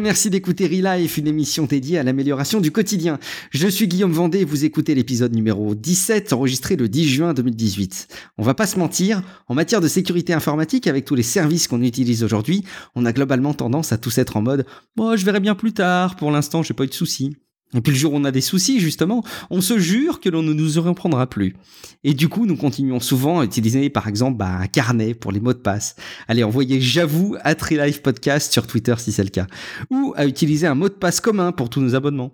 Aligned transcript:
merci 0.00 0.30
d'écouter 0.30 0.66
Relife, 0.66 1.18
une 1.18 1.26
émission 1.26 1.66
dédiée 1.66 1.98
à 1.98 2.02
l'amélioration 2.02 2.60
du 2.60 2.72
quotidien. 2.72 3.18
Je 3.50 3.68
suis 3.68 3.86
Guillaume 3.86 4.12
Vendée 4.12 4.40
et 4.40 4.44
vous 4.44 4.64
écoutez 4.64 4.94
l'épisode 4.94 5.34
numéro 5.34 5.74
17, 5.74 6.32
enregistré 6.32 6.76
le 6.76 6.88
10 6.88 7.08
juin 7.08 7.34
2018. 7.34 8.08
On 8.38 8.42
va 8.42 8.54
pas 8.54 8.66
se 8.66 8.78
mentir, 8.78 9.22
en 9.46 9.54
matière 9.54 9.80
de 9.80 9.88
sécurité 9.88 10.32
informatique, 10.32 10.86
avec 10.86 11.04
tous 11.04 11.14
les 11.14 11.22
services 11.22 11.68
qu'on 11.68 11.82
utilise 11.82 12.24
aujourd'hui, 12.24 12.64
on 12.94 13.04
a 13.04 13.12
globalement 13.12 13.54
tendance 13.54 13.92
à 13.92 13.98
tous 13.98 14.18
être 14.18 14.36
en 14.36 14.42
mode 14.42 14.66
«Bon, 14.96 15.14
je 15.16 15.24
verrai 15.24 15.40
bien 15.40 15.54
plus 15.54 15.72
tard, 15.72 16.16
pour 16.16 16.30
l'instant 16.30 16.62
j'ai 16.62 16.74
pas 16.74 16.84
eu 16.84 16.88
de 16.88 16.94
soucis». 16.94 17.36
Et 17.74 17.80
puis 17.80 17.92
le 17.92 17.98
jour 17.98 18.12
où 18.12 18.16
on 18.16 18.24
a 18.24 18.32
des 18.32 18.40
soucis, 18.40 18.80
justement, 18.80 19.22
on 19.50 19.60
se 19.60 19.78
jure 19.78 20.20
que 20.20 20.28
l'on 20.28 20.42
ne 20.42 20.52
nous 20.52 20.78
en 20.78 20.82
reprendra 20.82 21.28
plus. 21.28 21.54
Et 22.02 22.14
du 22.14 22.28
coup, 22.28 22.46
nous 22.46 22.56
continuons 22.56 23.00
souvent 23.00 23.40
à 23.40 23.44
utiliser, 23.44 23.90
par 23.90 24.08
exemple, 24.08 24.38
bah, 24.38 24.58
un 24.60 24.66
carnet 24.66 25.14
pour 25.14 25.30
les 25.32 25.40
mots 25.40 25.52
de 25.52 25.58
passe. 25.58 25.96
Allez, 26.26 26.42
envoyez 26.42 26.80
j'avoue 26.80 27.36
à 27.42 27.54
Trilife 27.54 28.02
Podcast 28.02 28.52
sur 28.52 28.66
Twitter 28.66 28.94
si 28.98 29.12
c'est 29.12 29.24
le 29.24 29.30
cas. 29.30 29.46
Ou 29.90 30.12
à 30.16 30.26
utiliser 30.26 30.66
un 30.66 30.74
mot 30.74 30.88
de 30.88 30.94
passe 30.94 31.20
commun 31.20 31.52
pour 31.52 31.70
tous 31.70 31.80
nos 31.80 31.94
abonnements. 31.94 32.32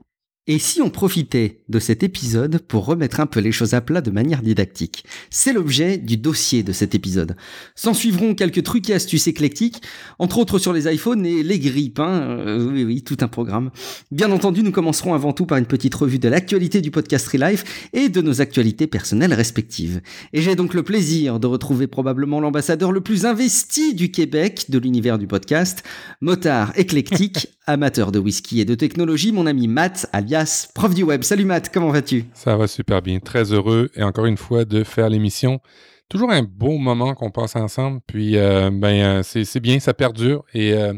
Et 0.48 0.60
si 0.60 0.80
on 0.80 0.90
profitait 0.90 1.58
de 1.68 1.80
cet 1.80 2.04
épisode 2.04 2.58
pour 2.58 2.86
remettre 2.86 3.18
un 3.18 3.26
peu 3.26 3.40
les 3.40 3.50
choses 3.50 3.74
à 3.74 3.80
plat 3.80 4.00
de 4.00 4.12
manière 4.12 4.42
didactique? 4.42 5.04
C'est 5.28 5.52
l'objet 5.52 5.98
du 5.98 6.16
dossier 6.16 6.62
de 6.62 6.70
cet 6.70 6.94
épisode. 6.94 7.34
S'en 7.74 7.94
suivront 7.94 8.32
quelques 8.36 8.62
trucs 8.62 8.88
et 8.88 8.94
astuces 8.94 9.26
éclectiques, 9.26 9.82
entre 10.20 10.38
autres 10.38 10.60
sur 10.60 10.72
les 10.72 10.86
iPhones 10.92 11.26
et 11.26 11.42
les 11.42 11.58
grippes, 11.58 11.98
hein 11.98 12.38
euh, 12.46 12.70
oui 12.70 12.84
oui, 12.84 13.02
tout 13.02 13.16
un 13.22 13.28
programme. 13.28 13.72
Bien 14.12 14.30
entendu, 14.30 14.62
nous 14.62 14.70
commencerons 14.70 15.14
avant 15.14 15.32
tout 15.32 15.46
par 15.46 15.58
une 15.58 15.66
petite 15.66 15.96
revue 15.96 16.20
de 16.20 16.28
l'actualité 16.28 16.80
du 16.80 16.92
podcast 16.92 17.32
Life 17.34 17.88
et 17.92 18.08
de 18.08 18.22
nos 18.22 18.40
actualités 18.40 18.86
personnelles 18.86 19.34
respectives. 19.34 20.00
Et 20.32 20.42
j'ai 20.42 20.54
donc 20.54 20.74
le 20.74 20.84
plaisir 20.84 21.40
de 21.40 21.48
retrouver 21.48 21.88
probablement 21.88 22.38
l'ambassadeur 22.38 22.92
le 22.92 23.00
plus 23.00 23.26
investi 23.26 23.94
du 23.94 24.12
Québec 24.12 24.66
de 24.68 24.78
l'univers 24.78 25.18
du 25.18 25.26
podcast, 25.26 25.82
motard 26.20 26.72
éclectique, 26.76 27.48
amateur 27.66 28.12
de 28.12 28.18
whisky 28.18 28.60
et 28.60 28.64
de 28.64 28.74
technologie, 28.74 29.32
mon 29.32 29.46
ami 29.46 29.66
Matt, 29.66 30.08
alias 30.12 30.68
prof 30.74 30.94
du 30.94 31.02
web. 31.02 31.22
Salut 31.22 31.44
Matt, 31.44 31.70
comment 31.72 31.90
vas-tu? 31.90 32.24
Ça 32.32 32.56
va 32.56 32.68
super 32.68 33.02
bien, 33.02 33.18
très 33.18 33.52
heureux 33.52 33.90
et 33.94 34.02
encore 34.02 34.26
une 34.26 34.36
fois 34.36 34.64
de 34.64 34.84
faire 34.84 35.08
l'émission. 35.08 35.60
Toujours 36.08 36.30
un 36.30 36.44
beau 36.44 36.78
moment 36.78 37.14
qu'on 37.14 37.32
passe 37.32 37.56
ensemble, 37.56 38.00
puis 38.06 38.36
euh, 38.36 38.70
ben 38.72 39.20
euh, 39.20 39.22
c'est 39.24 39.58
bien, 39.58 39.80
ça 39.80 39.92
perdure 39.92 40.44
et, 40.54 40.72
euh, 40.74 40.94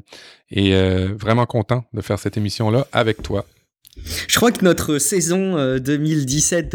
et 0.51 0.75
vraiment 1.19 1.47
content 1.47 1.85
de 1.95 2.03
faire 2.03 2.19
cette 2.19 2.37
émission-là 2.37 2.87
avec 2.93 3.23
toi. 3.23 3.47
Je 4.27 4.37
crois 4.37 4.53
que 4.53 4.65
notre 4.65 4.99
saison 4.99 5.57
2017-2018 5.77 6.73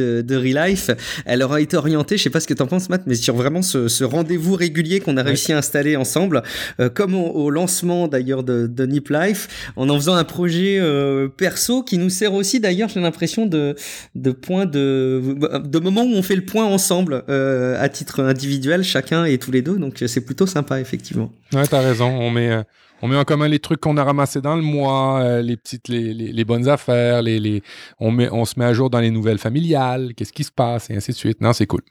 euh, 0.00 0.20
de, 0.20 0.22
de 0.22 0.36
Relife, 0.36 0.90
elle 1.24 1.42
aura 1.42 1.60
été 1.60 1.76
orientée, 1.76 2.16
je 2.16 2.22
sais 2.22 2.30
pas 2.30 2.40
ce 2.40 2.46
que 2.46 2.54
t'en 2.54 2.66
penses 2.66 2.88
Matt, 2.88 3.02
mais 3.06 3.14
sur 3.14 3.34
vraiment 3.34 3.62
ce, 3.62 4.04
rendez-vous 4.04 4.54
régulier 4.54 5.00
qu'on 5.00 5.16
a 5.16 5.22
réussi 5.22 5.52
à 5.52 5.58
installer 5.58 5.96
ensemble, 5.96 6.42
euh, 6.80 6.88
comme 6.88 7.14
au, 7.14 7.50
lancement 7.50 8.08
d'ailleurs 8.08 8.42
de, 8.42 8.66
de 8.66 8.86
Nip 8.86 9.08
Life, 9.08 9.72
en 9.76 9.88
en 9.88 9.96
faisant 9.96 10.14
un 10.14 10.24
projet 10.24 10.78
euh, 10.78 11.28
perso 11.28 11.82
qui 11.82 11.98
nous 11.98 12.10
sert 12.10 12.34
aussi 12.34 12.60
d'ailleurs, 12.60 12.88
j'ai 12.88 13.00
l'impression 13.00 13.46
de, 13.46 13.74
de 14.14 14.30
point 14.30 14.66
de, 14.66 15.22
de 15.64 15.78
moment 15.78 16.02
où 16.02 16.14
on 16.14 16.22
fait 16.22 16.36
le 16.36 16.44
point 16.44 16.64
ensemble 16.64 17.24
à 17.28 17.88
titre 17.88 18.22
individuel, 18.22 18.84
chacun 18.84 19.24
et 19.24 19.38
tous 19.38 19.50
les 19.50 19.62
deux, 19.62 19.76
donc 19.76 20.02
c'est 20.06 20.20
plutôt 20.20 20.46
sympa 20.46 20.80
effectivement. 20.80 21.32
Ouais, 21.52 21.66
t'as 21.66 21.80
raison, 21.80 22.08
on 22.08 22.30
met 22.30 22.62
on 23.02 23.08
met 23.08 23.16
en 23.16 23.24
commun 23.24 23.48
les 23.48 23.58
trucs 23.58 23.80
qu'on 23.80 23.96
a 23.96 24.04
ramassés 24.04 24.40
dans 24.40 24.56
le 24.56 24.62
mois, 24.62 25.20
euh, 25.20 25.42
les 25.42 25.56
petites, 25.56 25.88
les, 25.88 26.14
les, 26.14 26.44
bonnes 26.44 26.68
affaires, 26.68 27.22
les, 27.22 27.38
les, 27.38 27.62
on, 27.98 28.10
met, 28.10 28.28
on 28.30 28.44
se 28.44 28.58
met 28.58 28.64
à 28.64 28.72
jour 28.72 28.90
dans 28.90 29.00
les 29.00 29.10
nouvelles 29.10 29.38
familiales, 29.38 30.14
qu'est-ce 30.14 30.32
qui 30.32 30.44
se 30.44 30.52
passe, 30.52 30.90
et 30.90 30.96
ainsi 30.96 31.12
de 31.12 31.16
suite. 31.16 31.40
Non, 31.40 31.52
c'est 31.52 31.66
cool. 31.66 31.82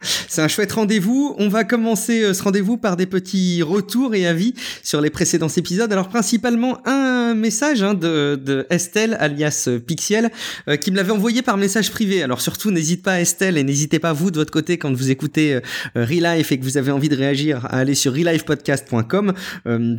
C'est 0.00 0.42
un 0.42 0.48
chouette 0.48 0.72
rendez-vous. 0.72 1.34
On 1.38 1.48
va 1.48 1.64
commencer 1.64 2.22
euh, 2.22 2.34
ce 2.34 2.42
rendez-vous 2.42 2.76
par 2.76 2.96
des 2.96 3.06
petits 3.06 3.62
retours 3.62 4.14
et 4.14 4.26
avis 4.26 4.54
sur 4.82 5.00
les 5.00 5.10
précédents 5.10 5.48
épisodes. 5.48 5.92
Alors 5.92 6.08
principalement 6.08 6.78
un 6.86 7.34
message 7.34 7.82
hein, 7.82 7.94
de, 7.94 8.66
Estelle, 8.70 9.16
alias 9.20 9.66
euh, 9.68 9.78
Pixiel, 9.78 10.30
euh, 10.68 10.76
qui 10.76 10.90
me 10.90 10.96
l'avait 10.96 11.12
envoyé 11.12 11.42
par 11.42 11.56
message 11.56 11.90
privé. 11.90 12.22
Alors 12.22 12.40
surtout, 12.40 12.70
n'hésite 12.70 13.02
pas 13.02 13.20
Estelle 13.20 13.58
et 13.58 13.64
n'hésitez 13.64 13.98
pas 13.98 14.12
vous 14.12 14.30
de 14.30 14.36
votre 14.36 14.52
côté 14.52 14.78
quand 14.78 14.92
vous 14.92 15.10
écoutez 15.10 15.54
euh, 15.54 15.60
Relife 15.94 16.52
et 16.52 16.58
que 16.58 16.64
vous 16.64 16.76
avez 16.76 16.90
envie 16.90 17.08
de 17.08 17.16
réagir 17.16 17.66
à 17.66 17.78
aller 17.78 17.94
sur 17.94 18.12
relifepodcast.com. 18.12 19.32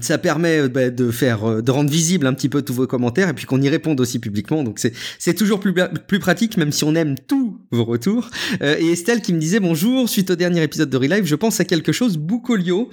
ça 0.01 0.17
permet 0.17 0.69
bah, 0.69 0.89
de 0.89 1.11
faire, 1.11 1.61
de 1.61 1.71
rendre 1.71 1.89
visible 1.89 2.27
un 2.27 2.33
petit 2.33 2.49
peu 2.49 2.61
tous 2.61 2.73
vos 2.73 2.87
commentaires 2.87 3.29
et 3.29 3.33
puis 3.33 3.45
qu'on 3.45 3.61
y 3.61 3.69
réponde 3.69 3.99
aussi 3.99 4.19
publiquement. 4.19 4.63
Donc 4.63 4.79
c'est 4.79 4.93
c'est 5.19 5.33
toujours 5.33 5.59
plus 5.59 5.73
plus 6.07 6.19
pratique, 6.19 6.57
même 6.57 6.71
si 6.71 6.83
on 6.83 6.95
aime 6.95 7.15
tous 7.27 7.59
vos 7.71 7.85
retours. 7.85 8.29
et 8.61 8.91
Estelle 8.91 9.21
qui 9.21 9.33
me 9.33 9.39
disait 9.39 9.59
bonjour 9.59 9.90
suite 10.07 10.29
au 10.29 10.35
dernier 10.35 10.63
épisode 10.63 10.89
de 10.89 10.97
Relive, 10.97 11.25
je 11.25 11.35
pense 11.35 11.59
à 11.59 11.65
quelque 11.65 11.91
chose, 11.91 12.17
Bookolio. 12.17 12.89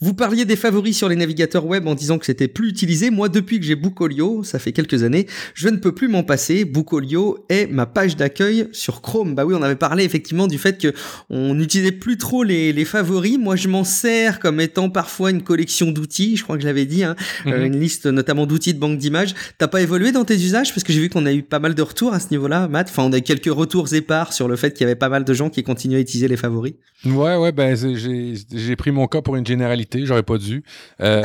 Vous 0.00 0.14
parliez 0.14 0.44
des 0.44 0.56
favoris 0.56 0.96
sur 0.96 1.08
les 1.08 1.16
navigateurs 1.16 1.66
web 1.66 1.86
en 1.86 1.94
disant 1.94 2.18
que 2.18 2.26
c'était 2.26 2.48
plus 2.48 2.68
utilisé. 2.68 3.10
Moi, 3.10 3.28
depuis 3.28 3.60
que 3.60 3.66
j'ai 3.66 3.74
Bookolio, 3.74 4.42
ça 4.44 4.58
fait 4.58 4.72
quelques 4.72 5.02
années, 5.02 5.26
je 5.54 5.68
ne 5.68 5.76
peux 5.76 5.92
plus 5.92 6.08
m'en 6.08 6.22
passer. 6.22 6.64
Bookolio 6.64 7.44
est 7.48 7.66
ma 7.66 7.86
page 7.86 8.16
d'accueil 8.16 8.68
sur 8.72 9.00
Chrome. 9.00 9.34
Bah 9.34 9.44
oui, 9.44 9.54
on 9.58 9.62
avait 9.62 9.76
parlé 9.76 10.04
effectivement 10.04 10.46
du 10.46 10.58
fait 10.58 10.78
que 10.78 10.92
on 11.30 11.54
n'utilisait 11.54 11.92
plus 11.92 12.16
trop 12.18 12.42
les, 12.42 12.72
les 12.72 12.84
favoris. 12.84 13.38
Moi, 13.38 13.56
je 13.56 13.68
m'en 13.68 13.84
sers 13.84 14.40
comme 14.40 14.60
étant 14.60 14.90
parfois 14.90 15.30
une 15.30 15.42
collection 15.42 15.90
d'outils. 15.90 16.36
Je 16.36 16.42
crois 16.42 16.56
que 16.56 16.62
je 16.62 16.66
l'avais 16.66 16.86
dit, 16.86 17.04
hein. 17.04 17.16
euh, 17.46 17.58
mhm. 17.58 17.66
une 17.66 17.80
liste 17.80 18.06
notamment 18.06 18.46
d'outils 18.46 18.74
de 18.74 18.78
banque 18.78 18.98
d'images. 18.98 19.34
T'as 19.58 19.68
pas 19.68 19.80
évolué 19.80 20.12
dans 20.12 20.24
tes 20.24 20.36
usages? 20.36 20.74
Parce 20.74 20.84
que 20.84 20.92
j'ai 20.92 21.00
vu 21.00 21.08
qu'on 21.08 21.26
a 21.26 21.32
eu 21.32 21.42
pas 21.42 21.58
mal 21.58 21.74
de 21.74 21.82
retours 21.82 22.12
à 22.12 22.20
ce 22.20 22.28
niveau-là, 22.30 22.68
Matt. 22.68 22.88
Enfin, 22.90 23.04
on 23.04 23.12
a 23.12 23.18
eu 23.18 23.22
quelques 23.22 23.52
retours 23.52 23.92
épars 23.92 24.32
sur 24.32 24.48
le 24.48 24.56
fait 24.56 24.72
qu'il 24.72 24.82
y 24.82 24.84
avait 24.84 24.94
pas 24.94 25.08
mal 25.08 25.24
de 25.24 25.34
gens 25.34 25.50
qui 25.50 25.62
continuaient 25.62 25.98
à 25.98 26.00
utiliser 26.00 26.28
les 26.28 26.36
favoris? 26.38 26.74
Ouais, 27.04 27.36
ouais, 27.36 27.52
ben 27.52 27.76
j'ai 27.76 28.74
pris 28.74 28.90
mon 28.90 29.06
cas 29.06 29.22
pour 29.22 29.36
une 29.36 29.46
généralité, 29.46 30.04
j'aurais 30.04 30.24
pas 30.24 30.36
dû. 30.36 30.64
Euh, 31.00 31.22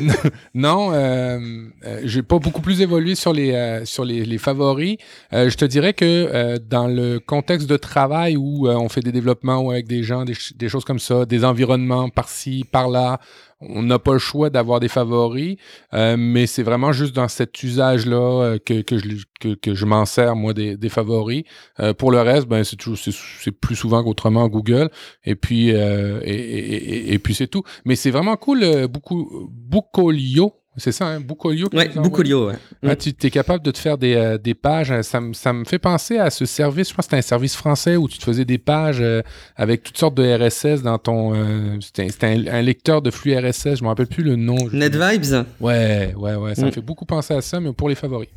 non, 0.54 0.92
euh, 0.92 1.38
euh, 1.86 2.00
j'ai 2.04 2.22
pas 2.22 2.38
beaucoup 2.38 2.60
plus 2.60 2.82
évolué 2.82 3.14
sur 3.14 3.32
les 3.32 3.80
sur 3.86 4.04
les, 4.04 4.38
favoris. 4.38 4.98
je 5.32 5.54
te 5.54 5.64
dirais 5.64 5.94
que 5.94 6.58
dans 6.58 6.86
le 6.86 7.18
contexte 7.18 7.66
de 7.66 7.78
travail 7.78 8.36
où 8.36 8.68
on 8.68 8.90
fait 8.90 9.00
des 9.00 9.12
développements 9.12 9.70
avec 9.70 9.88
des 9.88 10.02
gens, 10.02 10.24
des 10.24 10.68
choses 10.68 10.84
comme 10.84 10.98
ça, 10.98 11.24
des 11.24 11.46
environnements 11.46 12.10
par-ci, 12.10 12.64
par-là, 12.70 13.18
on 13.60 13.82
n'a 13.82 13.98
pas 13.98 14.12
le 14.12 14.18
choix 14.18 14.50
d'avoir 14.50 14.80
des 14.80 14.88
favoris, 14.88 15.56
euh, 15.94 16.16
mais 16.18 16.46
c'est 16.46 16.62
vraiment 16.62 16.92
juste 16.92 17.14
dans 17.14 17.28
cet 17.28 17.62
usage-là 17.62 18.42
euh, 18.42 18.58
que, 18.58 18.82
que, 18.82 18.98
je, 18.98 19.54
que, 19.54 19.74
je 19.74 19.84
m'en 19.86 20.04
sers, 20.04 20.36
moi, 20.36 20.52
des, 20.52 20.76
des 20.76 20.88
favoris. 20.88 21.44
Euh, 21.80 21.94
pour 21.94 22.10
le 22.10 22.20
reste, 22.20 22.46
ben, 22.48 22.64
c'est, 22.64 22.76
c'est, 22.80 23.52
plus 23.52 23.76
souvent 23.76 24.04
qu'autrement 24.04 24.48
Google. 24.48 24.90
Et 25.24 25.36
puis, 25.36 25.68
et, 25.70 27.12
et, 27.14 27.18
puis 27.18 27.34
c'est 27.34 27.48
tout. 27.48 27.62
Mais 27.84 27.96
c'est 27.96 28.10
vraiment 28.10 28.36
cool, 28.36 28.86
beaucoup, 28.88 29.50
Bucolio, 29.50 30.52
c'est 30.76 30.92
ça, 30.92 31.06
hein? 31.06 31.20
Bucolio. 31.20 31.68
Ouais, 31.72 31.88
Bucolio, 31.88 32.48
ouais. 32.48 32.54
Ah, 32.82 32.92
mm. 32.92 32.96
tu 32.96 33.26
es 33.26 33.30
capable 33.30 33.64
de 33.64 33.70
te 33.70 33.78
faire 33.78 33.96
des, 33.96 34.14
euh, 34.14 34.38
des 34.38 34.54
pages. 34.54 34.90
Hein, 34.90 35.02
ça, 35.02 35.20
ça, 35.32 35.52
me 35.52 35.64
fait 35.64 35.78
penser 35.78 36.18
à 36.18 36.30
ce 36.30 36.44
service. 36.44 36.90
Je 36.90 36.94
pense 36.94 37.06
que 37.06 37.10
c'était 37.10 37.16
un 37.16 37.22
service 37.22 37.56
français 37.56 37.96
où 37.96 38.08
tu 38.08 38.18
te 38.18 38.24
faisais 38.24 38.44
des 38.44 38.58
pages 38.58 39.00
euh, 39.00 39.22
avec 39.56 39.82
toutes 39.82 39.96
sortes 39.96 40.14
de 40.14 40.22
RSS 40.22 40.82
dans 40.82 40.98
ton. 40.98 41.34
Euh, 41.34 41.78
c'était 41.80 42.26
un, 42.26 42.62
lecteur 42.62 43.00
de 43.00 43.10
flux 43.10 43.36
RSS. 43.36 43.76
Je 43.76 43.82
me 43.82 43.88
rappelle 43.88 44.06
plus 44.06 44.22
le 44.22 44.36
nom. 44.36 44.56
NetVibes. 44.72 45.46
Ouais, 45.60 46.14
ouais, 46.16 46.34
ouais. 46.34 46.54
Ça 46.54 46.62
me 46.62 46.68
mm. 46.68 46.72
fait 46.72 46.82
beaucoup 46.82 47.06
penser 47.06 47.34
à 47.34 47.40
ça, 47.40 47.58
mais 47.58 47.72
pour 47.72 47.88
les 47.88 47.94
favoris. 47.94 48.28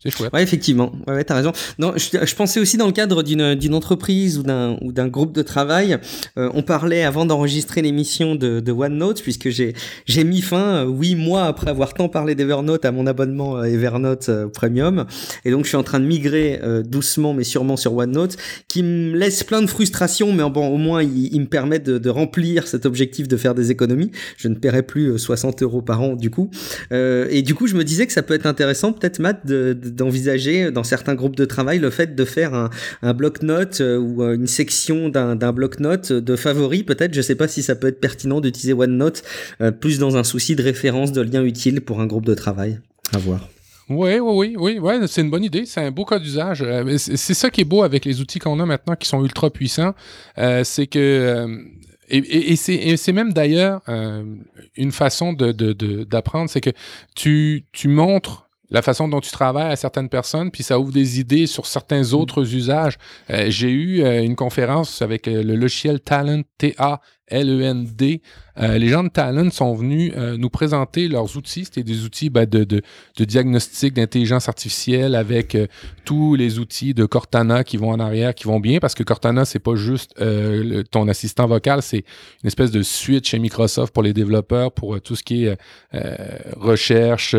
C'est 0.00 0.10
chouette. 0.10 0.32
Ouais, 0.32 0.44
effectivement. 0.44 0.92
Ouais, 1.08 1.14
ouais 1.14 1.24
t'as 1.24 1.34
raison. 1.34 1.50
Non, 1.80 1.92
je, 1.96 2.24
je, 2.24 2.34
pensais 2.36 2.60
aussi 2.60 2.76
dans 2.76 2.86
le 2.86 2.92
cadre 2.92 3.24
d'une 3.24 3.56
d'une 3.56 3.74
entreprise 3.74 4.38
ou 4.38 4.44
d'un 4.44 4.78
ou 4.80 4.92
d'un 4.92 5.08
groupe 5.08 5.32
de 5.32 5.42
travail. 5.42 5.98
Euh, 6.38 6.48
on 6.54 6.62
parlait 6.62 7.02
avant 7.02 7.26
d'enregistrer 7.26 7.82
l'émission 7.82 8.36
de, 8.36 8.60
de 8.60 8.72
OneNote 8.72 9.20
puisque 9.20 9.48
j'ai 9.48 9.74
j'ai 10.06 10.22
mis 10.22 10.40
fin 10.40 10.84
huit 10.84 11.16
mois 11.16 11.46
après 11.46 11.70
avoir 11.70 11.94
tant 11.94 12.08
parlé 12.08 12.36
d'Evernote 12.36 12.84
à 12.84 12.92
mon 12.92 13.08
abonnement 13.08 13.58
euh, 13.58 13.64
Evernote 13.64 14.28
euh, 14.28 14.46
Premium 14.46 15.04
et 15.44 15.50
donc 15.50 15.64
je 15.64 15.70
suis 15.70 15.76
en 15.76 15.82
train 15.82 15.98
de 15.98 16.06
migrer 16.06 16.60
doucement 16.84 17.34
mais 17.34 17.42
sûrement 17.42 17.76
sur 17.76 17.94
OneNote 17.94 18.36
qui 18.68 18.84
me 18.84 19.16
laisse 19.16 19.42
plein 19.42 19.62
de 19.62 19.66
frustration 19.66 20.32
mais 20.32 20.48
bon 20.48 20.68
au 20.68 20.76
moins 20.76 21.02
il, 21.02 21.34
il 21.34 21.40
me 21.40 21.46
permet 21.46 21.80
de, 21.80 21.98
de, 21.98 22.08
remplir 22.10 22.68
cet 22.68 22.86
objectif 22.86 23.26
de 23.26 23.36
faire 23.36 23.54
des 23.54 23.72
économies. 23.72 24.12
Je 24.36 24.46
ne 24.46 24.54
paierai 24.54 24.84
plus 24.84 25.18
60 25.18 25.62
euros 25.62 25.82
par 25.82 26.02
an 26.02 26.14
du 26.14 26.30
coup 26.30 26.50
et 26.92 27.42
du 27.42 27.56
coup 27.56 27.66
je 27.66 27.74
me 27.74 27.82
disais 27.82 28.06
que 28.06 28.12
ça 28.12 28.22
peut 28.22 28.34
être 28.34 28.46
intéressant 28.46 28.92
peut-être 28.92 29.18
Matt 29.18 29.44
de 29.44 29.72
d'envisager 29.94 30.70
dans 30.70 30.84
certains 30.84 31.14
groupes 31.14 31.36
de 31.36 31.44
travail 31.44 31.78
le 31.78 31.90
fait 31.90 32.14
de 32.14 32.24
faire 32.24 32.54
un, 32.54 32.70
un 33.02 33.14
bloc-notes 33.14 33.80
euh, 33.80 33.98
ou 33.98 34.22
euh, 34.22 34.34
une 34.34 34.46
section 34.46 35.08
d'un 35.08 35.52
bloc-notes 35.52 36.12
de 36.12 36.36
favoris 36.36 36.82
peut-être. 36.82 37.14
Je 37.14 37.20
sais 37.20 37.34
pas 37.34 37.48
si 37.48 37.62
ça 37.62 37.74
peut 37.74 37.88
être 37.88 38.00
pertinent 38.00 38.40
d'utiliser 38.40 38.72
OneNote 38.72 39.22
euh, 39.60 39.70
plus 39.70 39.98
dans 39.98 40.16
un 40.16 40.24
souci 40.24 40.56
de 40.56 40.62
référence, 40.62 41.12
de 41.12 41.20
lien 41.20 41.42
utile 41.42 41.80
pour 41.80 42.00
un 42.00 42.06
groupe 42.06 42.24
de 42.24 42.34
travail. 42.34 42.80
À 43.12 43.18
voir. 43.18 43.48
Oui, 43.90 44.18
oui, 44.20 44.54
oui, 44.58 44.78
oui, 44.80 44.94
c'est 45.06 45.22
une 45.22 45.30
bonne 45.30 45.44
idée. 45.44 45.64
C'est 45.64 45.80
un 45.80 45.90
beau 45.90 46.04
cas 46.04 46.18
d'usage. 46.18 46.62
c'est 46.98 47.34
ça 47.34 47.48
qui 47.48 47.62
est 47.62 47.64
beau 47.64 47.82
avec 47.82 48.04
les 48.04 48.20
outils 48.20 48.38
qu'on 48.38 48.60
a 48.60 48.66
maintenant 48.66 48.96
qui 48.96 49.08
sont 49.08 49.24
ultra 49.24 49.48
puissants. 49.48 49.94
c'est 50.36 50.86
que 50.86 51.64
et, 52.10 52.56
c'est 52.56 53.12
même 53.12 53.32
d'ailleurs 53.32 53.80
une 54.76 54.92
façon 54.92 55.32
d'apprendre, 55.32 56.44
de, 56.44 56.50
c'est 56.50 56.60
que 56.60 56.70
tu, 57.14 57.64
tu 57.72 57.88
montres 57.88 58.47
la 58.70 58.82
façon 58.82 59.08
dont 59.08 59.20
tu 59.20 59.30
travailles 59.30 59.72
à 59.72 59.76
certaines 59.76 60.08
personnes, 60.08 60.50
puis 60.50 60.62
ça 60.62 60.78
ouvre 60.78 60.92
des 60.92 61.20
idées 61.20 61.46
sur 61.46 61.66
certains 61.66 62.12
mm. 62.12 62.14
autres 62.14 62.54
usages. 62.54 62.98
Euh, 63.30 63.46
j'ai 63.48 63.70
eu 63.70 64.02
euh, 64.02 64.22
une 64.22 64.36
conférence 64.36 65.02
avec 65.02 65.28
euh, 65.28 65.42
le 65.42 65.56
logiciel 65.56 66.00
Talent, 66.00 66.42
T-A 66.58 67.00
L-E-N-D. 67.28 68.22
Euh, 68.60 68.78
les 68.78 68.88
gens 68.88 69.04
de 69.04 69.08
Talent 69.08 69.50
sont 69.50 69.74
venus 69.74 70.12
euh, 70.16 70.36
nous 70.36 70.50
présenter 70.50 71.08
leurs 71.08 71.36
outils. 71.36 71.64
C'était 71.64 71.84
des 71.84 72.04
outils 72.04 72.28
ben, 72.30 72.46
de, 72.46 72.82
diagnostic 73.18 73.94
d'intelligence 73.94 74.48
artificielle 74.48 75.14
avec 75.14 75.54
euh, 75.54 75.66
tous 76.04 76.34
les 76.34 76.58
outils 76.58 76.94
de 76.94 77.04
Cortana 77.06 77.62
qui 77.62 77.76
vont 77.76 77.90
en 77.90 78.00
arrière, 78.00 78.34
qui 78.34 78.44
vont 78.44 78.60
bien, 78.60 78.80
parce 78.80 78.94
que 78.94 79.02
Cortana, 79.02 79.44
c'est 79.44 79.58
pas 79.58 79.76
juste 79.76 80.14
ton 80.90 81.08
assistant 81.08 81.46
vocal, 81.46 81.82
c'est 81.82 82.04
une 82.42 82.46
espèce 82.46 82.70
de 82.70 82.82
suite 82.82 83.26
chez 83.26 83.38
Microsoft 83.38 83.92
pour 83.92 84.02
les 84.02 84.12
développeurs, 84.12 84.72
pour 84.72 85.00
tout 85.00 85.16
ce 85.16 85.22
qui 85.22 85.44
est 85.44 85.58
recherche, 86.56 87.36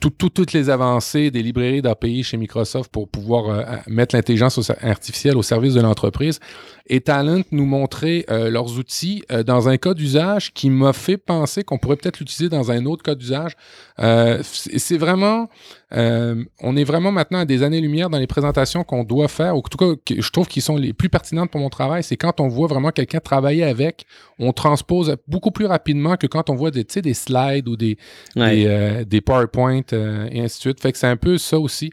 tout, 0.00 0.10
tout, 0.10 0.28
toutes 0.28 0.52
les 0.52 0.70
avancées 0.70 1.30
des 1.30 1.42
librairies 1.42 1.82
d'API 1.82 2.22
chez 2.22 2.36
Microsoft 2.36 2.90
pour 2.90 3.08
pouvoir 3.08 3.82
mettre 3.88 4.14
l'intelligence 4.14 4.70
artificielle 4.80 5.36
au 5.36 5.42
service 5.42 5.74
de 5.74 5.80
l'entreprise. 5.80 6.38
Et 6.86 7.00
Talent 7.00 7.42
nous 7.50 7.66
montrait 7.66 8.24
leurs 8.52 8.78
outils 8.78 9.24
dans 9.46 9.68
un 9.68 9.76
cas 9.76 9.94
d'usage 9.94 10.52
qui 10.52 10.70
m'a 10.70 10.92
fait 10.92 11.16
penser 11.16 11.64
qu'on 11.64 11.78
pourrait 11.78 11.96
peut-être 11.96 12.18
l'utiliser 12.20 12.48
dans 12.48 12.70
un 12.70 12.84
autre 12.86 13.02
cas 13.02 13.14
d'usage. 13.14 13.56
Euh, 14.00 14.40
c'est 14.42 14.96
vraiment, 14.96 15.48
euh, 15.94 16.44
on 16.60 16.76
est 16.76 16.84
vraiment 16.84 17.12
maintenant 17.12 17.40
à 17.40 17.44
des 17.44 17.62
années-lumière 17.62 18.10
dans 18.10 18.18
les 18.18 18.26
présentations 18.26 18.84
qu'on 18.84 19.04
doit 19.04 19.28
faire, 19.28 19.54
ou 19.56 19.58
en 19.58 19.62
tout 19.62 19.78
cas, 19.78 20.14
je 20.16 20.30
trouve 20.30 20.48
qu'ils 20.48 20.62
sont 20.62 20.76
les 20.76 20.92
plus 20.92 21.08
pertinentes 21.08 21.50
pour 21.50 21.60
mon 21.60 21.68
travail, 21.68 22.02
c'est 22.02 22.16
quand 22.16 22.40
on 22.40 22.48
voit 22.48 22.68
vraiment 22.68 22.90
quelqu'un 22.90 23.20
travailler 23.20 23.64
avec, 23.64 24.06
on 24.38 24.52
transpose 24.52 25.16
beaucoup 25.28 25.50
plus 25.50 25.66
rapidement 25.66 26.16
que 26.16 26.26
quand 26.26 26.50
on 26.50 26.54
voit 26.54 26.70
des, 26.70 26.84
des 26.84 27.14
slides 27.14 27.68
ou 27.68 27.76
des, 27.76 27.96
des, 28.34 28.66
euh, 28.66 29.04
des, 29.04 29.20
PowerPoint 29.20 29.82
et 29.92 30.40
ainsi 30.40 30.56
de 30.56 30.60
suite. 30.60 30.80
Fait 30.80 30.92
que 30.92 30.98
c'est 30.98 31.06
un 31.06 31.16
peu 31.16 31.38
ça 31.38 31.58
aussi. 31.58 31.92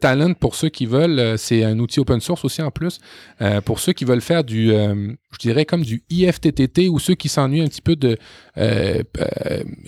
Talent, 0.00 0.34
pour 0.34 0.54
ceux 0.54 0.68
qui 0.68 0.86
veulent, 0.86 1.38
c'est 1.38 1.64
un 1.64 1.78
outil 1.78 2.00
open 2.00 2.20
source 2.20 2.44
aussi 2.44 2.62
en 2.62 2.70
plus. 2.70 3.00
pour 3.64 3.80
ceux 3.80 3.92
qui 3.92 4.04
veulent 4.04 4.20
faire 4.20 4.44
du, 4.44 4.72
je 5.32 5.38
dirais 5.38 5.64
comme 5.64 5.82
du 5.82 6.02
IFTTT 6.10 6.88
ou 6.88 6.98
ceux 6.98 7.14
qui 7.14 7.28
s'ennuient 7.28 7.62
un 7.62 7.68
petit 7.68 7.82
peu 7.82 7.96
de 7.96 8.18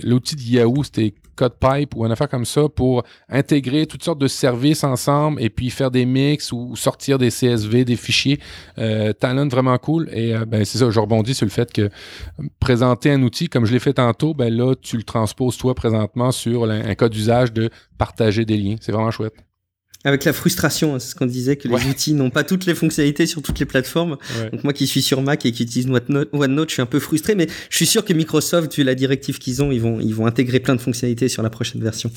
l'outil 0.02 0.36
de 0.36 0.42
Yahoo, 0.42 0.84
c'était 0.84 1.14
CodePipe 1.36 1.94
ou 1.96 2.04
une 2.04 2.12
affaire 2.12 2.28
comme 2.28 2.44
ça 2.44 2.68
pour 2.68 3.02
intégrer 3.28 3.86
toutes 3.86 4.02
sortes 4.02 4.18
de 4.18 4.28
services 4.28 4.84
ensemble 4.84 5.42
et 5.42 5.50
puis 5.50 5.70
faire 5.70 5.90
des 5.90 6.04
mix 6.04 6.52
ou 6.52 6.76
sortir 6.76 7.18
des 7.18 7.30
CSV, 7.30 7.84
des 7.84 7.96
fichiers. 7.96 8.38
Euh, 8.78 9.12
talent 9.12 9.48
vraiment 9.48 9.76
cool. 9.78 10.08
Et 10.12 10.34
euh, 10.34 10.44
ben, 10.44 10.64
c'est 10.64 10.78
ça, 10.78 10.90
je 10.90 11.00
rebondis 11.00 11.34
sur 11.34 11.46
le 11.46 11.50
fait 11.50 11.72
que 11.72 11.90
présenter 12.60 13.10
un 13.10 13.22
outil, 13.22 13.48
comme 13.48 13.64
je 13.66 13.72
l'ai 13.72 13.78
fait 13.78 13.94
tantôt, 13.94 14.34
ben 14.34 14.54
là, 14.54 14.74
tu 14.74 14.96
le 14.96 15.02
transposes 15.02 15.56
toi 15.56 15.74
présentement 15.74 16.32
sur 16.32 16.64
un 16.70 16.94
cas 16.94 17.08
d'usage 17.08 17.52
de 17.52 17.70
partager 17.98 18.44
des 18.44 18.56
liens. 18.56 18.76
C'est 18.80 18.92
vraiment 18.92 19.10
chouette. 19.10 19.34
Avec 20.04 20.24
la 20.24 20.32
frustration, 20.32 20.94
hein, 20.94 20.98
c'est 20.98 21.10
ce 21.10 21.14
qu'on 21.14 21.26
disait, 21.26 21.56
que 21.56 21.68
les 21.68 21.84
outils 21.86 22.14
n'ont 22.14 22.30
pas 22.30 22.44
toutes 22.44 22.66
les 22.66 22.74
fonctionnalités 22.74 23.26
sur 23.26 23.42
toutes 23.42 23.58
les 23.58 23.66
plateformes. 23.66 24.16
Donc 24.52 24.64
moi 24.64 24.72
qui 24.72 24.86
suis 24.86 25.02
sur 25.02 25.22
Mac 25.22 25.46
et 25.46 25.52
qui 25.52 25.62
utilise 25.62 25.88
OneNote, 26.32 26.68
je 26.68 26.74
suis 26.74 26.82
un 26.82 26.86
peu 26.86 27.00
frustré, 27.00 27.34
mais 27.34 27.46
je 27.70 27.76
suis 27.76 27.86
sûr 27.86 28.04
que 28.04 28.12
Microsoft, 28.12 28.74
vu 28.74 28.82
la 28.82 28.94
directive 28.94 29.38
qu'ils 29.38 29.62
ont, 29.62 29.70
ils 29.70 29.80
vont, 29.80 30.00
ils 30.00 30.14
vont 30.14 30.26
intégrer 30.26 30.60
plein 30.60 30.74
de 30.74 30.80
fonctionnalités 30.80 31.28
sur 31.28 31.42
la 31.42 31.50
prochaine 31.50 31.82
version. 31.82 32.10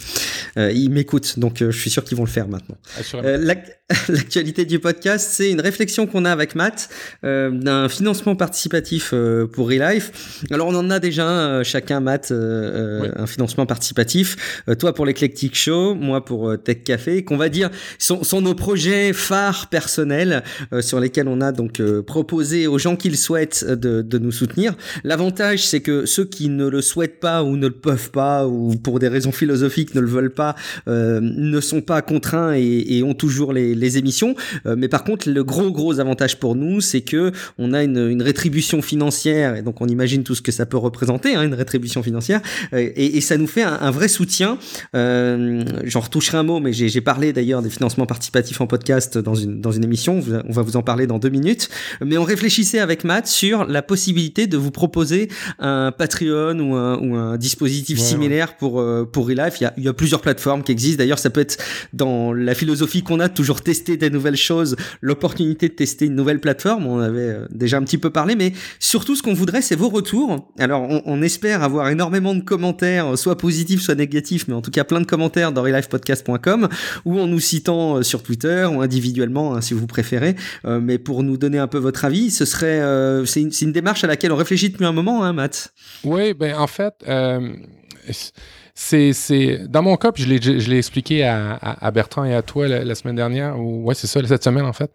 Euh, 0.58 0.72
ils 0.72 0.90
m'écoutent, 0.90 1.40
donc 1.40 1.62
euh, 1.62 1.72
je 1.72 1.80
suis 1.80 1.90
sûr 1.90 2.04
qu'ils 2.04 2.18
vont 2.18 2.26
le 2.26 2.30
faire 2.30 2.48
maintenant. 2.48 2.78
Euh, 3.16 3.38
L'actualité 4.10 4.66
du 4.66 4.80
podcast, 4.80 5.30
c'est 5.32 5.52
une 5.52 5.62
réflexion 5.62 6.08
qu'on 6.08 6.26
a 6.26 6.32
avec 6.32 6.56
Matt 6.56 6.90
euh, 7.24 7.52
d'un 7.52 7.88
financement 7.88 8.36
participatif 8.36 9.12
euh, 9.14 9.46
pour 9.46 9.68
Relife. 9.68 10.44
Alors 10.50 10.68
on 10.68 10.76
en 10.76 10.90
a 10.90 11.00
déjà 11.00 11.28
un, 11.28 11.64
chacun, 11.64 12.00
Matt, 12.00 12.32
un 12.32 13.28
financement 13.28 13.68
participatif. 13.68 14.64
toi 14.80 14.94
pour 14.94 15.06
l'Eclectic 15.06 15.56
Show, 15.56 15.94
moi 15.94 16.26
pour 16.26 16.56
Tech 16.64 16.84
Café, 16.84 17.24
qu'on 17.24 17.38
va 17.38 17.50
dire 17.50 17.70
sont, 17.98 18.24
sont, 18.24 18.42
nos 18.42 18.54
projets 18.54 19.14
phares 19.14 19.68
personnels 19.68 20.44
euh, 20.74 20.82
sur 20.82 21.00
lesquels 21.00 21.28
on 21.28 21.42
a 21.42 21.52
donc 21.52 21.80
euh, 21.80 22.02
proposé 22.02 22.68
aux 22.68 22.78
gens 22.78 22.96
qui 22.96 23.10
le 23.10 23.16
souhaitent 23.16 23.66
de, 23.66 24.02
de 24.02 24.18
nous 24.18 24.32
soutenir. 24.32 24.76
L'avantage, 25.04 25.68
c'est 25.68 25.82
que 25.82 26.06
ceux 26.06 26.26
qui 26.26 26.50
ne 26.50 26.68
le 26.68 26.82
souhaitent 26.82 27.20
pas 27.20 27.44
ou 27.44 27.58
ne 27.58 27.68
le 27.68 27.74
peuvent 27.74 28.12
pas 28.12 28.48
ou 28.48 28.76
pour 28.76 29.00
des 29.00 29.08
raisons 29.08 29.32
philosophiques 29.32 29.96
ne 29.96 30.02
le 30.02 30.08
veulent 30.08 30.34
pas 30.34 30.56
euh, 30.88 31.20
ne 31.22 31.60
sont 31.60 31.82
pas 31.82 32.02
contraints 32.02 32.56
et, 32.56 32.98
et 32.98 33.04
ont 33.04 33.14
toujours 33.14 33.54
les, 33.54 33.76
les 33.76 33.98
émissions. 33.98 34.36
mais 34.66 34.88
par 34.88 35.04
contre, 35.04 35.30
le 35.30 35.44
gros 35.44 35.72
gros 35.72 36.00
avantage 36.00 36.40
pour 36.40 36.56
nous, 36.56 36.82
c'est 36.82 37.02
que 37.02 37.32
on 37.58 37.74
a 37.74 37.84
une, 37.84 37.98
une, 37.98 38.22
rétribution 38.22 38.82
financière 38.82 39.56
et 39.56 39.62
donc 39.62 39.82
on 39.82 39.88
imagine 39.88 40.24
tout 40.24 40.36
ce 40.36 40.42
que 40.42 40.52
ça 40.52 40.66
peut 40.66 40.78
représenter, 40.78 41.36
hein, 41.36 41.44
une 41.44 41.54
rétribution 41.54 42.04
financière 42.04 42.42
et, 42.74 43.18
et, 43.18 43.22
ça 43.22 43.38
nous 43.38 43.48
fait 43.48 43.64
un, 43.64 43.78
un 43.82 43.92
vrai 43.92 44.08
soutien. 44.08 44.58
J'en 44.94 46.00
retoucherai 46.00 46.38
un 46.38 46.44
mot, 46.44 46.60
mais 46.60 46.74
j'ai 46.74 47.02
parlé 47.02 47.34
d'ailleurs 47.34 47.62
des 47.66 47.72
financements 47.72 48.06
participatifs 48.06 48.62
en 48.62 48.68
podcast 48.68 49.18
dans 49.18 49.36
une, 49.36 49.60
dans 49.60 49.72
une 49.72 49.84
émission. 49.84 50.22
On 50.48 50.52
va 50.52 50.62
vous 50.62 50.78
en 50.78 50.84
parler 50.84 51.08
dans 51.08 51.20
deux 51.20 51.30
minutes. 51.30 51.70
Mais 52.04 52.18
on 52.18 52.24
réfléchissait 52.24 52.80
avec 52.80 53.04
Matt 53.04 53.28
sur 53.28 53.66
la 53.66 53.82
possibilité 53.82 54.48
de 54.48 54.58
vous 54.58 54.72
proposer 54.72 55.30
un 55.60 55.92
Patreon 55.92 56.60
ou 56.60 56.76
un, 56.76 56.98
ou 57.00 57.16
un 57.16 57.38
dispositif 57.38 58.00
similaire 58.00 58.58
pour, 58.58 58.80
euh, 58.80 59.06
pour 59.06 59.28
Relife. 59.28 59.60
Il 59.60 59.64
y, 59.64 59.68
a, 59.68 59.74
il 59.78 59.84
y 59.84 59.88
a 59.88 59.94
plusieurs 59.94 60.22
plateformes 60.22 60.64
qui 60.64 60.72
existent. 60.72 61.00
D'ailleurs, 61.00 61.20
ça 61.20 61.30
peut 61.30 61.42
être 61.42 61.58
dans 61.94 62.34
la 62.34 62.56
philosophie 62.56 63.04
qu'on 63.04 63.20
a 63.20 63.28
de 63.28 63.34
toujours 63.34 63.62
tester 63.62 63.98
des 63.98 64.10
nouvelles 64.10 64.38
choses, 64.38 64.76
l'opportunité 65.02 65.70
de 65.70 65.74
tester 65.74 66.06
une 66.06 66.16
nouvelle 66.16 66.40
plateforme. 66.40 66.86
On 66.86 67.00
avait 67.00 67.20
euh, 67.20 67.46
déjà 67.52 67.78
un 67.78 67.84
petit 67.84 67.98
peu 67.98 68.10
parlé, 68.10 68.36
mais 68.36 68.54
surtout 68.80 69.16
ce 69.16 69.24
qu'on 69.24 69.34
voudrait, 69.34 69.62
c'est 69.62 69.76
vos 69.76 69.90
retours. 69.90 70.48
Alors, 70.60 70.84
on, 70.84 71.02
on, 71.06 71.22
espère 71.22 71.64
avoir 71.64 71.90
énormément 71.90 72.36
de 72.36 72.42
commentaires, 72.42 73.18
soit 73.18 73.38
positifs, 73.38 73.82
soit 73.82 73.96
négatifs, 73.96 74.48
mais 74.48 74.54
en 74.54 74.62
tout 74.62 74.72
cas 74.72 74.84
plein 74.84 75.02
de 75.02 75.06
commentaires 75.06 75.52
dans 75.52 75.64
relifepodcast.com 75.64 76.70
où 77.06 77.20
on 77.20 77.28
nous 77.28 77.40
euh, 77.68 78.04
sur 78.04 78.24
Twitter 78.24 78.66
ou 78.66 78.82
individuellement, 78.82 79.56
hein, 79.56 79.62
si 79.62 79.74
vous 79.74 79.88
préférez. 79.88 80.36
Euh, 80.66 80.80
mais 80.82 80.98
pour 80.98 81.24
nous 81.24 81.38
donner 81.38 81.58
un 81.58 81.68
peu 81.68 81.78
votre 81.78 82.06
avis, 82.06 82.32
ce 82.32 82.46
serait, 82.46 82.82
euh, 82.82 83.26
c'est 83.26 83.42
une, 83.42 83.72
démarche 83.72 84.04
à 84.04 84.08
laquelle 84.08 84.32
on 84.32 84.36
réfléchit 84.38 84.70
depuis 84.70 84.86
un 84.86 84.92
moment, 84.92 85.24
hein, 85.24 85.34
Matt. 85.34 85.74
Oui, 86.04 86.34
ben 86.34 86.56
en 86.56 86.68
fait. 86.68 86.94
c'est, 88.74 89.68
dans 89.68 89.82
mon 89.82 89.98
cas, 89.98 90.12
puis 90.12 90.24
je 90.24 90.70
l'ai, 90.70 90.78
expliqué 90.78 91.24
à, 91.24 91.56
à, 91.56 91.92
Bertrand 91.92 92.26
et 92.26 92.34
à 92.34 92.42
toi 92.42 92.68
la, 92.68 92.96
semaine 92.96 93.16
dernière, 93.16 93.60
ou 93.60 93.86
ouais, 93.86 93.96
c'est 93.96 94.08
ça, 94.08 94.26
cette 94.26 94.44
semaine 94.44 94.66
en 94.66 94.74
fait. 94.74 94.92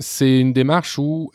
C'est 0.00 0.40
une 0.40 0.52
démarche 0.52 0.98
où 0.98 1.30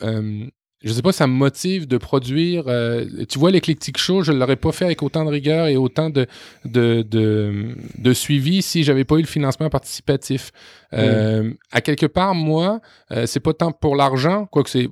je 0.84 0.92
sais 0.92 1.02
pas, 1.02 1.12
ça 1.12 1.26
me 1.26 1.32
motive 1.32 1.88
de 1.88 1.96
produire. 1.96 2.64
Euh, 2.66 3.06
tu 3.28 3.38
vois, 3.38 3.50
l'éclectique 3.50 3.96
show, 3.96 4.22
je 4.22 4.32
l'aurais 4.32 4.56
pas 4.56 4.70
fait 4.70 4.84
avec 4.84 5.02
autant 5.02 5.24
de 5.24 5.30
rigueur 5.30 5.66
et 5.66 5.76
autant 5.76 6.10
de, 6.10 6.26
de, 6.66 7.02
de, 7.02 7.74
de 7.98 8.12
suivi 8.12 8.60
si 8.60 8.84
j'avais 8.84 9.04
pas 9.04 9.16
eu 9.16 9.22
le 9.22 9.26
financement 9.26 9.70
participatif. 9.70 10.52
Euh, 10.92 11.50
À 11.72 11.80
quelque 11.80 12.06
part, 12.06 12.34
moi, 12.34 12.80
euh, 13.12 13.26
c'est 13.26 13.40
pas 13.40 13.52
tant 13.52 13.72
pour 13.72 13.96
l'argent, 13.96 14.46
quoique 14.46 14.70
c'est, 14.70 14.88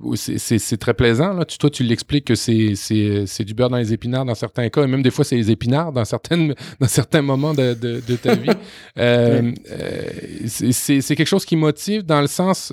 c'est, 0.59 0.77
très 0.79 0.95
plaisant. 0.95 1.35
Là. 1.35 1.45
Tu, 1.45 1.59
toi, 1.59 1.71
tu 1.71 1.85
l'expliques 1.85 2.25
que 2.25 2.35
c'est, 2.35 2.75
c'est, 2.75 3.25
c'est 3.27 3.45
du 3.45 3.55
beurre 3.55 3.71
dans 3.71 3.77
les 3.77 3.93
épinards 3.93 4.25
dans 4.25 4.35
certains 4.35 4.69
cas, 4.69 4.83
et 4.83 4.87
même 4.87 5.03
des 5.03 5.11
fois, 5.11 5.25
c'est 5.25 5.37
les 5.37 5.51
épinards 5.51 5.93
dans, 5.93 6.05
certaines, 6.05 6.55
dans 6.81 6.89
certains 6.89 7.23
moments 7.23 7.55
de, 7.55 7.75
de, 7.75 8.03
de 8.07 8.17
ta 8.17 8.35
vie. 8.35 8.49
euh, 8.99 9.53
euh 9.71 10.09
c'est, 10.47 11.01
c'est 11.01 11.17
quelque 11.17 11.27
chose 11.29 11.45
qui 11.45 11.57
motive 11.57 12.03
dans 12.03 12.21
le 12.21 12.27
sens 12.27 12.73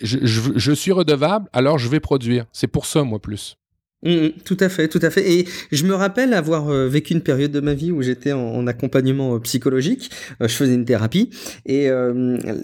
je, 0.00 0.72
suis 0.72 0.92
redevable, 0.92 1.48
alors 1.52 1.78
je 1.78 1.88
vais 1.88 2.00
produire. 2.00 2.46
C'est 2.52 2.66
pour 2.66 2.86
ça, 2.86 3.02
moi, 3.04 3.18
plus. 3.18 3.56
Mmh, 4.04 4.10
mmh, 4.10 4.30
tout 4.44 4.56
à 4.60 4.68
fait, 4.68 4.86
tout 4.86 5.00
à 5.02 5.10
fait. 5.10 5.28
Et 5.28 5.48
je 5.72 5.84
me 5.84 5.92
rappelle 5.92 6.32
avoir 6.32 6.68
euh, 6.68 6.86
vécu 6.86 7.14
une 7.14 7.20
période 7.20 7.50
de 7.50 7.58
ma 7.58 7.74
vie 7.74 7.90
où 7.90 8.00
j'étais 8.00 8.30
en, 8.30 8.64
accompagnement 8.68 9.34
euh, 9.34 9.38
psychologique. 9.40 10.10
Euh, 10.40 10.46
je 10.46 10.54
faisais 10.54 10.74
une 10.74 10.84
thérapie 10.84 11.30
et 11.66 11.88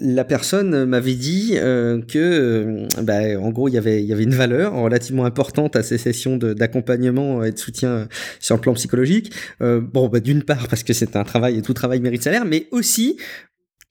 la 0.01 0.23
personne 0.23 0.85
m'avait 0.85 1.15
dit 1.15 1.55
que, 1.55 2.87
bah, 3.01 3.39
en 3.39 3.49
gros, 3.49 3.67
il 3.67 3.73
y 3.73 3.77
avait 3.77 4.01
il 4.01 4.07
y 4.07 4.13
avait 4.13 4.23
une 4.23 4.33
valeur 4.33 4.73
relativement 4.73 5.25
importante 5.25 5.75
à 5.75 5.83
ces 5.83 5.97
sessions 5.97 6.37
d'accompagnement 6.37 7.43
et 7.43 7.51
de 7.51 7.57
soutien 7.57 8.07
sur 8.39 8.55
le 8.55 8.61
plan 8.61 8.73
psychologique. 8.73 9.33
bon, 9.59 10.07
bah, 10.07 10.19
d'une 10.19 10.43
part 10.43 10.67
parce 10.67 10.83
que 10.83 10.93
c'est 10.93 11.15
un 11.15 11.23
travail 11.23 11.57
et 11.57 11.61
tout 11.61 11.73
travail 11.73 11.99
mérite 11.99 12.23
salaire, 12.23 12.45
mais 12.45 12.67
aussi 12.71 13.17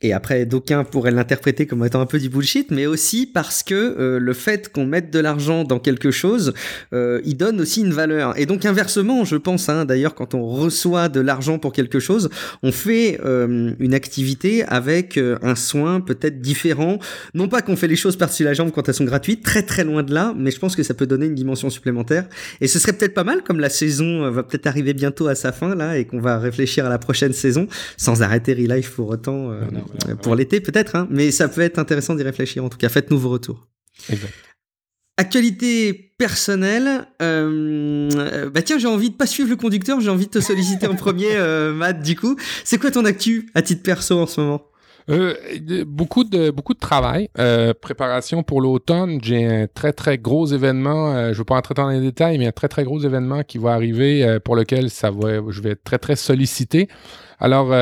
et 0.04 0.12
après 0.12 0.44
d'aucuns 0.44 0.84
pourraient 0.84 1.11
l'interpréter 1.11 1.66
comme 1.66 1.84
étant 1.84 2.00
un 2.00 2.06
peu 2.06 2.18
du 2.18 2.28
bullshit, 2.28 2.70
mais 2.70 2.87
aussi 2.87 3.26
parce 3.26 3.62
que 3.62 3.75
euh, 3.75 4.18
le 4.18 4.32
fait 4.34 4.70
qu'on 4.70 4.84
mette 4.87 5.11
de 5.11 5.18
l'argent 5.18 5.64
dans 5.64 5.78
quelque 5.78 6.11
chose, 6.11 6.52
euh, 6.92 7.20
il 7.25 7.37
donne 7.37 7.61
aussi 7.61 7.80
une 7.80 7.92
valeur. 7.92 8.38
Et 8.38 8.44
donc 8.46 8.66
inversement, 8.66 9.25
je 9.25 9.37
pense, 9.37 9.68
hein, 9.68 9.87
d'ailleurs, 9.87 10.14
quand 10.14 10.34
on 10.34 10.46
reçoit 10.46 11.08
de 11.08 11.20
l'argent 11.20 11.58
pour 11.58 11.73
quelque 11.73 12.00
chose, 12.00 12.28
on 12.62 12.70
fait 12.70 13.18
euh, 13.25 13.73
une 13.78 13.94
activité 13.94 14.64
avec 14.64 15.16
euh, 15.16 15.38
un 15.42 15.54
soin 15.54 16.00
peut-être 16.00 16.40
différent. 16.40 16.99
Non 17.32 17.49
pas 17.49 17.62
qu'on 17.62 17.76
fait 17.76 17.88
les 17.88 17.96
choses 17.96 18.16
par-dessus 18.16 18.44
la 18.44 18.52
jambe 18.52 18.70
quand 18.73 18.87
elles 18.88 18.94
sont 18.94 19.04
gratuites, 19.04 19.42
très 19.42 19.62
très 19.62 19.84
loin 19.84 20.02
de 20.02 20.12
là, 20.12 20.34
mais 20.37 20.50
je 20.50 20.58
pense 20.58 20.76
que 20.76 20.82
ça 20.82 20.92
peut 20.92 21.06
donner 21.06 21.26
une 21.26 21.34
dimension 21.34 21.70
supplémentaire. 21.70 22.26
Et 22.61 22.68
ce 22.68 22.78
serait 22.78 22.92
peut-être 22.92 23.14
pas 23.14 23.25
mal, 23.25 23.42
comme 23.42 23.58
la 23.58 23.70
saison 23.70 24.30
va 24.30 24.42
peut-être 24.42 24.66
arriver 24.66 24.92
bientôt 24.92 25.28
à 25.28 25.34
sa 25.34 25.50
fin 25.50 25.75
là, 25.75 25.96
et 25.96 26.04
qu'on 26.04 26.20
va 26.20 26.38
réfléchir 26.38 26.84
à 26.84 26.90
la 26.90 26.99
prochaine 26.99 27.32
saison, 27.32 27.66
sans 27.96 28.23
arrêter 28.23 28.52
Relife 28.52 28.90
pour 28.90 29.08
autant. 29.08 29.50
Euh, 29.50 29.61
pour 30.22 30.34
l'été 30.34 30.60
peut-être, 30.60 30.96
hein, 30.96 31.06
mais 31.10 31.30
ça 31.30 31.48
peut 31.48 31.60
être 31.60 31.78
intéressant 31.78 32.14
d'y 32.14 32.22
réfléchir. 32.22 32.64
En 32.64 32.68
tout 32.68 32.78
cas, 32.78 32.88
faites-nous 32.88 33.18
vos 33.18 33.30
retours. 33.30 33.66
Actualité 35.16 36.12
personnelle, 36.18 37.06
euh, 37.22 38.50
bah 38.50 38.62
tiens, 38.62 38.78
j'ai 38.78 38.88
envie 38.88 39.10
de 39.10 39.14
pas 39.14 39.26
suivre 39.26 39.48
le 39.48 39.54
conducteur, 39.54 40.00
j'ai 40.00 40.10
envie 40.10 40.26
de 40.26 40.30
te 40.30 40.40
solliciter 40.40 40.88
en 40.88 40.96
premier, 40.96 41.30
euh, 41.36 41.72
Matt. 41.72 42.02
Du 42.02 42.16
coup, 42.16 42.36
c'est 42.64 42.78
quoi 42.78 42.90
ton 42.90 43.04
actu 43.04 43.48
à 43.54 43.62
titre 43.62 43.84
perso 43.84 44.18
en 44.18 44.26
ce 44.26 44.40
moment? 44.40 44.62
Euh, 45.10 45.34
beaucoup, 45.86 46.24
de, 46.24 46.50
beaucoup 46.50 46.74
de 46.74 46.80
travail. 46.80 47.28
Préparation 47.80 48.42
pour 48.42 48.60
l'automne. 48.60 49.20
J'ai 49.22 49.44
un 49.46 49.66
très, 49.72 49.92
très 49.92 50.18
gros 50.18 50.46
événement. 50.46 51.26
je 51.26 51.28
ne 51.28 51.34
veux 51.34 51.44
pas 51.44 51.56
entrer 51.56 51.74
dans 51.74 51.90
les 51.90 52.00
détails, 52.00 52.38
mais 52.38 52.46
un 52.48 52.52
très, 52.52 52.68
très 52.68 52.82
gros 52.82 52.98
événement 52.98 53.44
qui 53.44 53.58
va 53.58 53.74
arriver 53.74 54.38
pour 54.44 54.56
lequel 54.56 54.90
ça 54.90 55.10
va, 55.10 55.42
je 55.48 55.60
vais 55.60 55.70
être 55.70 55.84
très, 55.84 55.98
très 55.98 56.16
sollicité. 56.16 56.88
Alors, 57.40 57.74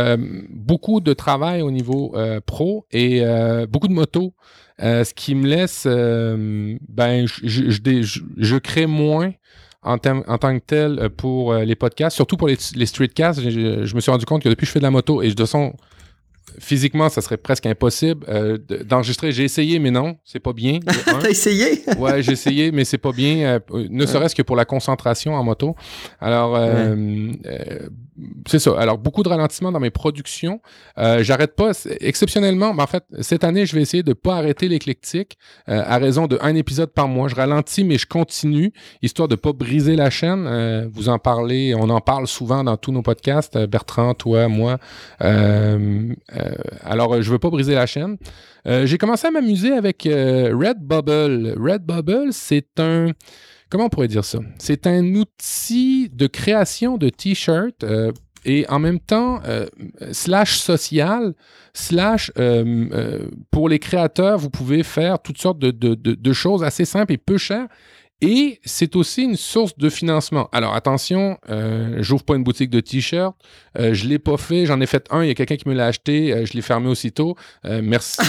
beaucoup 0.50 1.00
de 1.00 1.12
travail 1.12 1.62
au 1.62 1.70
niveau 1.70 2.14
pro 2.46 2.86
et 2.90 3.22
beaucoup 3.68 3.88
de 3.88 3.92
motos. 3.92 4.34
ce 4.78 5.12
qui 5.14 5.34
me 5.34 5.46
laisse, 5.46 5.86
ben, 5.86 7.26
je, 7.26 7.70
je, 7.70 8.20
je, 8.36 8.56
crée 8.56 8.86
moins 8.86 9.32
en, 9.82 9.94
en, 9.94 10.38
tant 10.38 10.58
que 10.58 10.64
tel 10.64 11.10
pour 11.16 11.54
les 11.54 11.74
podcasts, 11.74 12.16
surtout 12.16 12.36
pour 12.36 12.48
les, 12.48 12.58
les 12.74 12.86
streetcasts. 12.86 13.40
Je, 13.40 13.94
me 13.94 14.00
suis 14.00 14.10
rendu 14.10 14.24
compte 14.24 14.42
que 14.42 14.48
depuis 14.48 14.64
que 14.64 14.68
je 14.68 14.72
fais 14.72 14.80
de 14.80 14.84
la 14.84 14.90
moto 14.90 15.22
et 15.22 15.30
je 15.30 15.34
de 15.34 15.44
son 15.44 15.74
physiquement, 16.58 17.08
ça 17.08 17.20
serait 17.20 17.36
presque 17.36 17.66
impossible 17.66 18.24
euh, 18.28 18.58
d'enregistrer. 18.84 19.32
J'ai 19.32 19.44
essayé, 19.44 19.78
mais 19.78 19.90
non, 19.90 20.16
c'est 20.24 20.40
pas 20.40 20.52
bien. 20.52 20.80
T'as 21.04 21.28
essayé? 21.28 21.82
ouais, 21.98 22.22
j'ai 22.22 22.32
essayé, 22.32 22.72
mais 22.72 22.84
c'est 22.84 22.98
pas 22.98 23.12
bien, 23.12 23.60
euh, 23.72 23.86
ne 23.90 24.06
serait-ce 24.06 24.34
que 24.34 24.42
pour 24.42 24.56
la 24.56 24.64
concentration 24.64 25.34
en 25.34 25.44
moto. 25.44 25.74
Alors, 26.20 26.54
euh, 26.56 27.32
c'est 28.46 28.58
ça. 28.58 28.78
Alors, 28.78 28.98
beaucoup 28.98 29.22
de 29.22 29.28
ralentissement 29.28 29.72
dans 29.72 29.80
mes 29.80 29.90
productions. 29.90 30.60
J'arrête 30.96 31.54
pas, 31.54 31.72
exceptionnellement, 32.00 32.74
mais 32.74 32.82
en 32.82 32.86
fait, 32.86 33.04
cette 33.20 33.44
année, 33.44 33.66
je 33.66 33.74
vais 33.74 33.82
essayer 33.82 34.02
de 34.02 34.12
pas 34.12 34.36
arrêter 34.36 34.68
l'éclectique 34.68 35.36
à 35.66 35.98
raison 35.98 36.26
de 36.26 36.38
un 36.40 36.54
épisode 36.54 36.92
par 36.92 37.08
mois. 37.08 37.28
Je 37.28 37.34
ralentis, 37.34 37.84
mais 37.84 37.98
je 37.98 38.06
continue, 38.06 38.72
histoire 39.02 39.28
de 39.28 39.36
pas 39.36 39.52
briser 39.52 39.96
la 39.96 40.10
chaîne. 40.10 40.90
vous 40.92 41.08
en 41.08 41.18
parlez, 41.18 41.74
on 41.74 41.88
en 41.90 42.00
parle 42.00 42.26
souvent 42.26 42.64
dans 42.64 42.76
tous 42.76 42.92
nos 42.92 43.02
podcasts, 43.02 43.58
Bertrand, 43.58 44.14
toi, 44.14 44.48
moi. 44.48 44.78
Euh, 45.22 46.14
alors, 46.82 47.22
je 47.22 47.30
veux 47.30 47.38
pas 47.38 47.50
briser 47.50 47.74
la 47.74 47.86
chaîne. 47.86 48.16
Euh, 48.66 48.86
j'ai 48.86 48.98
commencé 48.98 49.26
à 49.26 49.30
m'amuser 49.30 49.72
avec 49.72 50.06
euh, 50.06 50.54
Redbubble. 50.54 51.54
Redbubble, 51.58 52.32
c'est 52.32 52.78
un... 52.78 53.10
Comment 53.72 53.86
on 53.86 53.88
pourrait 53.88 54.06
dire 54.06 54.26
ça? 54.26 54.38
C'est 54.58 54.86
un 54.86 55.14
outil 55.14 56.10
de 56.12 56.26
création 56.26 56.98
de 56.98 57.08
t-shirts 57.08 57.82
et 58.44 58.68
en 58.68 58.78
même 58.78 59.00
temps, 59.00 59.40
slash 60.10 60.58
social, 60.58 61.32
slash 61.72 62.30
pour 63.50 63.70
les 63.70 63.78
créateurs, 63.78 64.36
vous 64.36 64.50
pouvez 64.50 64.82
faire 64.82 65.22
toutes 65.22 65.38
sortes 65.38 65.58
de, 65.58 65.70
de 65.70 66.32
choses 66.34 66.62
assez 66.62 66.84
simples 66.84 67.14
et 67.14 67.16
peu 67.16 67.38
chères 67.38 67.68
et 68.22 68.60
c'est 68.64 68.94
aussi 68.94 69.24
une 69.24 69.36
source 69.36 69.76
de 69.76 69.90
financement. 69.90 70.48
Alors 70.52 70.74
attention, 70.74 71.38
euh, 71.50 71.96
j'ouvre 71.98 72.22
pas 72.22 72.36
une 72.36 72.44
boutique 72.44 72.70
de 72.70 72.78
t-shirts, 72.78 73.34
euh, 73.78 73.94
je 73.94 74.06
l'ai 74.06 74.20
pas 74.20 74.36
fait, 74.36 74.64
j'en 74.64 74.80
ai 74.80 74.86
fait 74.86 75.08
un, 75.10 75.24
il 75.24 75.28
y 75.28 75.32
a 75.32 75.34
quelqu'un 75.34 75.56
qui 75.56 75.68
me 75.68 75.74
l'a 75.74 75.86
acheté, 75.86 76.32
euh, 76.32 76.46
je 76.46 76.52
l'ai 76.52 76.62
fermé 76.62 76.88
aussitôt. 76.88 77.34
Euh, 77.64 77.80
merci, 77.82 78.22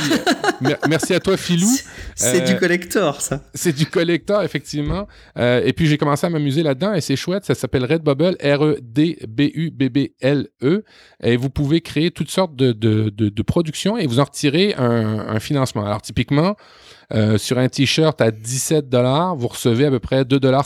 merci 0.90 1.14
à 1.14 1.20
toi 1.20 1.38
Philou. 1.38 1.70
C'est 2.16 2.42
du 2.42 2.58
collector 2.58 3.22
ça. 3.22 3.44
C'est 3.54 3.74
du 3.74 3.86
collector 3.86 4.42
effectivement. 4.42 5.08
et 5.38 5.72
puis 5.74 5.86
j'ai 5.86 6.00
commencé 6.00 6.26
à 6.26 6.32
m'amuser 6.32 6.64
là-dedans 6.64 6.96
et 6.96 7.02
c'est 7.02 7.16
chouette. 7.16 7.46
Ça 7.46 7.54
s'appelle 7.54 7.86
Redbubble, 7.86 8.36
R-E-D-B-U-B-B-L-E, 8.44 10.68
e. 10.68 10.84
et 11.22 11.38
vous 11.38 11.52
pouvez 11.52 11.82
créer 11.82 12.10
toutes 12.10 12.32
sortes 12.32 12.56
de, 12.56 12.72
de, 12.72 13.10
de, 13.10 13.30
de 13.30 13.42
productions 13.44 13.96
et 13.96 14.08
vous 14.08 14.20
en 14.20 14.24
retirez 14.24 14.74
un, 14.76 15.20
un 15.20 15.40
financement. 15.40 15.86
Alors 15.86 16.02
typiquement. 16.02 16.56
Euh, 17.14 17.38
sur 17.38 17.60
un 17.60 17.70
t-shirt 17.70 18.20
à 18.22 18.32
17 18.32 18.90
dollars, 18.90 19.36
vous 19.36 19.48
recevez 19.48 19.86
à 19.86 19.92
peu 19.92 20.00
près 20.00 20.24
2,50 20.24 20.40
dollars 20.40 20.66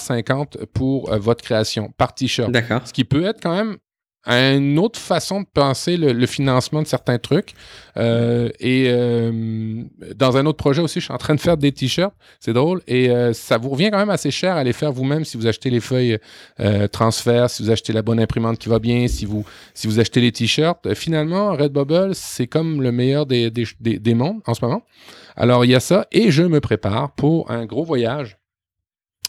pour 0.73 1.11
euh, 1.11 1.17
votre 1.17 1.43
création 1.43 1.91
par 1.97 2.13
t-shirt. 2.15 2.51
D'accord. 2.51 2.81
Ce 2.85 2.93
qui 2.93 3.03
peut 3.03 3.25
être 3.25 3.41
quand 3.41 3.55
même 3.55 3.77
une 4.25 4.77
autre 4.77 4.99
façon 4.99 5.39
de 5.39 5.47
penser 5.53 5.95
le, 5.95 6.25
financement 6.25 6.81
de 6.81 6.87
certains 6.87 7.17
trucs. 7.17 7.53
Euh, 7.95 8.49
et 8.59 8.91
dans 10.15 10.35
un 10.35 10.45
autre 10.45 10.57
projet 10.57 10.81
aussi, 10.81 10.99
je 10.99 11.05
suis 11.05 11.13
en 11.13 11.17
train 11.17 11.33
de 11.33 11.39
faire 11.39 11.55
des 11.55 11.71
t-shirts. 11.71 12.13
C'est 12.41 12.51
drôle. 12.51 12.81
Et 12.87 13.09
ça 13.31 13.57
vous 13.57 13.69
revient 13.69 13.89
quand 13.89 13.99
même 13.99 14.09
assez 14.09 14.29
cher 14.29 14.57
à 14.57 14.65
les 14.65 14.73
faire 14.73 14.91
vous-même 14.91 15.23
si 15.23 15.37
vous 15.37 15.47
achetez 15.47 15.69
les 15.69 15.79
feuilles 15.79 16.19
transfert, 16.91 17.49
si 17.49 17.63
vous 17.63 17.71
achetez 17.71 17.93
la 17.93 18.01
bonne 18.01 18.19
imprimante 18.19 18.57
qui 18.57 18.67
va 18.67 18.79
bien, 18.79 19.07
si 19.07 19.25
vous, 19.25 19.45
si 19.73 19.87
vous 19.87 19.97
achetez 19.97 20.19
les 20.19 20.33
t-shirts. 20.33 20.93
finalement, 20.93 21.53
Redbubble, 21.53 22.13
c'est 22.13 22.47
comme 22.47 22.81
le 22.81 22.91
meilleur 22.91 23.27
des, 23.27 23.49
des, 23.49 23.65
des 23.79 24.13
mondes 24.13 24.41
en 24.45 24.53
ce 24.53 24.65
moment. 24.65 24.83
Alors, 25.38 25.63
il 25.65 25.72
y 25.72 25.75
a 25.75 25.79
ça 25.79 26.08
et 26.12 26.32
je 26.32 26.41
me 26.41 26.60
prépare 26.60 27.12
pour 27.12 27.51
un 27.51 27.65
gros 27.67 27.84
voyage, 27.84 28.39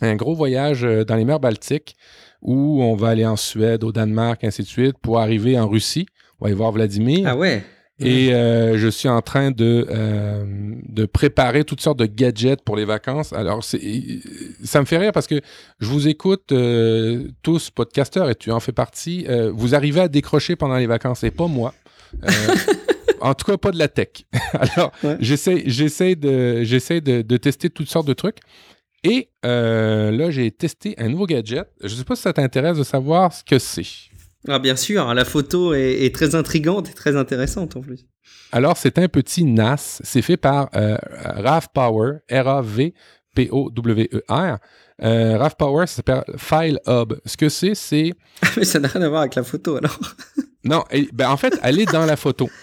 un 0.00 0.16
gros 0.16 0.34
voyage 0.34 0.82
euh, 0.84 1.04
dans 1.04 1.16
les 1.16 1.26
mers 1.26 1.38
Baltiques 1.38 1.96
où 2.40 2.82
on 2.82 2.96
va 2.96 3.08
aller 3.08 3.26
en 3.26 3.36
Suède, 3.36 3.84
au 3.84 3.92
Danemark, 3.92 4.42
ainsi 4.42 4.62
de 4.62 4.66
suite, 4.66 4.96
pour 5.02 5.18
arriver 5.20 5.58
en 5.58 5.68
Russie. 5.68 6.06
On 6.40 6.46
va 6.46 6.50
y 6.50 6.54
voir 6.54 6.72
Vladimir. 6.72 7.28
Ah 7.28 7.36
ouais. 7.36 7.62
Et 8.00 8.32
euh, 8.32 8.78
je 8.78 8.86
suis 8.86 9.08
en 9.08 9.20
train 9.22 9.50
de, 9.50 9.86
euh, 9.90 10.44
de 10.88 11.04
préparer 11.04 11.64
toutes 11.64 11.80
sortes 11.80 11.98
de 11.98 12.06
gadgets 12.06 12.62
pour 12.62 12.76
les 12.76 12.84
vacances. 12.84 13.32
Alors, 13.32 13.64
ça 13.64 14.80
me 14.80 14.86
fait 14.86 14.98
rire 14.98 15.10
parce 15.10 15.26
que 15.26 15.40
je 15.80 15.86
vous 15.88 16.06
écoute 16.06 16.54
tous, 17.42 17.70
podcasteurs, 17.70 18.30
et 18.30 18.36
tu 18.36 18.52
en 18.52 18.60
fais 18.60 18.72
partie. 18.72 19.26
vous 19.52 19.74
arrivez 19.74 20.02
à 20.02 20.08
décrocher 20.08 20.54
pendant 20.54 20.76
les 20.76 20.86
vacances, 20.86 21.24
et 21.24 21.32
pas 21.32 21.48
moi. 21.48 21.74
en 23.20 23.34
tout 23.34 23.44
cas, 23.50 23.56
pas 23.56 23.70
de 23.70 23.78
la 23.78 23.88
tech. 23.88 24.08
Alors, 24.52 24.92
j'essaie, 25.20 25.56
de, 26.16 26.62
j'essaie 26.62 27.00
de, 27.00 27.36
tester 27.36 27.70
toutes 27.70 27.88
sortes 27.88 28.06
de 28.08 28.14
trucs. 28.14 28.38
Et 29.04 29.30
euh, 29.44 30.10
là, 30.10 30.30
j'ai 30.30 30.50
testé 30.50 30.94
un 30.98 31.08
nouveau 31.08 31.26
gadget. 31.26 31.68
Je 31.82 31.86
ne 31.86 31.98
sais 31.98 32.04
pas 32.04 32.16
si 32.16 32.22
ça 32.22 32.32
t'intéresse 32.32 32.78
de 32.78 32.82
savoir 32.82 33.32
ce 33.32 33.44
que 33.44 33.58
c'est. 33.58 33.86
Ah, 34.46 34.58
bien 34.58 34.76
sûr, 34.76 35.14
la 35.14 35.24
photo 35.24 35.74
est, 35.74 36.14
très 36.14 36.34
intrigante 36.34 36.90
et 36.90 36.94
très 36.94 37.16
intéressante 37.16 37.76
en 37.76 37.80
plus. 37.80 38.06
Alors, 38.52 38.76
c'est 38.76 38.98
un 38.98 39.08
petit 39.08 39.44
NAS. 39.44 40.00
C'est 40.02 40.22
fait 40.22 40.36
par 40.36 40.68
euh, 40.74 40.96
RAV 41.24 41.68
Power, 41.72 42.18
R-A-V-P-O-W-E-R. 42.30 42.98
Euh, 45.02 45.38
RAV 45.38 45.54
Power, 45.56 45.86
ça 45.86 45.96
s'appelle 45.96 46.24
File 46.36 46.80
Hub. 46.86 47.14
Ce 47.24 47.36
que 47.36 47.48
c'est, 47.48 47.74
c'est. 47.74 48.14
Mais 48.56 48.64
ça 48.64 48.80
n'a 48.80 48.88
rien 48.88 49.02
à 49.02 49.08
voir 49.08 49.20
avec 49.22 49.34
la 49.34 49.44
photo 49.44 49.76
alors. 49.76 49.98
non, 50.64 50.82
ben, 51.12 51.30
en 51.30 51.36
fait, 51.36 51.58
elle 51.62 51.78
est 51.80 51.92
dans 51.92 52.06
la 52.06 52.16
photo. 52.16 52.48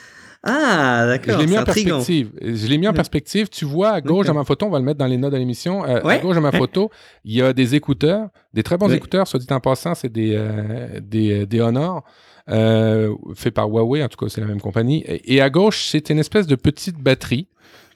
Ah, 0.48 1.08
d'accord. 1.08 1.40
Je 1.40 1.40
l'ai 1.40 1.48
mis 1.48 1.58
en 1.58 1.64
perspective. 1.64 2.30
Je 2.40 2.68
l'ai 2.68 2.78
mis 2.78 2.88
en 2.88 2.94
perspective. 2.94 3.50
Tu 3.50 3.66
vois, 3.66 3.90
à 3.90 4.02
gauche 4.02 4.28
de 4.28 4.32
ma 4.32 4.44
photo, 4.44 4.68
on 4.68 4.70
va 4.70 4.78
le 4.78 4.86
mettre 4.86 5.00
dans 5.00 5.08
les 5.08 5.18
notes 5.18 5.34
de 5.34 5.38
l'émission. 5.38 5.84
Euh, 5.84 6.02
à 6.04 6.20
gauche 6.20 6.36
de 6.36 6.42
ma 6.42 6.52
photo, 6.52 6.92
il 7.24 7.34
y 7.34 7.42
a 7.42 7.52
des 7.52 7.74
écouteurs, 7.74 8.30
des 8.54 8.62
très 8.62 8.78
bons 8.78 8.92
écouteurs, 8.94 9.28
soit 9.28 9.40
dit 9.40 9.48
en 9.50 9.60
passant, 9.60 9.96
c'est 9.96 10.12
des, 10.12 10.34
euh, 10.36 11.00
des, 11.02 11.48
des 11.48 11.62
Honor. 11.62 12.04
Euh, 12.48 13.16
fait 13.34 13.50
par 13.50 13.68
Huawei, 13.68 14.04
en 14.04 14.08
tout 14.08 14.24
cas, 14.24 14.30
c'est 14.30 14.40
la 14.40 14.46
même 14.46 14.62
compagnie. 14.62 15.04
Et, 15.08 15.42
à 15.42 15.50
gauche, 15.50 15.88
c'est 15.90 16.12
une 16.12 16.20
espèce 16.20 16.46
de 16.46 16.56
petite 16.56 17.00
batterie 17.00 17.48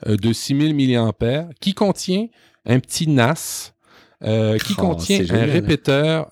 de 0.08 0.34
6000 0.34 0.74
mAh 0.74 1.50
qui 1.62 1.76
contient 1.76 2.26
un 2.66 2.80
petit 2.80 3.08
NAS 3.08 3.74
qui 4.22 4.76
oh, 4.78 4.82
contient 4.82 5.22
un 5.30 5.46
répéteur. 5.46 6.32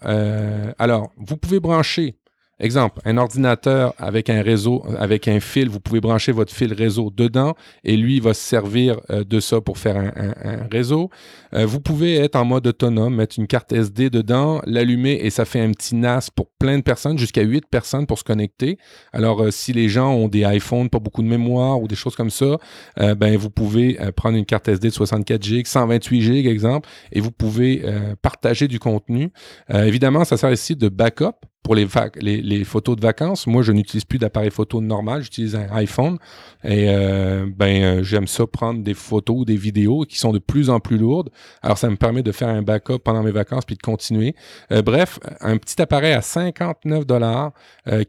alors, 0.80 1.12
vous 1.16 1.38
pouvez 1.38 1.60
brancher 1.60 2.16
Exemple, 2.60 3.00
un 3.06 3.18
ordinateur 3.18 3.94
avec 4.00 4.32
un 4.32 4.42
réseau, 4.42 4.84
avec 4.98 5.28
un 5.28 5.40
fil, 5.40 5.70
vous 5.70 5.80
pouvez 5.80 6.02
brancher 6.02 6.32
votre 6.32 6.52
fil 6.52 6.74
réseau 6.74 7.12
dedans 7.16 7.54
et 7.84 7.96
lui 7.96 8.20
va 8.20 8.34
se 8.34 8.42
servir 8.42 9.00
euh, 9.12 9.24
de 9.24 9.40
ça 9.40 9.62
pour 9.62 9.78
faire 9.78 9.96
un, 9.96 10.68
réseau. 10.72 11.12
Euh, 11.54 11.68
vous 11.68 11.80
pouvez 11.80 12.16
être 12.16 12.36
en 12.36 12.46
mode 12.46 12.66
autonome, 12.66 13.14
mettre 13.14 13.38
une 13.38 13.46
carte 13.46 13.72
SD 13.72 14.10
dedans, 14.10 14.60
l'allumer 14.66 15.20
et 15.22 15.30
ça 15.30 15.46
fait 15.46 15.60
un 15.60 15.72
petit 15.72 15.96
NAS 15.96 16.30
pour 16.36 16.48
plein 16.58 16.80
de 16.80 16.84
personnes, 16.84 17.20
jusqu'à 17.20 17.44
8 17.44 17.68
personnes 17.70 18.08
pour 18.08 18.18
se 18.18 18.24
connecter. 18.24 18.80
Alors, 19.14 19.44
euh, 19.44 19.52
si 19.52 19.72
les 19.72 19.88
gens 19.88 20.12
ont 20.12 20.28
des 20.28 20.42
iPhones, 20.42 20.90
pas 20.90 21.00
beaucoup 21.00 21.22
de 21.22 21.28
mémoire 21.28 21.80
ou 21.80 21.88
des 21.88 21.96
choses 21.96 22.16
comme 22.16 22.32
ça, 22.32 22.58
ben 22.98 23.38
vous 23.38 23.50
pouvez 23.50 23.98
prendre 24.16 24.38
une 24.38 24.46
carte 24.46 24.68
SD 24.68 24.90
de 24.90 24.94
64 24.94 25.44
GB, 25.44 25.64
128 25.66 26.22
GB 26.22 26.50
exemple, 26.50 26.90
et 27.12 27.20
vous 27.20 27.32
pouvez 27.32 27.84
partager 28.22 28.68
du 28.68 28.80
contenu. 28.80 29.32
évidemment, 29.70 30.26
ça 30.26 30.38
sert 30.38 30.52
ici 30.52 30.76
de 30.76 30.90
backup 30.90 31.36
pour 31.68 31.76
les, 31.76 32.64
photos 32.64 32.96
de 32.96 33.02
vacances, 33.02 33.46
moi, 33.46 33.62
je 33.62 33.74
n'utilise 33.74 34.06
plus 34.06 34.20
d'appareil 34.20 34.52
photo 34.52 34.80
normal, 34.80 35.22
j'utilise 35.22 35.54
un 35.54 35.68
iPhone. 35.74 36.18
Et 36.64 36.86
euh, 36.88 37.46
ben, 37.54 37.84
euh, 37.84 38.04
j'aime 38.04 38.26
ça 38.26 38.48
prendre 38.48 38.82
des 38.82 38.94
photos, 38.94 39.46
des 39.46 39.58
vidéos 39.58 40.06
qui 40.06 40.18
sont 40.18 40.32
de 40.32 40.40
plus 40.40 40.70
en 40.70 40.80
plus 40.80 40.98
lourdes. 40.98 41.30
Alors, 41.62 41.78
ça 41.78 41.90
me 41.90 41.98
permet 41.98 42.24
de 42.24 42.32
faire 42.32 42.48
un 42.48 42.62
backup 42.62 43.00
pendant 43.00 43.22
mes 43.22 43.32
vacances 43.32 43.66
puis 43.66 43.76
de 43.76 43.82
continuer. 43.82 44.34
Euh, 44.72 44.82
bref, 44.82 45.20
un 45.42 45.58
petit 45.58 45.82
appareil 45.82 46.14
à 46.14 46.22
59 46.22 47.06
dollars 47.06 47.52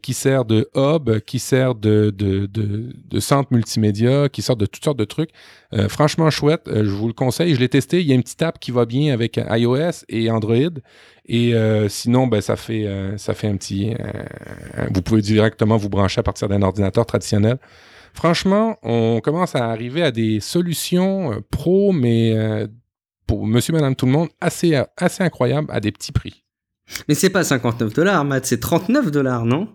qui 0.01 0.13
sert 0.13 0.45
de 0.45 0.69
hub, 0.75 1.19
qui 1.21 1.39
sert 1.39 1.75
de, 1.75 2.11
de, 2.11 3.19
centre 3.19 3.51
multimédia, 3.51 4.29
qui 4.29 4.41
sert 4.41 4.55
de 4.55 4.65
toutes 4.65 4.83
sortes 4.83 4.99
de 4.99 5.05
trucs. 5.05 5.31
franchement 5.89 6.29
chouette, 6.29 6.69
je 6.73 6.89
vous 6.89 7.07
le 7.07 7.13
conseille. 7.13 7.55
Je 7.55 7.59
l'ai 7.59 7.69
testé. 7.69 7.99
Il 7.99 8.07
y 8.07 8.11
a 8.11 8.15
une 8.15 8.23
petite 8.23 8.41
app 8.41 8.59
qui 8.59 8.71
va 8.71 8.85
bien 8.85 9.13
avec 9.13 9.37
iOS 9.37 10.05
et 10.07 10.29
Android. 10.31 10.79
Et 11.31 11.53
euh, 11.53 11.87
sinon, 11.89 12.25
ben, 12.25 12.41
ça, 12.41 12.55
fait, 12.55 12.87
euh, 12.87 13.15
ça 13.17 13.35
fait 13.35 13.47
un 13.47 13.55
petit... 13.55 13.93
Euh, 13.93 14.87
vous 14.91 15.03
pouvez 15.03 15.21
directement 15.21 15.77
vous 15.77 15.87
brancher 15.87 16.19
à 16.19 16.23
partir 16.23 16.49
d'un 16.49 16.63
ordinateur 16.63 17.05
traditionnel. 17.05 17.59
Franchement, 18.15 18.77
on 18.81 19.21
commence 19.23 19.55
à 19.55 19.69
arriver 19.69 20.01
à 20.01 20.09
des 20.09 20.39
solutions 20.39 21.43
pro, 21.51 21.91
mais 21.91 22.35
pour 23.27 23.45
monsieur, 23.45 23.71
madame, 23.73 23.95
tout 23.95 24.07
le 24.07 24.11
monde, 24.11 24.29
assez, 24.41 24.81
assez 24.97 25.23
incroyables 25.23 25.67
à 25.71 25.79
des 25.79 25.91
petits 25.91 26.11
prix. 26.11 26.43
Mais 27.07 27.13
c'est 27.13 27.29
pas 27.29 27.43
59 27.43 27.93
dollars, 27.93 28.25
Matt, 28.25 28.47
c'est 28.47 28.59
39 28.59 29.11
dollars, 29.11 29.45
non? 29.45 29.69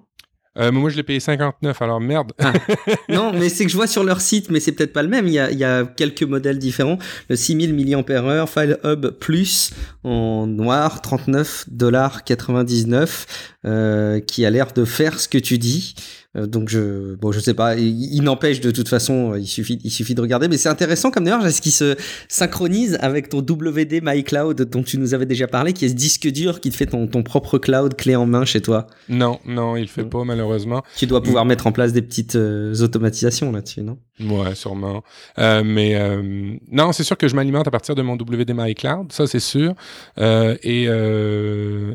Euh, 0.56 0.70
mais 0.72 0.78
moi, 0.78 0.90
je 0.90 0.96
l'ai 0.96 1.02
payé 1.02 1.20
59, 1.20 1.82
alors 1.82 2.00
merde. 2.00 2.32
Ah. 2.38 2.52
Non, 3.08 3.32
mais 3.32 3.48
c'est 3.48 3.64
que 3.64 3.70
je 3.70 3.76
vois 3.76 3.86
sur 3.86 4.04
leur 4.04 4.20
site, 4.20 4.50
mais 4.50 4.60
c'est 4.60 4.72
peut-être 4.72 4.92
pas 4.92 5.02
le 5.02 5.08
même. 5.08 5.26
Il 5.26 5.32
y, 5.32 5.38
a, 5.38 5.50
il 5.50 5.58
y 5.58 5.64
a 5.64 5.84
quelques 5.84 6.22
modèles 6.22 6.58
différents. 6.58 6.98
Le 7.28 7.36
6000 7.36 7.74
mAh 7.74 8.46
File 8.46 8.78
Hub 8.84 9.06
Plus 9.18 9.72
en 10.04 10.46
noir, 10.46 11.00
39 11.00 11.66
dollars 11.68 12.24
99, 12.24 13.26
euh, 13.64 14.20
qui 14.20 14.44
a 14.44 14.50
l'air 14.50 14.72
de 14.72 14.84
faire 14.84 15.18
ce 15.18 15.28
que 15.28 15.38
tu 15.38 15.58
dis. 15.58 15.94
Euh, 16.36 16.46
donc 16.46 16.68
je 16.68 17.14
bon 17.14 17.30
je 17.30 17.38
sais 17.38 17.54
pas 17.54 17.76
il, 17.76 18.20
n'empêche 18.22 18.60
de 18.60 18.72
toute 18.72 18.88
façon 18.88 19.36
il 19.36 19.46
suffit 19.46 19.78
il 19.84 19.90
suffit 19.90 20.16
de 20.16 20.20
regarder 20.20 20.48
mais 20.48 20.56
c'est 20.56 20.68
intéressant 20.68 21.12
comme 21.12 21.24
d'ailleurs 21.24 21.48
ce 21.48 21.60
qui 21.60 21.70
se 21.70 21.96
synchronise 22.28 22.98
avec 23.00 23.28
ton 23.28 23.38
WD 23.38 24.00
My 24.02 24.24
Cloud 24.24 24.62
dont 24.62 24.82
tu 24.82 24.98
nous 24.98 25.14
avais 25.14 25.26
déjà 25.26 25.46
parlé 25.46 25.72
qui 25.72 25.84
est 25.84 25.90
ce 25.90 25.94
disque 25.94 26.26
dur 26.28 26.60
qui 26.60 26.70
te 26.70 26.76
fait 26.76 26.86
ton, 26.86 27.06
ton 27.06 27.22
propre 27.22 27.58
cloud 27.58 27.94
clé 27.94 28.16
en 28.16 28.26
main 28.26 28.44
chez 28.44 28.60
toi. 28.60 28.88
Non 29.08 29.38
non 29.46 29.76
il 29.76 29.86
fait 29.86 30.04
pas 30.04 30.24
malheureusement. 30.24 30.82
Tu 30.96 31.06
dois 31.06 31.22
pouvoir 31.22 31.44
mettre 31.44 31.66
en 31.66 31.72
place 31.72 31.92
des 31.92 32.02
petites 32.02 32.36
euh, 32.36 32.74
automatisations 32.80 33.52
là-dessus 33.52 33.82
non? 33.82 33.98
Ouais 34.20 34.54
sûrement 34.54 35.04
euh, 35.38 35.62
mais 35.64 35.94
euh, 35.94 36.56
non 36.70 36.92
c'est 36.92 37.04
sûr 37.04 37.16
que 37.16 37.28
je 37.28 37.36
m'alimente 37.36 37.68
à 37.68 37.70
partir 37.70 37.94
de 37.94 38.02
mon 38.02 38.14
WD 38.14 38.52
My 38.54 38.74
Cloud 38.74 39.12
ça 39.12 39.26
c'est 39.28 39.40
sûr 39.40 39.74
et 40.18 40.86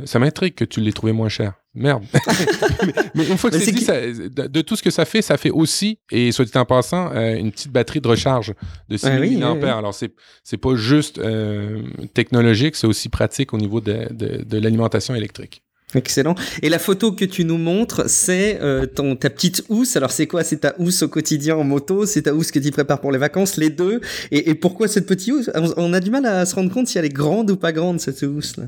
ça 0.05 0.19
m'intrigue 0.19 0.55
que 0.55 0.65
tu 0.65 0.79
l'aies 0.79 0.93
trouvé 0.93 1.11
moins 1.11 1.29
cher. 1.29 1.53
Merde. 1.75 2.03
mais, 3.15 3.27
une 3.27 3.37
fois 3.37 3.51
que 3.51 3.59
c'est 3.59 3.71
dit, 3.71 3.81
ça, 3.81 4.01
de, 4.01 4.47
de, 4.47 4.61
tout 4.61 4.75
ce 4.75 4.81
que 4.81 4.89
ça 4.89 5.05
fait, 5.05 5.21
ça 5.21 5.37
fait 5.37 5.51
aussi, 5.51 5.99
et 6.11 6.31
soit 6.31 6.45
dit 6.45 6.57
en 6.57 6.65
passant, 6.65 7.11
euh, 7.13 7.35
une 7.35 7.51
petite 7.51 7.71
batterie 7.71 8.01
de 8.01 8.07
recharge 8.07 8.53
de 8.89 8.97
6000 8.97 9.17
ah 9.17 9.21
oui, 9.21 9.37
mAh. 9.37 9.51
Oui, 9.53 9.59
oui. 9.61 9.69
Alors, 9.69 9.93
c'est, 9.93 10.13
c'est 10.43 10.57
pas 10.57 10.75
juste 10.75 11.19
euh, 11.19 11.83
technologique, 12.13 12.75
c'est 12.75 12.87
aussi 12.87 13.07
pratique 13.09 13.53
au 13.53 13.57
niveau 13.57 13.81
de, 13.81 14.07
de, 14.11 14.43
de 14.43 14.57
l'alimentation 14.57 15.13
électrique. 15.13 15.61
Excellent. 15.95 16.35
Et 16.61 16.69
la 16.69 16.77
photo 16.77 17.11
que 17.11 17.25
tu 17.25 17.45
nous 17.45 17.57
montres, 17.57 18.03
c'est 18.07 18.59
euh, 18.61 18.85
ton 18.85 19.15
ta 19.15 19.31
petite 19.31 19.63
housse. 19.69 19.95
Alors 19.95 20.11
c'est 20.11 20.27
quoi? 20.27 20.43
C'est 20.43 20.57
ta 20.57 20.75
housse 20.77 21.01
au 21.01 21.07
quotidien 21.07 21.55
en 21.55 21.63
moto? 21.63 22.05
C'est 22.05 22.23
ta 22.23 22.35
housse 22.35 22.51
que 22.51 22.59
tu 22.59 22.69
prépares 22.69 23.01
pour 23.01 23.11
les 23.11 23.17
vacances? 23.17 23.57
Les 23.57 23.71
deux? 23.71 23.99
Et, 24.29 24.51
et, 24.51 24.55
pourquoi 24.55 24.87
cette 24.87 25.07
petite 25.07 25.33
housse? 25.33 25.49
On, 25.55 25.73
on, 25.77 25.93
a 25.93 25.99
du 25.99 26.11
mal 26.11 26.25
à 26.27 26.45
se 26.45 26.53
rendre 26.53 26.71
compte 26.71 26.87
si 26.87 26.99
elle 26.99 27.05
est 27.05 27.09
grande 27.09 27.49
ou 27.49 27.57
pas 27.57 27.71
grande 27.71 27.99
cette 27.99 28.21
housse 28.21 28.57
là. 28.57 28.65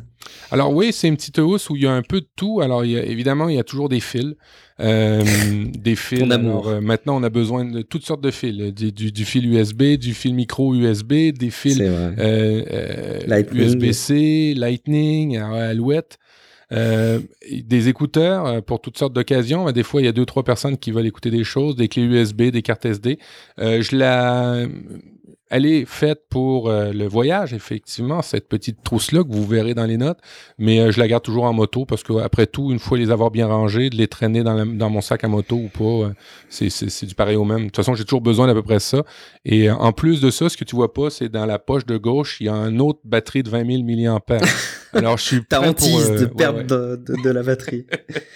Alors 0.50 0.74
oui, 0.74 0.92
c'est 0.92 1.08
une 1.08 1.16
petite 1.16 1.38
housse 1.38 1.70
où 1.70 1.76
il 1.76 1.84
y 1.84 1.88
a 1.88 1.92
un 1.92 2.02
peu 2.02 2.22
de 2.22 2.28
tout. 2.36 2.60
Alors 2.62 2.86
il 2.86 2.92
y 2.92 2.98
a, 2.98 3.04
évidemment 3.04 3.50
il 3.50 3.56
y 3.56 3.60
a 3.60 3.64
toujours 3.64 3.88
des 3.88 4.00
fils. 4.00 4.34
Euh, 4.82 5.24
des 5.78 5.96
fils. 5.96 6.24
Alors, 6.32 6.68
euh, 6.68 6.82
maintenant, 6.82 7.18
on 7.18 7.24
a 7.24 7.30
besoin 7.30 7.66
de 7.66 7.82
toutes 7.82 8.06
sortes 8.06 8.22
de 8.22 8.32
fils. 8.32 8.74
Du, 8.74 8.92
du, 8.92 9.12
du 9.12 9.26
fil 9.26 9.48
USB, 9.54 9.98
du 9.98 10.14
fil 10.14 10.34
micro 10.34 10.74
USB, 10.74 11.32
des 11.38 11.50
fils 11.52 11.80
euh, 11.80 13.20
USB-C, 13.54 14.54
Lightning, 14.58 15.38
Alouette. 15.38 16.18
Euh, 16.72 17.20
des 17.52 17.90
écouteurs 17.90 18.46
euh, 18.46 18.62
pour 18.62 18.80
toutes 18.80 18.98
sortes 18.98 19.14
d'occasions. 19.14 19.70
Des 19.72 19.84
fois, 19.84 20.02
il 20.02 20.06
y 20.06 20.08
a 20.08 20.14
deux, 20.14 20.26
trois 20.26 20.44
personnes 20.44 20.78
qui 20.78 20.92
veulent 20.92 21.06
écouter 21.06 21.30
des 21.30 21.44
choses, 21.44 21.76
des 21.76 21.90
clés 21.90 22.04
USB, 22.04 22.44
des 22.44 22.62
cartes 22.62 22.86
SD. 22.86 23.20
Euh, 23.60 23.82
je 23.82 23.96
la 23.96 24.66
elle 25.52 25.66
est 25.66 25.86
faite 25.86 26.22
pour 26.30 26.70
euh, 26.70 26.94
le 26.94 27.06
voyage, 27.08 27.54
effectivement, 27.54 28.22
cette 28.22 28.48
petite 28.48 28.84
trousse-là 28.84 29.22
que 29.24 29.32
vous 29.32 29.46
verrez 29.46 29.74
dans 29.74 29.86
les 29.86 29.98
notes, 29.98 30.20
mais 30.58 30.80
euh, 30.80 30.92
je 30.92 31.00
la 31.00 31.10
garde 31.10 31.24
toujours 31.24 31.44
en 31.44 31.52
moto 31.52 31.86
parce 31.86 32.04
qu'après 32.04 32.48
tout, 32.48 32.72
une 32.72 32.80
fois 32.80 32.98
les 32.98 33.12
avoir 33.12 33.32
bien 33.32 33.48
rangés, 33.48 33.90
de 33.90 33.98
les 33.98 34.08
traîner 34.08 34.44
dans, 34.44 34.54
la, 34.54 34.64
dans 34.64 34.90
mon 34.90 35.02
sac 35.02 35.26
à 35.26 35.28
moto 35.28 35.58
ou 35.58 35.68
pas, 35.68 36.08
euh, 36.08 36.14
c'est 36.50 37.06
du 37.06 37.16
pareil 37.16 37.36
au 37.36 37.44
même. 37.44 37.60
De 37.60 37.66
toute 37.66 37.76
façon, 37.76 37.96
j'ai 37.96 38.06
toujours 38.06 38.22
besoin 38.22 38.48
d'à 38.48 38.54
peu 38.54 38.64
près 38.64 38.80
ça. 38.80 39.04
Et 39.44 39.70
euh, 39.70 39.76
en 39.76 39.92
plus 39.92 40.22
de 40.22 40.32
ça, 40.32 40.48
ce 40.48 40.56
que 40.56 40.64
tu 40.64 40.76
vois 40.76 40.94
pas, 40.94 41.10
c'est 41.10 41.28
dans 41.28 41.46
la 41.46 41.60
poche 41.60 41.86
de 41.86 41.98
gauche, 41.98 42.38
il 42.40 42.46
y 42.46 42.50
a 42.50 42.54
une 42.54 42.80
autre 42.80 43.02
batterie 43.04 43.44
de 43.44 43.50
20 43.50 43.66
000 43.66 43.84
mAh. 43.84 44.40
Alors, 44.94 45.18
je 45.18 45.24
suis 45.24 45.42
T'as 45.48 45.68
hantise 45.68 46.08
pour, 46.08 46.20
de 46.20 46.26
perdre 46.26 46.60
ouais, 46.60 46.64
ouais. 46.64 46.98
De, 46.98 47.14
de, 47.16 47.24
de, 47.24 47.30
la 47.30 47.44
batterie. 47.44 47.86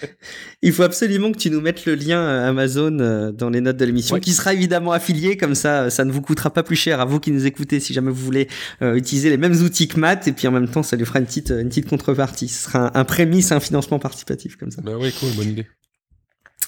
il 0.62 0.72
faut 0.72 0.82
absolument 0.82 1.32
que 1.32 1.38
tu 1.38 1.50
nous 1.50 1.60
mettes 1.60 1.84
le 1.84 1.94
lien 1.94 2.26
Amazon 2.44 3.30
dans 3.32 3.50
les 3.50 3.60
notes 3.60 3.76
de 3.76 3.84
l'émission, 3.84 4.18
qui 4.18 4.32
sera 4.32 4.54
évidemment 4.54 4.92
affilié, 4.92 5.36
comme 5.36 5.54
ça, 5.54 5.90
ça 5.90 6.04
ne 6.04 6.12
vous 6.12 6.22
coûtera 6.22 6.50
pas 6.50 6.62
plus 6.62 6.76
cher 6.76 7.00
vous 7.06 7.20
qui 7.20 7.30
nous 7.30 7.46
écoutez, 7.46 7.80
si 7.80 7.92
jamais 7.92 8.10
vous 8.10 8.24
voulez 8.24 8.48
euh, 8.82 8.96
utiliser 8.96 9.30
les 9.30 9.36
mêmes 9.36 9.54
outils 9.62 9.88
que 9.88 9.98
Matt, 9.98 10.28
et 10.28 10.32
puis 10.32 10.46
en 10.48 10.52
même 10.52 10.68
temps, 10.68 10.82
ça 10.82 10.96
lui 10.96 11.04
fera 11.04 11.18
une 11.18 11.26
petite, 11.26 11.50
une 11.50 11.68
petite 11.68 11.88
contrepartie. 11.88 12.48
Ce 12.48 12.64
sera 12.64 12.96
un, 12.96 13.00
un 13.00 13.04
prémisse, 13.04 13.52
un 13.52 13.60
financement 13.60 13.98
participatif 13.98 14.56
comme 14.56 14.70
ça. 14.70 14.82
Bah 14.82 14.92
oui, 14.98 15.12
cool, 15.18 15.30
bonne 15.36 15.50
idée. 15.50 15.66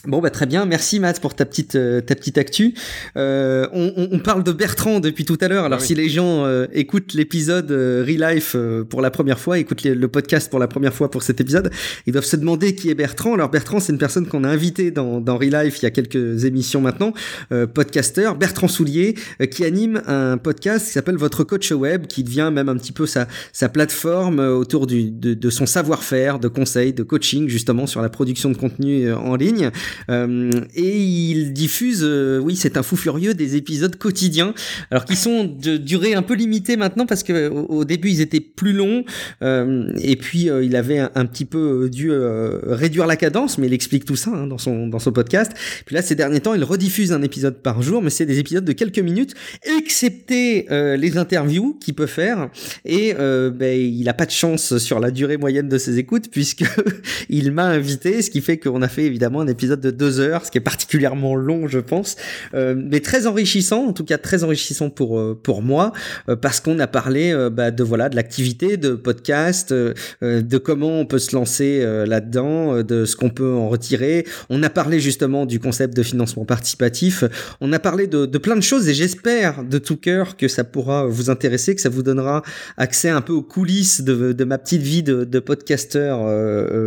Bon 0.06 0.20
bah 0.20 0.30
très 0.30 0.46
bien, 0.46 0.64
merci 0.64 1.00
Matt 1.00 1.20
pour 1.20 1.34
ta 1.34 1.44
petite 1.44 1.74
euh, 1.74 2.00
ta 2.00 2.14
petite 2.14 2.38
actu. 2.38 2.72
Euh, 3.16 3.66
on, 3.72 4.08
on, 4.12 4.20
parle 4.20 4.44
de 4.44 4.52
Bertrand 4.52 5.00
depuis 5.00 5.24
tout 5.24 5.36
à 5.40 5.48
l'heure. 5.48 5.64
Alors 5.64 5.80
ah 5.80 5.82
oui. 5.82 5.88
si 5.88 5.94
les 5.96 6.08
gens 6.08 6.44
euh, 6.44 6.66
écoutent 6.72 7.14
l'épisode 7.14 7.72
euh, 7.72 8.04
Relife 8.06 8.52
euh, 8.54 8.84
pour 8.84 9.02
la 9.02 9.10
première 9.10 9.40
fois, 9.40 9.58
écoutent 9.58 9.82
les, 9.82 9.96
le 9.96 10.06
podcast 10.06 10.50
pour 10.50 10.60
la 10.60 10.68
première 10.68 10.94
fois 10.94 11.10
pour 11.10 11.24
cet 11.24 11.40
épisode, 11.40 11.72
ils 12.06 12.12
doivent 12.12 12.24
se 12.24 12.36
demander 12.36 12.76
qui 12.76 12.90
est 12.90 12.94
Bertrand. 12.94 13.34
Alors 13.34 13.48
Bertrand 13.48 13.80
c'est 13.80 13.92
une 13.92 13.98
personne 13.98 14.28
qu'on 14.28 14.44
a 14.44 14.48
invité 14.48 14.92
dans 14.92 15.20
dans 15.20 15.36
Relife 15.36 15.80
il 15.80 15.82
y 15.82 15.86
a 15.86 15.90
quelques 15.90 16.44
émissions 16.44 16.80
maintenant, 16.80 17.12
euh, 17.50 17.66
podcasteur 17.66 18.36
Bertrand 18.36 18.68
Soulier 18.68 19.16
qui 19.50 19.64
anime 19.64 20.00
un 20.06 20.38
podcast 20.38 20.86
qui 20.86 20.92
s'appelle 20.92 21.16
Votre 21.16 21.42
coach 21.42 21.72
web, 21.72 22.06
qui 22.06 22.22
devient 22.22 22.50
même 22.52 22.68
un 22.68 22.76
petit 22.76 22.92
peu 22.92 23.06
sa 23.06 23.26
sa 23.52 23.68
plateforme 23.68 24.38
autour 24.38 24.86
du 24.86 25.10
de, 25.10 25.34
de 25.34 25.50
son 25.50 25.66
savoir-faire, 25.66 26.38
de 26.38 26.46
conseils, 26.46 26.92
de 26.92 27.02
coaching 27.02 27.48
justement 27.48 27.88
sur 27.88 28.00
la 28.00 28.08
production 28.08 28.48
de 28.48 28.56
contenu 28.56 29.12
en 29.12 29.34
ligne. 29.34 29.72
Euh, 30.10 30.50
et 30.74 30.98
il 30.98 31.52
diffuse, 31.52 32.00
euh, 32.02 32.38
oui, 32.38 32.56
c'est 32.56 32.76
un 32.76 32.82
fou 32.82 32.96
furieux, 32.96 33.34
des 33.34 33.56
épisodes 33.56 33.96
quotidiens, 33.96 34.54
alors 34.90 35.04
qui 35.04 35.16
sont 35.16 35.44
de 35.44 35.76
durée 35.76 36.14
un 36.14 36.22
peu 36.22 36.34
limitée 36.34 36.76
maintenant 36.76 37.06
parce 37.06 37.22
que 37.22 37.48
au, 37.48 37.66
au 37.66 37.84
début 37.84 38.10
ils 38.10 38.20
étaient 38.20 38.40
plus 38.40 38.72
longs 38.72 39.04
euh, 39.42 39.90
et 40.00 40.16
puis 40.16 40.50
euh, 40.50 40.64
il 40.64 40.76
avait 40.76 40.98
un, 40.98 41.26
petit 41.26 41.44
peu 41.44 41.88
dû 41.90 42.10
euh, 42.10 42.58
réduire 42.64 43.06
la 43.06 43.16
cadence, 43.16 43.58
mais 43.58 43.66
il 43.66 43.72
explique 43.72 44.04
tout 44.04 44.16
ça 44.16 44.30
hein, 44.30 44.46
dans 44.46 44.58
son 44.58 44.88
dans 44.88 44.98
son 44.98 45.12
podcast. 45.12 45.52
Puis 45.86 45.94
là, 45.94 46.02
ces 46.02 46.14
derniers 46.14 46.40
temps, 46.40 46.54
il 46.54 46.64
rediffuse 46.64 47.12
un 47.12 47.22
épisode 47.22 47.62
par 47.62 47.82
jour, 47.82 48.02
mais 48.02 48.10
c'est 48.10 48.26
des 48.26 48.38
épisodes 48.38 48.64
de 48.64 48.72
quelques 48.72 48.98
minutes, 48.98 49.34
excepté 49.78 50.66
euh, 50.70 50.96
les 50.96 51.16
interviews 51.18 51.78
qu'il 51.80 51.94
peut 51.94 52.06
faire. 52.06 52.50
Et 52.84 53.14
ben, 53.14 53.80
il 53.80 54.08
a 54.08 54.14
pas 54.14 54.26
de 54.26 54.30
chance 54.30 54.78
sur 54.78 55.00
la 55.00 55.10
durée 55.10 55.36
moyenne 55.36 55.68
de 55.68 55.78
ses 55.78 55.98
écoutes 55.98 56.30
puisque 56.30 56.64
il 57.28 57.52
m'a 57.52 57.66
invité, 57.66 58.22
ce 58.22 58.30
qui 58.30 58.40
fait 58.40 58.58
qu'on 58.58 58.82
a 58.82 58.88
fait 58.88 59.04
évidemment 59.04 59.40
un 59.40 59.46
épisode 59.46 59.77
de 59.80 59.90
deux 59.90 60.20
heures, 60.20 60.44
ce 60.44 60.50
qui 60.50 60.58
est 60.58 60.62
particulièrement 60.62 61.34
long, 61.34 61.68
je 61.68 61.78
pense, 61.78 62.16
euh, 62.54 62.74
mais 62.76 63.00
très 63.00 63.26
enrichissant, 63.26 63.86
en 63.86 63.92
tout 63.92 64.04
cas 64.04 64.18
très 64.18 64.44
enrichissant 64.44 64.90
pour 64.90 65.18
euh, 65.18 65.38
pour 65.42 65.62
moi, 65.62 65.92
euh, 66.28 66.36
parce 66.36 66.60
qu'on 66.60 66.78
a 66.78 66.86
parlé 66.86 67.32
euh, 67.32 67.50
bah, 67.50 67.70
de 67.70 67.82
voilà 67.82 68.08
de 68.08 68.16
l'activité, 68.16 68.76
de 68.76 68.94
podcast, 68.94 69.72
euh, 69.72 69.94
de 70.20 70.58
comment 70.58 71.00
on 71.00 71.06
peut 71.06 71.18
se 71.18 71.34
lancer 71.34 71.84
là-dedans, 72.06 72.82
de 72.82 73.04
ce 73.04 73.16
qu'on 73.16 73.30
peut 73.30 73.52
en 73.52 73.68
retirer. 73.68 74.26
On 74.50 74.62
a 74.62 74.70
parlé 74.70 75.00
justement 75.00 75.46
du 75.46 75.60
concept 75.60 75.96
de 75.96 76.02
financement 76.02 76.44
participatif. 76.44 77.24
On 77.60 77.72
a 77.72 77.78
parlé 77.78 78.06
de, 78.06 78.26
de 78.26 78.38
plein 78.38 78.56
de 78.56 78.62
choses 78.62 78.88
et 78.88 78.94
j'espère 78.94 79.64
de 79.64 79.78
tout 79.78 79.96
cœur 79.96 80.36
que 80.36 80.48
ça 80.48 80.64
pourra 80.64 81.06
vous 81.06 81.30
intéresser, 81.30 81.74
que 81.74 81.80
ça 81.80 81.88
vous 81.88 82.02
donnera 82.02 82.42
accès 82.76 83.08
un 83.08 83.20
peu 83.20 83.32
aux 83.32 83.42
coulisses 83.42 84.02
de, 84.02 84.32
de 84.32 84.44
ma 84.44 84.58
petite 84.58 84.82
vie 84.82 85.02
de, 85.02 85.24
de 85.24 85.38
podcasteur 85.38 86.20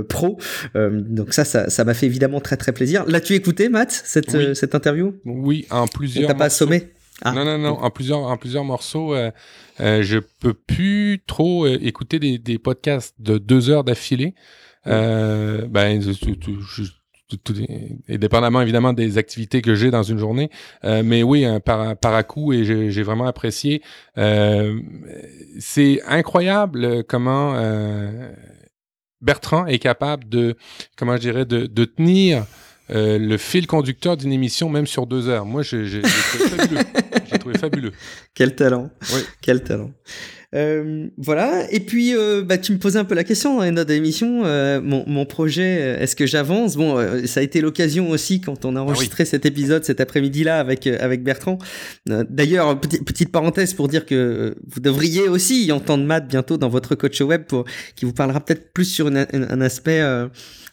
pro. 0.07 0.37
donc 0.75 1.33
ça, 1.33 1.45
ça 1.45 1.83
m'a 1.83 1.93
fait 1.93 2.05
évidemment 2.05 2.39
très 2.39 2.57
très 2.57 2.71
plaisir 2.71 2.80
plaisir. 2.81 3.05
L'as-tu 3.07 3.33
écouté, 3.35 3.69
Matt, 3.69 3.91
cette, 3.91 4.33
oui. 4.33 4.45
euh, 4.45 4.53
cette 4.53 4.73
interview? 4.75 5.13
Oui, 5.25 5.67
en 5.69 5.87
plusieurs. 5.87 6.27
T'as 6.27 6.33
pas 6.33 6.45
assommé? 6.45 6.91
Ah. 7.21 7.31
Non, 7.33 7.45
non, 7.45 7.57
non, 7.57 7.77
en 7.77 7.89
plusieurs, 7.91 8.19
en 8.19 8.37
plusieurs 8.37 8.63
morceaux. 8.63 9.13
Euh, 9.13 9.29
euh, 9.79 10.01
je 10.01 10.17
peux 10.17 10.53
plus 10.55 11.21
trop 11.27 11.65
euh, 11.65 11.77
écouter 11.81 12.17
des, 12.19 12.39
des, 12.39 12.57
podcasts 12.57 13.15
de 13.19 13.37
deux 13.37 13.69
heures 13.69 13.83
d'affilée. 13.83 14.33
Euh, 14.87 15.67
ben, 15.67 16.01
tout, 16.01 16.35
tout, 16.35 16.57
tout, 17.29 17.37
tout, 17.37 17.53
et 18.07 18.17
dépendamment 18.17 18.61
évidemment 18.61 18.93
des 18.93 19.19
activités 19.19 19.61
que 19.61 19.75
j'ai 19.75 19.91
dans 19.91 20.01
une 20.01 20.17
journée. 20.17 20.49
Mais 20.83 21.21
oui, 21.21 21.45
un 21.45 21.59
par, 21.59 21.95
par 21.95 22.15
à 22.15 22.23
coup, 22.23 22.51
et 22.51 22.63
j'ai 22.65 23.03
vraiment 23.03 23.27
apprécié. 23.27 23.83
C'est 25.59 26.01
incroyable 26.07 27.03
comment 27.03 27.55
Bertrand 29.21 29.67
est 29.67 29.79
capable 29.79 30.27
de, 30.27 30.55
comment 30.97 31.15
je 31.15 31.21
dirais, 31.21 31.45
de, 31.45 31.67
de 31.67 31.85
tenir 31.85 32.45
euh, 32.91 33.17
le 33.17 33.37
fil 33.37 33.67
conducteur 33.67 34.17
d'une 34.17 34.33
émission, 34.33 34.69
même 34.69 34.87
sur 34.87 35.07
deux 35.07 35.29
heures. 35.29 35.45
Moi, 35.45 35.63
j'ai 35.63 36.01
trouvé 36.01 36.49
fabuleux. 36.49 36.81
J'ai 37.31 37.39
trouvé 37.39 37.57
fabuleux. 37.57 37.91
Quel 38.33 38.55
talent. 38.55 38.89
Oui. 39.13 39.21
Quel 39.41 39.63
talent. 39.63 39.91
Euh, 40.53 41.07
voilà. 41.17 41.71
Et 41.71 41.79
puis, 41.79 42.13
euh, 42.13 42.43
bah, 42.43 42.57
tu 42.57 42.73
me 42.73 42.77
posais 42.77 42.99
un 42.99 43.05
peu 43.05 43.15
la 43.15 43.23
question 43.23 43.57
dans 43.57 43.63
les 43.63 43.71
notes 43.71 43.87
d'émission. 43.87 44.41
Euh, 44.43 44.81
mon, 44.81 45.05
mon, 45.07 45.25
projet, 45.25 45.97
est-ce 45.99 46.15
que 46.15 46.25
j'avance? 46.25 46.75
Bon, 46.75 46.97
euh, 46.97 47.25
ça 47.25 47.39
a 47.39 47.43
été 47.43 47.61
l'occasion 47.61 48.09
aussi 48.09 48.41
quand 48.41 48.65
on 48.65 48.75
a 48.75 48.81
enregistré 48.81 49.23
ah 49.23 49.23
oui. 49.23 49.29
cet 49.29 49.45
épisode 49.45 49.85
cet 49.85 50.01
après-midi-là 50.01 50.59
avec 50.59 50.87
avec 50.87 51.23
Bertrand. 51.23 51.57
D'ailleurs, 52.05 52.79
petite, 52.79 53.05
petite 53.05 53.31
parenthèse 53.31 53.73
pour 53.73 53.87
dire 53.87 54.05
que 54.05 54.55
vous 54.67 54.81
devriez 54.81 55.29
aussi 55.29 55.65
y 55.65 55.71
entendre 55.71 56.03
Matt 56.03 56.27
bientôt 56.27 56.57
dans 56.57 56.69
votre 56.69 56.95
coach 56.95 57.21
web 57.21 57.43
pour 57.45 57.63
qui 57.95 58.05
vous 58.05 58.13
parlera 58.13 58.41
peut-être 58.41 58.73
plus 58.73 58.85
sur 58.85 59.07
une, 59.07 59.25
une, 59.31 59.47
un 59.49 59.61
aspect 59.61 60.01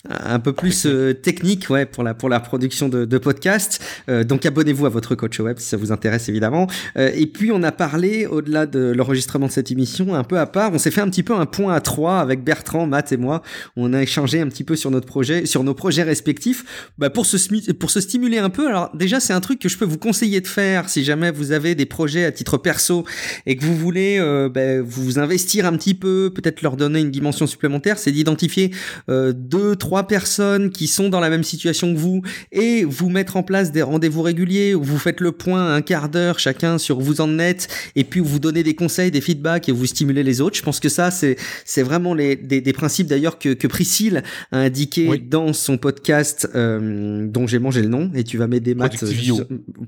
un 0.08 0.38
peu 0.38 0.52
plus 0.52 0.86
euh, 0.86 1.12
technique 1.12 1.70
ouais 1.70 1.84
pour 1.84 2.04
la 2.04 2.14
pour 2.14 2.28
la 2.28 2.40
production 2.40 2.88
de, 2.88 3.04
de 3.04 3.18
podcasts 3.18 3.82
euh, 4.08 4.24
donc 4.24 4.46
abonnez-vous 4.46 4.86
à 4.86 4.88
votre 4.88 5.14
coach 5.14 5.40
web 5.40 5.58
si 5.58 5.66
ça 5.66 5.76
vous 5.76 5.92
intéresse 5.92 6.28
évidemment 6.28 6.68
euh, 6.96 7.10
et 7.14 7.26
puis 7.26 7.50
on 7.52 7.62
a 7.62 7.72
parlé 7.72 8.26
au-delà 8.26 8.66
de 8.66 8.92
l'enregistrement 8.94 9.46
de 9.46 9.52
cet 9.52 9.58
cette 9.58 9.72
émission 9.72 10.14
un 10.14 10.22
peu 10.22 10.38
à 10.38 10.46
part. 10.46 10.72
On 10.72 10.78
s'est 10.78 10.92
fait 10.92 11.00
un 11.00 11.10
petit 11.10 11.24
peu 11.24 11.34
un 11.34 11.44
point 11.44 11.74
à 11.74 11.80
trois 11.80 12.20
avec 12.20 12.44
Bertrand, 12.44 12.86
Matt 12.86 13.10
et 13.10 13.16
moi. 13.16 13.42
On 13.74 13.92
a 13.92 14.00
échangé 14.00 14.40
un 14.40 14.46
petit 14.46 14.62
peu 14.62 14.76
sur 14.76 14.92
notre 14.92 15.06
projet, 15.06 15.46
sur 15.46 15.64
nos 15.64 15.74
projets 15.74 16.04
respectifs, 16.04 16.88
bah, 16.96 17.10
pour 17.10 17.26
se 17.26 17.72
pour 17.72 17.90
se 17.90 18.00
stimuler 18.00 18.38
un 18.38 18.50
peu. 18.50 18.68
Alors 18.68 18.90
déjà, 18.94 19.18
c'est 19.18 19.32
un 19.32 19.40
truc 19.40 19.58
que 19.58 19.68
je 19.68 19.76
peux 19.76 19.84
vous 19.84 19.98
conseiller 19.98 20.40
de 20.40 20.46
faire 20.46 20.88
si 20.88 21.02
jamais 21.02 21.32
vous 21.32 21.50
avez 21.50 21.74
des 21.74 21.86
projets 21.86 22.24
à 22.24 22.30
titre 22.30 22.56
perso 22.56 23.04
et 23.46 23.56
que 23.56 23.64
vous 23.64 23.76
voulez 23.76 24.18
euh, 24.20 24.48
bah, 24.48 24.80
vous 24.80 25.18
investir 25.18 25.66
un 25.66 25.76
petit 25.76 25.94
peu, 25.94 26.30
peut-être 26.32 26.62
leur 26.62 26.76
donner 26.76 27.00
une 27.00 27.10
dimension 27.10 27.48
supplémentaire, 27.48 27.98
c'est 27.98 28.12
d'identifier 28.12 28.70
euh, 29.08 29.32
deux, 29.34 29.74
trois 29.74 29.87
personnes 30.06 30.70
qui 30.70 30.86
sont 30.86 31.08
dans 31.08 31.20
la 31.20 31.30
même 31.30 31.44
situation 31.44 31.92
que 31.92 31.98
vous 31.98 32.22
et 32.52 32.84
vous 32.84 33.08
mettre 33.08 33.36
en 33.36 33.42
place 33.42 33.72
des 33.72 33.82
rendez-vous 33.82 34.22
réguliers 34.22 34.74
où 34.74 34.82
vous 34.82 34.98
faites 34.98 35.20
le 35.20 35.32
point 35.32 35.74
un 35.74 35.82
quart 35.82 36.08
d'heure 36.08 36.38
chacun 36.38 36.78
sur 36.78 36.98
où 36.98 37.02
vous 37.02 37.20
en 37.20 37.38
êtes 37.38 37.68
et 37.96 38.04
puis 38.04 38.20
vous 38.20 38.38
donnez 38.38 38.62
des 38.62 38.74
conseils, 38.74 39.10
des 39.10 39.20
feedbacks 39.20 39.68
et 39.68 39.72
vous 39.72 39.86
stimulez 39.86 40.22
les 40.22 40.40
autres. 40.40 40.56
Je 40.56 40.62
pense 40.62 40.80
que 40.80 40.88
ça, 40.88 41.10
c'est 41.10 41.36
c'est 41.64 41.82
vraiment 41.82 42.14
les, 42.14 42.36
des, 42.36 42.60
des 42.60 42.72
principes 42.72 43.06
d'ailleurs 43.06 43.38
que, 43.38 43.54
que 43.54 43.66
Priscille 43.66 44.22
a 44.52 44.58
indiqué 44.58 45.18
dans 45.18 45.52
son 45.52 45.78
podcast 45.78 46.48
euh, 46.54 47.26
dont 47.26 47.46
j'ai 47.46 47.58
mangé 47.58 47.82
le 47.82 47.88
nom 47.88 48.10
et 48.14 48.24
tu 48.24 48.38
vas 48.38 48.46
m'aider 48.46 48.74
Matt. 48.74 48.96
Productivio. 48.96 49.40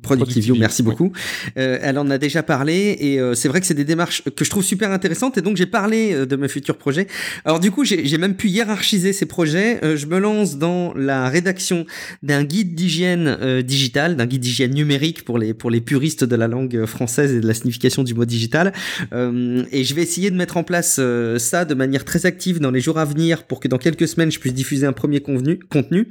Productivio, 0.02 0.54
merci 0.56 0.82
beaucoup. 0.82 1.12
Euh, 1.58 1.78
elle 1.82 1.98
en 1.98 2.10
a 2.10 2.18
déjà 2.18 2.42
parlé 2.42 2.96
et 3.00 3.20
euh, 3.20 3.34
c'est 3.34 3.48
vrai 3.48 3.60
que 3.60 3.66
c'est 3.66 3.74
des 3.74 3.84
démarches 3.84 4.22
que 4.36 4.44
je 4.44 4.50
trouve 4.50 4.64
super 4.64 4.90
intéressantes 4.90 5.38
et 5.38 5.42
donc 5.42 5.56
j'ai 5.56 5.66
parlé 5.66 6.12
euh, 6.12 6.26
de 6.26 6.36
mes 6.36 6.48
futurs 6.48 6.76
projets. 6.76 7.06
Alors 7.44 7.60
du 7.60 7.70
coup, 7.70 7.84
j'ai 7.84 8.18
même 8.18 8.34
pu 8.34 8.48
hiérarchiser 8.48 9.12
ces 9.12 9.26
projets. 9.26 9.80
Euh, 9.90 9.96
je 9.96 10.06
me 10.06 10.18
lance 10.18 10.56
dans 10.56 10.94
la 10.94 11.28
rédaction 11.28 11.86
d'un 12.22 12.44
guide 12.44 12.74
d'hygiène 12.74 13.36
euh, 13.40 13.62
digitale, 13.62 14.16
d'un 14.16 14.26
guide 14.26 14.40
d'hygiène 14.40 14.74
numérique 14.74 15.24
pour 15.24 15.38
les 15.38 15.54
pour 15.54 15.70
les 15.70 15.80
puristes 15.80 16.24
de 16.24 16.36
la 16.36 16.48
langue 16.48 16.86
française 16.86 17.34
et 17.34 17.40
de 17.40 17.46
la 17.46 17.54
signification 17.54 18.02
du 18.02 18.14
mot 18.14 18.24
digital. 18.24 18.72
et 19.12 19.84
je 19.84 19.94
vais 19.94 20.02
essayer 20.02 20.30
de 20.30 20.36
mettre 20.36 20.56
en 20.56 20.62
place 20.62 21.00
ça 21.38 21.64
de 21.64 21.74
manière 21.74 22.04
très 22.04 22.26
active 22.26 22.60
dans 22.60 22.70
les 22.70 22.80
jours 22.80 22.98
à 22.98 23.04
venir 23.04 23.44
pour 23.44 23.60
que 23.60 23.68
dans 23.68 23.78
quelques 23.78 24.08
semaines 24.08 24.30
je 24.30 24.38
puisse 24.38 24.54
diffuser 24.54 24.86
un 24.86 24.92
premier 24.92 25.20
contenu. 25.20 26.08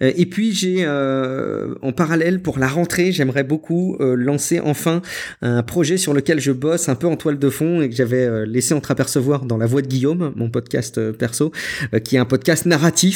et 0.00 0.26
puis 0.26 0.52
j'ai 0.52 0.86
en 0.86 1.92
parallèle 1.92 2.40
pour 2.40 2.58
la 2.58 2.68
rentrée, 2.68 3.12
j'aimerais 3.12 3.44
beaucoup 3.44 3.96
lancer 4.00 4.60
enfin 4.60 5.02
un 5.42 5.62
projet 5.62 5.96
sur 5.96 6.14
lequel 6.14 6.40
je 6.40 6.52
bosse 6.52 6.88
un 6.88 6.94
peu 6.94 7.06
en 7.06 7.16
toile 7.16 7.38
de 7.38 7.50
fond 7.50 7.80
et 7.80 7.88
que 7.88 7.96
j'avais 7.96 8.46
laissé 8.46 8.74
entreapercevoir 8.74 9.44
dans 9.44 9.56
la 9.56 9.66
voix 9.66 9.82
de 9.82 9.88
Guillaume, 9.88 10.32
mon 10.36 10.50
podcast 10.50 10.98
euh, 10.98 11.12
perso, 11.12 11.52
euh, 11.94 11.98
qui 11.98 12.16
est 12.16 12.18
un 12.18 12.24
podcast 12.24 12.66
narratif 12.66 13.13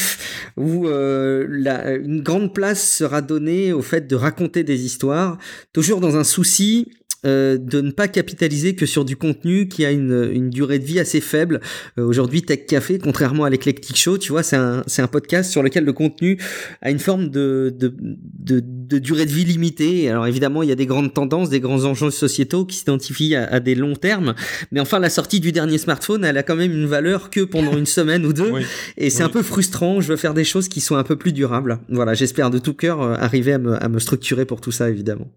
où 0.57 0.87
euh, 0.87 2.01
une 2.05 2.23
grande 2.23 2.55
place 2.55 2.97
sera 2.97 3.23
donnée 3.23 3.73
au 3.73 3.83
fait 3.83 4.07
de 4.07 4.17
raconter 4.17 4.65
des 4.65 4.85
histoires, 4.85 5.39
toujours 5.73 6.01
dans 6.01 6.17
un 6.17 6.25
souci 6.25 6.91
euh, 7.27 7.59
de 7.59 7.81
ne 7.81 7.91
pas 7.91 8.07
capitaliser 8.07 8.75
que 8.75 8.87
sur 8.87 9.05
du 9.05 9.17
contenu 9.17 9.69
qui 9.69 9.85
a 9.85 9.91
une, 9.91 10.31
une 10.33 10.51
durée 10.51 10.79
de 10.79 10.85
vie 10.85 11.01
assez 11.01 11.21
faible. 11.21 11.61
Euh, 11.99 12.05
Aujourd'hui, 12.05 12.43
Tech 12.43 12.67
Café, 12.67 12.99
contrairement 12.99 13.45
à 13.45 13.51
l'Eclectic 13.51 13.97
Show, 13.97 14.19
tu 14.19 14.31
vois, 14.31 14.43
c'est 14.43 14.57
un, 14.57 14.85
c'est 14.87 15.03
un 15.03 15.09
podcast 15.09 15.51
sur 15.51 15.63
lequel 15.63 15.85
le 15.85 15.93
contenu 15.93 16.39
a 16.81 16.91
une 16.91 16.99
forme 16.99 17.29
de, 17.29 17.75
de, 17.77 17.95
de, 17.99 18.63
de, 18.65 18.99
durée 18.99 19.27
de 19.27 19.33
vie 19.33 19.45
limitée. 19.45 20.09
Alors 20.09 20.27
évidemment, 20.27 20.63
il 20.63 20.69
y 20.69 20.73
a 20.73 20.77
des 20.77 20.87
grandes 20.87 21.13
tendances, 21.13 21.51
des 21.51 21.61
grands 21.61 21.85
enjeux 21.85 22.11
sociétaux 22.11 22.65
qui 22.65 22.77
s'identifient 22.77 23.35
à, 23.35 23.47
à, 23.47 23.61
des 23.61 23.75
longs 23.75 23.97
termes. 23.97 24.35
Mais 24.71 24.79
enfin, 24.79 24.99
la 25.01 25.11
sortie 25.11 25.41
du 25.41 25.51
dernier 25.51 25.79
smartphone, 25.79 26.25
elle 26.25 26.39
a 26.39 26.43
quand 26.43 26.57
même 26.57 26.73
une 26.73 26.87
valeur 26.87 27.31
que 27.31 27.41
pendant 27.41 27.77
une 27.77 27.87
semaine 27.87 28.25
ou 28.27 28.33
deux. 28.33 28.53
Et 28.97 29.11
c'est 29.11 29.23
un 29.23 29.29
peu 29.29 29.43
frustrant. 29.43 30.01
Je 30.01 30.09
veux 30.09 30.17
faire 30.17 30.35
des 30.35 30.45
choses 30.45 30.69
qui 30.69 30.81
sont 30.81 30.97
un 30.97 31.05
peu 31.05 31.17
plus 31.17 31.33
durables. 31.33 31.81
Voilà, 31.89 32.15
j'espère 32.15 32.51
de 32.51 32.59
tout 32.59 32.75
cœur 32.75 33.03
euh, 33.03 33.15
arriver 33.15 33.55
à 33.55 33.59
me, 33.59 33.83
à 33.83 33.89
me 33.89 33.99
structurer 33.99 34.45
pour 34.45 34.61
tout 34.61 34.73
ça, 34.73 34.89
évidemment. 34.89 35.33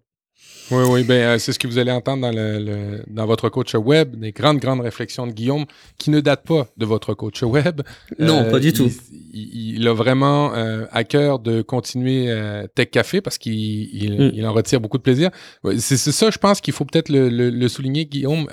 Oui, 0.72 0.84
oui, 0.88 1.04
ben, 1.04 1.14
euh, 1.14 1.38
c'est 1.38 1.52
ce 1.52 1.58
que 1.58 1.68
vous 1.68 1.76
allez 1.76 1.92
entendre 1.92 2.22
dans, 2.22 2.34
le, 2.34 3.02
dans 3.06 3.26
votre 3.26 3.50
coach 3.50 3.74
web, 3.74 4.16
des 4.16 4.32
grandes, 4.32 4.58
grandes 4.58 4.80
réflexions 4.80 5.26
de 5.26 5.32
Guillaume 5.32 5.66
qui 5.98 6.10
ne 6.10 6.20
datent 6.20 6.46
pas 6.46 6.66
de 6.78 6.86
votre 6.86 7.14
coach 7.14 7.42
web. 7.42 7.82
Non, 8.18 8.48
pas 8.50 8.58
du 8.58 8.68
il, 8.68 8.72
tout. 8.72 8.90
Il, 9.32 9.76
il, 9.76 9.88
a 9.88 9.92
vraiment 9.92 10.54
euh, 10.54 10.86
à 10.92 11.04
cœur 11.04 11.38
de 11.38 11.60
continuer 11.60 12.30
euh, 12.30 12.66
Tech 12.74 12.90
Café 12.90 13.20
parce 13.20 13.36
qu'il 13.36 13.52
il, 13.54 14.14
mm. 14.14 14.30
il, 14.34 14.46
en 14.46 14.52
retire 14.52 14.80
beaucoup 14.80 14.98
de 14.98 15.02
plaisir. 15.02 15.30
C'est 15.78 15.96
ça, 15.96 16.30
je 16.30 16.38
pense 16.38 16.60
qu'il 16.60 16.72
faut 16.72 16.84
peut-être 16.84 17.08
le, 17.08 17.28
le, 17.28 17.50
le, 17.50 17.68
souligner, 17.68 18.06
Guillaume. 18.06 18.48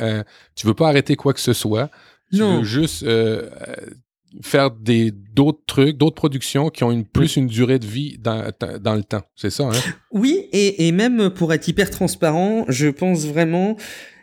tu 0.55 0.67
veux 0.67 0.73
pas 0.73 0.89
arrêter 0.89 1.15
quoi 1.15 1.33
que 1.33 1.39
ce 1.39 1.53
soit. 1.53 1.89
Tu 2.31 2.39
non. 2.39 2.59
veux 2.59 2.63
juste 2.63 3.05
faire 4.41 4.71
des 4.71 5.11
d'autres 5.11 5.63
trucs, 5.65 5.97
d'autres 5.97 6.15
productions 6.15 6.69
qui 6.69 6.83
ont 6.83 6.91
une 6.91 7.05
plus 7.05 7.35
une 7.35 7.47
durée 7.47 7.79
de 7.79 7.85
vie 7.85 8.17
dans, 8.19 8.51
dans 8.79 8.95
le 8.95 9.03
temps. 9.03 9.23
C'est 9.35 9.49
ça, 9.49 9.65
hein? 9.65 9.91
Oui, 10.11 10.47
et, 10.51 10.87
et 10.87 10.91
même 10.91 11.29
pour 11.29 11.53
être 11.53 11.67
hyper 11.67 11.89
transparent, 11.89 12.65
je 12.67 12.87
pense 12.87 13.25
vraiment 13.25 13.75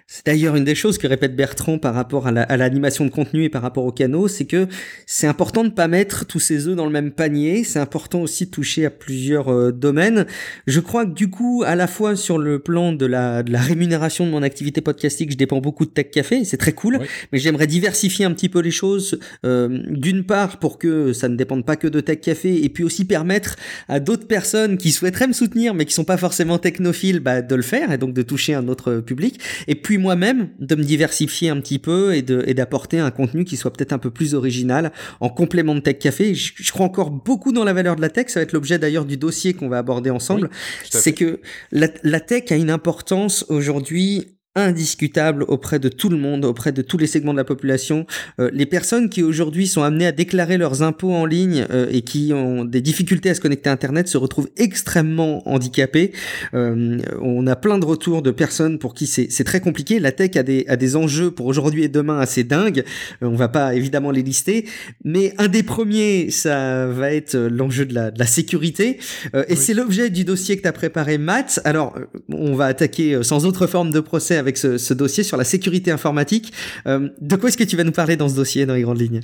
c'est 0.08 0.24
d'ailleurs 0.24 0.54
une 0.54 0.62
des 0.62 0.76
choses 0.76 0.98
que 0.98 1.08
répète 1.08 1.34
Bertrand 1.34 1.78
par 1.78 1.92
rapport 1.92 2.28
à 2.28 2.56
l'animation 2.56 3.02
la, 3.02 3.10
de 3.10 3.14
contenu 3.14 3.42
et 3.42 3.48
par 3.48 3.60
rapport 3.60 3.84
au 3.84 3.90
canaux, 3.90 4.28
c'est 4.28 4.44
que 4.44 4.68
c'est 5.04 5.26
important 5.26 5.64
de 5.64 5.70
pas 5.70 5.88
mettre 5.88 6.24
tous 6.24 6.38
ses 6.38 6.68
œufs 6.68 6.76
dans 6.76 6.86
le 6.86 6.92
même 6.92 7.10
panier. 7.10 7.64
C'est 7.64 7.80
important 7.80 8.20
aussi 8.20 8.46
de 8.46 8.50
toucher 8.52 8.86
à 8.86 8.90
plusieurs 8.90 9.52
euh, 9.52 9.72
domaines. 9.72 10.26
Je 10.68 10.78
crois 10.78 11.06
que 11.06 11.10
du 11.10 11.28
coup, 11.28 11.64
à 11.66 11.74
la 11.74 11.88
fois 11.88 12.14
sur 12.14 12.38
le 12.38 12.60
plan 12.60 12.92
de 12.92 13.04
la, 13.04 13.42
de 13.42 13.50
la 13.50 13.60
rémunération 13.60 14.24
de 14.24 14.30
mon 14.30 14.44
activité 14.44 14.80
podcastique, 14.80 15.32
je 15.32 15.36
dépends 15.36 15.60
beaucoup 15.60 15.84
de 15.84 15.90
Tech 15.90 16.10
Café, 16.12 16.44
c'est 16.44 16.56
très 16.56 16.72
cool. 16.72 16.98
Oui. 17.00 17.06
Mais 17.32 17.40
j'aimerais 17.40 17.66
diversifier 17.66 18.24
un 18.24 18.32
petit 18.32 18.48
peu 18.48 18.60
les 18.60 18.70
choses. 18.70 19.18
Euh, 19.44 19.82
D'une 19.88 20.24
part, 20.24 20.60
pour 20.60 20.78
que 20.78 21.12
ça 21.14 21.28
ne 21.28 21.34
dépende 21.34 21.66
pas 21.66 21.74
que 21.74 21.88
de 21.88 21.98
Tech 21.98 22.20
Café, 22.20 22.64
et 22.64 22.68
puis 22.68 22.84
aussi 22.84 23.06
permettre 23.06 23.56
à 23.88 23.98
d'autres 23.98 24.28
personnes 24.28 24.78
qui 24.78 24.92
souhaiteraient 24.92 25.26
me 25.26 25.32
soutenir, 25.32 25.74
mais 25.74 25.84
qui 25.84 25.94
sont 25.94 26.04
pas 26.04 26.16
forcément 26.16 26.58
technophiles, 26.58 27.18
bah, 27.18 27.42
de 27.42 27.54
le 27.56 27.62
faire 27.62 27.90
et 27.90 27.98
donc 27.98 28.14
de 28.14 28.22
toucher 28.22 28.54
un 28.54 28.68
autre 28.68 28.98
public. 28.98 29.40
Et 29.66 29.74
puis 29.74 29.95
moi-même 29.98 30.50
de 30.58 30.74
me 30.74 30.82
diversifier 30.82 31.48
un 31.50 31.60
petit 31.60 31.78
peu 31.78 32.14
et 32.14 32.22
de 32.22 32.44
et 32.46 32.54
d'apporter 32.54 32.98
un 32.98 33.10
contenu 33.10 33.44
qui 33.44 33.56
soit 33.56 33.72
peut-être 33.72 33.92
un 33.92 33.98
peu 33.98 34.10
plus 34.10 34.34
original 34.34 34.92
en 35.20 35.28
complément 35.28 35.74
de 35.74 35.80
Tech 35.80 35.98
Café. 35.98 36.34
Je, 36.34 36.52
je, 36.56 36.72
crois 36.72 36.86
encore 36.86 37.10
beaucoup 37.10 37.52
dans 37.52 37.64
la 37.64 37.72
valeur 37.72 37.96
de 37.96 38.00
la 38.00 38.08
tech. 38.08 38.28
Ça 38.28 38.40
va 38.40 38.44
être 38.44 38.52
l'objet 38.52 38.78
d'ailleurs 38.78 39.04
du 39.04 39.16
dossier 39.16 39.54
qu'on 39.54 39.68
va 39.68 39.78
aborder 39.78 40.10
ensemble. 40.10 40.50
Oui, 40.52 40.88
C'est 40.90 41.12
que 41.12 41.40
la, 41.72 41.88
la 42.02 42.20
tech 42.20 42.50
a 42.50 42.56
une 42.56 42.70
importance 42.70 43.44
aujourd'hui 43.48 44.35
indiscutable 44.56 45.44
auprès 45.46 45.78
de 45.78 45.88
tout 45.88 46.08
le 46.08 46.16
monde, 46.16 46.44
auprès 46.44 46.72
de 46.72 46.82
tous 46.82 46.98
les 46.98 47.06
segments 47.06 47.32
de 47.32 47.38
la 47.38 47.44
population. 47.44 48.06
Euh, 48.40 48.50
les 48.52 48.66
personnes 48.66 49.08
qui 49.08 49.22
aujourd'hui 49.22 49.66
sont 49.66 49.82
amenées 49.82 50.06
à 50.06 50.12
déclarer 50.12 50.58
leurs 50.58 50.82
impôts 50.82 51.12
en 51.12 51.26
ligne 51.26 51.66
euh, 51.70 51.86
et 51.90 52.02
qui 52.02 52.32
ont 52.34 52.64
des 52.64 52.80
difficultés 52.80 53.30
à 53.30 53.34
se 53.34 53.40
connecter 53.40 53.70
à 53.70 53.72
Internet 53.72 54.08
se 54.08 54.18
retrouvent 54.18 54.48
extrêmement 54.56 55.46
handicapées. 55.48 56.12
Euh, 56.54 56.98
on 57.20 57.46
a 57.46 57.56
plein 57.56 57.78
de 57.78 57.84
retours 57.84 58.22
de 58.22 58.30
personnes 58.30 58.78
pour 58.78 58.94
qui 58.94 59.06
c'est 59.06 59.44
très 59.44 59.60
compliqué. 59.60 59.98
La 60.00 60.12
tech 60.12 60.36
a 60.36 60.42
des, 60.42 60.64
a 60.68 60.76
des 60.76 60.96
enjeux 60.96 61.30
pour 61.30 61.46
aujourd'hui 61.46 61.84
et 61.84 61.88
demain 61.88 62.18
assez 62.18 62.44
dingues. 62.44 62.84
Euh, 63.22 63.26
on 63.26 63.36
va 63.36 63.48
pas 63.48 63.74
évidemment 63.74 64.10
les 64.10 64.22
lister, 64.22 64.66
mais 65.04 65.34
un 65.38 65.48
des 65.48 65.62
premiers, 65.62 66.30
ça 66.30 66.86
va 66.86 67.12
être 67.12 67.36
l'enjeu 67.36 67.84
de 67.84 67.94
la, 67.94 68.10
de 68.10 68.18
la 68.18 68.26
sécurité. 68.26 68.98
Euh, 69.34 69.44
et 69.48 69.52
oui. 69.52 69.56
c'est 69.56 69.74
l'objet 69.74 70.10
du 70.10 70.24
dossier 70.24 70.56
que 70.56 70.62
tu 70.62 70.68
as 70.68 70.72
préparé, 70.72 71.18
Matt. 71.18 71.60
Alors, 71.64 71.98
on 72.28 72.54
va 72.54 72.66
attaquer 72.66 73.22
sans 73.22 73.46
autre 73.46 73.66
forme 73.66 73.90
de 73.90 74.00
procès 74.00 74.36
avec 74.36 74.45
ce, 74.54 74.78
ce, 74.78 74.94
dossier 74.94 75.24
sur 75.24 75.36
la 75.36 75.44
sécurité 75.44 75.90
informatique. 75.90 76.52
Euh, 76.86 77.08
de 77.20 77.36
quoi 77.36 77.48
est-ce 77.48 77.56
que 77.56 77.64
tu 77.64 77.76
vas 77.76 77.84
nous 77.84 77.92
parler 77.92 78.16
dans 78.16 78.28
ce 78.28 78.36
dossier, 78.36 78.66
dans 78.66 78.74
les 78.74 78.82
grandes 78.82 79.00
lignes? 79.00 79.20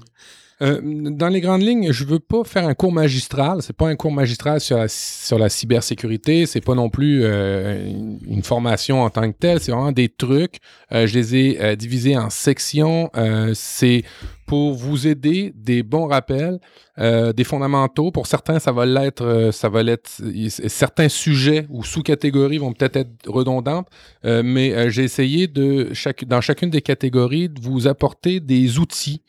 Euh, 0.61 0.81
dans 0.83 1.29
les 1.29 1.41
grandes 1.41 1.63
lignes, 1.63 1.93
je 1.93 2.05
veux 2.05 2.21
pas 2.21 2.45
faire 2.45 2.67
un 2.67 2.75
cours 2.75 2.93
magistral. 2.93 3.63
C'est 3.63 3.77
pas 3.77 3.89
un 3.89 3.97
cours 3.97 4.13
magistral 4.13 4.61
sur 4.61 4.79
la, 4.79 4.87
sur 4.89 5.39
la 5.39 5.49
cybersécurité. 5.49 6.47
C'est 6.47 6.61
pas 6.61 6.75
non 6.75 6.89
plus 6.89 7.23
euh, 7.25 7.85
une, 8.29 8.43
formation 8.43 9.03
en 9.03 9.11
tant 9.11 9.31
que 9.31 9.37
telle. 9.37 9.61
C'est 9.61 9.73
vraiment 9.73 9.93
des 9.93 10.09
trucs. 10.09 10.57
Je 10.91 11.15
les 11.15 11.35
ai 11.37 11.77
divisés 11.77 12.17
en 12.17 12.31
sections. 12.31 13.11
c'est 13.55 14.05
pour 14.53 14.75
vous 14.75 15.07
aider 15.07 15.51
des 15.57 15.83
bons 15.83 16.07
rappels, 16.09 16.61
euh, 16.99 17.33
des 17.33 17.43
fondamentaux. 17.43 18.11
Pour 18.11 18.27
certains, 18.27 18.59
ça 18.59 18.71
va 18.71 18.85
l'être, 18.85 19.25
euh, 19.25 19.51
ça 19.51 19.71
va 19.71 19.83
l'être. 19.83 20.11
Certains 20.51 21.09
sujets 21.09 21.65
ou 21.71 21.83
sous-catégories 21.83 22.59
vont 22.59 22.75
peut-être 22.75 22.97
être 22.97 23.13
redondantes, 23.27 23.89
euh, 24.27 24.43
mais 24.45 24.91
j'ai 24.91 25.05
essayé 25.05 25.47
de 25.47 25.95
chaque, 25.95 26.27
dans 26.27 26.43
chacune 26.43 26.69
des 26.69 26.83
catégories 26.83 27.49
de 27.49 27.63
vous 27.63 27.87
apporter 27.89 28.41
des 28.41 28.79
outils 28.79 29.23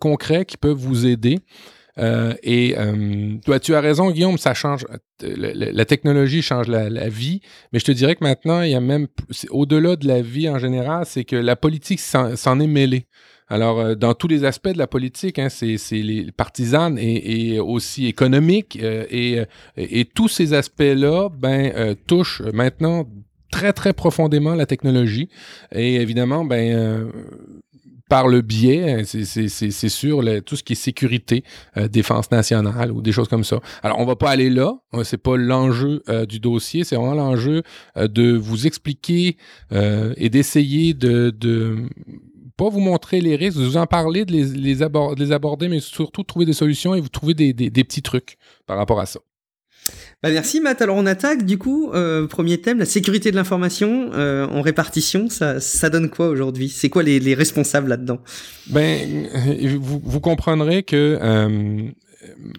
concrets 0.00 0.44
qui 0.44 0.56
peuvent 0.56 0.72
vous 0.76 1.06
aider. 1.06 1.38
Et 2.42 2.74
toi, 3.44 3.60
tu 3.60 3.76
as 3.76 3.80
raison, 3.80 4.10
Guillaume, 4.10 4.38
ça 4.38 4.54
change. 4.54 4.84
La, 5.20 5.52
la 5.54 5.84
technologie 5.84 6.42
change 6.42 6.66
la, 6.66 6.90
la, 6.90 7.08
vie, 7.08 7.42
mais 7.72 7.78
je 7.78 7.84
te 7.84 7.92
dirais 7.92 8.16
que 8.16 8.24
maintenant, 8.24 8.62
il 8.62 8.70
y 8.70 8.74
a 8.74 8.80
même 8.80 9.06
au-delà 9.50 9.94
de 9.94 10.08
la 10.08 10.20
vie 10.20 10.48
en 10.48 10.58
général, 10.58 11.04
c'est 11.06 11.24
que 11.24 11.36
la 11.36 11.54
politique 11.54 12.00
s'en 12.00 12.60
est 12.60 12.66
mêlée. 12.66 13.06
Alors, 13.48 13.80
euh, 13.80 13.94
dans 13.94 14.14
tous 14.14 14.28
les 14.28 14.44
aspects 14.44 14.68
de 14.68 14.78
la 14.78 14.86
politique, 14.86 15.38
hein, 15.38 15.48
c'est 15.48 15.78
les 15.92 16.30
partisanes 16.32 16.98
et, 16.98 17.54
et 17.54 17.60
aussi 17.60 18.06
économiques, 18.06 18.78
euh, 18.82 19.06
et, 19.10 19.42
et, 19.76 20.04
tous 20.04 20.28
ces 20.28 20.52
aspects-là 20.52 21.28
ben, 21.30 21.72
euh, 21.74 21.94
touchent 22.06 22.42
maintenant 22.52 23.06
très, 23.50 23.72
très 23.72 23.92
profondément 23.92 24.54
la 24.54 24.66
technologie. 24.66 25.28
Et 25.72 25.96
évidemment, 25.96 26.44
ben, 26.44 26.74
euh, 26.74 27.10
par 28.08 28.26
le 28.26 28.40
biais, 28.40 29.02
c'est 29.04 29.88
sûr, 29.88 30.22
le, 30.22 30.40
tout 30.40 30.56
ce 30.56 30.62
qui 30.62 30.72
est 30.72 30.76
sécurité, 30.76 31.44
euh, 31.76 31.88
défense 31.88 32.30
nationale 32.30 32.90
ou 32.90 33.02
des 33.02 33.12
choses 33.12 33.28
comme 33.28 33.44
ça. 33.44 33.60
Alors, 33.82 33.98
on 34.00 34.06
va 34.06 34.16
pas 34.16 34.30
aller 34.30 34.50
là, 34.50 34.74
c'est 35.04 35.22
pas 35.22 35.36
l'enjeu 35.36 36.02
euh, 36.08 36.24
du 36.24 36.40
dossier, 36.40 36.84
c'est 36.84 36.96
vraiment 36.96 37.14
l'enjeu 37.14 37.62
euh, 37.96 38.08
de 38.08 38.32
vous 38.32 38.66
expliquer 38.66 39.36
et 39.70 40.30
d'essayer 40.30 40.94
de, 40.94 41.30
de 41.30 41.76
pas 42.58 42.68
vous 42.68 42.80
montrer 42.80 43.20
les 43.20 43.36
risques, 43.36 43.56
vous 43.56 43.76
en 43.76 43.86
parler, 43.86 44.24
de 44.24 44.32
les, 44.32 44.44
les, 44.44 44.82
aborder, 45.32 45.68
mais 45.68 45.80
surtout 45.80 46.24
trouver 46.24 46.44
des 46.44 46.52
solutions 46.52 46.94
et 46.94 47.00
vous 47.00 47.08
trouver 47.08 47.32
des, 47.32 47.52
des, 47.52 47.84
petits 47.84 48.02
trucs 48.02 48.36
par 48.66 48.76
rapport 48.76 49.00
à 49.00 49.06
ça. 49.06 49.20
Bah 50.22 50.30
merci 50.30 50.60
Matt. 50.60 50.82
Alors 50.82 50.96
on 50.96 51.06
attaque 51.06 51.46
du 51.46 51.56
coup, 51.56 51.92
euh, 51.92 52.26
premier 52.26 52.60
thème, 52.60 52.80
la 52.80 52.84
sécurité 52.84 53.30
de 53.30 53.36
l'information 53.36 54.10
euh, 54.12 54.46
en 54.48 54.60
répartition. 54.60 55.30
Ça, 55.30 55.60
ça 55.60 55.88
donne 55.88 56.10
quoi 56.10 56.28
aujourd'hui? 56.28 56.68
C'est 56.68 56.90
quoi 56.90 57.04
les, 57.04 57.20
les 57.20 57.34
responsables 57.34 57.88
là-dedans? 57.88 58.18
Ben, 58.66 59.28
vous, 59.80 60.02
vous 60.04 60.20
comprendrez 60.20 60.82
que 60.82 61.16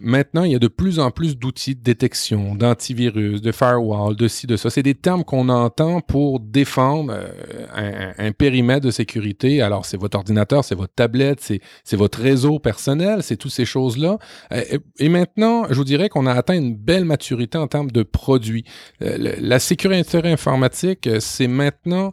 maintenant, 0.02 0.44
il 0.44 0.52
y 0.52 0.56
a 0.56 0.60
de 0.60 0.68
plus 0.68 1.00
en 1.00 1.12
plus 1.12 1.38
d'outils 1.38 1.76
de 1.76 1.82
détection, 1.82 2.56
d'antivirus, 2.56 3.42
de 3.42 3.52
firewall, 3.52 4.16
de 4.16 4.28
ci, 4.28 4.48
de 4.48 4.56
ça. 4.56 4.70
C'est 4.70 4.84
des 4.84 4.96
termes 4.96 5.24
qu'on 5.24 5.50
entend 5.50 6.02
pour 6.02 6.40
défendre 6.40 7.14
euh, 7.14 8.12
un, 8.18 8.32
périmètre 8.32 8.86
de 8.86 8.92
sécurité. 8.92 9.62
Alors, 9.62 9.86
c'est 9.86 9.98
votre 9.98 10.18
ordinateur, 10.18 10.64
c'est 10.64 10.76
votre 10.76 10.94
tablette, 10.94 11.42
c'est 11.42 11.98
votre 11.98 12.22
réseau 12.22 12.60
personnel, 12.60 13.22
c'est 13.22 13.38
toutes 13.38 13.52
ces 13.52 13.66
choses-là. 13.66 14.18
Euh, 14.54 14.64
et 14.98 15.10
maintenant, 15.10 15.66
je 15.70 15.76
vous 15.76 15.84
dirais 15.84 16.10
qu'on 16.10 16.26
a 16.26 16.34
atteint 16.34 16.56
une 16.56 16.76
belle 16.76 17.06
maturité 17.06 17.58
en 17.58 17.68
termes 17.68 17.92
de 17.92 18.04
produits. 18.04 18.64
Euh, 19.02 19.36
la 19.40 19.60
sécurité 19.60 20.20
informatique, 20.24 21.10
c'est 21.20 21.48
maintenant 21.48 22.12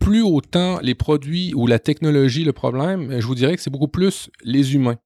plus 0.00 0.22
autant 0.22 0.80
les 0.82 0.94
produits 0.94 1.52
ou 1.54 1.66
la 1.66 1.78
technologie 1.78 2.42
le 2.42 2.52
problème, 2.52 3.20
je 3.20 3.26
vous 3.26 3.34
dirais 3.34 3.54
que 3.54 3.62
c'est 3.62 3.70
beaucoup 3.70 3.86
plus 3.86 4.30
les 4.42 4.74
humains. 4.74 4.96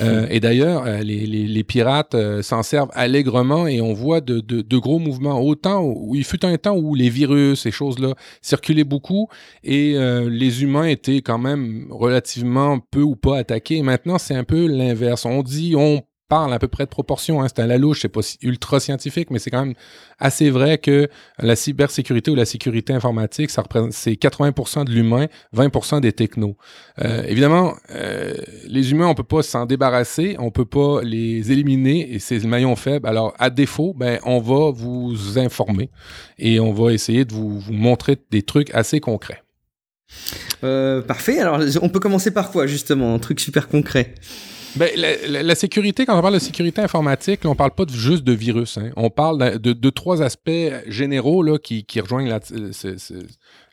Euh, 0.00 0.26
et 0.28 0.40
d'ailleurs, 0.40 0.84
euh, 0.86 0.98
les, 0.98 1.24
les, 1.26 1.64
pirates 1.64 2.16
euh, 2.16 2.42
s'en 2.42 2.64
servent 2.64 2.90
allègrement 2.94 3.68
et 3.68 3.80
on 3.80 3.92
voit 3.92 4.20
de, 4.20 4.40
de, 4.40 4.60
de, 4.60 4.78
gros 4.78 4.98
mouvements. 4.98 5.40
Autant 5.40 5.82
où 5.82 6.16
il 6.16 6.24
fut 6.24 6.44
un 6.44 6.56
temps 6.58 6.76
où 6.76 6.96
les 6.96 7.08
virus, 7.08 7.60
ces 7.60 7.70
choses-là, 7.70 8.14
circulaient 8.42 8.84
beaucoup 8.84 9.28
et 9.62 9.96
les 10.28 10.62
humains 10.62 10.84
étaient 10.84 11.22
quand 11.22 11.38
même 11.38 11.86
relativement 11.90 12.80
peu 12.90 13.02
ou 13.02 13.14
pas 13.14 13.38
attaqués. 13.38 13.82
maintenant, 13.82 14.18
c'est 14.18 14.34
un 14.34 14.44
peu 14.44 14.66
l'inverse. 14.66 15.24
On 15.24 15.42
dit, 15.42 15.74
on 15.76 16.02
parle 16.30 16.54
à 16.54 16.58
peu 16.60 16.68
près 16.68 16.84
de 16.84 16.90
proportion. 16.90 17.42
Hein. 17.42 17.48
C'est 17.48 17.60
à 17.60 17.66
la 17.66 17.76
louche, 17.76 18.02
c'est 18.02 18.08
pas 18.08 18.20
ultra 18.40 18.78
scientifique, 18.78 19.30
mais 19.30 19.40
c'est 19.40 19.50
quand 19.50 19.66
même 19.66 19.74
assez 20.20 20.48
vrai 20.48 20.78
que 20.78 21.08
la 21.38 21.56
cybersécurité 21.56 22.30
ou 22.30 22.36
la 22.36 22.44
sécurité 22.44 22.92
informatique, 22.92 23.50
ça 23.50 23.62
représente 23.62 23.92
c'est 23.92 24.12
80% 24.12 24.84
de 24.84 24.92
l'humain, 24.92 25.26
20% 25.54 26.00
des 26.00 26.12
technos. 26.12 26.56
Euh, 27.00 27.24
évidemment, 27.24 27.74
euh, 27.90 28.32
les 28.66 28.92
humains, 28.92 29.08
on 29.08 29.14
peut 29.14 29.24
pas 29.24 29.42
s'en 29.42 29.66
débarrasser, 29.66 30.36
on 30.38 30.52
peut 30.52 30.64
pas 30.64 31.02
les 31.02 31.50
éliminer 31.50 32.14
et 32.14 32.20
c'est 32.20 32.38
le 32.38 32.48
maillon 32.48 32.76
faible. 32.76 33.08
Alors, 33.08 33.34
à 33.38 33.50
défaut, 33.50 33.92
ben, 33.96 34.20
on 34.24 34.38
va 34.38 34.70
vous 34.70 35.36
informer 35.36 35.90
et 36.38 36.60
on 36.60 36.72
va 36.72 36.92
essayer 36.92 37.24
de 37.24 37.32
vous, 37.32 37.60
montrer 37.70 38.16
des 38.30 38.42
trucs 38.42 38.72
assez 38.72 39.00
concrets. 39.00 39.42
Euh, 40.62 41.02
parfait. 41.02 41.40
Alors, 41.40 41.60
on 41.82 41.88
peut 41.88 42.00
commencer 42.00 42.30
par 42.30 42.52
quoi, 42.52 42.68
justement? 42.68 43.14
Un 43.14 43.18
truc 43.18 43.40
super 43.40 43.66
concret. 43.68 44.14
Ben, 44.76 44.90
la, 44.96 45.54
sécurité, 45.54 46.06
quand 46.06 46.16
on 46.16 46.22
parle 46.22 46.34
de 46.34 46.38
sécurité 46.38 46.80
informatique, 46.80 47.40
on 47.44 47.50
on 47.50 47.54
parle 47.56 47.72
pas 47.72 47.84
juste 47.92 48.24
de 48.24 48.32
virus. 48.32 48.78
Hein. 48.78 48.90
On 48.96 49.10
parle 49.10 49.58
de, 49.58 49.90
trois 49.90 50.22
aspects 50.22 50.50
généraux 50.86 51.42
là, 51.42 51.58
qui, 51.58 51.84
rejoignent 52.00 52.28
la, 52.28 52.40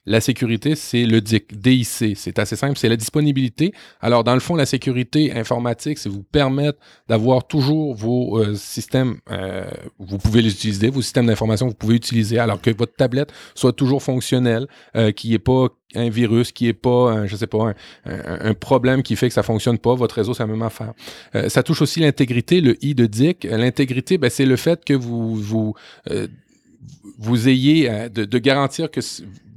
la 0.08 0.22
sécurité, 0.22 0.76
c'est 0.76 1.06
le 1.06 1.20
DIC, 1.20 1.60
DIC. 1.60 2.16
C'est 2.16 2.40
assez 2.40 2.56
simple, 2.56 2.78
c'est 2.78 2.88
la 2.88 2.96
disponibilité. 2.96 3.74
Alors, 4.00 4.24
dans 4.24 4.34
le 4.34 4.40
fond, 4.40 4.56
la 4.56 4.66
sécurité 4.66 5.34
informatique, 5.34 5.98
c'est 5.98 6.08
vous 6.08 6.24
permettre 6.24 6.80
d'avoir 7.10 7.46
toujours 7.46 7.94
vos 7.94 8.40
euh, 8.40 8.56
systèmes, 8.56 9.18
euh, 9.30 9.66
vous 10.00 10.18
pouvez 10.18 10.42
les 10.42 10.52
utiliser, 10.52 10.90
vos 10.90 11.02
systèmes 11.02 11.26
d'information, 11.26 11.68
vous 11.68 11.74
pouvez 11.74 11.96
utiliser, 11.96 12.40
alors 12.40 12.62
que 12.62 12.70
votre 12.72 12.96
tablette 12.96 13.34
soit 13.54 13.74
toujours 13.74 14.02
fonctionnelle, 14.02 14.68
euh, 14.96 15.12
qu'il 15.12 15.32
n'y 15.32 15.36
ait 15.36 15.40
pas 15.40 15.68
un 15.96 16.08
virus, 16.08 16.54
qui 16.54 16.70
est 16.70 16.74
pas, 16.74 17.12
un, 17.12 17.28
je 17.28 17.36
sais 17.36 17.48
pas, 17.48 17.74
un, 18.06 18.54
problème 18.54 19.04
qui 19.04 19.18
fait 19.18 19.28
que 19.28 19.34
ça 19.34 19.44
fonctionne 19.44 19.78
pas, 19.78 19.94
votre 19.94 20.16
réseau, 20.16 20.34
c'est 20.34 20.44
la 20.44 20.48
même 20.48 20.62
affaire. 20.62 20.94
ça 21.48 21.64
touche 21.64 21.82
aussi 21.82 22.02
l'intégrité, 22.02 22.60
le 22.60 22.78
I 22.84 22.94
de 22.94 23.06
DIC. 23.06 23.46
L'intégrité, 23.50 24.18
ben, 24.18 24.30
c'est 24.30 24.46
le 24.46 24.58
fait 24.58 24.84
que 24.84 24.94
vous, 24.94 25.74
vous 27.18 27.48
ayez 27.48 28.10
de, 28.10 28.26
de, 28.26 28.38
garantir 28.38 28.92
que 28.92 29.00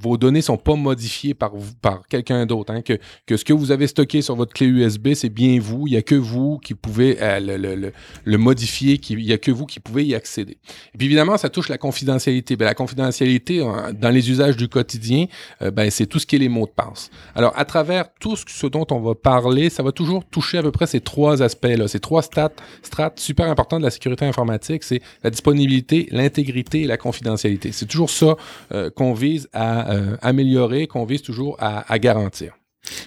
vos 0.00 0.16
données 0.16 0.42
sont 0.42 0.56
pas 0.56 0.76
modifiées 0.76 1.34
par, 1.34 1.52
par 1.82 2.06
quelqu'un 2.08 2.46
d'autre. 2.46 2.72
Hein, 2.72 2.82
que, 2.82 2.98
que 3.26 3.36
ce 3.36 3.44
que 3.44 3.52
vous 3.52 3.70
avez 3.70 3.86
stocké 3.86 4.22
sur 4.22 4.34
votre 4.34 4.52
clé 4.52 4.66
USB, 4.66 5.14
c'est 5.14 5.28
bien 5.28 5.58
vous. 5.60 5.86
Il 5.86 5.90
n'y 5.90 5.96
a 5.96 6.02
que 6.02 6.14
vous 6.14 6.58
qui 6.58 6.74
pouvez 6.74 7.18
euh, 7.20 7.38
le, 7.38 7.56
le, 7.56 7.92
le, 8.24 8.38
modifier. 8.38 9.00
Il 9.10 9.18
n'y 9.18 9.32
a 9.32 9.38
que 9.38 9.50
vous 9.50 9.66
qui 9.66 9.80
pouvez 9.80 10.04
y 10.04 10.14
accéder. 10.14 10.58
Et 10.94 10.98
puis 10.98 11.06
évidemment, 11.06 11.36
ça 11.36 11.50
touche 11.50 11.68
la 11.68 11.78
confidentialité. 11.78 12.56
Ben, 12.56 12.64
la 12.64 12.74
confidentialité, 12.74 13.62
dans 13.92 14.10
les 14.10 14.30
usages 14.30 14.56
du 14.56 14.68
quotidien, 14.68 15.26
euh, 15.62 15.70
ben, 15.70 15.90
c'est 15.90 16.06
tout 16.06 16.18
ce 16.18 16.26
qui 16.26 16.36
est 16.36 16.38
les 16.38 16.48
mots 16.48 16.66
de 16.66 16.72
passe. 16.72 17.10
Alors, 17.34 17.52
à 17.58 17.64
travers 17.64 18.06
tout 18.20 18.36
ce, 18.36 18.66
dont 18.66 18.86
on 18.90 19.00
va 19.00 19.14
parler, 19.14 19.68
ça 19.68 19.82
va 19.82 19.92
toujours 19.92 20.24
toucher 20.24 20.58
à 20.58 20.62
peu 20.62 20.72
près 20.72 20.86
ces 20.86 21.00
trois 21.00 21.42
aspects-là, 21.42 21.88
ces 21.88 22.00
trois 22.00 22.22
strates, 22.22 22.62
strates 22.82 23.20
super 23.20 23.46
importants 23.46 23.78
de 23.78 23.84
la 23.84 23.90
sécurité 23.90 24.24
informatique. 24.24 24.84
C'est 24.84 25.02
la 25.22 25.30
disponibilité, 25.30 26.08
l'intégrité 26.10 26.82
et 26.82 26.86
la 26.86 26.96
confidentialité. 26.96 27.72
C'est 27.72 27.86
toujours 27.86 28.10
ça 28.10 28.36
euh, 28.72 28.90
qu'on 28.90 29.12
vise 29.12 29.48
à 29.52 29.89
euh, 29.90 30.16
améliorer 30.22 30.86
qu'on 30.86 31.04
vise 31.04 31.22
toujours 31.22 31.56
à, 31.58 31.98
garantir. 31.98 32.54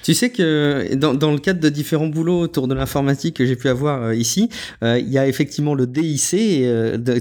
Tu 0.03 0.13
sais 0.13 0.29
que 0.29 0.95
dans, 0.95 1.13
dans, 1.13 1.31
le 1.31 1.39
cadre 1.39 1.59
de 1.59 1.69
différents 1.69 2.07
boulots 2.07 2.39
autour 2.39 2.67
de 2.67 2.73
l'informatique 2.73 3.37
que 3.37 3.45
j'ai 3.45 3.55
pu 3.55 3.69
avoir 3.69 4.03
euh, 4.03 4.15
ici, 4.15 4.49
euh, 4.83 4.99
il 4.99 5.09
y 5.09 5.17
a 5.17 5.27
effectivement 5.27 5.75
le 5.75 5.87
DIC 5.87 6.21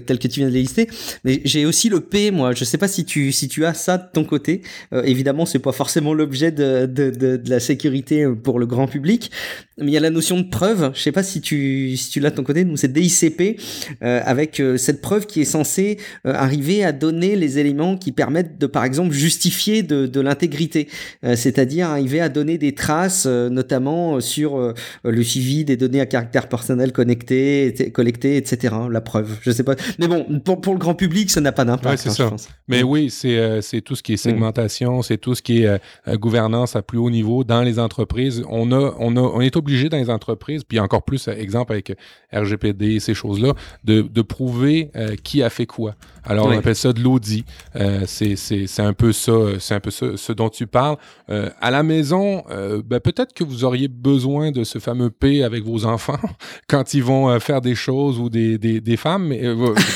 tel 0.07 0.19
que 0.19 0.29
tu 0.29 0.41
viens 0.41 0.49
de 0.49 0.55
lister, 0.55 0.89
mais 1.25 1.41
j'ai 1.45 1.67
aussi 1.67 1.89
le 1.89 2.01
P 2.01 2.31
moi. 2.31 2.53
Je 2.53 2.65
sais 2.65 2.79
pas 2.79 2.89
si 2.89 3.05
tu 3.05 3.33
si 3.33 3.49
tu 3.49 3.65
as 3.65 3.75
ça 3.75 3.99
de 3.99 4.05
ton 4.13 4.25
côté. 4.25 4.63
évidemment, 5.05 5.47
c'est 5.47 5.59
pas 5.59 5.73
forcément 5.73 6.15
l'objet 6.15 6.51
de, 6.51 6.87
de, 6.87 7.11
de, 7.11 7.41
la 7.51 7.61
sécurité 7.61 8.27
pour 8.43 8.59
le 8.59 8.67
grand 8.67 8.87
public, 8.87 9.31
mais 9.79 9.87
il 9.87 9.95
y 9.95 9.97
a 9.97 10.01
la 10.01 10.11
notion 10.11 10.39
de 10.39 10.49
preuve. 10.49 10.93
Je 10.95 11.01
sais 11.01 11.13
pas 11.13 11.23
si 11.23 11.41
tu 11.41 11.97
si 11.97 12.11
tu 12.11 12.21
l'as 12.21 12.31
de 12.31 12.37
ton 12.37 12.45
côté. 12.45 12.65
Nous, 12.65 12.77
c'est 12.77 12.93
DICP 12.93 13.59
euh, 14.03 14.21
avec 14.25 14.61
euh, 14.61 14.77
cette 14.77 15.01
preuve 15.01 15.27
qui 15.27 15.41
est 15.41 15.47
censée 15.47 15.99
euh, 16.27 16.35
arriver 16.35 16.85
à 16.85 16.93
donner 16.93 17.37
les 17.37 17.59
éléments 17.59 17.97
qui 17.97 18.13
permettent 18.13 18.59
de, 18.59 18.67
par 18.67 18.85
exemple, 18.85 19.13
justifier 19.13 19.83
de, 19.83 20.07
de 20.07 20.21
l'intégrité, 20.21 20.89
c'est-à-dire 21.23 21.89
arriver 21.89 22.21
à 22.21 22.29
donner 22.29 22.52
des 22.59 22.75
traces, 22.75 23.27
notamment 23.27 24.21
sur 24.21 24.75
le 25.05 25.23
suivi 25.23 25.65
des 25.65 25.77
données 25.77 26.01
à 26.01 26.07
caractère 26.07 26.49
personnel 26.49 26.93
connectées, 26.93 27.91
collectées, 27.93 28.37
etc. 28.37 28.75
La 28.91 29.01
preuve. 29.01 29.39
Je 29.43 29.51
sais 29.51 29.65
pas. 29.65 29.75
Mais 29.99 30.09
bon, 30.09 30.41
pour, 30.45 30.61
pour 30.61 30.73
le 30.73 30.79
grand 30.79 30.95
public, 30.95 31.31
ça 31.31 31.41
n'a 31.41 31.53
pas 31.53 31.65
d'impact. 31.65 32.07
Ouais, 32.07 32.21
hein, 32.23 32.37
Mais 32.69 32.83
oui, 32.83 33.11
c'est 33.11 33.81
tout 33.85 33.97
ce 33.97 34.03
qui 34.03 34.15
est 34.15 34.17
segmentation, 34.17 35.03
c'est 35.03 35.19
tout 35.19 35.35
ce 35.35 35.43
qui 35.43 35.63
est 35.63 35.81
gouvernance 36.15 36.77
à 36.77 36.83
plus 36.83 36.99
haut 36.99 37.11
niveau 37.11 37.45
dans 37.45 37.63
les 37.63 37.79
entreprises. 37.79 38.43
On 38.49 38.73
a 38.73 38.95
on 38.99 39.17
a 39.17 39.21
on 39.21 39.41
est 39.41 39.57
obligé 39.57 39.89
dans 39.89 39.97
les 39.97 40.11
entreprises, 40.11 40.65
puis 40.65 40.79
encore 40.79 41.03
plus, 41.03 41.29
euh, 41.29 41.33
exemple 41.33 41.73
avec 41.73 41.97
RGPD, 42.33 43.01
ces 43.01 43.15
choses-là, 43.15 43.55
de, 43.85 44.03
de 44.03 44.23
prouver 44.23 44.91
euh, 44.97 45.17
qui 45.23 45.43
a 45.43 45.51
fait 45.51 45.67
quoi. 45.67 45.95
Alors, 46.25 46.47
on 46.47 46.51
appelle 46.51 46.77
ça 46.77 46.93
de 46.93 47.01
l'audit. 47.01 47.45
Euh, 47.77 48.03
c'est 48.07 48.81
un 48.81 48.93
peu 48.93 49.13
ça, 49.13 49.33
c'est 49.59 49.75
un 49.75 49.81
peu 49.81 49.91
ça, 49.91 50.17
ce 50.17 50.33
dont 50.33 50.49
tu 50.49 50.67
parles. 50.67 50.97
Euh, 51.31 51.51
à 51.61 51.71
la 51.71 51.83
maison, 51.83 52.45
ben, 52.85 53.01
peut-être 53.01 53.33
que 53.33 53.45
vous 53.45 53.65
auriez 53.65 53.89
besoin 53.89 54.51
de 54.51 54.65
ce 54.65 54.79
fameux 54.79 55.11
P 55.11 55.43
avec 55.43 55.65
vos 55.65 55.85
enfants 55.85 56.21
quand 56.69 56.95
ils 56.95 57.03
vont 57.03 57.39
faire 57.41 57.61
des 57.61 57.75
choses 57.75 58.19
ou 58.19 58.29
des, 58.29 58.59
des, 58.59 58.81
des 58.81 58.97
femmes, 58.97 59.29
mais 59.29 59.41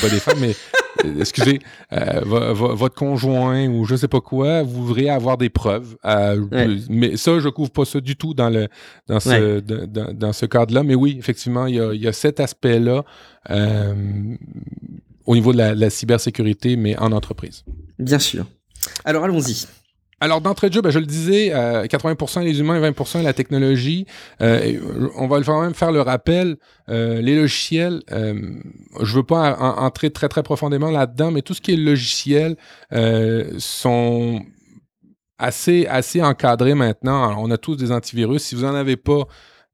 pas 0.01 0.09
des 0.09 0.19
femmes, 0.19 0.39
mais 0.39 0.53
excusez, 1.19 1.59
euh, 1.93 2.21
votre 2.23 2.95
conjoint 2.95 3.67
ou 3.67 3.85
je 3.85 3.95
sais 3.95 4.07
pas 4.07 4.21
quoi, 4.21 4.63
vous 4.63 4.85
voudriez 4.85 5.09
avoir 5.09 5.37
des 5.37 5.49
preuves. 5.49 5.95
Euh, 6.05 6.45
mais 6.89 7.17
ça, 7.17 7.39
je 7.39 7.49
couvre 7.49 7.71
pas 7.71 7.85
ça 7.85 7.99
du 7.99 8.15
tout 8.15 8.33
dans 8.33 8.49
le 8.49 8.67
dans 9.07 9.19
ce 9.19 9.59
dans, 9.59 10.33
ce 10.33 10.45
cadre-là. 10.45 10.83
Mais 10.83 10.95
oui, 10.95 11.15
effectivement, 11.17 11.65
il 11.67 11.75
y 11.75 11.79
a, 11.79 11.93
y 11.93 12.07
a 12.07 12.13
cet 12.13 12.39
aspect-là 12.39 13.03
euh, 13.49 14.35
au 15.27 15.35
niveau 15.35 15.53
de 15.53 15.57
la 15.57 15.89
cybersécurité, 15.89 16.75
mais 16.75 16.97
en 16.97 17.11
entreprise. 17.11 17.63
Bien 17.99 18.19
sûr. 18.19 18.45
Alors 19.05 19.23
allons-y. 19.23 19.67
Alors, 20.19 20.41
d'entrée 20.41 20.69
de 20.69 20.73
jeu, 20.73 20.81
ben, 20.81 20.89
je 20.89 20.97
le 20.97 21.05
disais, 21.05 21.49
80% 21.49 22.39
euh, 22.39 22.43
les 22.43 22.59
humains 22.59 22.81
et 22.81 22.91
20% 22.91 23.21
la 23.21 23.33
technologie. 23.33 24.07
Euh, 24.41 24.79
on 25.15 25.27
va 25.27 25.41
quand 25.43 25.61
même 25.61 25.75
faire 25.75 25.91
le 25.91 26.01
rappel. 26.01 26.57
Euh, 26.89 27.21
les 27.21 27.35
logiciels, 27.35 28.01
je 28.09 29.15
veux 29.15 29.23
pas 29.23 29.55
entrer 29.57 30.09
très, 30.09 30.27
très 30.27 30.41
profondément 30.41 30.89
là-dedans, 30.89 31.29
mais 31.29 31.43
tout 31.43 31.53
ce 31.53 31.61
qui 31.61 31.73
est 31.73 31.77
logiciel 31.77 32.57
sont 33.59 34.41
assez, 35.37 35.85
assez 35.85 36.23
encadrés 36.23 36.73
maintenant. 36.73 37.23
Alors, 37.23 37.39
on 37.39 37.51
a 37.51 37.57
tous 37.57 37.75
des 37.75 37.91
antivirus. 37.91 38.41
Si 38.41 38.55
vous 38.55 38.63
n'en 38.63 38.73
avez 38.73 38.97
pas, 38.97 39.27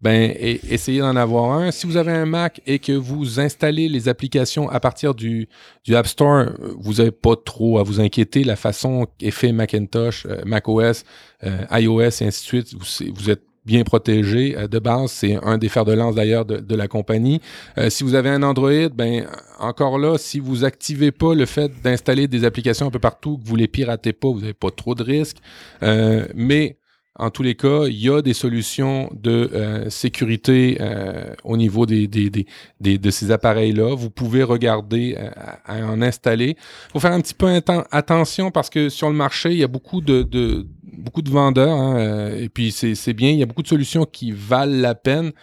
ben, 0.03 0.35
essayez 0.37 0.99
d'en 0.99 1.15
avoir 1.15 1.53
un. 1.53 1.71
Si 1.71 1.87
vous 1.87 1.95
avez 1.95 2.11
un 2.11 2.25
Mac 2.25 2.61
et 2.67 2.77
que 2.77 2.91
vous 2.91 3.39
installez 3.39 3.87
les 3.87 4.09
applications 4.09 4.69
à 4.69 4.81
partir 4.81 5.15
du, 5.15 5.47
du 5.85 5.95
App 5.95 6.07
Store, 6.07 6.47
vous 6.77 6.95
n'avez 6.95 7.11
pas 7.11 7.37
trop 7.37 7.79
à 7.79 7.83
vous 7.83 8.01
inquiéter. 8.01 8.43
La 8.43 8.57
façon 8.57 9.07
est 9.21 9.31
fait 9.31 9.53
Macintosh, 9.53 10.25
euh, 10.25 10.41
macOS, 10.45 11.05
euh, 11.45 11.65
iOS 11.71 12.01
et 12.01 12.25
ainsi 12.25 12.25
de 12.25 12.33
suite, 12.33 12.75
vous, 12.75 13.29
êtes 13.29 13.43
bien 13.65 13.85
protégé 13.85 14.57
euh, 14.57 14.67
de 14.67 14.77
base. 14.77 15.09
C'est 15.09 15.41
un 15.41 15.57
des 15.57 15.69
fers 15.69 15.85
de 15.85 15.93
lance 15.93 16.15
d'ailleurs 16.15 16.43
de, 16.43 16.57
de, 16.57 16.75
la 16.75 16.89
compagnie. 16.89 17.39
si 17.87 18.03
vous 18.03 18.15
avez 18.15 18.29
un 18.29 18.43
Android, 18.43 18.89
ben 18.93 19.25
encore 19.57 19.97
là, 19.99 20.17
si 20.17 20.41
vous 20.41 20.65
activez 20.65 21.13
pas 21.13 21.33
le 21.33 21.45
fait 21.45 21.71
d'installer 21.81 22.27
des 22.27 22.43
applications 22.43 22.87
un 22.87 22.91
peu 22.91 22.99
partout, 22.99 23.37
que 23.37 23.47
vous 23.47 23.55
les 23.55 23.69
piratez 23.69 24.11
pas, 24.11 24.27
vous 24.27 24.41
n'avez 24.41 24.53
pas 24.53 24.69
trop 24.69 24.95
de 24.95 25.03
risques. 25.03 25.37
mais 25.81 26.75
en 27.15 27.29
tous 27.29 27.43
les 27.43 27.53
cas, 27.53 27.85
il 27.85 27.99
y 27.99 28.09
a 28.09 28.23
des 28.23 28.33
solutions 28.33 29.11
de 29.13 29.51
euh, 29.53 29.89
sécurité 29.91 30.77
euh, 30.81 31.35
au 31.43 31.57
niveau 31.57 31.85
des, 31.85 32.07
des, 32.07 32.31
des, 32.79 32.97
de 32.97 33.11
ces 33.11 33.29
appareils-là. 33.29 33.93
Vous 33.95 34.09
pouvez 34.09 34.41
regarder 34.41 35.15
euh, 35.19 35.29
à, 35.65 35.85
en 35.85 36.01
installer. 36.01 36.57
Il 36.87 36.91
faut 36.93 36.99
faire 36.99 37.11
un 37.11 37.21
petit 37.21 37.35
peu 37.35 37.61
attention 37.91 38.49
parce 38.49 38.71
que 38.71 38.89
sur 38.89 39.09
le 39.09 39.15
marché, 39.15 39.51
il 39.51 39.57
y 39.57 39.63
a 39.63 39.67
beaucoup 39.67 40.01
de, 40.01 40.23
de 40.23 40.65
beaucoup 40.81 41.21
de 41.21 41.29
vendeurs. 41.29 41.77
Hein, 41.77 42.31
et 42.35 42.49
puis 42.49 42.71
c'est 42.71 43.13
bien, 43.13 43.29
il 43.29 43.37
y 43.37 43.43
a 43.43 43.45
beaucoup 43.45 43.63
de 43.63 43.67
solutions 43.67 44.05
qui 44.05 44.31
valent 44.31 44.81
la 44.81 44.95
peine 44.95 45.33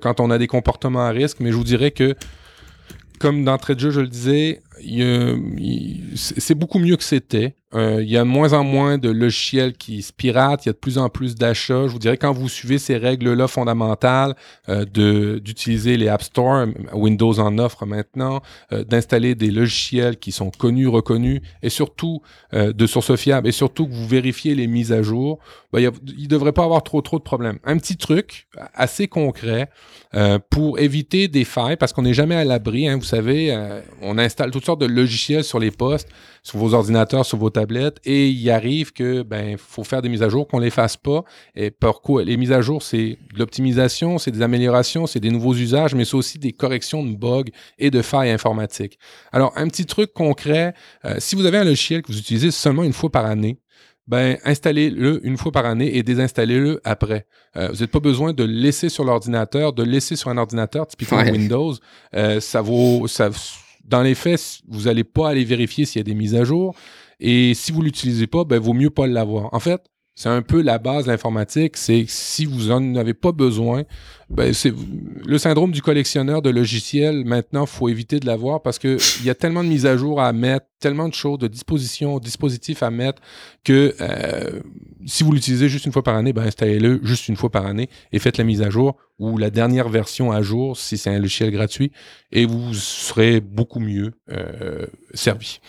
quand 0.00 0.20
on 0.20 0.30
a 0.30 0.38
des 0.38 0.46
comportements 0.46 1.04
à 1.04 1.10
risque. 1.10 1.40
Mais 1.40 1.50
je 1.50 1.56
vous 1.56 1.64
dirais 1.64 1.90
que 1.90 2.14
comme 3.18 3.44
d'entrée 3.44 3.74
de 3.74 3.80
jeu, 3.80 3.90
je 3.90 4.00
le 4.00 4.08
disais, 4.08 4.62
c'est 6.14 6.54
beaucoup 6.54 6.78
mieux 6.78 6.96
que 6.96 7.04
c'était. 7.04 7.54
Euh, 7.74 8.02
il 8.02 8.08
y 8.08 8.16
a 8.16 8.20
de 8.20 8.28
moins 8.28 8.54
en 8.54 8.64
moins 8.64 8.96
de 8.96 9.10
logiciels 9.10 9.74
qui 9.74 10.00
se 10.00 10.10
piratent, 10.10 10.64
il 10.64 10.68
y 10.68 10.70
a 10.70 10.72
de 10.72 10.78
plus 10.78 10.96
en 10.96 11.10
plus 11.10 11.34
d'achats. 11.34 11.86
Je 11.86 11.92
vous 11.92 11.98
dirais, 11.98 12.16
quand 12.16 12.32
vous 12.32 12.48
suivez 12.48 12.78
ces 12.78 12.96
règles-là 12.96 13.46
fondamentales 13.46 14.34
euh, 14.70 14.86
d'utiliser 15.38 15.98
les 15.98 16.08
App 16.08 16.22
Store, 16.22 16.66
Windows 16.94 17.38
en 17.38 17.58
offre 17.58 17.84
maintenant, 17.84 18.40
euh, 18.72 18.84
d'installer 18.84 19.34
des 19.34 19.50
logiciels 19.50 20.16
qui 20.16 20.32
sont 20.32 20.50
connus, 20.50 20.88
reconnus, 20.88 21.42
et 21.62 21.68
surtout 21.68 22.22
euh, 22.54 22.72
de 22.72 22.86
sources 22.86 23.14
fiables, 23.16 23.46
et 23.46 23.52
surtout 23.52 23.86
que 23.86 23.92
vous 23.92 24.08
vérifiez 24.08 24.54
les 24.54 24.66
mises 24.66 24.92
à 24.92 25.02
jour, 25.02 25.38
ben, 25.70 25.80
il 26.16 26.22
ne 26.22 26.28
devrait 26.28 26.52
pas 26.52 26.64
avoir 26.64 26.82
trop 26.82 27.02
trop 27.02 27.18
de 27.18 27.24
problèmes. 27.24 27.58
Un 27.64 27.76
petit 27.76 27.98
truc 27.98 28.48
assez 28.74 29.08
concret 29.08 29.68
pour 30.48 30.78
éviter 30.78 31.28
des 31.28 31.44
failles, 31.44 31.76
parce 31.76 31.92
qu'on 31.92 32.02
n'est 32.02 32.14
jamais 32.14 32.34
à 32.34 32.44
l'abri, 32.44 32.88
hein, 32.88 32.96
vous 32.96 33.04
savez, 33.04 33.54
on 34.00 34.16
installe 34.16 34.50
toutes 34.50 34.64
sortes 34.68 34.80
de 34.80 34.86
logiciels 34.86 35.44
sur 35.44 35.58
les 35.58 35.70
postes, 35.70 36.08
sur 36.42 36.58
vos 36.58 36.74
ordinateurs, 36.74 37.24
sur 37.24 37.38
vos 37.38 37.48
tablettes, 37.48 37.98
et 38.04 38.28
il 38.28 38.50
arrive 38.50 38.92
que 38.92 39.22
ben 39.22 39.56
faut 39.56 39.84
faire 39.84 40.02
des 40.02 40.10
mises 40.10 40.22
à 40.22 40.28
jour, 40.28 40.46
qu'on 40.46 40.58
les 40.58 40.70
fasse 40.70 40.96
pas. 40.96 41.24
Et 41.54 41.70
pourquoi? 41.70 42.22
Les 42.22 42.36
mises 42.36 42.52
à 42.52 42.60
jour, 42.60 42.82
c'est 42.82 43.18
de 43.32 43.38
l'optimisation, 43.38 44.18
c'est 44.18 44.30
des 44.30 44.42
améliorations, 44.42 45.06
c'est 45.06 45.20
des 45.20 45.30
nouveaux 45.30 45.54
usages, 45.54 45.94
mais 45.94 46.04
c'est 46.04 46.16
aussi 46.16 46.38
des 46.38 46.52
corrections 46.52 47.02
de 47.02 47.16
bugs 47.16 47.50
et 47.78 47.90
de 47.90 48.02
failles 48.02 48.30
informatiques. 48.30 48.98
Alors, 49.32 49.52
un 49.56 49.68
petit 49.68 49.86
truc 49.86 50.12
concret, 50.12 50.74
euh, 51.04 51.14
si 51.18 51.34
vous 51.34 51.46
avez 51.46 51.58
un 51.58 51.64
logiciel 51.64 52.02
que 52.02 52.12
vous 52.12 52.18
utilisez 52.18 52.50
seulement 52.50 52.84
une 52.84 52.92
fois 52.92 53.10
par 53.10 53.24
année, 53.24 53.58
ben, 54.06 54.38
installez-le 54.44 55.20
une 55.22 55.36
fois 55.36 55.52
par 55.52 55.66
année 55.66 55.96
et 55.96 56.02
désinstallez-le 56.02 56.80
après. 56.84 57.26
Euh, 57.56 57.68
vous 57.68 57.74
n'avez 57.74 57.86
pas 57.88 58.00
besoin 58.00 58.32
de 58.32 58.44
le 58.44 58.52
laisser 58.52 58.88
sur 58.88 59.04
l'ordinateur, 59.04 59.74
de 59.74 59.82
le 59.82 59.90
laisser 59.90 60.16
sur 60.16 60.30
un 60.30 60.38
ordinateur, 60.38 60.86
typiquement 60.86 61.18
Windows. 61.20 61.74
Euh, 62.14 62.40
ça 62.40 62.62
vaut, 62.62 63.06
ça, 63.06 63.28
dans 63.88 64.02
les 64.02 64.14
faits, 64.14 64.60
vous 64.68 64.82
n'allez 64.82 65.04
pas 65.04 65.30
aller 65.30 65.44
vérifier 65.44 65.84
s'il 65.84 65.98
y 65.98 66.00
a 66.00 66.04
des 66.04 66.14
mises 66.14 66.34
à 66.34 66.44
jour. 66.44 66.74
Et 67.20 67.54
si 67.54 67.72
vous 67.72 67.80
ne 67.80 67.86
l'utilisez 67.86 68.26
pas, 68.26 68.44
ben, 68.44 68.58
vaut 68.58 68.74
mieux 68.74 68.90
pas 68.90 69.06
l'avoir. 69.06 69.52
En 69.52 69.60
fait, 69.60 69.80
c'est 70.18 70.28
un 70.28 70.42
peu 70.42 70.62
la 70.62 70.78
base 70.78 71.04
de 71.04 71.12
l'informatique. 71.12 71.76
C'est 71.76 72.04
si 72.08 72.44
vous 72.44 72.70
n'en 72.70 72.96
avez 72.96 73.14
pas 73.14 73.30
besoin, 73.30 73.84
ben 74.28 74.52
le 75.24 75.38
syndrome 75.38 75.70
du 75.70 75.80
collectionneur 75.80 76.42
de 76.42 76.50
logiciels. 76.50 77.24
Maintenant, 77.24 77.66
faut 77.66 77.88
éviter 77.88 78.18
de 78.18 78.26
l'avoir 78.26 78.60
parce 78.60 78.80
que 78.80 78.98
il 79.20 79.26
y 79.26 79.30
a 79.30 79.36
tellement 79.36 79.62
de 79.62 79.68
mises 79.68 79.86
à 79.86 79.96
jour 79.96 80.20
à 80.20 80.32
mettre, 80.32 80.66
tellement 80.80 81.08
de 81.08 81.14
choses, 81.14 81.38
de 81.38 81.46
dispositions, 81.46 82.18
dispositifs 82.18 82.82
à 82.82 82.90
mettre 82.90 83.22
que 83.62 83.94
euh, 84.00 84.58
si 85.06 85.22
vous 85.22 85.30
l'utilisez 85.30 85.68
juste 85.68 85.86
une 85.86 85.92
fois 85.92 86.02
par 86.02 86.16
année, 86.16 86.32
ben 86.32 86.42
installez-le 86.42 86.98
juste 87.04 87.28
une 87.28 87.36
fois 87.36 87.50
par 87.50 87.66
année 87.66 87.88
et 88.10 88.18
faites 88.18 88.38
la 88.38 88.44
mise 88.44 88.62
à 88.62 88.70
jour 88.70 88.96
ou 89.20 89.38
la 89.38 89.50
dernière 89.50 89.88
version 89.88 90.32
à 90.32 90.42
jour 90.42 90.76
si 90.76 90.98
c'est 90.98 91.10
un 91.10 91.18
logiciel 91.20 91.52
gratuit 91.52 91.92
et 92.32 92.44
vous 92.44 92.74
serez 92.74 93.40
beaucoup 93.40 93.78
mieux 93.78 94.14
euh, 94.32 94.84
servi. 95.14 95.60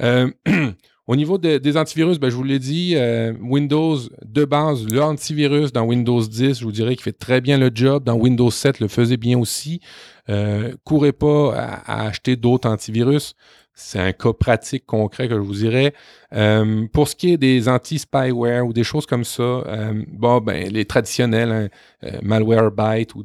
Euh, 0.00 0.28
Au 1.08 1.16
niveau 1.16 1.36
des 1.36 1.76
antivirus, 1.76 2.20
ben, 2.20 2.30
je 2.30 2.36
vous 2.36 2.44
l'ai 2.44 2.60
dit, 2.60 2.92
euh, 2.94 3.32
Windows 3.40 3.98
de 4.24 4.44
base, 4.44 4.86
l'antivirus 4.86 5.72
dans 5.72 5.82
Windows 5.82 6.22
10, 6.22 6.60
je 6.60 6.64
vous 6.64 6.70
dirais 6.70 6.94
qu'il 6.94 7.02
fait 7.02 7.18
très 7.18 7.40
bien 7.40 7.58
le 7.58 7.72
job. 7.74 8.04
Dans 8.04 8.14
Windows 8.14 8.52
7, 8.52 8.78
le 8.78 8.86
faisait 8.86 9.16
bien 9.16 9.36
aussi. 9.36 9.80
Euh, 10.28 10.74
courez 10.84 11.10
pas 11.10 11.54
à, 11.56 12.06
acheter 12.06 12.36
d'autres 12.36 12.68
antivirus. 12.68 13.34
C'est 13.74 13.98
un 13.98 14.12
cas 14.12 14.32
pratique 14.32 14.86
concret 14.86 15.26
que 15.26 15.34
je 15.34 15.40
vous 15.40 15.54
dirais. 15.54 15.92
Euh, 16.34 16.86
pour 16.92 17.08
ce 17.08 17.16
qui 17.16 17.32
est 17.32 17.36
des 17.36 17.68
anti-spyware 17.68 18.64
ou 18.64 18.72
des 18.72 18.84
choses 18.84 19.06
comme 19.06 19.24
ça, 19.24 19.64
bon, 20.06 20.40
ben, 20.40 20.70
les 20.70 20.84
traditionnels, 20.84 21.70
hein, 22.04 22.10
Malwarebyte 22.22 23.16
ou, 23.16 23.24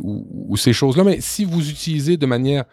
ou, 0.00 0.56
ces 0.56 0.72
choses-là, 0.72 1.04
mais 1.04 1.20
si 1.20 1.44
vous 1.44 1.68
utilisez 1.68 2.16
de 2.16 2.24
manière 2.24 2.64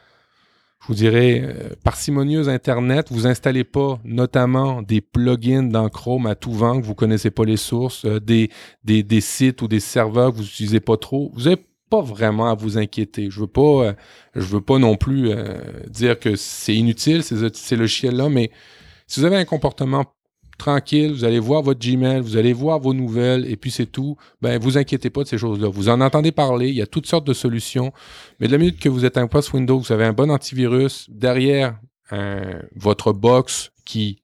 je 0.85 0.93
vous 0.93 0.99
dirais, 0.99 1.41
euh, 1.43 1.69
parcimonieuse 1.83 2.47
Internet, 2.47 3.07
vous 3.09 3.25
installez 3.25 3.63
pas 3.63 3.99
notamment 4.03 4.83
des 4.83 5.01
plugins 5.01 5.63
dans 5.63 5.89
Chrome 5.89 6.27
à 6.27 6.35
tout 6.35 6.51
vent, 6.51 6.79
que 6.79 6.85
vous 6.85 6.93
connaissez 6.93 7.31
pas 7.31 7.43
les 7.43 7.57
sources, 7.57 8.05
euh, 8.05 8.19
des, 8.19 8.51
des, 8.83 9.01
des, 9.01 9.19
sites 9.19 9.63
ou 9.63 9.67
des 9.67 9.79
serveurs 9.79 10.31
que 10.31 10.37
vous 10.37 10.45
utilisez 10.45 10.79
pas 10.79 10.95
trop. 10.95 11.31
Vous 11.33 11.45
n'avez 11.45 11.59
pas 11.89 12.01
vraiment 12.01 12.51
à 12.51 12.53
vous 12.53 12.77
inquiéter. 12.77 13.31
Je 13.31 13.39
veux 13.39 13.47
pas, 13.47 13.61
euh, 13.61 13.93
je 14.35 14.45
veux 14.45 14.61
pas 14.61 14.77
non 14.77 14.95
plus 14.95 15.31
dire 15.87 16.19
que 16.19 16.35
c'est 16.35 16.75
inutile, 16.75 17.23
ces, 17.23 17.49
ces 17.51 17.75
logiciels-là, 17.75 18.29
mais 18.29 18.51
si 19.07 19.19
vous 19.19 19.25
avez 19.25 19.37
un 19.37 19.45
comportement 19.45 20.05
tranquille, 20.57 21.11
vous 21.11 21.23
allez 21.23 21.39
voir 21.39 21.61
votre 21.61 21.79
Gmail, 21.79 22.21
vous 22.21 22.37
allez 22.37 22.53
voir 22.53 22.79
vos 22.79 22.93
nouvelles, 22.93 23.49
et 23.49 23.55
puis 23.55 23.71
c'est 23.71 23.85
tout. 23.85 24.17
Ben, 24.41 24.59
vous 24.59 24.77
inquiétez 24.77 25.09
pas 25.09 25.23
de 25.23 25.27
ces 25.27 25.37
choses-là. 25.37 25.67
Vous 25.67 25.89
en 25.89 26.01
entendez 26.01 26.31
parler, 26.31 26.69
il 26.69 26.75
y 26.75 26.81
a 26.81 26.87
toutes 26.87 27.07
sortes 27.07 27.27
de 27.27 27.33
solutions. 27.33 27.91
Mais 28.39 28.47
de 28.47 28.51
la 28.51 28.57
minute 28.57 28.79
que 28.79 28.89
vous 28.89 29.05
êtes 29.05 29.17
un 29.17 29.27
post 29.27 29.53
Windows, 29.53 29.79
vous 29.79 29.91
avez 29.91 30.05
un 30.05 30.13
bon 30.13 30.31
antivirus, 30.31 31.07
derrière 31.09 31.79
votre 32.75 33.13
box 33.13 33.71
qui 33.83 34.19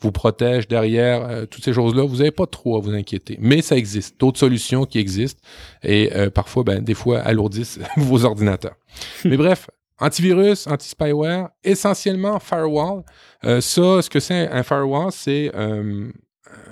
vous 0.00 0.12
protège 0.12 0.68
derrière 0.68 1.22
euh, 1.22 1.46
toutes 1.46 1.64
ces 1.64 1.72
choses-là, 1.72 2.04
vous 2.04 2.16
n'avez 2.16 2.30
pas 2.30 2.46
trop 2.46 2.76
à 2.76 2.80
vous 2.80 2.92
inquiéter. 2.92 3.38
Mais 3.40 3.62
ça 3.62 3.76
existe, 3.76 4.20
d'autres 4.20 4.38
solutions 4.38 4.84
qui 4.84 4.98
existent 4.98 5.40
et 5.82 6.14
euh, 6.14 6.30
parfois, 6.30 6.64
ben, 6.64 6.82
des 6.82 6.94
fois, 6.94 7.20
alourdissent 7.20 7.78
vos 7.96 8.24
ordinateurs. 8.24 8.76
Mais 9.24 9.36
bref, 9.36 9.68
Antivirus, 9.98 10.66
anti-spyware, 10.66 11.48
essentiellement 11.64 12.38
firewall. 12.38 13.02
Euh, 13.44 13.60
ça, 13.60 14.02
ce 14.02 14.10
que 14.10 14.20
c'est 14.20 14.48
un 14.48 14.62
firewall, 14.62 15.10
c'est 15.10 15.50
euh, 15.54 16.10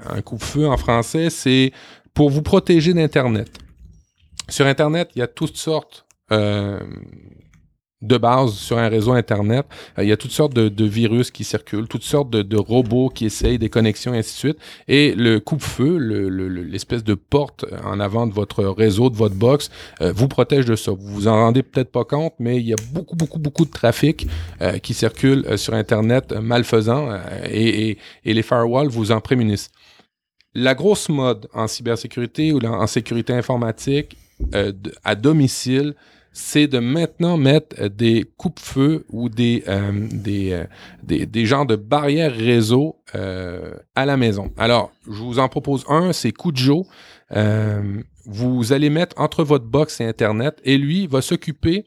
un 0.07 0.21
coupe-feu 0.21 0.67
en 0.67 0.77
français, 0.77 1.31
c'est 1.31 1.73
pour 2.13 2.31
vous 2.31 2.43
protéger 2.43 2.93
d'Internet. 2.93 3.59
Sur 4.49 4.67
Internet, 4.67 5.11
il 5.17 5.21
y 5.21 5.23
a 5.23 5.27
toutes 5.27 5.57
sortes 5.57 6.05
euh, 6.33 6.81
de 8.05 8.19
base 8.19 8.53
sur 8.55 8.79
un 8.79 8.89
réseau 8.89 9.13
Internet. 9.13 9.67
Euh, 9.99 10.05
il 10.05 10.09
y 10.09 10.13
a 10.13 10.17
toutes 10.17 10.31
sortes 10.31 10.55
de, 10.55 10.85
virus 10.85 11.31
qui 11.31 11.45
circulent, 11.45 11.89
toutes 11.89 12.05
sortes 12.05 12.31
de, 12.31 12.57
robots 12.57 13.09
qui 13.09 13.27
essayent 13.27 13.59
des 13.59 13.71
connexions, 13.71 14.13
ainsi 14.13 14.35
de 14.35 14.39
suite. 14.39 14.59
Et 14.87 15.15
le 15.15 15.41
coupe-feu, 15.41 15.99
l'espèce 15.99 17.03
de 17.03 17.15
porte 17.15 17.65
en 17.85 17.99
avant 18.01 18.27
de 18.27 18.33
votre 18.33 18.65
réseau, 18.65 19.11
de 19.11 19.17
votre 19.17 19.35
box, 19.35 19.71
euh, 20.01 20.13
vous 20.15 20.29
protège 20.29 20.67
de 20.67 20.77
ça. 20.77 20.93
Vous 20.93 21.07
vous 21.07 21.29
en 21.29 21.35
rendez 21.35 21.63
peut-être 21.63 21.91
pas 21.91 22.05
compte, 22.05 22.35
mais 22.39 22.57
il 22.57 22.67
y 22.67 22.73
a 22.73 22.77
beaucoup, 22.93 23.17
beaucoup, 23.17 23.39
beaucoup 23.39 23.65
de 23.65 23.71
trafic 23.71 24.27
euh, 24.61 24.79
qui 24.79 24.95
circule 24.95 25.59
sur 25.59 25.75
Internet 25.75 26.33
malfaisant 26.33 27.09
et 27.51 27.99
les 28.25 28.43
firewalls 28.43 28.89
vous 28.89 29.13
en 29.13 29.21
prémunissent. 29.21 29.71
La 30.55 30.75
grosse 30.75 31.09
mode 31.09 31.49
en 31.53 31.67
cybersécurité 31.67 32.53
ou 32.53 32.65
en 32.65 32.87
sécurité 32.87 33.33
informatique 33.33 34.17
à 35.05 35.15
domicile, 35.15 35.95
c'est 36.35 36.67
de 36.67 36.81
maintenant 36.81 37.37
mettre 37.39 37.77
euh, 37.81 37.89
des 37.89 38.27
coupe-feux 38.37 39.07
ou 39.09 39.29
des, 39.29 39.63
euh, 39.69 39.93
des, 40.11 40.53
euh, 40.53 40.65
des, 41.05 41.27
des, 41.27 41.47
genres 41.47 41.65
de 41.65 41.77
barrières 41.77 42.35
réseau 42.35 42.97
à 43.95 44.07
la 44.07 44.17
maison. 44.17 44.53
Alors, 44.57 44.91
je 45.07 45.13
vous 45.13 45.39
en 45.39 45.49
propose 45.49 45.85
un, 45.89 46.13
c'est 46.13 46.33
Kujo. 46.33 46.85
vous 48.27 48.73
allez 48.73 48.91
mettre 48.91 49.21
entre 49.21 49.45
votre 49.45 49.67
box 49.67 50.01
et 50.01 50.05
Internet 50.05 50.61
et 50.65 50.77
lui 50.77 51.07
va 51.07 51.23
s'occuper 51.23 51.87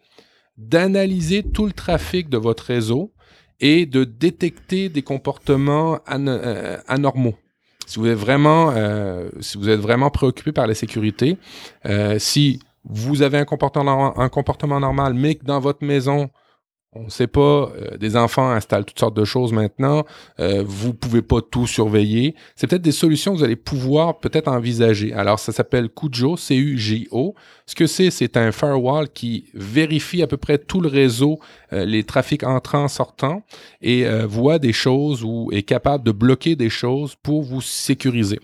d'analyser 0.58 1.44
tout 1.44 1.66
le 1.66 1.74
trafic 1.74 2.30
de 2.30 2.38
votre 2.38 2.64
réseau 2.64 3.12
et 3.60 3.86
de 3.86 4.06
détecter 4.06 4.88
des 4.88 5.02
comportements 5.02 6.00
anormaux 6.06 7.36
si 7.86 8.00
vous 8.00 8.08
êtes 8.08 8.18
vraiment, 8.18 8.74
si 9.42 9.58
vous 9.58 9.68
êtes 9.68 9.80
vraiment 9.82 10.10
préoccupé 10.10 10.54
par 10.54 10.68
la 10.68 10.76
sécurité, 10.76 11.38
si 12.20 12.62
vous 12.90 13.22
avez 13.22 13.38
un 13.38 13.46
comportement, 13.46 14.80
normal, 14.80 15.14
mais 15.14 15.36
que 15.36 15.46
dans 15.46 15.60
votre 15.60 15.84
maison, 15.86 16.30
on 16.94 17.04
ne 17.04 17.10
sait 17.10 17.28
pas, 17.28 17.40
euh, 17.76 17.98
des 17.98 18.16
enfants 18.16 18.50
installent 18.50 18.86
toutes 18.86 19.00
sortes 19.00 19.16
de 19.16 19.26
choses 19.26 19.52
maintenant, 19.52 20.06
euh, 20.40 20.64
vous 20.66 20.94
pouvez 20.94 21.22
pas 21.22 21.42
tout 21.42 21.68
surveiller. 21.68 22.36
C'est 22.56 22.68
peut-être 22.68 22.82
des 22.82 22.92
solutions 22.92 23.34
que 23.34 23.40
vous 23.40 23.44
allez 23.44 23.58
pouvoir 23.58 24.20
peut-être 24.20 24.48
envisager. 24.48 25.14
Alors, 25.14 25.38
ça 25.40 25.52
s'appelle 25.52 25.90
Cujo, 25.90 26.38
C-U-J-O. 26.38 27.36
Ce 27.66 27.76
que 27.76 27.88
c'est, 27.88 28.10
c'est 28.10 28.38
un 28.38 28.52
firewall 28.52 29.10
qui 29.10 29.46
vérifie 29.54 30.24
à 30.24 30.28
peu 30.28 30.38
près 30.38 30.58
tout 30.58 30.82
le 30.82 30.88
réseau, 30.88 31.40
euh, 31.74 31.86
les 31.86 32.04
trafics 32.04 32.44
entrants, 32.44 32.88
sortants, 32.88 33.44
et 33.82 34.08
voit 34.26 34.60
des 34.60 34.74
choses 34.74 35.24
ou 35.24 35.50
est 35.52 35.64
capable 35.64 36.04
de 36.04 36.12
bloquer 36.12 36.56
des 36.56 36.70
choses 36.70 37.16
pour 37.22 37.44
vous 37.44 37.62
sécuriser. 37.62 38.40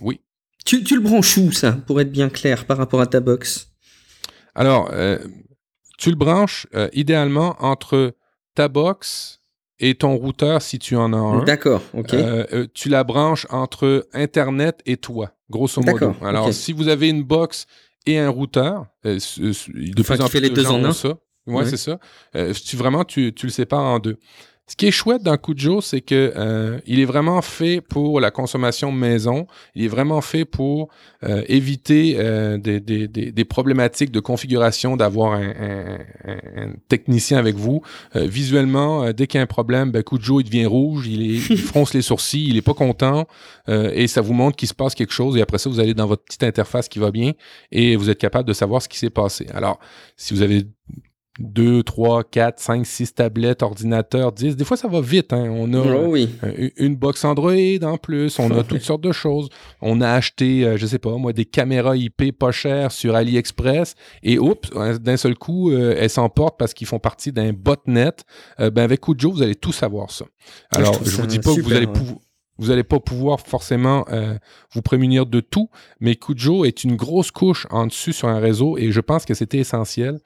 oui. 0.00 0.20
Tu, 0.64 0.80
le 0.94 1.00
branches 1.00 1.36
où, 1.36 1.52
ça, 1.52 1.72
pour 1.72 2.00
être 2.00 2.10
bien 2.10 2.28
clair 2.30 2.64
par 2.66 2.78
rapport 2.78 3.00
à 3.00 3.06
ta 3.06 3.20
box? 3.20 3.68
Alors, 4.54 4.90
euh, 4.92 5.18
tu 5.98 6.10
le 6.10 6.16
branches 6.16 6.66
euh, 6.74 6.88
idéalement 6.92 7.56
entre 7.60 8.14
ta 8.54 8.68
box 8.68 9.40
et 9.78 9.94
ton 9.96 10.14
routeur 10.16 10.62
si 10.62 10.78
tu 10.78 10.96
en 10.96 11.12
as 11.12 11.16
un. 11.16 11.44
D'accord, 11.44 11.82
ok. 11.92 12.14
Euh, 12.14 12.66
tu 12.72 12.88
la 12.88 13.04
branches 13.04 13.46
entre 13.50 14.06
Internet 14.14 14.80
et 14.86 14.96
toi, 14.96 15.32
grosso 15.50 15.80
modo. 15.82 15.92
D'accord, 15.92 16.16
Alors, 16.26 16.52
si 16.52 16.72
vous 16.72 16.88
avez 16.88 17.08
une 17.08 17.24
box 17.24 17.66
et 18.06 18.18
un 18.18 18.30
routeur, 18.30 18.86
de 19.04 19.16
Enfin, 20.00 20.14
plus 20.16 20.20
en 20.24 20.28
plus 20.28 20.40
les 20.40 20.50
de 20.50 20.54
deux 20.54 20.62
gens 20.62 20.80
en 20.80 20.84
un. 20.84 20.92
ça. 20.92 21.08
Ouais, 21.46 21.56
Ouais. 21.56 21.66
c'est 21.66 21.76
ça. 21.76 21.98
Tu, 22.64 22.76
vraiment, 22.76 23.04
tu, 23.04 23.34
tu 23.34 23.46
le 23.46 23.52
sépares 23.52 23.82
en 23.82 23.98
deux. 23.98 24.16
Ce 24.66 24.76
qui 24.76 24.86
est 24.86 24.90
chouette 24.90 25.22
dans 25.22 25.36
Kujo, 25.36 25.82
c'est 25.82 26.00
que 26.00 26.32
euh, 26.36 26.78
il 26.86 26.98
est 26.98 27.04
vraiment 27.04 27.42
fait 27.42 27.82
pour 27.82 28.18
la 28.18 28.30
consommation 28.30 28.90
maison. 28.92 29.46
Il 29.74 29.84
est 29.84 29.88
vraiment 29.88 30.22
fait 30.22 30.46
pour 30.46 30.88
euh, 31.22 31.42
éviter 31.48 32.14
euh, 32.18 32.56
des, 32.56 32.80
des, 32.80 33.06
des, 33.06 33.30
des 33.30 33.44
problématiques 33.44 34.10
de 34.10 34.20
configuration, 34.20 34.96
d'avoir 34.96 35.34
un, 35.34 35.48
un- 35.50 35.98
un- 36.24 36.62
un 36.62 36.72
technicien 36.88 37.36
avec 37.36 37.56
vous. 37.56 37.82
Euh, 38.16 38.26
visuellement, 38.26 39.12
dès 39.12 39.26
qu'il 39.26 39.36
y 39.36 39.40
a 39.40 39.42
un 39.42 39.46
problème, 39.46 39.90
ben, 39.90 40.02
Kujo, 40.02 40.40
il 40.40 40.44
devient 40.44 40.64
rouge, 40.64 41.08
il, 41.08 41.20
est, 41.22 41.50
il 41.50 41.58
fronce 41.72 41.92
les 41.92 42.00
sourcils, 42.02 42.48
il 42.48 42.56
est 42.56 42.62
pas 42.62 42.72
content, 42.74 43.26
euh, 43.68 43.90
et 43.92 44.06
ça 44.06 44.22
vous 44.22 44.32
montre 44.32 44.56
qu'il 44.56 44.68
se 44.68 44.74
passe 44.74 44.94
quelque 44.94 45.12
chose, 45.12 45.36
et 45.36 45.42
après 45.42 45.58
ça, 45.58 45.68
vous 45.68 45.78
allez 45.78 45.92
dans 45.92 46.06
votre 46.06 46.24
petite 46.24 46.42
interface 46.42 46.88
qui 46.88 46.98
va 46.98 47.10
bien, 47.10 47.32
et 47.70 47.96
vous 47.96 48.08
êtes 48.08 48.18
capable 48.18 48.48
de 48.48 48.54
savoir 48.54 48.80
ce 48.80 48.88
qui 48.88 48.98
s'est 48.98 49.10
passé. 49.10 49.46
Alors, 49.52 49.78
si 50.16 50.32
vous 50.32 50.40
avez 50.40 50.64
2, 51.40 51.82
3, 51.82 52.24
4, 52.24 52.60
5, 52.60 52.86
6 52.86 53.14
tablettes, 53.14 53.62
ordinateurs, 53.62 54.32
10, 54.32 54.56
des 54.56 54.64
fois, 54.64 54.76
ça 54.76 54.86
va 54.88 55.00
vite. 55.00 55.32
Hein. 55.32 55.48
On 55.50 55.72
a 55.74 55.78
Oh 55.78 56.06
oui. 56.10 56.30
euh, 56.44 56.70
une 56.76 56.94
box 56.96 57.24
Android 57.24 57.52
en 57.82 57.98
plus, 57.98 58.38
on 58.38 58.50
a 58.52 58.62
toutes 58.62 58.82
sortes 58.82 59.02
de 59.02 59.12
choses. 59.12 59.48
On 59.80 60.00
a 60.00 60.10
acheté, 60.10 60.64
euh, 60.64 60.76
je 60.76 60.86
sais 60.86 60.98
pas, 60.98 61.16
moi, 61.16 61.32
des 61.32 61.44
caméras 61.44 61.96
IP 61.96 62.36
pas 62.38 62.52
chères 62.52 62.92
sur 62.92 63.14
AliExpress 63.16 63.94
et 64.22 64.38
oups, 64.38 64.70
hein, 64.76 64.96
d'un 65.00 65.16
seul 65.16 65.36
coup, 65.36 65.70
euh, 65.72 65.96
elles 65.98 66.10
s'emportent 66.10 66.58
parce 66.58 66.72
qu'ils 66.72 66.86
font 66.86 66.98
partie 67.00 67.32
d'un 67.32 67.52
botnet. 67.52 68.12
Euh, 68.60 68.70
ben 68.70 68.82
avec 68.82 69.00
Kujo, 69.00 69.32
vous 69.32 69.42
allez 69.42 69.54
tout 69.56 69.72
savoir 69.72 70.10
ça. 70.10 70.26
je 70.72 70.78
Alors, 70.78 70.94
je, 71.02 71.10
vous 71.10 71.22
ça 71.22 71.26
dis 71.26 71.38
pas 71.38 71.54
que 71.54 71.60
vous 71.60 71.72
allez 71.72 71.86
ouais. 71.86 71.92
pouvoir 71.92 72.18
vous 72.58 72.68
n'allez 72.68 72.84
pas 72.84 73.00
pouvoir 73.00 73.40
forcément 73.40 74.04
euh, 74.12 74.38
vous 74.72 74.82
prémunir 74.82 75.26
de 75.26 75.40
tout, 75.40 75.70
mais 76.00 76.14
Kujo 76.14 76.64
est 76.64 76.84
une 76.84 76.94
grosse 76.96 77.30
couche 77.30 77.66
en 77.70 77.86
dessus 77.86 78.12
sur 78.12 78.28
un 78.28 78.38
réseau 78.38 78.78
et 78.78 78.92
je 78.92 79.00
pense 79.00 79.24
que 79.24 79.34
c'était 79.34 79.58
essentiel. 79.58 80.20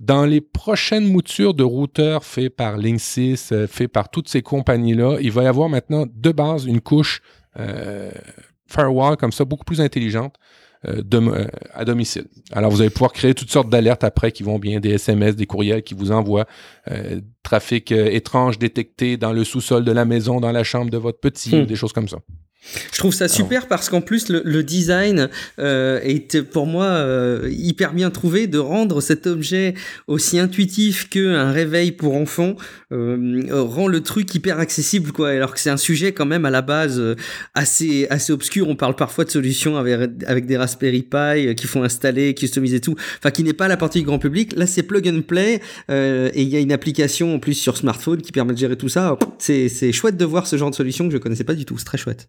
Dans 0.00 0.26
les 0.26 0.40
prochaines 0.42 1.10
moutures 1.10 1.54
de 1.54 1.62
routeurs 1.64 2.24
faits 2.24 2.54
par 2.54 2.76
Linksys, 2.76 3.48
euh, 3.52 3.66
faits 3.66 3.90
par 3.90 4.10
toutes 4.10 4.28
ces 4.28 4.42
compagnies-là, 4.42 5.18
il 5.20 5.30
va 5.32 5.42
y 5.44 5.46
avoir 5.46 5.68
maintenant 5.70 6.04
de 6.12 6.32
base 6.32 6.66
une 6.66 6.80
couche 6.82 7.22
euh, 7.58 8.10
firewall 8.66 9.16
comme 9.16 9.32
ça, 9.32 9.44
beaucoup 9.46 9.64
plus 9.64 9.80
intelligente 9.80 10.34
euh, 10.86 11.00
de- 11.02 11.18
euh, 11.18 11.46
à 11.72 11.86
domicile. 11.86 12.26
Alors, 12.52 12.70
vous 12.70 12.82
allez 12.82 12.90
pouvoir 12.90 13.12
créer 13.12 13.32
toutes 13.32 13.50
sortes 13.50 13.70
d'alertes 13.70 14.04
après 14.04 14.32
qui 14.32 14.42
vont 14.42 14.58
bien, 14.58 14.80
des 14.80 14.90
SMS, 14.90 15.34
des 15.34 15.46
courriels 15.46 15.82
qui 15.82 15.94
vous 15.94 16.12
envoient, 16.12 16.46
euh, 16.90 17.20
trafic 17.42 17.90
euh, 17.92 18.10
étrange 18.10 18.58
détecté 18.58 19.16
dans 19.16 19.32
le 19.32 19.44
sous-sol 19.44 19.82
de 19.84 19.92
la 19.92 20.04
maison, 20.04 20.40
dans 20.40 20.52
la 20.52 20.62
chambre 20.64 20.90
de 20.90 20.98
votre 20.98 21.20
petit, 21.20 21.56
Hmm. 21.56 21.64
des 21.64 21.76
choses 21.76 21.94
comme 21.94 22.08
ça. 22.08 22.18
Je 22.92 22.98
trouve 22.98 23.14
ça 23.14 23.28
super 23.28 23.68
parce 23.68 23.88
qu'en 23.88 24.00
plus 24.00 24.28
le, 24.28 24.42
le 24.44 24.62
design 24.62 25.28
euh, 25.58 26.00
est 26.02 26.42
pour 26.42 26.66
moi 26.66 26.84
euh, 26.84 27.48
hyper 27.52 27.92
bien 27.92 28.10
trouvé 28.10 28.46
de 28.46 28.58
rendre 28.58 29.00
cet 29.00 29.26
objet 29.26 29.74
aussi 30.06 30.38
intuitif 30.38 31.08
qu'un 31.08 31.52
réveil 31.52 31.92
pour 31.92 32.14
enfants 32.14 32.56
euh, 32.92 33.46
rend 33.50 33.88
le 33.88 34.00
truc 34.00 34.34
hyper 34.34 34.58
accessible 34.58 35.12
quoi. 35.12 35.30
Alors 35.30 35.54
que 35.54 35.60
c'est 35.60 35.70
un 35.70 35.76
sujet 35.76 36.12
quand 36.12 36.26
même 36.26 36.44
à 36.44 36.50
la 36.50 36.62
base 36.62 36.98
euh, 36.98 37.14
assez 37.54 38.06
assez 38.10 38.32
obscur. 38.32 38.68
On 38.68 38.76
parle 38.76 38.96
parfois 38.96 39.24
de 39.24 39.30
solutions 39.30 39.76
avec, 39.76 40.10
avec 40.26 40.46
des 40.46 40.56
Raspberry 40.56 41.02
Pi 41.02 41.16
euh, 41.16 41.54
qui 41.54 41.66
font 41.66 41.82
installer 41.82 42.34
customiser 42.34 42.80
tout 42.80 42.94
enfin 43.18 43.30
qui 43.30 43.42
n'est 43.42 43.52
pas 43.52 43.68
la 43.68 43.76
partie 43.76 44.02
grand 44.02 44.18
public. 44.18 44.54
Là 44.56 44.66
c'est 44.66 44.82
plug 44.82 45.08
and 45.08 45.22
play 45.22 45.60
euh, 45.90 46.30
et 46.34 46.42
il 46.42 46.48
y 46.48 46.56
a 46.56 46.60
une 46.60 46.72
application 46.72 47.34
en 47.34 47.38
plus 47.38 47.54
sur 47.54 47.76
smartphone 47.76 48.22
qui 48.22 48.32
permet 48.32 48.52
de 48.52 48.58
gérer 48.58 48.76
tout 48.76 48.88
ça. 48.88 49.18
C'est 49.38 49.68
c'est 49.68 49.92
chouette 49.92 50.16
de 50.16 50.24
voir 50.24 50.46
ce 50.46 50.56
genre 50.56 50.70
de 50.70 50.76
solution 50.76 51.06
que 51.06 51.12
je 51.12 51.18
connaissais 51.18 51.44
pas 51.44 51.54
du 51.54 51.64
tout. 51.64 51.78
C'est 51.78 51.84
très 51.84 51.98
chouette 51.98 52.28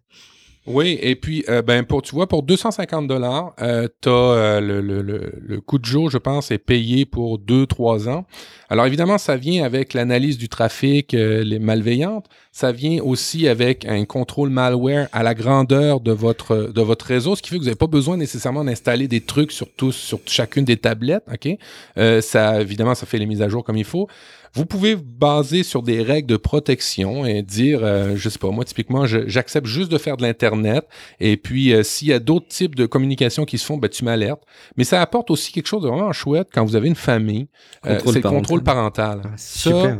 Oui, 0.68 0.98
et 1.00 1.16
puis, 1.16 1.44
euh, 1.48 1.62
ben, 1.62 1.82
pour, 1.82 2.02
tu 2.02 2.14
vois, 2.14 2.26
pour 2.26 2.42
250 2.42 3.06
dollars, 3.06 3.54
euh, 3.62 3.88
tu 4.02 4.10
as 4.10 4.60
le, 4.60 4.82
le, 4.82 5.00
le, 5.00 5.32
le 5.40 5.60
coût 5.62 5.78
de 5.78 5.86
jour, 5.86 6.10
je 6.10 6.18
pense, 6.18 6.50
est 6.50 6.58
payé 6.58 7.06
pour 7.06 7.38
2-3 7.38 8.10
ans. 8.10 8.26
Alors, 8.68 8.84
évidemment, 8.84 9.16
ça 9.16 9.36
vient 9.36 9.64
avec 9.64 9.94
l'analyse 9.94 10.36
du 10.36 10.50
trafic, 10.50 11.14
euh, 11.14 11.42
les 11.42 11.58
malveillantes. 11.58 12.26
Ça 12.52 12.70
vient 12.70 13.02
aussi 13.02 13.48
avec 13.48 13.86
un 13.86 14.04
contrôle 14.04 14.50
malware 14.50 15.08
à 15.12 15.22
la 15.22 15.34
grandeur 15.34 16.00
de 16.00 16.12
votre, 16.12 16.70
de 16.70 16.82
votre 16.82 17.06
réseau, 17.06 17.34
ce 17.34 17.40
qui 17.40 17.48
fait 17.48 17.56
que 17.56 17.60
vous 17.60 17.66
n'avez 17.66 17.76
pas 17.76 17.86
besoin 17.86 18.18
nécessairement 18.18 18.64
d'installer 18.64 19.08
des 19.08 19.22
trucs 19.22 19.52
sur, 19.52 19.68
tous, 19.72 19.92
sur 19.92 20.20
chacune 20.26 20.66
des 20.66 20.76
tablettes. 20.76 21.24
OK? 21.32 21.48
Euh, 21.96 22.20
ça, 22.20 22.60
évidemment, 22.60 22.94
ça 22.94 23.06
fait 23.06 23.18
les 23.18 23.26
mises 23.26 23.40
à 23.40 23.48
jour 23.48 23.64
comme 23.64 23.78
il 23.78 23.84
faut. 23.84 24.06
Vous 24.54 24.66
pouvez 24.66 24.96
baser 24.96 25.62
sur 25.62 25.82
des 25.82 26.02
règles 26.02 26.28
de 26.28 26.36
protection 26.36 27.26
et 27.26 27.42
dire, 27.42 27.80
euh, 27.82 28.14
je 28.16 28.28
sais 28.28 28.38
pas, 28.38 28.50
moi, 28.50 28.64
typiquement, 28.64 29.06
j'accepte 29.06 29.66
juste 29.66 29.90
de 29.90 29.98
faire 29.98 30.16
de 30.16 30.22
l'Internet. 30.22 30.86
Et 31.20 31.36
puis, 31.36 31.72
euh, 31.72 31.82
s'il 31.82 32.08
y 32.08 32.12
a 32.12 32.18
d'autres 32.18 32.48
types 32.48 32.74
de 32.74 32.86
communication 32.86 33.44
qui 33.44 33.58
se 33.58 33.66
font, 33.66 33.76
ben, 33.76 33.88
tu 33.88 34.04
m'alertes. 34.04 34.42
Mais 34.76 34.84
ça 34.84 35.00
apporte 35.00 35.30
aussi 35.30 35.52
quelque 35.52 35.66
chose 35.66 35.82
de 35.82 35.88
vraiment 35.88 36.12
chouette 36.12 36.48
quand 36.52 36.64
vous 36.64 36.76
avez 36.76 36.88
une 36.88 36.94
famille. 36.94 37.48
Euh, 37.86 37.98
c'est 38.04 38.22
le 38.22 38.28
contrôle 38.28 38.62
parental. 38.62 39.22
Ah, 39.24 39.28
Ça, 39.36 39.70
super 39.70 39.98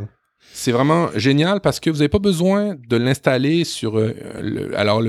c'est 0.53 0.71
vraiment 0.71 1.09
génial 1.15 1.61
parce 1.61 1.79
que 1.79 1.89
vous 1.89 1.97
n'avez 1.97 2.09
pas 2.09 2.19
besoin 2.19 2.75
de 2.87 2.97
l'installer 2.97 3.63
sur 3.63 3.97
euh, 3.97 4.13
alors 4.75 5.01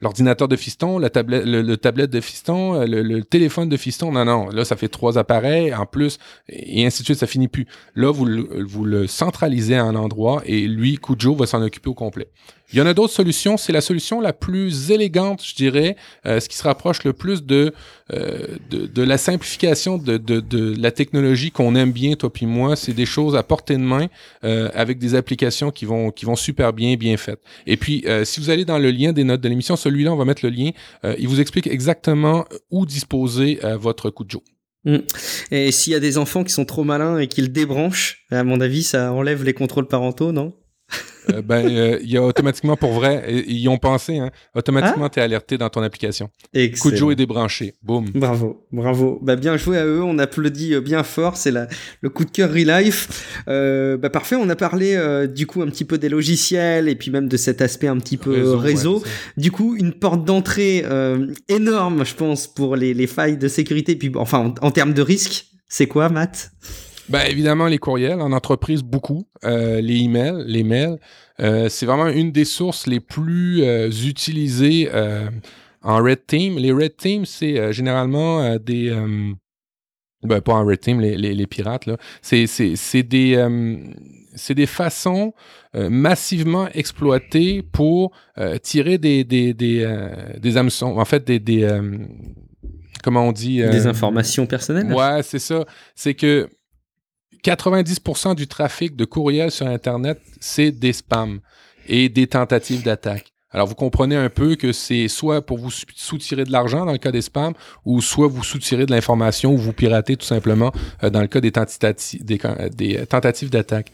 l'ordinateur 0.00 0.48
de 0.48 0.56
fiston, 0.56 0.98
la 0.98 1.10
tablette, 1.10 1.44
le, 1.44 1.62
le 1.62 1.76
tablette 1.76 2.10
de 2.10 2.20
fiston, 2.20 2.74
euh, 2.74 2.84
le, 2.86 3.22
téléphone 3.22 3.68
de 3.68 3.76
fiston. 3.76 4.12
Non, 4.12 4.24
non, 4.24 4.48
là, 4.48 4.64
ça 4.64 4.76
fait 4.76 4.88
trois 4.88 5.18
appareils 5.18 5.74
en 5.74 5.86
plus 5.86 6.18
et 6.48 6.84
ainsi 6.84 7.02
de 7.02 7.06
suite, 7.06 7.18
ça 7.18 7.26
finit 7.26 7.48
plus. 7.48 7.66
Là, 7.94 8.12
vous 8.12 8.26
vous 8.66 8.84
le 8.84 9.06
centralisez 9.06 9.76
à 9.76 9.84
un 9.84 9.94
endroit 9.94 10.42
et 10.44 10.66
lui, 10.66 10.98
Kujo, 10.98 11.34
va 11.34 11.46
s'en 11.46 11.62
occuper 11.62 11.88
au 11.88 11.94
complet. 11.94 12.28
Il 12.72 12.78
y 12.78 12.82
en 12.82 12.86
a 12.86 12.94
d'autres 12.94 13.12
solutions. 13.12 13.56
C'est 13.56 13.72
la 13.72 13.80
solution 13.80 14.20
la 14.20 14.32
plus 14.32 14.90
élégante, 14.90 15.42
je 15.44 15.54
dirais, 15.54 15.96
euh, 16.26 16.40
ce 16.40 16.48
qui 16.48 16.56
se 16.56 16.62
rapproche 16.62 17.04
le 17.04 17.12
plus 17.12 17.44
de, 17.44 17.72
euh, 18.12 18.56
de, 18.70 18.86
de 18.86 19.02
la 19.02 19.18
simplification 19.18 19.98
de, 19.98 20.16
de, 20.16 20.40
de 20.40 20.74
la 20.80 20.90
technologie 20.90 21.50
qu'on 21.50 21.74
aime 21.74 21.92
bien, 21.92 22.14
toi 22.14 22.32
puis 22.32 22.46
moi. 22.46 22.76
C'est 22.76 22.94
des 22.94 23.06
choses 23.06 23.36
à 23.36 23.42
portée 23.42 23.74
de 23.74 23.82
main 23.82 24.06
euh, 24.44 24.70
avec 24.74 24.98
des 24.98 25.14
applications 25.14 25.70
qui 25.70 25.84
vont, 25.84 26.10
qui 26.10 26.24
vont 26.24 26.36
super 26.36 26.72
bien, 26.72 26.96
bien 26.96 27.16
faites. 27.16 27.40
Et 27.66 27.76
puis, 27.76 28.04
euh, 28.06 28.24
si 28.24 28.40
vous 28.40 28.50
allez 28.50 28.64
dans 28.64 28.78
le 28.78 28.90
lien 28.90 29.12
des 29.12 29.24
notes 29.24 29.40
de 29.40 29.48
l'émission, 29.48 29.76
celui-là, 29.76 30.12
on 30.12 30.16
va 30.16 30.24
mettre 30.24 30.44
le 30.44 30.50
lien. 30.50 30.70
Euh, 31.04 31.14
il 31.18 31.28
vous 31.28 31.40
explique 31.40 31.66
exactement 31.66 32.44
où 32.70 32.86
disposer 32.86 33.60
euh, 33.64 33.76
votre 33.76 34.10
Kujo. 34.10 34.42
Et 35.52 35.70
s'il 35.70 35.92
y 35.92 35.96
a 35.96 36.00
des 36.00 36.18
enfants 36.18 36.42
qui 36.42 36.52
sont 36.52 36.64
trop 36.64 36.82
malins 36.82 37.18
et 37.18 37.28
qui 37.28 37.40
le 37.40 37.46
débranchent, 37.48 38.24
à 38.32 38.42
mon 38.42 38.60
avis, 38.60 38.82
ça 38.82 39.12
enlève 39.12 39.44
les 39.44 39.54
contrôles 39.54 39.86
parentaux, 39.86 40.32
non? 40.32 40.54
Euh, 41.30 41.42
ben, 41.42 41.66
euh, 41.66 41.98
il 42.02 42.10
y 42.10 42.16
a 42.16 42.22
automatiquement, 42.22 42.76
pour 42.76 42.92
vrai, 42.92 43.44
ils 43.46 43.58
y 43.58 43.68
ont 43.68 43.78
pensé, 43.78 44.18
hein, 44.18 44.30
automatiquement, 44.54 45.08
tu 45.08 45.20
es 45.20 45.22
alerté 45.22 45.56
dans 45.58 45.68
ton 45.68 45.82
application. 45.82 46.30
Excellent. 46.52 46.90
Kujo 46.90 47.10
est 47.12 47.16
débranché. 47.16 47.74
Boum. 47.82 48.06
Bravo, 48.14 48.66
bravo. 48.72 49.18
Bah, 49.22 49.36
bien 49.36 49.56
joué 49.56 49.78
à 49.78 49.86
eux, 49.86 50.02
on 50.02 50.18
applaudit 50.18 50.74
euh, 50.74 50.80
bien 50.80 51.02
fort, 51.04 51.36
c'est 51.36 51.52
le 52.00 52.10
coup 52.10 52.24
de 52.24 52.30
cœur 52.30 52.50
Relife. 52.50 53.42
Euh, 53.48 53.96
bah, 53.96 54.10
parfait, 54.10 54.36
on 54.36 54.48
a 54.48 54.56
parlé 54.56 54.98
du 55.28 55.46
coup 55.46 55.62
un 55.62 55.66
petit 55.66 55.84
peu 55.84 55.98
des 55.98 56.08
logiciels 56.08 56.88
et 56.88 56.94
puis 56.94 57.10
même 57.10 57.28
de 57.28 57.36
cet 57.36 57.60
aspect 57.62 57.86
un 57.88 57.98
petit 57.98 58.16
peu 58.16 58.54
réseau. 58.54 58.98
ouais. 58.98 59.08
Du 59.36 59.50
coup, 59.50 59.76
une 59.76 59.92
porte 59.92 60.24
d'entrée 60.24 60.84
énorme, 61.48 62.04
je 62.04 62.14
pense, 62.14 62.46
pour 62.46 62.76
les, 62.76 62.94
les 62.94 63.06
failles 63.06 63.36
de 63.36 63.48
sécurité. 63.48 63.96
Puis, 63.96 64.10
enfin, 64.16 64.54
en, 64.60 64.66
en 64.66 64.70
termes 64.70 64.92
de 64.94 65.02
risque, 65.02 65.46
c'est 65.68 65.86
quoi, 65.86 66.08
Matt? 66.08 66.50
Ben, 67.08 67.26
évidemment, 67.28 67.66
les 67.66 67.78
courriels 67.78 68.20
en 68.20 68.32
entreprise, 68.32 68.82
beaucoup. 68.82 69.26
Euh, 69.44 69.80
les 69.80 69.96
emails, 69.96 70.44
les 70.46 70.62
mails. 70.62 70.98
Euh, 71.40 71.68
c'est 71.68 71.84
vraiment 71.84 72.08
une 72.08 72.30
des 72.30 72.44
sources 72.44 72.86
les 72.86 73.00
plus 73.00 73.62
euh, 73.64 73.90
utilisées 73.90 74.88
en 75.82 75.96
Red 75.96 76.26
Team. 76.26 76.58
Les 76.58 76.72
Red 76.72 76.96
Team, 76.96 77.24
c'est 77.26 77.72
généralement 77.72 78.56
des... 78.56 78.90
ben, 80.22 80.40
pas 80.40 80.54
en 80.54 80.64
Red 80.64 80.80
Team, 80.80 81.00
les, 81.00 81.16
les, 81.16 81.34
les 81.34 81.46
pirates, 81.46 81.86
là. 81.86 81.96
C'est, 82.22 82.46
c'est, 82.46 82.76
c'est 82.76 83.02
des... 83.02 83.44
c'est 84.36 84.54
des 84.54 84.66
façons 84.66 85.34
massivement 85.74 86.68
exploitées 86.72 87.62
pour 87.62 88.12
tirer 88.62 88.98
des, 88.98 89.24
des, 89.24 89.54
des, 89.54 89.86
des 90.38 90.56
hameçons. 90.56 90.98
En 90.98 91.04
fait, 91.04 91.24
des... 91.26 91.40
des 91.40 91.68
comment 93.02 93.26
on 93.26 93.32
dit 93.32 93.56
Des 93.56 93.88
informations 93.88 94.46
personnelles? 94.46 94.92
Ouais, 94.92 95.22
c'est 95.24 95.40
ça. 95.40 95.64
C'est 95.96 96.14
que 96.14 96.48
90% 97.44 98.34
du 98.34 98.46
trafic 98.46 98.96
de 98.96 99.04
courriels 99.04 99.50
sur 99.50 99.66
Internet, 99.66 100.20
c'est 100.40 100.70
des 100.70 100.92
spams 100.92 101.40
et 101.88 102.08
des 102.08 102.26
tentatives 102.26 102.82
d'attaque. 102.82 103.32
Alors, 103.50 103.66
vous 103.66 103.74
comprenez 103.74 104.16
un 104.16 104.30
peu 104.30 104.56
que 104.56 104.72
c'est 104.72 105.08
soit 105.08 105.44
pour 105.44 105.58
vous 105.58 105.70
sou- 105.70 105.84
soutirer 105.94 106.44
de 106.44 106.52
l'argent 106.52 106.86
dans 106.86 106.92
le 106.92 106.98
cas 106.98 107.10
des 107.12 107.20
spams, 107.20 107.52
ou 107.84 108.00
soit 108.00 108.26
vous 108.26 108.42
soutirer 108.42 108.86
de 108.86 108.92
l'information 108.92 109.52
ou 109.52 109.58
vous 109.58 109.74
piratez 109.74 110.16
tout 110.16 110.24
simplement 110.24 110.72
euh, 111.02 111.10
dans 111.10 111.20
le 111.20 111.26
cas 111.26 111.40
des, 111.40 111.52
euh, 111.58 112.68
des, 112.70 112.96
euh, 112.96 113.04
tentatives 113.06 113.50
d'attaque. 113.50 113.92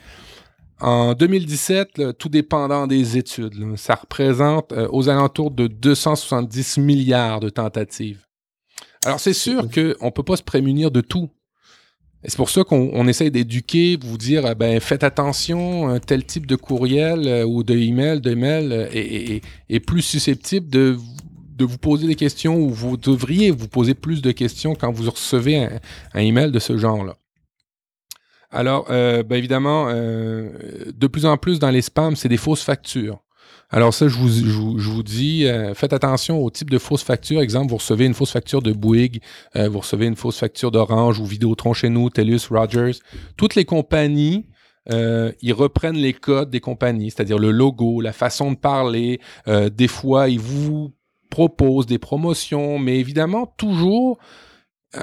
En 0.80 1.14
2017, 1.14 1.98
là, 1.98 2.12
tout 2.12 2.28
dépendant 2.28 2.86
des 2.86 3.16
études, 3.16 3.54
là, 3.54 3.76
ça 3.76 3.96
représente 3.96 4.70
euh, 4.70 4.86
aux 4.92 5.08
alentours 5.08 5.50
de 5.50 5.66
270 5.66 6.78
milliards 6.78 7.40
de 7.40 7.48
tentatives. 7.48 8.24
Alors, 9.04 9.18
c'est 9.18 9.32
sûr 9.32 9.62
qu'on 9.68 10.06
ne 10.06 10.10
peut 10.10 10.22
pas 10.22 10.36
se 10.36 10.42
prémunir 10.44 10.92
de 10.92 11.00
tout. 11.00 11.30
C'est 12.24 12.36
pour 12.36 12.50
ça 12.50 12.64
qu'on 12.64 13.06
essaye 13.06 13.30
d'éduquer, 13.30 13.96
vous 14.00 14.18
dire, 14.18 14.44
euh, 14.44 14.54
ben, 14.54 14.80
faites 14.80 15.04
attention, 15.04 15.88
un 15.88 16.00
tel 16.00 16.24
type 16.24 16.46
de 16.46 16.56
courriel 16.56 17.28
euh, 17.28 17.44
ou 17.44 17.62
de 17.62 17.76
email, 17.76 18.20
email 18.26 18.72
euh, 18.72 18.88
est, 18.92 19.80
plus 19.80 20.02
susceptible 20.02 20.68
de, 20.68 20.96
vous 21.60 21.78
poser 21.78 22.08
des 22.08 22.16
questions 22.16 22.56
ou 22.56 22.70
vous 22.70 22.96
devriez 22.96 23.50
vous 23.50 23.68
poser 23.68 23.94
plus 23.94 24.20
de 24.20 24.32
questions 24.32 24.74
quand 24.74 24.90
vous 24.90 25.10
recevez 25.10 25.58
un, 25.58 25.80
un 26.14 26.20
email 26.20 26.50
de 26.50 26.58
ce 26.58 26.76
genre-là. 26.76 27.16
Alors, 28.50 28.86
ben 28.88 29.32
évidemment, 29.32 29.92
de 29.92 31.06
plus 31.06 31.26
en 31.26 31.36
plus 31.36 31.58
dans 31.58 31.70
les 31.70 31.82
spams, 31.82 32.16
c'est 32.16 32.30
des 32.30 32.38
fausses 32.38 32.62
factures. 32.62 33.22
Alors 33.70 33.92
ça, 33.92 34.08
je 34.08 34.16
vous, 34.16 35.02
dis, 35.02 35.46
euh, 35.46 35.74
faites 35.74 35.92
attention 35.92 36.42
au 36.42 36.48
type 36.50 36.70
de 36.70 36.78
fausse 36.78 37.02
facture. 37.02 37.42
Exemple, 37.42 37.68
vous 37.70 37.76
recevez 37.76 38.06
une 38.06 38.14
fausse 38.14 38.32
facture 38.32 38.62
de 38.62 38.72
Bouygues, 38.72 39.20
euh, 39.56 39.68
vous 39.68 39.80
recevez 39.80 40.06
une 40.06 40.16
fausse 40.16 40.38
facture 40.38 40.70
d'Orange 40.70 41.20
ou 41.20 41.26
Vidéotron 41.26 41.74
chez 41.74 41.90
nous, 41.90 42.08
TELUS, 42.08 42.48
Rogers. 42.50 42.98
Toutes 43.36 43.56
les 43.56 43.66
compagnies, 43.66 44.46
euh, 44.90 45.32
ils 45.42 45.52
reprennent 45.52 45.98
les 45.98 46.14
codes 46.14 46.48
des 46.48 46.60
compagnies, 46.60 47.10
c'est-à-dire 47.10 47.38
le 47.38 47.50
logo, 47.50 48.00
la 48.00 48.14
façon 48.14 48.52
de 48.52 48.56
parler. 48.56 49.20
des 49.46 49.88
fois, 49.88 50.30
ils 50.30 50.40
vous 50.40 50.94
proposent 51.28 51.86
des 51.86 51.98
promotions, 51.98 52.78
mais 52.78 52.98
évidemment, 52.98 53.52
toujours 53.58 54.18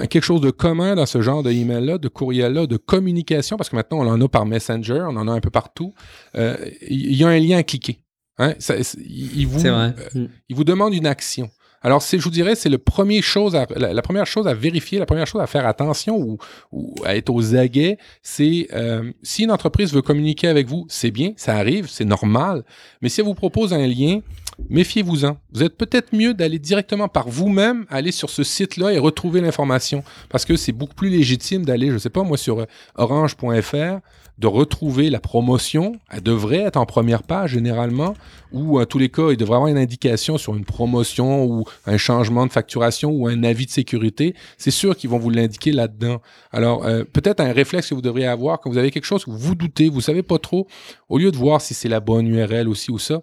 quelque 0.10 0.24
chose 0.24 0.42
de 0.42 0.50
commun 0.50 0.96
dans 0.96 1.06
ce 1.06 1.22
genre 1.22 1.44
de 1.44 1.52
email-là, 1.52 2.00
de 2.00 2.08
courriel-là, 2.08 2.66
de 2.66 2.78
communication, 2.78 3.58
parce 3.58 3.70
que 3.70 3.76
maintenant 3.76 4.00
on 4.00 4.08
en 4.08 4.20
a 4.20 4.28
par 4.28 4.48
Messenger, 4.48 5.06
on 5.08 5.18
en 5.18 5.28
a 5.28 5.32
un 5.32 5.40
peu 5.40 5.52
partout. 5.52 5.94
Il 6.34 7.16
y 7.16 7.24
a 7.24 7.28
un 7.28 7.38
lien 7.38 7.60
à 7.60 7.64
cliquer. 7.64 8.00
Hein, 8.38 8.54
il, 8.98 9.48
vous, 9.48 9.66
euh, 9.66 9.92
mm. 10.14 10.26
il 10.50 10.56
vous 10.56 10.64
demande 10.64 10.94
une 10.94 11.08
action. 11.08 11.50
Alors, 11.86 12.02
je 12.02 12.18
vous 12.18 12.32
dirais, 12.32 12.56
c'est 12.56 12.70
le 12.70 12.80
premier 12.80 13.22
chose 13.22 13.54
la, 13.76 14.02
première 14.02 14.26
chose 14.26 14.48
à 14.48 14.56
vérifier, 14.56 14.98
la 14.98 15.06
première 15.06 15.28
chose 15.28 15.42
à 15.42 15.46
faire 15.46 15.68
attention 15.68 16.18
ou, 16.18 16.40
ou 16.72 16.96
à 17.06 17.16
être 17.16 17.30
aux 17.30 17.56
aguets, 17.56 18.00
c'est 18.24 18.68
euh, 18.74 19.12
si 19.22 19.44
une 19.44 19.52
entreprise 19.52 19.94
veut 19.94 20.02
communiquer 20.02 20.48
avec 20.48 20.68
vous, 20.68 20.88
c'est 20.90 21.12
bien, 21.12 21.34
ça 21.38 21.56
arrive, 21.56 21.88
c'est 21.88 22.04
normal. 22.04 22.64
Mais 23.04 23.10
si 23.10 23.22
elle 23.22 23.28
vous 23.28 23.36
propose 23.36 23.72
un 23.72 23.86
lien, 23.86 24.22
méfiez-vous-en. 24.68 25.38
Vous 25.52 25.62
êtes 25.62 25.78
peut-être 25.78 26.16
mieux 26.16 26.34
d'aller 26.34 26.58
directement 26.58 27.08
par 27.08 27.30
vous-même, 27.30 27.86
aller 27.90 28.12
sur 28.12 28.32
ce 28.32 28.44
site-là 28.44 28.92
et 28.92 28.98
retrouver 28.98 29.40
l'information. 29.42 30.04
Parce 30.30 30.44
que 30.44 30.56
c'est 30.56 30.72
beaucoup 30.72 30.96
plus 30.96 31.10
légitime 31.10 31.66
d'aller, 31.66 31.90
je 31.90 31.94
ne 31.94 32.00
sais 32.00 32.10
pas, 32.10 32.24
moi, 32.24 32.38
sur 32.38 32.66
orange.fr, 32.96 34.00
de 34.38 34.48
retrouver 34.48 35.10
la 35.10 35.20
promotion. 35.20 35.94
Elle 36.12 36.24
devrait 36.24 36.60
être 36.60 36.78
en 36.78 36.86
première 36.86 37.24
page 37.24 37.52
généralement, 37.52 38.16
ou 38.52 38.80
en 38.80 38.86
tous 38.86 38.98
les 38.98 39.10
cas, 39.10 39.32
il 39.32 39.38
devrait 39.38 39.56
y 39.56 39.58
avoir 39.58 39.68
une 39.68 39.78
indication 39.78 40.38
sur 40.38 40.56
une 40.56 40.66
promotion 40.66 41.46
ou 41.46 41.66
un 41.86 41.98
changement 41.98 42.46
de 42.46 42.52
facturation 42.52 43.12
ou 43.12 43.28
un 43.28 43.44
avis 43.44 43.66
de 43.66 43.72
sécurité. 43.72 44.36
C'est 44.58 44.72
sûr 44.72 44.96
qu'ils 44.96 45.10
vont 45.10 45.20
vous 45.20 45.30
l'indiquer 45.30 45.72
là-dedans. 45.72 46.22
Alors, 46.52 46.86
euh, 46.86 47.04
peut-être 47.04 47.40
un 47.40 47.54
réflexe 47.54 47.90
que 47.90 47.96
vous 47.96 48.02
devriez 48.02 48.28
avoir 48.28 48.60
quand 48.60 48.70
vous 48.70 48.78
avez 48.78 48.92
quelque 48.92 49.06
chose 49.06 49.24
que 49.24 49.32
vous 49.32 49.56
doutez, 49.56 49.90
vous 49.90 50.02
savez 50.02 50.24
pas 50.24 50.40
trop, 50.40 50.68
au 51.08 51.18
lieu 51.18 51.32
de 51.32 51.38
voir 51.38 51.62
si 51.62 51.74
c'est 51.74 51.90
la 51.90 52.00
bonne 52.00 52.28
URL 52.28 52.68
aussi 52.68 52.92
ou 52.92 53.00
ça, 53.00 53.22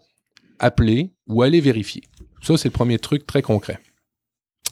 appelez 0.59 1.13
ou 1.27 1.43
allez 1.43 1.61
vérifier. 1.61 2.03
Ça, 2.43 2.57
c'est 2.57 2.69
le 2.69 2.73
premier 2.73 2.99
truc 2.99 3.27
très 3.27 3.43
concret. 3.43 3.79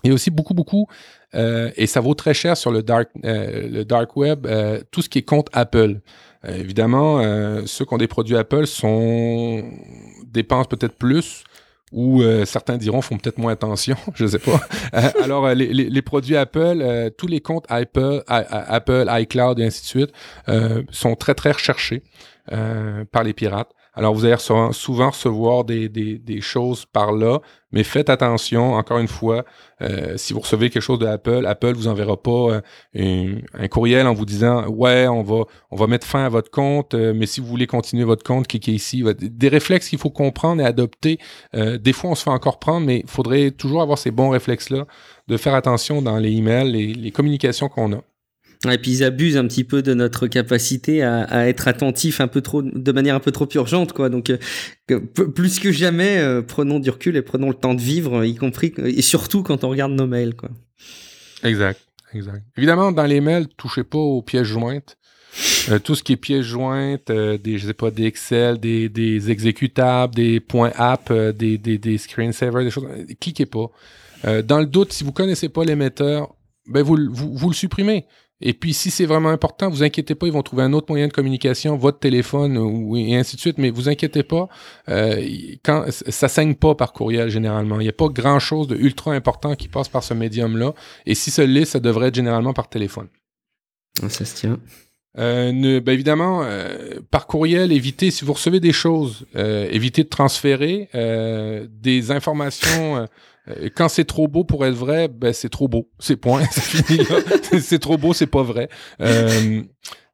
Il 0.03 0.09
y 0.09 0.11
a 0.11 0.14
aussi 0.14 0.30
beaucoup, 0.30 0.55
beaucoup, 0.55 0.86
euh, 1.34 1.70
et 1.76 1.86
ça 1.86 2.01
vaut 2.01 2.14
très 2.14 2.32
cher 2.32 2.57
sur 2.57 2.70
le 2.70 2.82
dark, 2.82 3.11
euh, 3.24 3.68
le 3.68 3.84
dark 3.84 4.16
web, 4.16 4.47
tout 4.91 5.03
ce 5.03 5.11
qui 5.11 5.18
est 5.18 5.22
compte 5.22 5.49
Apple. 5.53 6.01
Euh, 6.47 6.57
évidemment, 6.57 7.20
euh, 7.20 7.62
ceux 7.66 7.84
qui 7.84 7.95
ont 7.95 7.99
des 7.99 8.09
produits 8.09 8.36
Apple 8.36 8.66
sont 8.66 9.62
dépensent 10.26 10.68
peut-être 10.68 10.97
plus 10.97 11.45
ou 11.93 12.22
euh, 12.22 12.45
certains 12.45 12.76
diront 12.76 13.03
font 13.03 13.18
peut-être 13.18 13.38
moins 13.38 13.53
attention, 13.53 13.97
je 14.14 14.24
ne 14.24 14.28
sais 14.28 14.38
pas. 14.38 14.61
alors, 15.22 15.49
les, 15.55 16.03
produits 16.03 16.36
Apple, 16.36 17.11
tous 17.18 17.26
les 17.26 17.41
comptes 17.41 17.66
Apple, 17.68 18.22
Apple, 18.28 19.07
iCloud 19.09 19.59
et 19.59 19.66
ainsi 19.66 19.82
de 19.82 19.86
suite 19.86 20.12
sont 20.91 21.16
très, 21.16 21.34
très 21.34 21.51
recherchés 21.51 22.05
par 22.47 23.24
les 23.24 23.32
pirates. 23.32 23.72
Alors, 23.95 24.14
vous 24.14 24.24
allez 24.24 24.36
souvent 24.38 25.11
recevoir 25.11 25.64
des, 25.64 25.88
des, 25.88 26.41
choses 26.41 26.86
par 26.86 27.12
là, 27.12 27.41
mais 27.72 27.82
faites 27.82 28.09
attention, 28.09 28.74
encore 28.74 28.99
une 28.99 29.09
fois, 29.09 29.45
euh, 29.82 30.16
si 30.16 30.32
vous 30.32 30.41
recevez 30.41 30.70
quelque 30.70 30.82
chose 30.82 30.99
de 30.99 31.07
Apple, 31.07 31.45
Apple 31.47 31.72
vous 31.74 31.88
enverra 31.88 32.16
pas 32.16 32.62
euh, 32.97 33.41
un, 33.53 33.68
courriel 33.68 34.07
en 34.07 34.14
vous 34.14 34.24
disant 34.24 34.66
Ouais, 34.68 35.09
on 35.09 35.22
va, 35.22 35.45
on 35.70 35.76
va 35.76 35.86
mettre 35.86 36.07
fin 36.07 36.24
à 36.24 36.28
votre 36.28 36.51
compte, 36.51 36.95
euh, 36.95 37.12
mais 37.14 37.26
si 37.26 37.41
vous 37.41 37.47
voulez 37.47 37.66
continuer 37.66 38.05
votre 38.05 38.24
compte, 38.24 38.47
cliquez 38.47 38.72
ici. 38.72 39.05
Des 39.20 39.49
réflexes 39.49 39.88
qu'il 39.88 39.99
faut 39.99 40.11
comprendre 40.11 40.62
et 40.62 40.64
adopter. 40.64 41.18
des 41.53 41.93
fois, 41.93 42.11
on 42.11 42.14
se 42.14 42.22
fait 42.22 42.30
encore 42.30 42.59
prendre, 42.59 42.86
mais 42.86 43.01
il 43.01 43.11
faudrait 43.11 43.51
toujours 43.51 43.82
avoir 43.82 43.99
ces 43.99 44.11
bons 44.11 44.30
réflexes-là, 44.30 44.86
de 45.28 45.36
faire 45.36 45.55
attention 45.55 46.03
dans 46.03 46.16
les 46.18 46.30
emails, 46.30 46.76
et 46.80 46.95
les 46.95 47.11
communications 47.11 47.68
qu'on 47.68 47.93
a. 47.93 48.03
Et 48.68 48.76
puis 48.76 48.90
ils 48.90 49.04
abusent 49.04 49.38
un 49.38 49.46
petit 49.46 49.64
peu 49.64 49.80
de 49.80 49.94
notre 49.94 50.26
capacité 50.26 51.02
à, 51.02 51.48
être 51.48 51.66
attentif 51.66 52.20
un 52.20 52.28
peu 52.28 52.42
trop, 52.42 52.61
de 52.61 52.92
manière 52.92 53.14
un 53.14 53.20
peu 53.20 53.32
trop 53.32 53.48
urgente, 53.54 53.94
quoi. 53.94 54.11
Donc 54.11 54.30
euh, 54.90 55.00
plus 55.00 55.58
que 55.61 55.72
jamais, 55.72 56.18
euh, 56.18 56.42
prenons 56.42 56.78
du 56.78 56.90
recul 56.90 57.16
et 57.16 57.22
prenons 57.22 57.48
le 57.48 57.54
temps 57.54 57.72
de 57.72 57.80
vivre, 57.80 58.22
y 58.22 58.34
compris 58.34 58.74
et 58.84 59.00
surtout 59.00 59.42
quand 59.42 59.64
on 59.64 59.70
regarde 59.70 59.92
nos 59.92 60.06
mails, 60.06 60.34
quoi. 60.34 60.50
Exact, 61.42 61.80
exact. 62.12 62.42
Évidemment, 62.58 62.92
dans 62.92 63.06
les 63.06 63.22
mails, 63.22 63.48
touchez 63.56 63.82
pas 63.82 63.98
aux 63.98 64.20
pièces 64.20 64.46
jointes. 64.46 64.98
Euh, 65.70 65.78
tout 65.78 65.94
ce 65.94 66.02
qui 66.02 66.12
est 66.12 66.16
pièces 66.16 66.44
jointes, 66.44 67.11
des, 67.11 67.56
je 67.56 67.66
sais 67.66 67.72
pas, 67.72 67.90
des 67.90 68.04
Excel, 68.04 68.58
des, 68.58 68.90
des 68.90 69.30
exécutables, 69.30 70.14
des 70.14 70.38
points 70.38 70.72
app, 70.76 71.11
des, 71.11 71.56
des, 71.56 71.78
des 71.78 71.96
screensavers, 71.96 72.64
des 72.64 72.70
choses. 72.70 72.88
Cliquez 73.20 73.46
pas. 73.46 73.70
dans 74.42 74.58
le 74.58 74.66
doute, 74.66 74.92
si 74.92 75.02
vous 75.02 75.12
connaissez 75.12 75.48
pas 75.48 75.64
l'émetteur, 75.64 76.34
ben 76.66 76.82
vous, 76.82 76.98
vous, 77.11 77.34
vous 77.34 77.48
le 77.48 77.54
supprimez. 77.54 78.04
Et 78.41 78.55
puis, 78.55 78.72
si 78.72 78.91
c'est 78.91 79.07
vraiment 79.07 79.28
important, 79.28 79.68
vous 79.68 79.82
inquiétez 79.82 80.14
pas, 80.14 80.26
ils 80.26 80.32
vont 80.32 80.43
trouver 80.43 80.62
un 80.62 80.72
autre 80.72 80.86
moyen 80.88 81.09
de 81.09 81.12
communication, 81.12 81.76
votre 81.76 81.99
téléphone 81.99 82.57
ou 82.57 82.97
et 82.97 83.16
ainsi 83.16 83.36
de 83.36 83.41
suite. 83.41 83.59
Mais 83.59 83.70
vous 83.70 83.88
inquiétez 83.88 84.22
pas, 84.22 84.49
euh, 84.88 85.22
quand 85.62 85.84
ça 85.91 86.28
saigne 86.28 86.55
pas 86.55 86.74
par 86.74 86.93
courriel 86.93 87.28
généralement. 87.28 87.80
Il 87.80 87.84
n'y 87.84 87.91
a 87.91 87.93
pas 87.93 88.09
grand 88.09 88.38
chose 88.38 88.66
de 88.66 88.76
ultra 88.76 89.12
important 89.12 89.55
qui 89.55 89.68
passe 89.68 89.88
par 89.88 90.03
ce 90.03 90.14
médium-là. 90.14 90.74
Et 91.07 91.14
si 91.14 91.30
ça 91.30 91.45
l'est, 91.45 91.66
ça 91.66 91.80
devrait 91.80 92.09
être 92.09 92.14
généralement 92.14 92.55
par 92.55 92.68
téléphone. 92.68 93.09
Ah, 94.03 94.09
ça 94.09 94.24
se 94.24 94.34
tient. 94.34 94.59
Euh, 95.18 95.80
ben 95.80 95.93
évidemment, 95.93 96.43
euh, 96.45 97.01
par 97.11 97.26
courriel, 97.26 97.72
évitez, 97.72 98.11
si 98.11 98.24
vous 98.24 98.32
recevez 98.32 98.61
des 98.61 98.72
choses, 98.72 99.26
euh, 99.34 99.66
évitez 99.70 100.05
de 100.05 100.09
transférer 100.09 100.88
des 101.68 102.11
informations 102.11 103.07
euh, 103.51 103.68
quand 103.74 103.88
c'est 103.88 104.05
trop 104.05 104.28
beau 104.28 104.44
pour 104.44 104.64
être 104.66 104.74
vrai, 104.74 105.09
ben 105.09 105.32
c'est 105.32 105.48
trop 105.48 105.68
beau. 105.68 105.88
C'est 105.98 106.16
point. 106.16 106.42
C'est 106.51 106.84
fini 106.84 107.05
c'est 107.61 107.78
trop 107.78 107.96
beau, 107.96 108.12
c'est 108.12 108.26
pas 108.26 108.42
vrai. 108.42 108.68
Euh, 109.01 109.62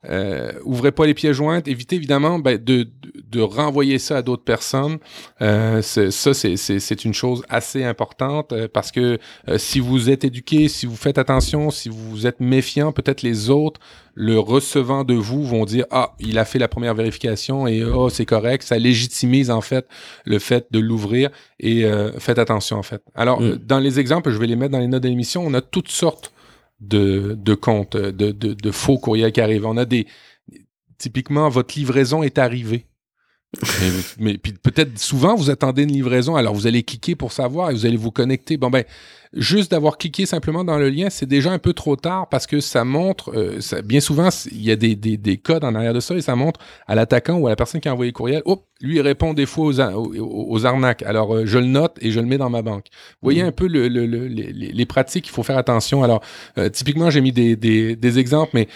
euh, 0.08 0.52
ouvrez 0.64 0.92
pas 0.92 1.06
les 1.06 1.14
pieds 1.14 1.32
jointes. 1.32 1.68
Évitez 1.68 1.96
évidemment 1.96 2.38
ben, 2.38 2.62
de, 2.62 2.88
de, 3.30 3.40
renvoyer 3.40 3.98
ça 3.98 4.18
à 4.18 4.22
d'autres 4.22 4.44
personnes. 4.44 4.98
Euh, 5.42 5.82
ça, 5.82 6.34
c'est 6.34 7.04
une 7.04 7.14
chose 7.14 7.42
assez 7.48 7.84
importante 7.84 8.52
euh, 8.52 8.68
parce 8.72 8.92
que 8.92 9.18
euh, 9.48 9.58
si 9.58 9.80
vous 9.80 10.10
êtes 10.10 10.24
éduqué, 10.24 10.68
si 10.68 10.86
vous 10.86 10.96
faites 10.96 11.18
attention, 11.18 11.70
si 11.70 11.88
vous 11.88 12.26
êtes 12.26 12.40
méfiant, 12.40 12.92
peut-être 12.92 13.22
les 13.22 13.50
autres, 13.50 13.80
le 14.14 14.38
recevant 14.38 15.04
de 15.04 15.14
vous, 15.14 15.44
vont 15.44 15.64
dire 15.64 15.84
ah 15.90 16.14
il 16.18 16.38
a 16.38 16.44
fait 16.44 16.58
la 16.58 16.68
première 16.68 16.94
vérification 16.94 17.66
et 17.66 17.84
oh 17.84 18.08
c'est 18.08 18.24
correct. 18.24 18.62
Ça 18.62 18.78
légitimise 18.78 19.50
en 19.50 19.60
fait 19.60 19.86
le 20.24 20.38
fait 20.38 20.66
de 20.70 20.78
l'ouvrir 20.78 21.28
et 21.60 21.84
faites 22.18 22.38
attention 22.38 22.78
en 22.78 22.82
fait. 22.82 23.02
Alors 23.14 23.42
mm. 23.42 23.56
dans 23.56 23.78
les 23.78 24.00
exemples, 24.00 24.30
je 24.30 24.38
vais 24.38 24.46
les 24.46 24.56
mettre 24.56 24.72
dans 24.72 24.78
les 24.78 24.86
notes 24.86 25.02
de 25.02 25.08
l'émission. 25.08 25.42
On 25.44 25.52
a 25.52 25.60
toutes 25.60 25.90
sortes 25.90 26.32
de, 26.80 27.36
de 27.38 27.54
comptes, 27.54 27.96
de, 27.96 28.32
de, 28.32 28.52
de, 28.54 28.70
faux 28.70 28.98
courriels 28.98 29.32
qui 29.32 29.40
arrivent. 29.40 29.66
On 29.66 29.76
a 29.76 29.84
des. 29.84 30.06
Typiquement, 30.98 31.48
votre 31.48 31.78
livraison 31.78 32.22
est 32.22 32.38
arrivée. 32.38 32.86
mais, 34.18 34.38
puis 34.38 34.52
peut-être 34.52 34.98
souvent 34.98 35.34
vous 35.34 35.50
attendez 35.50 35.84
une 35.84 35.92
livraison, 35.92 36.36
alors 36.36 36.54
vous 36.54 36.66
allez 36.66 36.82
cliquer 36.82 37.14
pour 37.14 37.32
savoir 37.32 37.70
et 37.70 37.74
vous 37.74 37.86
allez 37.86 37.96
vous 37.96 38.10
connecter. 38.10 38.56
Bon 38.56 38.70
ben, 38.70 38.84
juste 39.32 39.70
d'avoir 39.70 39.98
cliqué 39.98 40.26
simplement 40.26 40.64
dans 40.64 40.78
le 40.78 40.88
lien, 40.88 41.10
c'est 41.10 41.26
déjà 41.26 41.50
un 41.52 41.58
peu 41.58 41.72
trop 41.72 41.96
tard 41.96 42.28
parce 42.28 42.46
que 42.46 42.60
ça 42.60 42.84
montre, 42.84 43.32
euh, 43.36 43.60
ça, 43.60 43.82
bien 43.82 44.00
souvent, 44.00 44.28
il 44.50 44.62
y 44.62 44.70
a 44.70 44.76
des, 44.76 44.94
des, 44.94 45.16
des, 45.16 45.36
codes 45.36 45.64
en 45.64 45.74
arrière 45.74 45.94
de 45.94 46.00
ça 46.00 46.14
et 46.14 46.20
ça 46.20 46.36
montre 46.36 46.60
à 46.86 46.94
l'attaquant 46.94 47.34
ou 47.34 47.46
à 47.46 47.50
la 47.50 47.56
personne 47.56 47.80
qui 47.80 47.88
a 47.88 47.92
envoyé 47.92 48.10
le 48.10 48.16
courriel, 48.16 48.42
oh, 48.44 48.62
lui, 48.82 48.96
il 48.96 49.00
répond 49.00 49.32
des 49.32 49.46
fois 49.46 49.66
aux, 49.66 50.50
aux, 50.50 50.66
arnaques. 50.66 51.02
Alors, 51.02 51.34
euh, 51.34 51.46
je 51.46 51.58
le 51.58 51.64
note 51.64 51.96
et 52.02 52.10
je 52.10 52.20
le 52.20 52.26
mets 52.26 52.36
dans 52.36 52.50
ma 52.50 52.60
banque. 52.60 52.86
Vous 53.22 53.26
voyez 53.26 53.42
mm. 53.42 53.46
un 53.46 53.52
peu 53.52 53.66
le, 53.66 53.88
le, 53.88 54.04
les, 54.04 54.52
les, 54.52 54.86
pratiques, 54.86 55.26
il 55.26 55.30
faut 55.30 55.42
faire 55.42 55.56
attention. 55.56 56.02
Alors, 56.02 56.22
euh, 56.58 56.68
typiquement, 56.68 57.08
j'ai 57.08 57.22
mis 57.22 57.32
des, 57.32 57.56
des, 57.56 57.96
des, 57.96 58.18
exemples, 58.18 58.50
mais 58.52 58.68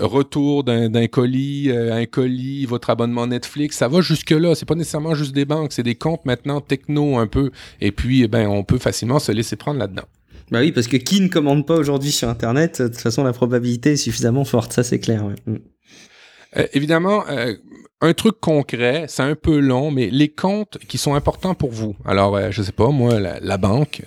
retour 0.00 0.64
d'un 0.64 1.06
colis, 1.06 1.70
un 1.70 2.04
colis, 2.06 2.66
votre 2.66 2.90
abonnement 2.90 3.26
Netflix, 3.26 3.76
ça 3.76 3.86
va 3.86 4.00
jusque-là. 4.00 4.54
C'est 4.54 4.66
pas 4.66 4.74
nécessairement 4.74 5.14
juste 5.14 5.32
des 5.32 5.44
banques, 5.44 5.72
c'est 5.72 5.82
des 5.82 5.94
comptes 5.94 6.24
maintenant 6.24 6.60
techno 6.60 7.18
un 7.18 7.26
peu. 7.26 7.50
Et 7.80 7.92
puis, 7.92 8.24
eh 8.24 8.28
ben, 8.28 8.48
on 8.48 8.64
peut 8.64 8.78
facilement 8.78 9.18
se 9.20 9.30
laisser 9.30 9.56
prendre 9.56 9.77
là-dedans. 9.78 10.04
Bah 10.50 10.60
oui, 10.60 10.72
parce 10.72 10.86
que 10.86 10.96
qui 10.96 11.20
ne 11.20 11.28
commande 11.28 11.66
pas 11.66 11.76
aujourd'hui 11.76 12.10
sur 12.10 12.28
Internet, 12.28 12.80
de 12.80 12.88
toute 12.88 12.96
façon, 12.96 13.22
la 13.22 13.32
probabilité 13.32 13.92
est 13.92 13.96
suffisamment 13.96 14.44
forte, 14.44 14.72
ça 14.72 14.82
c'est 14.82 14.98
clair. 14.98 15.24
Mm. 15.46 15.56
Euh, 16.56 16.66
évidemment, 16.72 17.24
euh, 17.28 17.54
un 18.00 18.14
truc 18.14 18.40
concret, 18.40 19.04
c'est 19.08 19.22
un 19.22 19.34
peu 19.34 19.58
long, 19.58 19.90
mais 19.90 20.08
les 20.10 20.28
comptes 20.28 20.78
qui 20.88 20.96
sont 20.96 21.14
importants 21.14 21.54
pour 21.54 21.70
vous. 21.70 21.94
Alors, 22.06 22.36
euh, 22.36 22.50
je 22.50 22.62
sais 22.62 22.72
pas, 22.72 22.88
moi, 22.88 23.18
la, 23.20 23.58
banque, 23.58 24.02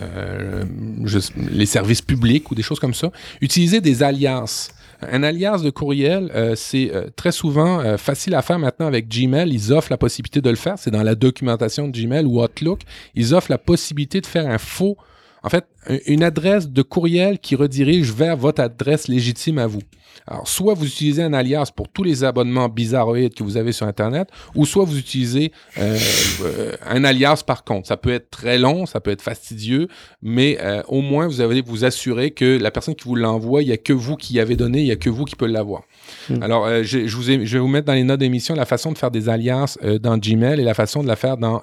les 1.52 1.66
services 1.66 2.02
publics 2.02 2.50
ou 2.50 2.56
des 2.56 2.64
choses 2.64 2.80
comme 2.80 2.94
ça, 2.94 3.12
utilisez 3.42 3.82
des 3.82 4.02
alliances. 4.02 4.72
Un 5.04 5.24
alias 5.24 5.60
de 5.64 5.72
courriel, 5.72 6.32
c'est 6.56 6.92
très 7.16 7.32
souvent 7.32 7.98
facile 7.98 8.36
à 8.36 8.44
faire 8.44 8.60
maintenant 8.60 8.86
avec 8.86 9.08
Gmail. 9.08 9.52
Ils 9.52 9.74
offrent 9.74 9.90
la 9.90 9.98
possibilité 9.98 10.42
de 10.42 10.50
le 10.52 10.56
faire. 10.56 10.76
C'est 10.78 10.92
dans 10.92 11.02
la 11.02 11.16
documentation 11.16 11.88
de 11.88 11.92
Gmail 12.00 12.24
ou 12.24 12.44
Outlook. 12.44 12.82
Ils 13.16 13.34
offrent 13.34 13.50
la 13.50 13.58
possibilité 13.58 14.22
de 14.22 14.28
faire 14.28 14.48
un 14.48 14.60
faux 14.60 14.98
en 15.44 15.50
fait, 15.50 15.66
une 16.06 16.24
adresse 16.24 16.70
de 16.70 16.82
courriel 16.82 17.40
qui 17.40 17.56
redirige 17.56 18.12
vers 18.12 18.38
votre 18.38 18.62
adresse 18.62 19.08
légitime 19.08 19.58
à 19.58 19.68
vous. 19.68 19.82
Alors, 20.28 20.48
soit 20.48 20.74
vous 20.74 20.86
utilisez 20.86 21.24
un 21.24 21.34
alias 21.34 21.72
pour 21.76 21.88
tous 21.90 22.04
les 22.04 22.24
abonnements 22.24 22.70
bizarroïdes 22.70 23.34
que 23.34 23.44
vous 23.44 23.58
avez 23.58 23.72
sur 23.72 23.88
Internet, 23.88 24.30
ou 24.56 24.66
soit 24.66 24.86
vous 24.86 24.98
utilisez 24.98 25.52
euh, 25.78 25.98
euh, 26.44 26.76
un 26.86 27.04
alias 27.04 27.44
par 27.46 27.64
compte. 27.64 27.88
Ça 27.88 27.98
peut 27.98 28.12
être 28.12 28.30
très 28.30 28.58
long, 28.58 28.86
ça 28.86 29.00
peut 29.00 29.12
être 29.12 29.22
fastidieux, 29.22 29.88
mais 30.22 30.58
euh, 30.62 30.84
au 30.88 31.02
moins 31.02 31.28
vous 31.28 31.42
allez 31.42 31.62
vous 31.62 31.86
assurer 31.86 32.32
que 32.32 32.60
la 32.60 32.72
personne 32.72 32.96
qui 32.96 33.06
vous 33.06 33.16
l'envoie, 33.16 33.64
il 33.64 33.68
n'y 33.68 33.74
a 33.74 33.78
que 33.78 33.94
vous 33.94 34.16
qui 34.16 34.36
y 34.36 34.40
avez 34.40 34.56
donné, 34.56 34.80
il 34.80 34.86
n'y 34.86 34.92
a 34.92 34.96
que 34.96 35.10
vous 35.10 35.26
qui 35.26 35.36
peut 35.36 35.48
l'avoir. 35.48 35.84
Hmm. 36.30 36.44
Alors, 36.44 36.68
je, 36.84 37.08
je, 37.08 37.16
vous 37.16 37.32
ai, 37.32 37.46
je 37.46 37.54
vais 37.54 37.60
vous 37.60 37.68
mettre 37.68 37.88
dans 37.88 37.94
les 37.94 38.04
notes 38.04 38.20
d'émission 38.20 38.56
la 38.56 38.66
façon 38.66 38.92
de 38.92 38.98
faire 38.98 39.12
des 39.12 39.30
alias 39.30 39.78
dans 40.02 40.18
Gmail 40.18 40.60
et 40.60 40.64
la 40.64 40.74
façon 40.74 41.04
de 41.04 41.08
la 41.08 41.16
faire 41.16 41.38
dans 41.38 41.62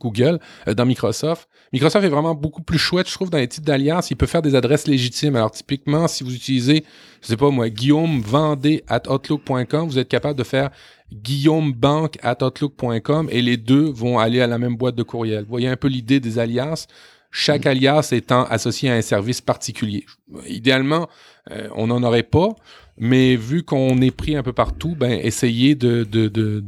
Google, 0.00 0.38
dans 0.66 0.86
Microsoft. 0.86 1.48
Microsoft 1.72 2.04
est 2.04 2.10
vraiment 2.10 2.34
beaucoup 2.34 2.62
plus 2.62 2.78
chouette, 2.78 3.08
je 3.08 3.14
trouve, 3.14 3.30
dans 3.30 3.38
les 3.38 3.46
types 3.46 3.64
d'alliances. 3.64 4.10
Il 4.10 4.16
peut 4.16 4.26
faire 4.26 4.42
des 4.42 4.54
adresses 4.56 4.88
légitimes. 4.88 5.36
Alors, 5.36 5.52
typiquement, 5.52 6.08
si 6.08 6.24
vous 6.24 6.34
utilisez, 6.34 6.84
je 7.22 7.28
sais 7.28 7.36
pas 7.36 7.50
moi, 7.50 7.68
Guillaume 7.68 8.20
Vendée 8.20 8.82
at 8.88 9.02
Outlook.com, 9.08 9.88
vous 9.88 9.98
êtes 9.98 10.08
capable 10.08 10.38
de 10.38 10.44
faire 10.44 10.70
Guillaume 11.12 11.72
Banque 11.72 12.18
at 12.22 12.42
Outlook.com 12.42 13.28
et 13.30 13.42
les 13.42 13.56
deux 13.56 13.90
vont 13.90 14.18
aller 14.18 14.40
à 14.40 14.46
la 14.46 14.58
même 14.58 14.76
boîte 14.76 14.96
de 14.96 15.02
courriel. 15.02 15.44
Vous 15.44 15.50
voyez 15.50 15.68
un 15.68 15.76
peu 15.76 15.88
l'idée 15.88 16.18
des 16.18 16.38
alliances. 16.38 16.86
Chaque 17.32 17.66
alias 17.66 18.08
étant 18.10 18.44
associé 18.44 18.90
à 18.90 18.94
un 18.94 19.02
service 19.02 19.40
particulier. 19.40 20.04
Idéalement, 20.48 21.08
euh, 21.52 21.68
on 21.76 21.86
n'en 21.86 22.02
aurait 22.02 22.24
pas, 22.24 22.48
mais 23.00 23.34
vu 23.34 23.62
qu'on 23.62 24.00
est 24.02 24.10
pris 24.10 24.36
un 24.36 24.42
peu 24.42 24.52
partout, 24.52 24.94
ben, 24.94 25.18
essayez 25.22 25.74
de, 25.74 26.04
de, 26.04 26.28
de, 26.28 26.62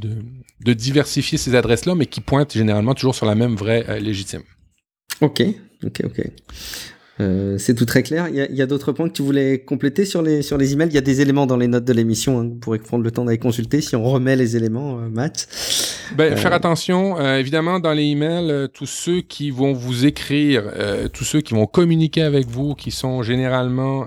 de, 0.64 0.72
diversifier 0.72 1.36
ces 1.36 1.54
adresses-là, 1.54 1.94
mais 1.94 2.06
qui 2.06 2.22
pointent 2.22 2.54
généralement 2.54 2.94
toujours 2.94 3.14
sur 3.14 3.26
la 3.26 3.34
même 3.34 3.54
vraie 3.54 3.84
euh, 3.88 3.98
légitime. 3.98 4.40
Ok, 5.20 5.42
ok, 5.84 6.02
ok. 6.06 6.30
Euh, 7.20 7.58
c'est 7.58 7.74
tout 7.74 7.84
très 7.84 8.02
clair. 8.02 8.28
Il 8.28 8.56
y 8.56 8.62
a, 8.62 8.66
d'autres 8.66 8.92
points 8.92 9.08
que 9.08 9.12
tu 9.12 9.22
voulais 9.22 9.58
compléter 9.58 10.06
sur 10.06 10.22
les, 10.22 10.40
sur 10.40 10.56
les 10.56 10.72
emails? 10.72 10.88
Il 10.88 10.94
y 10.94 10.98
a 10.98 11.02
des 11.02 11.20
éléments 11.20 11.46
dans 11.46 11.58
les 11.58 11.68
notes 11.68 11.84
de 11.84 11.92
l'émission. 11.92 12.40
Hein, 12.40 12.44
vous 12.44 12.56
pourrez 12.56 12.78
prendre 12.78 13.04
le 13.04 13.10
temps 13.10 13.26
d'aller 13.26 13.38
consulter 13.38 13.82
si 13.82 13.94
on 13.94 14.02
remet 14.02 14.34
les 14.34 14.56
éléments, 14.56 14.98
euh, 14.98 15.08
Matt. 15.10 15.46
Ben, 16.16 16.32
euh, 16.32 16.36
Faire 16.36 16.52
attention, 16.52 17.20
évidemment, 17.36 17.80
dans 17.80 17.92
les 17.92 18.04
emails, 18.04 18.68
tous 18.72 18.86
ceux 18.86 19.20
qui 19.20 19.50
vont 19.50 19.72
vous 19.72 20.06
écrire, 20.06 20.64
tous 21.12 21.24
ceux 21.24 21.40
qui 21.40 21.54
vont 21.54 21.66
communiquer 21.66 22.22
avec 22.22 22.46
vous, 22.46 22.74
qui 22.74 22.90
sont 22.90 23.22
généralement 23.22 24.06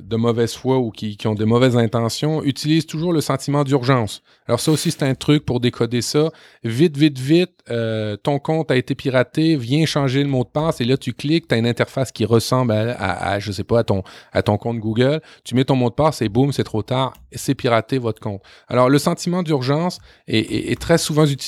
de 0.00 0.16
mauvaise 0.16 0.54
foi 0.54 0.78
ou 0.78 0.90
qui, 0.90 1.16
qui 1.16 1.26
ont 1.26 1.34
de 1.34 1.44
mauvaises 1.44 1.76
intentions, 1.76 2.42
utilisent 2.42 2.86
toujours 2.86 3.12
le 3.12 3.20
sentiment 3.20 3.64
d'urgence. 3.64 4.22
Alors 4.50 4.58
ça 4.60 4.72
aussi, 4.72 4.90
c'est 4.90 5.04
un 5.04 5.14
truc 5.14 5.44
pour 5.44 5.60
décoder 5.60 6.02
ça. 6.02 6.30
Vite, 6.64 6.96
vite, 6.96 7.18
vite, 7.18 7.52
euh, 7.70 8.16
ton 8.16 8.38
compte 8.38 8.70
a 8.70 8.76
été 8.76 8.94
piraté, 8.94 9.56
viens 9.56 9.86
changer 9.86 10.22
le 10.22 10.28
mot 10.28 10.42
de 10.42 10.48
passe 10.48 10.80
et 10.80 10.84
là, 10.84 10.96
tu 10.96 11.12
cliques, 11.12 11.46
tu 11.46 11.54
as 11.54 11.58
une 11.58 11.66
interface 11.66 12.10
qui 12.10 12.24
ressemble 12.24 12.72
à, 12.72 13.30
à, 13.30 13.38
je 13.38 13.52
sais 13.52 13.64
pas, 13.64 13.78
à 13.78 13.84
ton, 13.84 14.02
à 14.32 14.42
ton 14.42 14.56
compte 14.56 14.78
Google. 14.78 15.20
Tu 15.44 15.54
mets 15.54 15.64
ton 15.64 15.76
mot 15.76 15.88
de 15.88 15.94
passe 15.94 16.20
et 16.20 16.28
boum, 16.28 16.52
c'est 16.52 16.64
trop 16.64 16.82
tard, 16.82 17.14
c'est 17.32 17.54
piraté 17.54 17.98
votre 17.98 18.20
compte. 18.20 18.42
Alors, 18.68 18.88
le 18.88 18.98
sentiment 18.98 19.42
d'urgence 19.42 20.00
est, 20.26 20.80
très 20.80 20.98
souvent 20.98 21.26
utilisé 21.26 21.39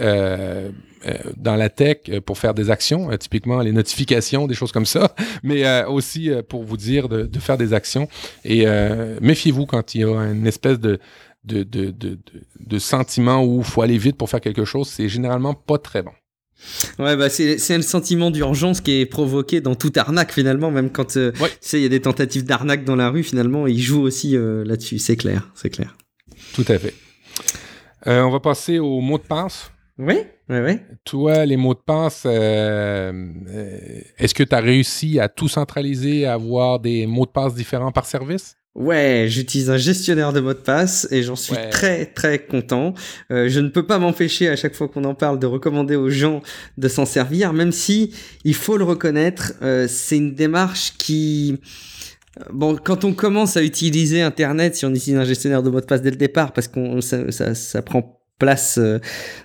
euh, 0.00 0.70
euh, 1.06 1.14
dans 1.36 1.56
la 1.56 1.68
tech 1.68 1.98
pour 2.26 2.38
faire 2.38 2.54
des 2.54 2.70
actions, 2.70 3.16
typiquement 3.18 3.60
les 3.60 3.72
notifications, 3.72 4.46
des 4.46 4.54
choses 4.54 4.72
comme 4.72 4.86
ça, 4.86 5.14
mais 5.42 5.84
aussi 5.84 6.30
pour 6.48 6.64
vous 6.64 6.76
dire 6.76 7.08
de, 7.08 7.22
de, 7.22 7.38
faire 7.38 7.58
des 7.58 7.72
actions. 7.72 8.08
Et 8.44 8.66
méfiez-vous 9.20 9.66
quand 9.66 9.94
il 9.94 10.00
y 10.02 10.04
a 10.04 10.08
une 10.08 10.46
espèce 10.46 10.78
de 10.78 10.98
de, 11.42 11.62
de, 11.62 11.90
de, 11.90 12.18
de 12.58 12.78
sentiment 12.78 13.42
où 13.42 13.60
il 13.60 13.64
faut 13.64 13.80
aller 13.80 13.96
vite 13.96 14.16
pour 14.16 14.28
faire 14.28 14.42
quelque 14.42 14.66
chose, 14.66 14.88
c'est 14.88 15.08
généralement 15.08 15.54
pas 15.54 15.78
très 15.78 16.02
bon. 16.02 16.12
Ouais, 16.98 17.16
bah 17.16 17.30
c'est, 17.30 17.56
le 17.76 17.82
sentiment 17.82 18.30
d'urgence 18.30 18.80
qui 18.80 19.00
est 19.00 19.06
provoqué 19.06 19.60
dans 19.60 19.74
toute 19.74 19.96
arnaque 19.96 20.32
finalement, 20.32 20.70
même 20.70 20.90
quand 20.90 21.16
euh, 21.16 21.32
tu 21.32 21.46
sais, 21.60 21.78
il 21.78 21.82
y 21.82 21.86
a 21.86 21.88
des 21.88 22.00
tentatives 22.00 22.44
d'arnaque 22.44 22.84
dans 22.84 22.96
la 22.96 23.08
rue, 23.08 23.22
finalement, 23.22 23.66
ils 23.66 23.80
jouent 23.80 24.02
aussi 24.02 24.36
euh, 24.36 24.64
là-dessus, 24.64 24.98
c'est 24.98 25.16
clair, 25.16 25.50
c'est 25.54 25.70
clair. 25.70 25.96
Tout 26.54 26.64
à 26.68 26.78
fait. 26.78 26.94
Euh, 28.06 28.22
on 28.22 28.30
va 28.30 28.40
passer 28.40 28.78
aux 28.78 29.00
mots 29.00 29.18
de 29.18 29.22
passe. 29.22 29.70
Oui, 29.98 30.18
oui, 30.48 30.58
oui. 30.60 30.78
Toi, 31.04 31.44
les 31.44 31.56
mots 31.56 31.74
de 31.74 31.82
passe, 31.84 32.24
est-ce 32.24 34.34
que 34.34 34.42
tu 34.42 34.54
as 34.54 34.60
réussi 34.60 35.20
à 35.20 35.28
tout 35.28 35.48
centraliser, 35.48 36.24
à 36.24 36.34
avoir 36.34 36.80
des 36.80 37.06
mots 37.06 37.26
de 37.26 37.30
passe 37.30 37.54
différents 37.54 37.92
par 37.92 38.06
service? 38.06 38.56
Ouais, 38.76 39.26
j'utilise 39.28 39.68
un 39.68 39.78
gestionnaire 39.78 40.32
de 40.32 40.38
mots 40.38 40.54
de 40.54 40.58
passe 40.58 41.08
et 41.10 41.24
j'en 41.24 41.34
suis 41.34 41.56
très 41.72 42.06
très 42.06 42.38
content. 42.38 42.94
Euh, 43.32 43.48
je 43.48 43.58
ne 43.58 43.68
peux 43.68 43.84
pas 43.84 43.98
m'empêcher 43.98 44.48
à 44.48 44.54
chaque 44.54 44.76
fois 44.76 44.86
qu'on 44.86 45.02
en 45.04 45.14
parle 45.14 45.40
de 45.40 45.46
recommander 45.46 45.96
aux 45.96 46.08
gens 46.08 46.40
de 46.78 46.86
s'en 46.86 47.04
servir, 47.04 47.52
même 47.52 47.72
si 47.72 48.14
il 48.44 48.54
faut 48.54 48.76
le 48.76 48.84
reconnaître, 48.84 49.54
euh, 49.60 49.88
c'est 49.88 50.18
une 50.18 50.34
démarche 50.34 50.92
qui 50.98 51.54
euh, 51.54 51.56
Bon, 52.52 52.76
quand 52.76 53.04
on 53.04 53.12
commence 53.12 53.56
à 53.56 53.62
utiliser 53.62 54.22
Internet, 54.22 54.76
si 54.76 54.86
on 54.86 54.94
utilise 54.94 55.18
un 55.18 55.24
gestionnaire 55.24 55.62
de 55.62 55.70
mots 55.70 55.80
de 55.80 55.86
passe 55.86 56.02
dès 56.02 56.10
le 56.10 56.16
départ, 56.16 56.52
parce 56.52 56.68
qu'on 56.68 57.00
ça, 57.00 57.30
ça, 57.32 57.54
ça 57.54 57.82
prend 57.82 58.20
place 58.40 58.78
euh, 58.78 58.98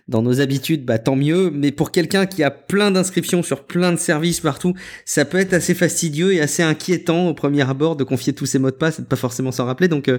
dans 0.08 0.24
nos 0.24 0.42
habitudes, 0.42 0.84
bah 0.84 0.98
tant 0.98 1.16
mieux. 1.16 1.52
Mais 1.52 1.72
pour 1.72 1.92
quelqu'un 1.92 2.26
qui 2.26 2.44
a 2.44 2.50
plein 2.50 2.90
d'inscriptions 2.90 3.44
sur 3.44 3.66
plein 3.66 3.92
de 3.92 3.98
services 3.98 4.40
partout, 4.40 4.74
ça 5.04 5.26
peut 5.26 5.38
être 5.38 5.54
assez 5.54 5.76
fastidieux 5.76 6.34
et 6.34 6.42
assez 6.42 6.64
inquiétant 6.64 7.28
au 7.28 7.36
premier 7.36 7.70
abord 7.70 7.96
de 7.96 8.04
confier 8.04 8.34
tous 8.34 8.48
ces 8.48 8.58
mots 8.58 8.72
de 8.72 8.76
passe 8.76 8.98
et 8.98 9.04
de 9.04 9.08
pas 9.08 9.16
forcément 9.16 9.52
s'en 9.52 9.66
rappeler. 9.66 9.88
Donc 9.88 10.08
euh, 10.08 10.18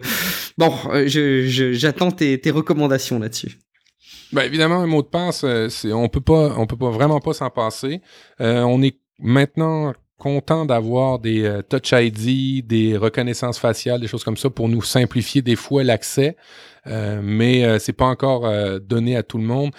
bon, 0.59 0.73
euh, 0.93 1.07
j'attends 1.09 2.13
tes, 2.13 2.41
tes 2.41 2.53
recommandations 2.53 3.19
là-dessus. 3.19 3.59
Ben 4.33 4.43
évidemment, 4.43 4.81
un 4.83 4.87
mot 4.87 5.03
de 5.03 5.09
passe, 5.09 5.45
c'est, 5.69 5.93
on 5.93 6.09
peut 6.09 6.21
pas, 6.21 6.55
on 6.59 6.67
peut 6.67 6.77
pas 6.77 6.91
vraiment 6.91 7.21
pas 7.21 7.33
s'en 7.33 7.51
passer. 7.51 8.01
on 8.39 8.83
est 8.83 8.99
maintenant 9.19 9.95
content 10.19 10.65
d'avoir 10.65 11.19
des 11.19 11.61
Touch 11.69 11.93
ID, 11.93 12.67
des 12.67 12.97
reconnaissances 12.97 13.59
faciales, 13.59 14.01
des 14.01 14.09
choses 14.09 14.25
comme 14.25 14.37
ça 14.37 14.51
pour 14.51 14.69
nous 14.69 14.83
simplifier 14.83 15.43
des 15.43 15.57
fois 15.57 15.85
l'accès. 15.85 16.37
Euh, 16.89 17.21
mais 17.23 17.65
euh, 17.65 17.79
c'est 17.79 17.93
pas 17.93 18.05
encore 18.05 18.47
euh, 18.47 18.79
donné 18.79 19.17
à 19.17 19.23
tout 19.23 19.39
le 19.39 19.45
monde. 19.45 19.73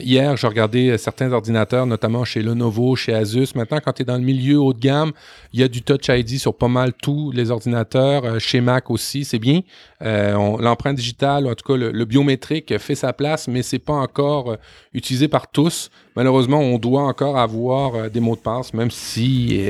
hier, 0.00 0.36
j'ai 0.36 0.46
regardé 0.46 0.98
certains 0.98 1.32
ordinateurs, 1.32 1.86
notamment 1.86 2.24
chez 2.24 2.42
Lenovo, 2.42 2.96
chez 2.96 3.14
Asus. 3.14 3.54
Maintenant, 3.54 3.78
quand 3.82 3.92
tu 3.92 4.02
es 4.02 4.04
dans 4.04 4.18
le 4.18 4.24
milieu 4.24 4.58
haut 4.58 4.72
de 4.72 4.80
gamme, 4.80 5.12
il 5.52 5.60
y 5.60 5.62
a 5.62 5.68
du 5.68 5.82
Touch 5.82 6.08
ID 6.08 6.38
sur 6.38 6.54
pas 6.54 6.68
mal 6.68 6.92
tous 6.92 7.30
les 7.30 7.50
ordinateurs. 7.50 8.40
chez 8.40 8.60
Mac 8.60 8.90
aussi, 8.90 9.24
c'est 9.24 9.38
bien. 9.38 9.60
L'empreinte 10.00 10.96
digitale, 10.96 11.46
en 11.46 11.54
tout 11.54 11.66
cas 11.66 11.76
le, 11.76 12.04
biométrique, 12.04 12.76
fait 12.78 12.94
sa 12.94 13.12
place, 13.12 13.48
mais 13.48 13.62
c'est 13.62 13.78
pas 13.78 13.94
encore 13.94 14.56
utilisé 14.92 15.28
par 15.28 15.50
tous. 15.50 15.90
Malheureusement, 16.16 16.58
on 16.58 16.78
doit 16.78 17.02
encore 17.02 17.38
avoir 17.38 18.10
des 18.10 18.20
mots 18.20 18.34
de 18.34 18.40
passe, 18.40 18.74
même 18.74 18.90
si 18.90 19.60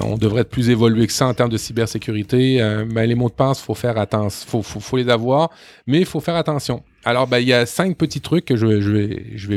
on 0.00 0.16
devrait 0.16 0.42
être 0.42 0.50
plus 0.50 0.70
évolué 0.70 1.06
que 1.06 1.12
ça 1.12 1.26
en 1.26 1.34
termes 1.34 1.50
de 1.50 1.56
cybersécurité. 1.56 2.58
Ben, 2.88 3.04
les 3.04 3.14
mots 3.14 3.28
de 3.28 3.34
passe, 3.34 3.60
faut 3.60 3.74
faire 3.74 3.98
attention, 3.98 4.62
faut, 4.62 4.96
les 4.96 5.08
avoir 5.08 5.50
mais 5.86 5.98
il 5.98 6.06
faut 6.06 6.20
faire 6.20 6.36
attention. 6.36 6.82
Alors, 7.04 7.26
ben, 7.26 7.38
il 7.38 7.48
y 7.48 7.52
a 7.52 7.66
cinq 7.66 7.96
petits 7.96 8.20
trucs 8.20 8.44
que 8.46 8.56
je, 8.56 8.66
vais, 8.66 9.56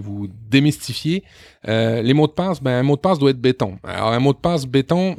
vous 0.00 0.28
démystifier. 0.50 1.22
Euh, 1.68 2.00
les 2.02 2.14
mots 2.14 2.26
de 2.26 2.32
passe, 2.32 2.62
ben, 2.62 2.72
un 2.72 2.82
mot 2.82 2.96
de 2.96 3.00
passe 3.00 3.18
doit 3.18 3.30
être 3.30 3.40
béton. 3.40 3.78
Alors, 3.84 4.12
un 4.12 4.18
mot 4.18 4.32
de 4.32 4.38
passe 4.38 4.66
béton, 4.66 5.16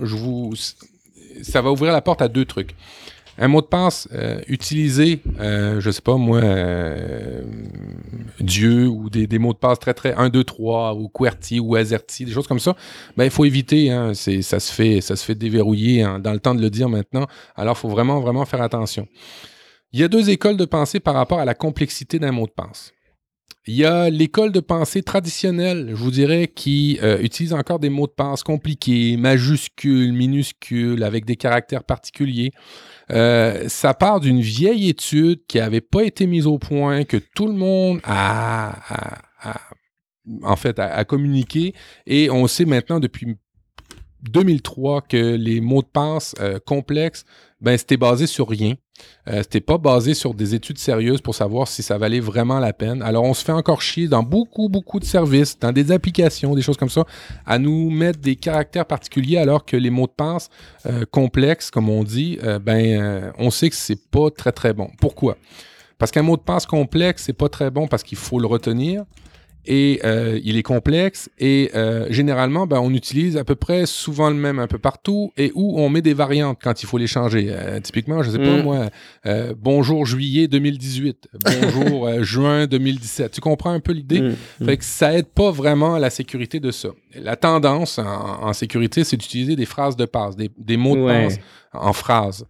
ça 1.44 1.62
va 1.62 1.72
ouvrir 1.72 1.94
la 1.94 2.02
porte 2.02 2.22
à 2.22 2.28
deux 2.28 2.46
trucs. 2.46 2.76
Un 3.42 3.48
mot 3.48 3.62
de 3.62 3.68
passe 3.68 4.10
euh, 4.14 4.42
utilisé, 4.48 5.22
euh, 5.40 5.80
je 5.80 5.92
sais 5.92 6.02
pas 6.02 6.18
moi, 6.18 6.40
euh, 6.40 7.42
Dieu 8.42 8.86
ou 8.88 9.10
des, 9.10 9.40
mots 9.40 9.54
de 9.54 9.58
passe 9.58 9.80
très 9.80 9.94
très 9.94 10.14
1, 10.14 10.28
2, 10.28 10.44
3 10.44 10.96
ou 10.96 11.08
QWERTY 11.08 11.62
ou 11.62 11.76
AZERTY, 11.76 12.26
des 12.26 12.34
choses 12.34 12.48
comme 12.48 12.60
ça, 12.60 12.76
ben 13.16 13.24
il 13.24 13.32
faut 13.32 13.46
éviter. 13.46 13.92
Hein, 13.92 14.14
ça 14.14 14.60
se 14.60 14.74
fait, 14.74 15.00
ça 15.00 15.16
se 15.16 15.24
fait 15.24 15.36
déverrouiller 15.36 16.04
hein, 16.04 16.20
dans 16.20 16.34
le 16.34 16.40
temps 16.40 16.54
de 16.54 16.62
le 16.62 16.70
dire 16.70 16.90
maintenant. 16.90 17.28
Alors 17.56 17.78
il 17.78 17.80
faut 17.80 17.88
vraiment 17.88 18.20
vraiment 18.20 18.44
faire 18.44 18.62
attention. 18.62 19.08
Il 19.94 20.02
y 20.02 20.04
a 20.04 20.10
deux 20.10 20.30
écoles 20.30 20.58
de 20.58 20.66
pensée 20.66 21.00
par 21.00 21.14
rapport 21.14 21.40
à 21.40 21.46
la 21.46 21.54
complexité 21.54 22.20
d'un 22.20 22.34
mot 22.34 22.46
de 22.46 22.52
passe. 22.52 22.92
Il 23.68 23.76
y 23.76 23.86
a 23.86 24.10
l'école 24.10 24.52
de 24.52 24.62
pensée 24.62 25.04
traditionnelle, 25.04 25.90
je 25.90 25.96
vous 25.96 26.12
dirais, 26.12 26.48
qui 26.48 26.98
euh, 27.04 27.20
utilise 27.22 27.54
encore 27.54 27.78
des 27.78 27.90
mots 27.90 28.08
de 28.08 28.12
passe 28.12 28.42
compliqués, 28.42 29.16
majuscules, 29.16 30.12
minuscules, 30.12 31.04
avec 31.04 31.26
des 31.26 31.36
caractères 31.36 31.84
particuliers. 31.84 32.52
Euh, 33.12 33.68
ça 33.68 33.94
part 33.94 34.22
d'une 34.22 34.42
vieille 34.42 34.90
étude 34.90 35.42
qui 35.48 35.58
n'avait 35.58 35.82
pas 35.82 36.04
été 36.04 36.26
mise 36.26 36.48
au 36.48 36.58
point, 36.58 37.04
que 37.04 37.18
tout 37.18 37.48
le 37.48 37.54
monde 37.54 38.00
a, 38.04 39.22
en 40.44 40.56
fait, 40.56 40.80
a, 40.80 41.04
communiqué. 41.06 41.74
Et 42.08 42.30
on 42.32 42.48
sait 42.48 42.66
maintenant 42.66 43.00
depuis 43.00 43.36
2003 44.24 45.02
que 45.02 45.36
les 45.36 45.62
mots 45.62 45.82
de 45.82 45.88
passe 45.88 46.36
complexes, 46.66 47.26
ben 47.62 47.78
c'était 47.78 47.98
basé 47.98 48.28
sur 48.28 48.48
rien. 48.48 48.76
Euh, 49.28 49.42
c'était 49.44 49.62
pas 49.62 49.78
basé 49.78 50.14
sur 50.14 50.34
des 50.34 50.56
études 50.56 50.78
sérieuses 50.78 51.22
pour 51.22 51.36
savoir 51.36 51.68
si 51.68 51.84
ça 51.84 51.98
valait 51.98 52.20
vraiment 52.20 52.60
la 52.60 52.74
peine. 52.74 53.02
Alors 53.02 53.24
on 53.24 53.34
se 53.34 53.44
fait 53.44 53.52
encore 53.52 53.82
chier 53.82 54.08
dans 54.08 54.24
beaucoup 54.24 54.70
beaucoup 54.70 55.00
de 55.00 55.06
services, 55.06 55.58
dans 55.60 55.72
des 55.72 55.92
applications, 55.92 56.56
des 56.56 56.62
choses 56.62 56.78
comme 56.78 56.90
ça, 56.90 57.06
à 57.46 57.60
nous 57.60 57.90
mettre 57.90 58.20
des 58.20 58.36
caractères 58.36 58.86
particuliers 58.86 59.38
alors 59.38 59.66
que 59.66 59.78
les 59.78 59.90
mots 59.90 60.08
de 60.08 60.12
passe 60.12 60.50
euh, 60.86 61.06
complexes, 61.10 61.70
comme 61.70 61.90
on 61.90 62.04
dit, 62.04 62.40
euh, 62.44 62.60
ben 62.60 63.32
on 63.38 63.52
sait 63.52 63.70
que 63.70 63.76
c'est 63.76 64.10
pas 64.10 64.30
très 64.32 64.52
très 64.52 64.74
bon. 64.74 64.90
Pourquoi? 65.00 65.38
Parce 65.98 66.12
qu'un 66.12 66.24
mot 66.24 66.38
de 66.38 66.42
passe 66.42 66.66
complexe 66.66 67.24
c'est 67.26 67.34
pas 67.34 67.50
très 67.50 67.72
bon 67.72 67.88
parce 67.88 68.04
qu'il 68.04 68.18
faut 68.18 68.40
le 68.40 68.48
retenir 68.48 69.04
et 69.66 70.00
euh, 70.04 70.40
il 70.44 70.58
est 70.58 70.64
complexe 70.64 71.30
et 71.38 71.72
euh, 71.76 72.08
généralement 72.10 72.66
ben, 72.66 72.80
on 72.80 72.94
utilise 72.94 73.38
à 73.38 73.44
peu 73.44 73.56
près 73.56 73.86
souvent 73.86 74.30
le 74.30 74.36
même 74.36 74.58
un 74.58 74.68
peu 74.68 74.78
partout 74.78 75.32
et 75.38 75.52
où 75.54 75.80
on 75.80 75.90
met 75.90 76.02
des 76.02 76.14
variantes 76.14 76.60
quand 76.62 76.82
il 76.82 76.86
faut 76.86 76.98
les 76.98 77.08
changer. 77.08 77.48
Euh, 77.50 77.80
typiquement, 77.80 78.24
je 78.24 78.32
sais 78.32 78.40
pas 78.40 78.58
mm. 78.58 78.64
moi, 78.64 78.90
bonjour 79.58 80.06
juillet 80.06 80.48
2018, 80.48 81.30
bonjour 81.44 82.10
juin 82.24 82.68
2017. 82.68 83.32
Tu 83.32 83.42
comprends 83.42 83.72
un 83.72 83.80
peu 83.80 83.92
l'idée? 83.92 84.22
Mm. 84.22 84.36
Mm. 84.62 84.66
Fait 84.66 84.78
que 84.78 84.86
ça 84.86 85.14
aide 85.14 85.28
pas 85.28 85.52
vraiment 85.52 85.96
à 85.96 86.00
la 86.00 86.10
sécurité 86.10 86.60
de 86.60 86.72
ça. 86.72 86.90
La 87.16 87.36
tendance 87.36 88.00
en, 88.00 88.54
sécurité, 88.54 89.04
c'est 89.04 89.18
d'utiliser 89.18 89.56
des 89.56 89.66
phrases 89.66 89.96
de 89.96 90.06
passe, 90.06 90.36
des, 90.36 90.78
mots 90.78 90.96
de 90.96 91.06
passe 91.06 91.40
en 91.74 91.94
phrases. 91.94 92.46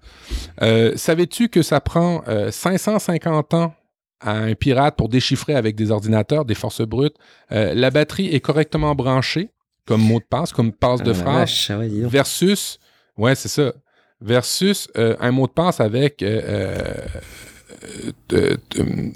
Savais-tu 0.95 1.49
que 1.49 1.61
ça 1.61 1.81
prend 1.81 2.23
550 2.51 3.53
ans 3.55 3.73
à 4.19 4.37
un 4.37 4.53
pirate 4.53 4.95
pour 4.95 5.09
déchiffrer 5.09 5.55
avec 5.55 5.75
des 5.75 5.91
ordinateurs, 5.91 6.45
des 6.45 6.55
forces 6.55 6.81
brutes. 6.81 7.15
Euh, 7.51 7.73
la 7.73 7.89
batterie 7.91 8.27
est 8.27 8.39
correctement 8.39 8.95
branchée 8.95 9.49
comme 9.85 10.01
mot 10.01 10.19
de 10.19 10.25
passe, 10.25 10.51
comme 10.51 10.71
passe 10.71 11.01
de 11.01 11.11
ah, 11.11 11.15
phrase, 11.15 11.67
ah 11.69 11.77
versus, 12.07 12.79
ouais, 13.17 13.33
c'est 13.33 13.47
ça, 13.47 13.73
versus 14.21 14.87
euh, 14.97 15.15
un 15.19 15.31
mot 15.31 15.47
de 15.47 15.51
passe 15.51 15.79
avec 15.79 16.21
euh, 16.21 16.77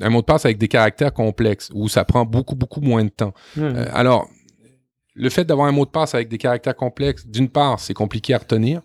un 0.01 0.09
mot 0.09 0.21
de 0.21 0.25
passe 0.25 0.45
avec 0.45 0.57
des 0.57 0.67
caractères 0.67 1.13
complexes 1.13 1.69
où 1.75 1.87
ça 1.89 2.05
prend 2.05 2.25
beaucoup 2.25 2.55
beaucoup 2.55 2.81
moins 2.81 3.03
de 3.03 3.09
temps. 3.09 3.33
alors, 3.93 4.27
le 5.15 5.29
fait 5.29 5.45
d'avoir 5.45 5.67
un 5.67 5.71
mot 5.71 5.85
de 5.85 5.91
passe 5.91 6.15
avec 6.15 6.27
des 6.27 6.39
caractères 6.39 6.75
complexes, 6.75 7.27
d'une 7.27 7.49
part, 7.49 7.79
c'est 7.79 7.93
compliqué 7.93 8.33
à 8.33 8.39
retenir. 8.39 8.81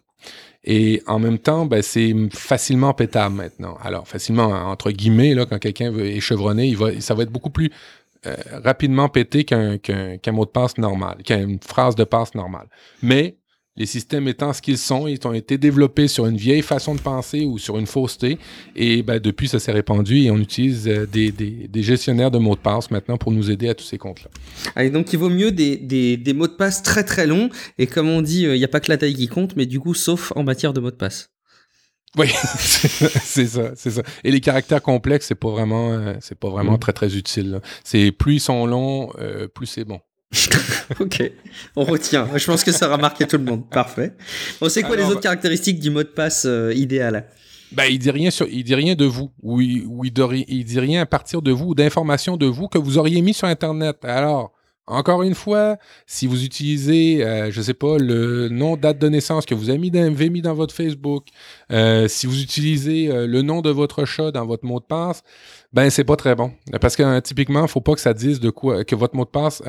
Et 0.65 1.03
en 1.07 1.19
même 1.19 1.39
temps, 1.39 1.67
ben, 1.67 1.83
c'est 1.83 2.15
facilement 2.33 2.93
pétable 2.93 3.35
maintenant. 3.37 3.79
Alors, 3.83 4.09
facilement, 4.09 4.49
entre 4.49 4.91
guillemets, 4.91 5.35
là, 5.35 5.47
quand 5.47 5.59
quelqu'un 5.59 5.95
est 5.97 6.21
chevronné, 6.21 6.67
il 6.67 7.03
ça 7.03 7.15
va 7.15 7.23
être 7.23 7.31
beaucoup 7.31 7.51
plus 7.51 7.71
euh, 8.27 8.35
rapidement 8.65 9.09
pété 9.09 9.45
qu'un 9.45 9.79
mot 10.33 10.45
de 10.45 10.51
passe 10.51 10.77
normal, 10.77 11.19
qu'une 11.25 11.61
phrase 11.61 11.95
de 11.95 12.05
passe 12.05 12.35
normale. 12.35 12.67
Mais 13.03 13.37
les 13.79 13.87
systèmes 13.87 14.26
étant 14.26 14.53
ce 14.53 14.61
qu'ils 14.61 14.76
sont, 14.76 15.07
ils 15.07 15.18
ont 15.24 15.33
été 15.33 15.57
développés 15.57 16.09
sur 16.09 16.26
une 16.26 16.37
vieille 16.37 16.62
façon 16.62 16.97
de 16.97 17.01
penser 17.01 17.45
ou 17.45 17.59
sur 17.59 17.79
une 17.79 17.87
fausseté. 17.87 18.39
Et 18.74 19.05
ben, 19.05 19.20
depuis, 19.20 19.47
ça 19.47 19.61
s'est 19.61 19.72
répandu 19.72 20.22
et 20.22 20.31
on 20.33 20.39
utilise 20.39 20.89
euh, 20.89 21.07
des, 21.07 21.83
gestionnaires 21.83 22.33
de 22.33 22.39
mots 22.39 22.57
de 22.57 22.61
passe 22.61 22.91
maintenant 22.91 23.16
pour 23.16 23.31
nous 23.31 23.53
aider 23.53 23.68
à 23.68 23.74
tous 23.74 23.85
ces 23.85 23.97
comptes-là. 23.97 24.31
Allez, 24.74 24.91
donc 24.91 25.12
il 25.12 25.18
vaut 25.18 25.31
mieux 25.31 25.53
des, 25.53 26.20
mots 26.35 26.49
de 26.49 26.53
passe 26.53 26.83
très 26.83 27.05
très 27.05 27.29
longs. 27.29 27.51
Et 27.79 27.87
comme 27.87 28.09
on 28.09 28.20
dit, 28.20 28.47
euh, 28.47 28.57
il 28.57 28.59
n'y 28.59 28.64
a 28.64 28.68
pas 28.68 28.81
que 28.81 28.91
la 28.91 28.99
taille 28.99 29.14
qui 29.14 29.29
compte, 29.29 29.55
mais 29.55 29.64
du 29.64 29.79
coup, 29.79 29.95
sauf 29.95 30.33
en 30.35 30.43
matière 30.43 30.72
de 30.72 30.81
mots 30.81 30.91
de 30.91 30.97
passe. 30.97 31.31
Oui, 32.16 32.29
c'est 32.59 33.47
ça, 33.47 33.72
c'est 33.76 33.91
ça. 33.91 34.03
Et 34.24 34.33
les 34.33 34.41
caractères 34.41 34.83
complexes, 34.83 35.26
c'est 35.29 35.37
pas 35.37 35.51
vraiment, 35.51 35.93
euh, 35.93 36.14
c'est 36.20 36.39
pas 36.39 36.49
vraiment 36.49 36.72
mm. 36.72 36.79
très 36.81 36.93
très 36.93 37.16
utile. 37.16 37.61
C'est 37.85 38.11
plus 38.11 38.37
ils 38.37 38.41
sont 38.41 38.66
longs, 38.66 39.12
plus 39.55 39.66
c'est 39.66 39.85
bon. 39.85 40.01
ok, 41.01 41.33
on 41.76 41.85
retient. 41.85 42.29
Je 42.37 42.45
pense 42.45 42.62
que 42.62 42.72
ça 42.72 42.87
aura 42.87 42.99
marqué 42.99 43.26
tout 43.26 43.39
le 43.39 43.45
monde. 43.45 43.68
Parfait. 43.68 44.12
On 44.61 44.68
sait 44.68 44.83
quoi 44.83 44.97
les 44.97 45.05
autres 45.05 45.20
caractéristiques 45.20 45.81
du 45.81 45.91
mot 45.91 46.03
de 46.03 46.09
passe 46.09 46.45
euh, 46.47 46.72
idéal? 46.74 47.26
Ben, 47.72 47.85
il 47.85 47.99
dit 47.99 48.11
rien 48.11 48.31
sur, 48.31 48.47
il 48.49 48.64
dit 48.64 48.74
rien 48.74 48.95
de 48.95 49.05
vous, 49.05 49.31
ou 49.43 49.61
il, 49.61 49.87
il, 50.49 50.64
dit 50.64 50.81
rien 50.81 51.03
à 51.03 51.07
partir 51.07 51.43
de 51.43 51.51
vous, 51.51 51.66
ou 51.66 51.74
d'informations 51.74 52.37
de 52.37 52.47
vous 52.47 52.68
que 52.68 52.79
vous 52.79 52.97
auriez 52.97 53.20
mis 53.20 53.35
sur 53.35 53.47
Internet. 53.47 54.05
Alors, 54.05 54.55
encore 54.89 55.22
une 55.22 55.35
fois, 55.35 55.76
si 56.07 56.26
vous 56.26 56.45
utilisez, 56.45 57.22
euh, 57.22 57.51
je 57.51 57.61
sais 57.61 57.74
pas, 57.74 57.99
le 57.99 58.49
nom, 58.49 58.76
date 58.76 58.99
de 58.99 59.09
naissance 59.11 59.45
que 59.45 59.55
vous 59.55 59.68
avez 59.68 59.79
mis 59.79 59.91
dans, 59.91 60.11
mis 60.11 60.41
dans 60.41 60.55
votre 60.55 60.74
Facebook, 60.74 61.26
euh, 61.70 62.09
si 62.09 62.26
vous 62.26 62.41
utilisez 62.41 63.11
euh, 63.11 63.26
le 63.26 63.43
nom 63.43 63.61
de 63.61 63.68
votre 63.68 64.07
chat 64.07 64.31
dans 64.31 64.47
votre 64.47 64.64
mot 64.64 64.81
de 64.81 64.87
passe, 64.87 65.22
ben 65.73 65.91
c'est 65.91 66.05
pas 66.05 66.16
très 66.16 66.35
bon. 66.35 66.53
Parce 66.81 66.97
que 66.97 67.21
typiquement, 67.21 67.62
il 67.62 67.69
faut 67.69 67.81
pas 67.81 67.95
que 67.95 68.01
ça 68.01 68.14
dise 68.14 68.41
de 68.41 68.51
quoi, 68.51 68.85
que 68.85 68.95
votre 68.95 69.16
mot 69.16 69.25
de 69.25 69.31
passe 69.31 69.62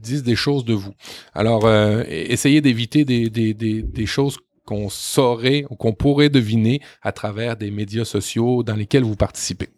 dise 0.00 0.22
des 0.22 0.36
choses 0.36 0.64
de 0.64 0.74
vous. 0.74 0.92
Alors, 1.34 1.70
essayez 2.08 2.60
d'éviter 2.60 3.04
des, 3.04 3.30
des, 3.30 3.54
des, 3.54 3.82
des 3.82 4.06
choses 4.06 4.38
qu'on 4.66 4.90
saurait 4.90 5.64
ou 5.70 5.76
qu'on 5.76 5.92
pourrait 5.92 6.28
deviner 6.28 6.80
à 7.00 7.12
travers 7.12 7.56
des 7.56 7.70
médias 7.70 8.04
sociaux 8.04 8.62
dans 8.62 8.74
lesquels 8.74 9.04
vous 9.04 9.16
participez. 9.16 9.68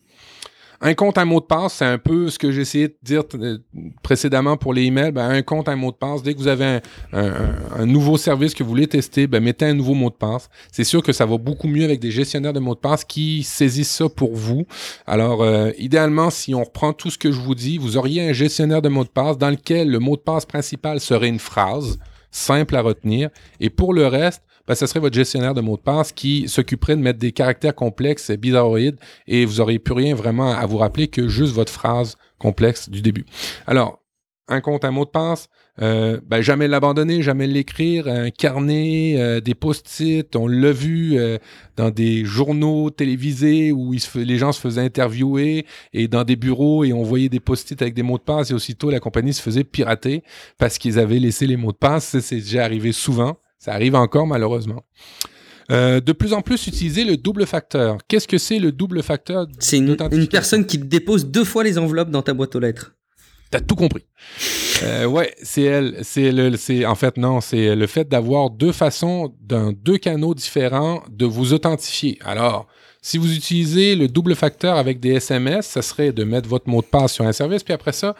Un 0.81 0.95
compte, 0.95 1.18
un 1.18 1.24
mot 1.24 1.41
de 1.41 1.45
passe, 1.45 1.74
c'est 1.74 1.85
un 1.85 1.99
peu 1.99 2.31
ce 2.31 2.39
que 2.39 2.53
j'ai 2.53 2.61
essayé 2.61 2.89
de 2.89 2.97
dire 3.03 3.24
euh, 3.35 3.59
précédemment 4.05 4.57
pour 4.57 4.72
les 4.72 4.85
emails. 4.85 5.11
Ben, 5.11 5.29
un 5.29 5.43
compte, 5.43 5.68
un 5.68 5.74
mot 5.74 5.91
de 5.91 5.97
passe. 5.97 6.22
Dès 6.22 6.35
que 6.35 6.39
vous 6.39 6.47
avez 6.47 6.81
un, 7.12 7.87
nouveau 7.87 8.16
service 8.16 8.55
que 8.55 8.62
vous 8.62 8.68
voulez 8.68 8.87
tester, 8.87 9.26
ben, 9.26 9.43
mettez 9.43 9.64
un 9.66 9.74
nouveau 9.74 9.95
mot 9.95 10.11
de 10.11 10.14
passe. 10.14 10.49
C'est 10.70 10.85
sûr 10.85 11.03
que 11.03 11.12
ça 11.12 11.26
va 11.26 11.37
beaucoup 11.37 11.66
mieux 11.66 11.85
avec 11.85 11.99
des 11.99 12.12
gestionnaires 12.12 12.53
de 12.53 12.61
mots 12.61 12.76
de 12.76 12.81
passe 12.81 13.05
qui 13.05 13.43
saisissent 13.43 13.91
ça 13.91 14.09
pour 14.09 14.37
vous. 14.37 14.66
Alors, 15.07 15.43
euh, 15.43 15.72
idéalement, 15.79 16.31
si 16.31 16.55
on 16.55 16.62
reprend 16.62 16.93
tout 16.93 17.11
ce 17.11 17.18
que 17.18 17.33
je 17.33 17.41
vous 17.41 17.57
dis, 17.57 17.79
vous 17.79 17.97
auriez 17.97 18.29
un 18.29 18.33
gestionnaire 18.33 18.81
de 18.81 18.89
mots 18.89 19.05
de 19.05 19.09
passe 19.09 19.37
dans 19.37 19.51
lequel 19.51 19.91
le 19.91 19.99
mot 19.99 20.16
de 20.16 20.22
passe 20.22 20.47
principal 20.47 21.01
serait 21.01 21.29
une 21.29 21.41
phrase 21.41 21.99
simple 22.31 22.76
à 22.76 22.83
retenir. 22.83 23.31
Et 23.59 23.70
pour 23.70 23.93
le 23.93 24.07
reste, 24.07 24.43
ben, 24.69 24.75
ce 24.75 24.87
serait 24.87 25.01
votre 25.01 25.14
gestionnaire 25.14 25.55
de 25.55 25.61
mots 25.61 25.77
de 25.77 25.83
passe 25.83 26.12
qui 26.12 26.49
s'occuperait 26.49 26.97
de 26.97 27.01
mettre 27.01 27.19
des 27.19 27.33
caractères 27.33 27.75
complexes 27.75 28.31
et 28.31 28.37
bizarroïdes 28.37 28.99
et 29.27 29.45
vous 29.47 29.57
n'auriez 29.57 29.79
plus 29.79 29.95
rien 29.95 30.14
vraiment 30.14 30.53
à 30.53 30.66
vous 30.66 30.77
rappeler 30.77 31.09
que 31.09 31.27
juste 31.27 31.55
votre 31.55 31.73
phrase 31.73 32.16
complexe 32.39 32.89
du 32.91 33.03
début. 33.03 33.25
Alors, 33.66 34.03
un 34.49 34.61
compte, 34.61 34.85
un 34.85 34.91
mot 34.91 35.05
de 35.05 35.11
passe, 35.11 35.49
euh, 35.81 36.21
ben, 36.27 36.41
jamais 36.41 36.69
l'abandonner, 36.69 37.23
jamais 37.23 37.47
l'écrire, 37.47 38.09
un 38.09 38.31
carnet, 38.31 39.14
euh, 39.16 39.41
des 39.41 39.55
post-it, 39.55 40.35
on 40.35 40.49
l'a 40.49 40.73
vu 40.73 41.19
euh, 41.19 41.39
dans 41.77 41.91
des 41.91 42.25
journaux 42.25 42.91
télévisés 42.91 43.73
où 43.73 43.95
les 44.14 44.39
gens 44.39 44.53
se 44.53 44.61
faisaient 44.61 44.81
interviewer 44.81 45.66
et 45.93 46.09
dans 46.09 46.25
des 46.25 46.37
bureaux 46.37 46.85
et 46.85 46.93
on 46.93 47.03
voyait 47.03 47.29
des 47.29 47.41
post-it 47.41 47.81
avec 47.81 47.95
des 47.95 48.03
mots 48.03 48.19
de 48.19 48.23
passe 48.23 48.51
et 48.51 48.55
aussitôt 48.55 48.91
la 48.91 49.01
compagnie 49.01 49.33
se 49.33 49.43
faisait 49.43 49.64
pirater 49.64 50.25
parce 50.59 50.79
qu'ils 50.79 50.99
avaient 50.99 51.21
laissé 51.21 51.47
les 51.47 51.57
mots 51.57 51.73
de 51.73 51.77
passe. 51.77 52.19
C'est 52.19 52.37
déjà 52.37 52.64
arrivé 52.64 52.93
souvent. 52.93 53.39
Ça 53.59 53.72
arrive 53.72 53.94
encore 53.94 54.26
malheureusement. 54.26 54.84
Euh, 55.70 56.00
de 56.00 56.12
plus 56.12 56.32
en 56.32 56.40
plus 56.40 56.66
utiliser 56.66 57.04
le 57.04 57.18
double 57.18 57.44
facteur. 57.44 57.98
Qu'est-ce 58.09 58.26
que 58.26 58.38
c'est 58.38 58.59
le 58.59 58.72
double 58.72 59.02
facteur 59.02 59.46
C'est 59.59 59.76
une, 59.76 59.96
personne 60.30 60.64
qui 60.64 60.78
dépose 60.78 61.26
deux 61.26 61.44
fois 61.44 61.62
les 61.62 61.76
enveloppes 61.76 62.11
dans 62.11 62.22
ta 62.22 62.32
boîte 62.32 62.56
aux 62.56 62.61
lettres. 62.61 62.94
T'as 63.50 63.61
tout 63.61 63.76
compris. 63.76 64.04
Euh, 64.82 65.04
ouais, 65.06 65.34
c'est 65.42 65.62
elle. 65.62 65.98
C'est 66.02 66.32
le, 66.32 66.56
c'est 66.56 66.86
en 66.86 66.94
fait 66.94 67.16
non, 67.18 67.40
c'est 67.40 67.74
le 67.74 67.86
fait 67.86 68.09
d'avoir 68.09 68.50
deux 68.50 68.72
façons, 68.72 69.34
dans 69.42 69.72
deux 69.72 69.98
canaux 69.98 70.34
différents, 70.34 71.02
de 71.11 71.26
vous 71.26 71.52
authentifier. 71.52 72.18
Alors, 72.24 72.66
si 73.02 73.18
vous 73.18 73.34
utilisez 73.34 73.94
le 73.94 74.09
double 74.09 74.34
facteur 74.34 74.76
avec 74.76 75.00
des 75.00 75.14
SMS, 75.14 75.66
ça 75.66 75.82
serait 75.82 76.12
de 76.12 76.24
mettre 76.24 76.48
votre 76.48 76.68
mot 76.68 76.80
de 76.80 76.86
passe 76.86 77.12
sur 77.12 77.24
un 77.24 77.32
service, 77.32 77.62
puis 77.62 77.74
après 77.74 77.92
ça, 77.92 78.14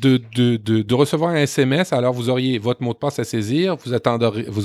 de, 0.00 0.20
de, 0.34 0.56
de, 0.56 0.94
recevoir 0.94 1.30
un 1.30 1.36
SMS, 1.36 1.92
alors 1.92 2.12
vous 2.12 2.30
auriez 2.30 2.58
votre 2.58 2.82
mot 2.82 2.92
de 2.92 2.98
passe 2.98 3.18
à 3.18 3.24
saisir, 3.24 3.76
vous, 3.76 3.92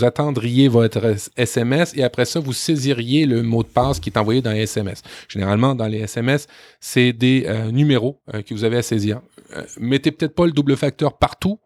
attendriez, 0.03 0.67
votre 0.67 1.15
SMS 1.35 1.93
et 1.95 2.03
après 2.03 2.25
ça, 2.25 2.39
vous 2.39 2.53
saisiriez 2.53 3.25
le 3.25 3.43
mot 3.43 3.63
de 3.63 3.67
passe 3.67 3.99
qui 3.99 4.09
est 4.09 4.17
envoyé 4.17 4.41
dans 4.41 4.51
les 4.51 4.61
SMS. 4.61 5.01
Généralement, 5.27 5.75
dans 5.75 5.87
les 5.87 5.99
SMS, 5.99 6.47
c'est 6.79 7.13
des 7.13 7.45
euh, 7.47 7.71
numéros 7.71 8.19
euh, 8.33 8.41
que 8.41 8.53
vous 8.53 8.63
avez 8.63 8.77
à 8.77 8.81
saisir. 8.81 9.21
Euh, 9.55 9.63
mettez 9.79 10.11
peut-être 10.11 10.35
pas 10.35 10.45
le 10.45 10.51
double 10.51 10.75
facteur 10.77 11.17
partout, 11.17 11.59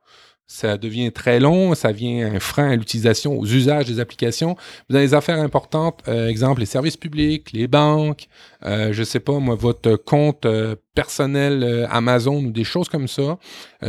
ça 0.51 0.77
devient 0.77 1.13
très 1.13 1.39
long, 1.39 1.73
ça 1.75 1.93
vient 1.93 2.33
un 2.35 2.39
frein 2.41 2.71
à 2.71 2.75
l'utilisation, 2.75 3.39
aux 3.39 3.45
usages 3.45 3.85
des 3.85 4.01
applications. 4.01 4.57
Vous 4.89 4.95
avez 4.97 5.05
des 5.05 5.13
affaires 5.13 5.39
importantes, 5.39 6.01
euh, 6.09 6.27
exemple 6.27 6.59
les 6.59 6.65
services 6.65 6.97
publics, 6.97 7.53
les 7.53 7.69
banques, 7.69 8.27
euh, 8.65 8.91
je 8.91 9.01
sais 9.03 9.21
pas 9.21 9.39
moi, 9.39 9.55
votre 9.55 9.95
compte 9.95 10.45
euh, 10.45 10.75
personnel 10.93 11.63
euh, 11.63 11.87
Amazon 11.89 12.43
ou 12.43 12.51
des 12.51 12.65
choses 12.65 12.89
comme 12.89 13.07
ça. 13.07 13.39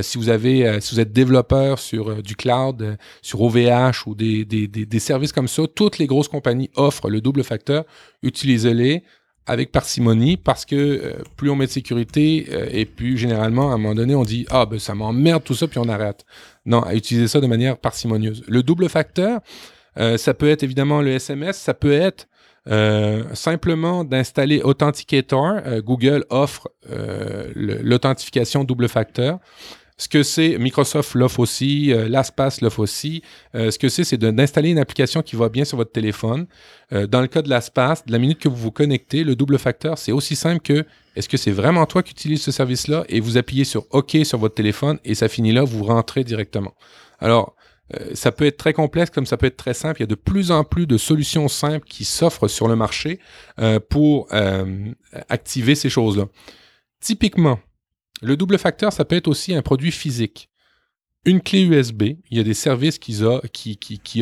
si 0.02 0.18
vous 0.18 0.28
avez, 0.28 0.80
si 0.80 0.94
vous 0.94 1.00
êtes 1.00 1.12
développeur 1.12 1.80
sur 1.80 2.22
du 2.22 2.36
cloud, 2.36 2.96
sur 3.22 3.42
OVH 3.42 4.06
ou 4.06 4.14
des, 4.14 4.44
des, 4.44 4.68
des, 4.68 4.98
services 5.00 5.32
comme 5.32 5.48
ça, 5.48 5.64
toutes 5.66 5.98
les 5.98 6.06
grosses 6.06 6.28
compagnies 6.28 6.70
offrent 6.76 7.10
le 7.10 7.20
double 7.20 7.42
facteur. 7.42 7.84
Utilisez-les 8.22 9.02
avec 9.46 9.72
parcimonie 9.72 10.36
parce 10.36 10.64
que 10.64 11.16
plus 11.36 11.50
on 11.50 11.56
met 11.56 11.66
de 11.66 11.72
sécurité 11.72 12.46
et 12.70 12.86
plus 12.86 13.18
généralement 13.18 13.72
à 13.72 13.74
un 13.74 13.78
moment 13.78 13.96
donné 13.96 14.14
on 14.14 14.22
dit 14.22 14.46
ah 14.50 14.66
ben 14.66 14.78
ça 14.78 14.94
m'emmerde 14.94 15.42
tout 15.42 15.54
ça 15.54 15.66
puis 15.66 15.80
on 15.80 15.88
arrête. 15.88 16.24
Non, 16.64 16.80
à 16.82 16.94
utiliser 16.94 17.28
ça 17.28 17.40
de 17.40 17.46
manière 17.46 17.78
parcimonieuse. 17.78 18.44
Le 18.46 18.62
double 18.62 18.88
facteur, 18.88 19.40
euh, 19.98 20.16
ça 20.16 20.34
peut 20.34 20.48
être 20.48 20.62
évidemment 20.62 21.02
le 21.02 21.10
SMS, 21.12 21.58
ça 21.58 21.74
peut 21.74 21.92
être 21.92 22.28
simplement 23.34 24.04
d'installer 24.04 24.62
Authenticator. 24.62 25.60
Google 25.78 26.24
offre 26.30 26.68
l'authentification 27.56 28.62
double 28.62 28.88
facteur. 28.88 29.40
Ce 30.02 30.08
que 30.08 30.24
c'est, 30.24 30.58
Microsoft 30.58 31.14
l'offre 31.14 31.38
aussi, 31.38 31.92
euh, 31.92 32.08
LastPass 32.08 32.60
l'offre 32.60 32.80
aussi. 32.80 33.22
Euh, 33.54 33.70
ce 33.70 33.78
que 33.78 33.88
c'est, 33.88 34.02
c'est 34.02 34.16
d'installer 34.16 34.70
une 34.70 34.80
application 34.80 35.22
qui 35.22 35.36
va 35.36 35.48
bien 35.48 35.64
sur 35.64 35.76
votre 35.76 35.92
téléphone. 35.92 36.46
Euh, 36.92 37.06
dans 37.06 37.20
le 37.20 37.28
cas 37.28 37.40
de 37.40 37.48
LastPass, 37.48 38.04
de 38.04 38.10
la 38.10 38.18
minute 38.18 38.40
que 38.40 38.48
vous 38.48 38.56
vous 38.56 38.72
connectez, 38.72 39.22
le 39.22 39.36
double 39.36 39.60
facteur, 39.60 39.98
c'est 39.98 40.10
aussi 40.10 40.34
simple 40.34 40.60
que 40.60 40.84
est-ce 41.14 41.28
que 41.28 41.36
c'est 41.36 41.52
vraiment 41.52 41.86
toi 41.86 42.02
qui 42.02 42.10
utilises 42.10 42.42
ce 42.42 42.50
service-là? 42.50 43.04
Et 43.08 43.20
vous 43.20 43.36
appuyez 43.36 43.62
sur 43.62 43.86
OK 43.90 44.16
sur 44.24 44.38
votre 44.38 44.56
téléphone 44.56 44.98
et 45.04 45.14
ça 45.14 45.28
finit 45.28 45.52
là, 45.52 45.62
vous 45.62 45.84
rentrez 45.84 46.24
directement. 46.24 46.74
Alors, 47.20 47.54
ça 48.14 48.32
peut 48.32 48.46
être 48.46 48.56
très 48.56 48.72
complexe 48.72 49.10
comme 49.10 49.26
ça 49.26 49.36
peut 49.36 49.46
être 49.46 49.56
très 49.56 49.74
simple. 49.74 50.00
Il 50.00 50.02
y 50.02 50.04
a 50.04 50.08
de 50.08 50.16
plus 50.16 50.50
en 50.50 50.64
plus 50.64 50.88
de 50.88 50.96
solutions 50.96 51.46
simples 51.46 51.86
qui 51.86 52.04
s'offrent 52.04 52.48
sur 52.48 52.66
le 52.66 52.74
marché 52.74 53.20
pour 53.90 54.28
activer 55.28 55.74
ces 55.74 55.90
choses-là. 55.90 56.24
Typiquement, 57.00 57.60
le 58.22 58.36
double 58.36 58.56
facteur, 58.56 58.92
ça 58.92 59.04
peut 59.04 59.16
être 59.16 59.28
aussi 59.28 59.54
un 59.54 59.62
produit 59.62 59.90
physique. 59.90 60.48
Une 61.24 61.40
clé 61.40 61.62
USB, 61.62 62.02
il 62.30 62.36
y 62.36 62.40
a 62.40 62.42
des 62.42 62.54
services 62.54 62.98
qui, 62.98 63.14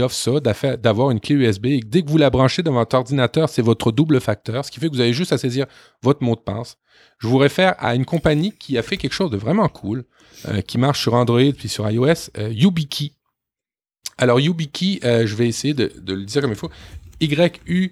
offrent 0.03 0.14
ça, 0.14 0.32
d'avoir 0.76 1.11
une 1.11 1.20
clé 1.20 1.34
USB. 1.34 1.66
Et 1.66 1.80
dès 1.80 2.03
que 2.03 2.11
vous 2.11 2.18
la 2.18 2.28
branchez 2.28 2.62
dans 2.62 2.72
votre 2.72 2.94
ordinateur, 2.94 3.48
c'est 3.48 3.62
votre 3.62 3.90
double 3.90 4.20
facteur, 4.20 4.66
ce 4.66 4.70
qui 4.70 4.80
fait 4.80 4.88
que 4.88 4.92
vous 4.92 5.01
avez 5.01 5.14
juste 5.14 5.32
à 5.32 5.38
saisir 5.38 5.66
votre 6.03 6.22
mot 6.22 6.34
de 6.34 6.40
passe. 6.40 6.76
Je 7.18 7.26
vous 7.26 7.38
réfère 7.38 7.74
à 7.78 7.94
une 7.94 8.05
compagnie 8.05 8.53
qui 8.53 8.76
a 8.76 8.82
fait 8.82 8.98
quelque 8.98 9.12
chose 9.12 9.30
de 9.30 9.38
vraiment 9.38 9.68
cool, 9.68 10.05
euh, 10.48 10.61
qui 10.61 10.76
marche 10.76 11.01
sur 11.01 11.14
Android 11.14 11.53
puis 11.57 11.68
sur 11.68 11.90
iOS, 11.90 12.30
euh, 12.36 12.51
YubiKey. 12.51 13.12
Alors 14.18 14.40
YubiKey, 14.40 15.01
euh, 15.05 15.26
je 15.26 15.34
vais 15.36 15.48
essayer 15.48 15.72
de, 15.72 15.90
de, 16.01 16.12
le 16.14 16.24
dire 16.24 16.42
comme 16.42 16.51
il 16.51 16.57
faut. 16.57 16.70
Y-U-B-I-K-E-Y. 17.20 17.90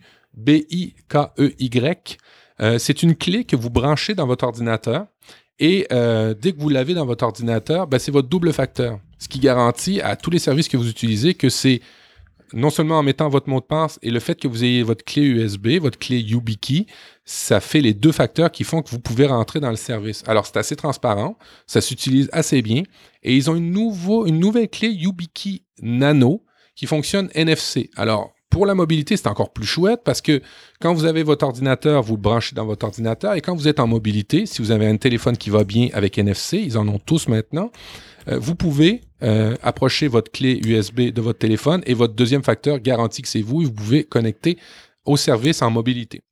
c'est 2.79 3.03
une 3.03 3.15
clé 3.15 3.45
que 3.45 3.57
vous 3.57 3.71
branchez 3.71 4.15
dans 4.15 4.27
votre 4.27 4.45
ordinateur 4.45 5.07
et 5.59 5.87
euh, 5.93 6.35
dès 6.35 6.53
que 6.53 6.61
vous 6.61 6.69
l'avez 6.69 6.95
dans 6.95 7.07
votre 7.07 7.25
ordinateur, 7.25 7.87
ben, 7.87 7.99
c'est 7.99 8.13
votre 8.13 8.29
double 8.29 8.53
facteur. 8.53 9.01
Ce 9.19 9.29
qui 9.29 9.41
garantit 9.41 10.01
à 10.01 10.17
tous 10.17 10.31
les 10.31 10.39
services 10.39 10.69
que 10.69 10.77
vous 10.77 10.89
utilisez 10.89 11.35
que 11.35 11.49
c'est 11.49 11.81
non 12.53 12.71
seulement 12.71 12.99
en 12.99 13.03
mettant 13.03 13.29
votre 13.29 13.49
mot 13.49 13.61
de 13.61 13.65
passe 13.67 13.99
et 14.03 14.11
le 14.11 14.21
fait 14.21 14.41
que 14.41 14.49
vous 14.49 14.65
ayez 14.65 14.83
votre 14.83 15.05
clé 15.05 15.23
USB, 15.23 15.79
votre 15.81 15.99
clé 15.99 16.19
YubiKey, 16.19 16.87
ça 17.25 17.61
fait 17.61 17.81
les 17.81 17.93
deux 17.93 18.13
facteurs 18.13 18.51
qui 18.51 18.65
font 18.65 18.81
que 18.83 18.89
vous 18.91 19.01
pouvez 19.01 19.27
rentrer 19.27 19.61
dans 19.61 19.71
le 19.71 19.77
service. 19.77 20.23
Alors, 20.27 20.47
c'est 20.47 20.57
assez 20.57 20.77
transparent, 20.77 21.37
ça 21.67 21.81
s'utilise 21.81 22.31
assez 22.33 22.63
bien 22.63 22.85
et 23.23 23.37
ils 23.37 23.51
ont 23.51 23.55
une, 23.55 23.71
nouveau, 23.71 24.27
une 24.27 24.39
nouvelle 24.39 24.69
clé 24.69 24.89
YubiKey 24.89 25.63
Nano 25.83 26.45
qui 26.75 26.87
fonctionne 26.87 27.29
NFC. 27.35 27.91
Alors, 27.97 28.33
pour 28.51 28.67
la 28.67 28.75
mobilité, 28.75 29.17
c'est 29.17 29.29
encore 29.29 29.53
plus 29.53 29.67
chouette 29.67 30.01
parce 30.05 30.21
que 30.21 30.41
quand 30.81 30.95
vous 30.95 31.05
avez 31.05 31.23
votre 31.23 31.45
ordinateur, 31.45 32.03
vous 32.03 32.17
branchez 32.17 32.55
dans 32.55 32.67
votre 32.67 32.87
ordinateur 32.87 33.35
et 33.35 33.41
quand 33.41 33.55
vous 33.55 33.69
êtes 33.69 33.81
en 33.81 33.87
mobilité, 33.87 34.47
si 34.47 34.63
vous 34.63 34.71
avez 34.71 34.87
un 34.87 34.97
téléphone 34.97 35.37
qui 35.37 35.51
va 35.51 35.65
bien 35.65 35.89
avec 35.93 36.19
NFC, 36.19 36.59
ils 36.59 36.79
en 36.79 36.89
ont 36.89 36.99
tous 36.99 37.29
maintenant, 37.29 37.71
euh, 38.29 38.39
vous 38.39 38.55
pouvez 38.55 39.03
euh, 39.23 39.55
approcher 39.63 40.09
votre 40.09 40.31
clé 40.31 40.61
USB 40.65 41.13
de 41.13 41.21
votre 41.21 41.39
téléphone 41.39 41.83
et 41.87 41.95
votre 41.95 42.15
deuxième 42.15 42.43
facteur 42.43 42.79
garantit 42.79 43.23
que 43.23 43.29
c'est 43.29 43.43
vous 43.43 43.63
et 43.63 43.65
vous 43.67 43.73
pouvez 43.73 44.05
connecter 44.05 44.59
au 45.05 45.17
service 45.17 45.63
en 45.63 45.71
mobilité. 45.71 46.23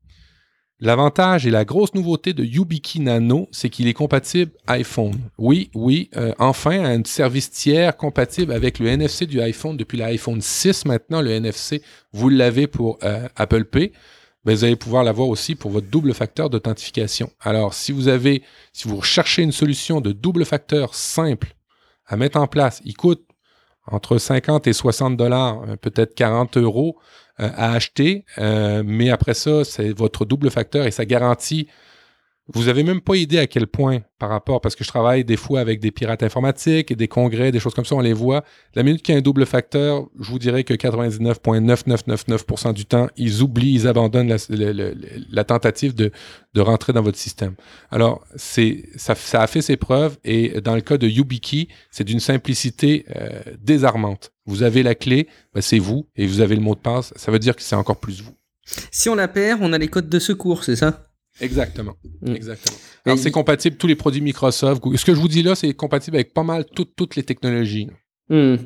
L'avantage 0.78 1.46
et 1.46 1.50
la 1.50 1.64
grosse 1.64 1.94
nouveauté 1.94 2.34
de 2.34 2.44
YubiKey 2.44 2.98
Nano, 2.98 3.48
c'est 3.50 3.70
qu'il 3.70 3.88
est 3.88 3.94
compatible 3.94 4.52
iPhone. 4.66 5.18
Oui, 5.38 5.70
oui, 5.74 6.10
euh, 6.16 6.34
enfin, 6.38 6.84
un 6.84 7.02
service 7.04 7.50
tiers 7.50 7.96
compatible 7.96 8.52
avec 8.52 8.78
le 8.78 8.88
NFC 8.88 9.24
du 9.24 9.40
iPhone 9.40 9.78
depuis 9.78 9.96
l'iPhone 9.96 10.42
6 10.42 10.84
maintenant. 10.84 11.22
Le 11.22 11.30
NFC, 11.30 11.80
vous 12.12 12.28
l'avez 12.28 12.66
pour 12.66 12.98
euh, 13.04 13.26
Apple 13.36 13.64
Pay. 13.64 13.92
Ben, 14.44 14.54
vous 14.54 14.64
allez 14.64 14.76
pouvoir 14.76 15.02
l'avoir 15.02 15.28
aussi 15.28 15.54
pour 15.54 15.70
votre 15.70 15.88
double 15.88 16.12
facteur 16.12 16.50
d'authentification. 16.50 17.30
Alors, 17.40 17.72
si 17.72 17.90
vous 17.90 18.08
avez, 18.08 18.42
si 18.74 18.86
vous 18.86 18.96
recherchez 18.96 19.42
une 19.42 19.52
solution 19.52 20.02
de 20.02 20.12
double 20.12 20.44
facteur 20.44 20.94
simple 20.94 21.54
à 22.06 22.18
mettre 22.18 22.38
en 22.38 22.46
place, 22.46 22.82
il 22.84 22.94
coûte 22.94 23.26
entre 23.86 24.18
50 24.18 24.66
et 24.66 24.74
60 24.74 25.16
dollars, 25.16 25.62
euh, 25.62 25.76
peut-être 25.76 26.14
40 26.14 26.58
euros. 26.58 26.98
Euh, 27.38 27.50
à 27.54 27.74
acheter, 27.74 28.24
euh, 28.38 28.82
mais 28.82 29.10
après 29.10 29.34
ça, 29.34 29.62
c'est 29.62 29.92
votre 29.92 30.24
double 30.24 30.50
facteur 30.50 30.86
et 30.86 30.90
ça 30.90 31.04
garantit 31.04 31.68
vous 32.54 32.68
avez 32.68 32.84
même 32.84 33.00
pas 33.00 33.16
idée 33.16 33.38
à 33.38 33.48
quel 33.48 33.66
point 33.66 34.02
par 34.18 34.30
rapport, 34.30 34.60
parce 34.60 34.76
que 34.76 34.84
je 34.84 34.88
travaille 34.88 35.24
des 35.24 35.36
fois 35.36 35.58
avec 35.58 35.80
des 35.80 35.90
pirates 35.90 36.22
informatiques 36.22 36.92
et 36.92 36.94
des 36.94 37.08
congrès, 37.08 37.50
des 37.50 37.58
choses 37.58 37.74
comme 37.74 37.84
ça, 37.84 37.96
on 37.96 38.00
les 38.00 38.12
voit. 38.12 38.44
La 38.74 38.84
minute 38.84 39.02
qu'il 39.02 39.14
y 39.14 39.16
a 39.16 39.18
un 39.18 39.22
double 39.22 39.46
facteur, 39.46 40.06
je 40.20 40.30
vous 40.30 40.38
dirais 40.38 40.62
que 40.62 40.72
99,9999% 40.72 42.72
du 42.72 42.86
temps, 42.86 43.08
ils 43.16 43.42
oublient, 43.42 43.74
ils 43.74 43.88
abandonnent 43.88 44.36
la, 44.48 45.44
tentative 45.44 45.94
de, 45.94 46.12
de, 46.54 46.60
rentrer 46.60 46.92
dans 46.92 47.02
votre 47.02 47.18
système. 47.18 47.56
Alors, 47.90 48.24
c'est 48.36 48.84
ça, 48.94 49.14
a 49.42 49.46
fait 49.48 49.62
ses 49.62 49.76
preuves 49.76 50.16
et 50.24 50.60
dans 50.60 50.76
le 50.76 50.82
cas 50.82 50.98
de 50.98 51.08
YubiKey, 51.08 51.66
c'est 51.90 52.04
d'une 52.04 52.20
simplicité 52.20 53.06
euh, 53.16 53.40
désarmante. 53.60 54.30
Vous 54.46 54.62
avez 54.62 54.84
la 54.84 54.94
clé, 54.94 55.26
ben 55.52 55.60
c'est 55.60 55.80
vous, 55.80 56.06
et 56.14 56.26
vous 56.26 56.40
avez 56.40 56.54
le 56.54 56.62
mot 56.62 56.76
de 56.76 56.80
passe, 56.80 57.12
ça 57.16 57.32
veut 57.32 57.40
dire 57.40 57.56
que 57.56 57.62
c'est 57.62 57.74
encore 57.74 57.98
plus 57.98 58.22
vous. 58.22 58.34
Si 58.92 59.08
on 59.08 59.16
la 59.16 59.28
perd, 59.28 59.60
on 59.62 59.72
a 59.72 59.78
les 59.78 59.88
codes 59.88 60.08
de 60.08 60.18
secours, 60.20 60.62
c'est 60.62 60.76
ça? 60.76 61.02
Exactement. 61.40 61.94
Mm. 62.22 62.34
Exactement. 62.34 62.76
Alors, 63.04 63.18
c'est 63.18 63.30
compatible 63.30 63.76
tous 63.76 63.86
les 63.86 63.96
produits 63.96 64.20
Microsoft. 64.20 64.82
Ce 64.96 65.04
que 65.04 65.14
je 65.14 65.20
vous 65.20 65.28
dis 65.28 65.42
là, 65.42 65.54
c'est 65.54 65.72
compatible 65.74 66.16
avec 66.16 66.34
pas 66.34 66.42
mal 66.42 66.64
toutes 66.74 67.16
les 67.16 67.22
technologies. 67.22 67.88
Mm. 68.28 68.56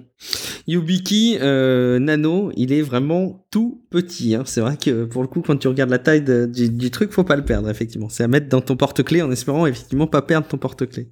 YubiKey 0.66 1.38
euh, 1.40 1.98
Nano, 1.98 2.50
il 2.56 2.72
est 2.72 2.82
vraiment 2.82 3.46
tout 3.50 3.82
petit. 3.90 4.34
Hein. 4.34 4.42
C'est 4.46 4.60
vrai 4.60 4.76
que 4.76 5.04
pour 5.04 5.22
le 5.22 5.28
coup, 5.28 5.42
quand 5.42 5.56
tu 5.56 5.68
regardes 5.68 5.90
la 5.90 5.98
taille 5.98 6.22
du, 6.22 6.70
du, 6.70 6.90
truc, 6.90 7.12
faut 7.12 7.24
pas 7.24 7.36
le 7.36 7.44
perdre, 7.44 7.68
effectivement. 7.68 8.08
C'est 8.08 8.24
à 8.24 8.28
mettre 8.28 8.48
dans 8.48 8.60
ton 8.60 8.76
porte-clés 8.76 9.22
en 9.22 9.30
espérant 9.30 9.66
effectivement 9.66 10.06
pas 10.06 10.22
perdre 10.22 10.46
ton 10.46 10.58
porte-clés. 10.58 11.08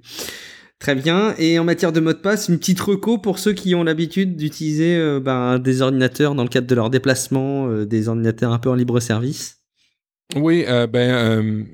Très 0.78 0.94
bien. 0.94 1.34
Et 1.38 1.59
en 1.59 1.64
matière 1.64 1.92
de 1.92 2.00
mot 2.00 2.12
de 2.12 2.18
passe, 2.18 2.48
une 2.48 2.59
petite 2.59 2.80
reco 2.80 3.18
pour 3.18 3.38
ceux 3.38 3.52
qui 3.52 3.74
ont 3.74 3.82
l'habitude 3.82 4.36
d'utiliser 4.36 4.96
euh, 4.96 5.18
ben, 5.20 5.59
des 5.59 5.82
ordinateurs 5.82 6.34
dans 6.34 6.44
le 6.44 6.48
cadre 6.48 6.68
de 6.68 6.74
leur 6.74 6.88
déplacement, 6.88 7.68
euh, 7.68 7.84
des 7.84 8.09
ordinateurs 8.09 8.52
un 8.52 8.59
peu 8.59 8.70
en 8.70 8.74
libre 8.74 9.00
service. 9.00 9.57
Oui, 10.36 10.64
euh, 10.68 10.86
ben, 10.86 11.10
euh, 11.10 11.64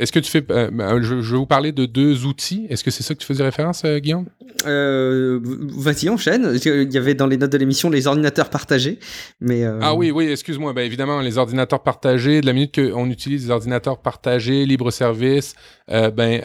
est-ce 0.00 0.12
que 0.12 0.18
tu 0.18 0.30
fais. 0.30 0.42
Euh, 0.50 0.70
ben, 0.72 1.00
je, 1.02 1.14
vais 1.14 1.36
vous 1.36 1.46
parler 1.46 1.72
de 1.72 1.84
deux 1.84 2.24
outils. 2.24 2.66
Est-ce 2.70 2.82
que 2.82 2.90
c'est 2.90 3.02
ça 3.02 3.14
que 3.14 3.20
tu 3.20 3.26
faisais 3.26 3.44
référence, 3.44 3.84
Guillaume? 3.84 4.26
Vas-y, 4.64 6.08
enchaîne. 6.08 6.58
Il 6.64 6.92
y 6.92 6.96
avait 6.96 7.14
dans 7.14 7.26
les 7.26 7.36
notes 7.36 7.52
de 7.52 7.58
l'émission 7.58 7.90
les 7.90 8.06
ordinateurs 8.06 8.48
partagés. 8.48 8.98
Mais, 9.40 9.62
Ah 9.82 9.94
oui, 9.94 10.10
oui, 10.10 10.30
excuse-moi. 10.30 10.72
Ben, 10.72 10.86
évidemment, 10.86 11.20
les 11.20 11.36
ordinateurs 11.36 11.82
partagés, 11.82 12.40
de 12.40 12.46
la 12.46 12.54
minute 12.54 12.74
qu'on 12.74 13.10
utilise 13.10 13.44
des 13.44 13.50
ordinateurs 13.50 13.98
partagés, 13.98 14.64
libre-service, 14.64 15.54
ben, 15.88 16.40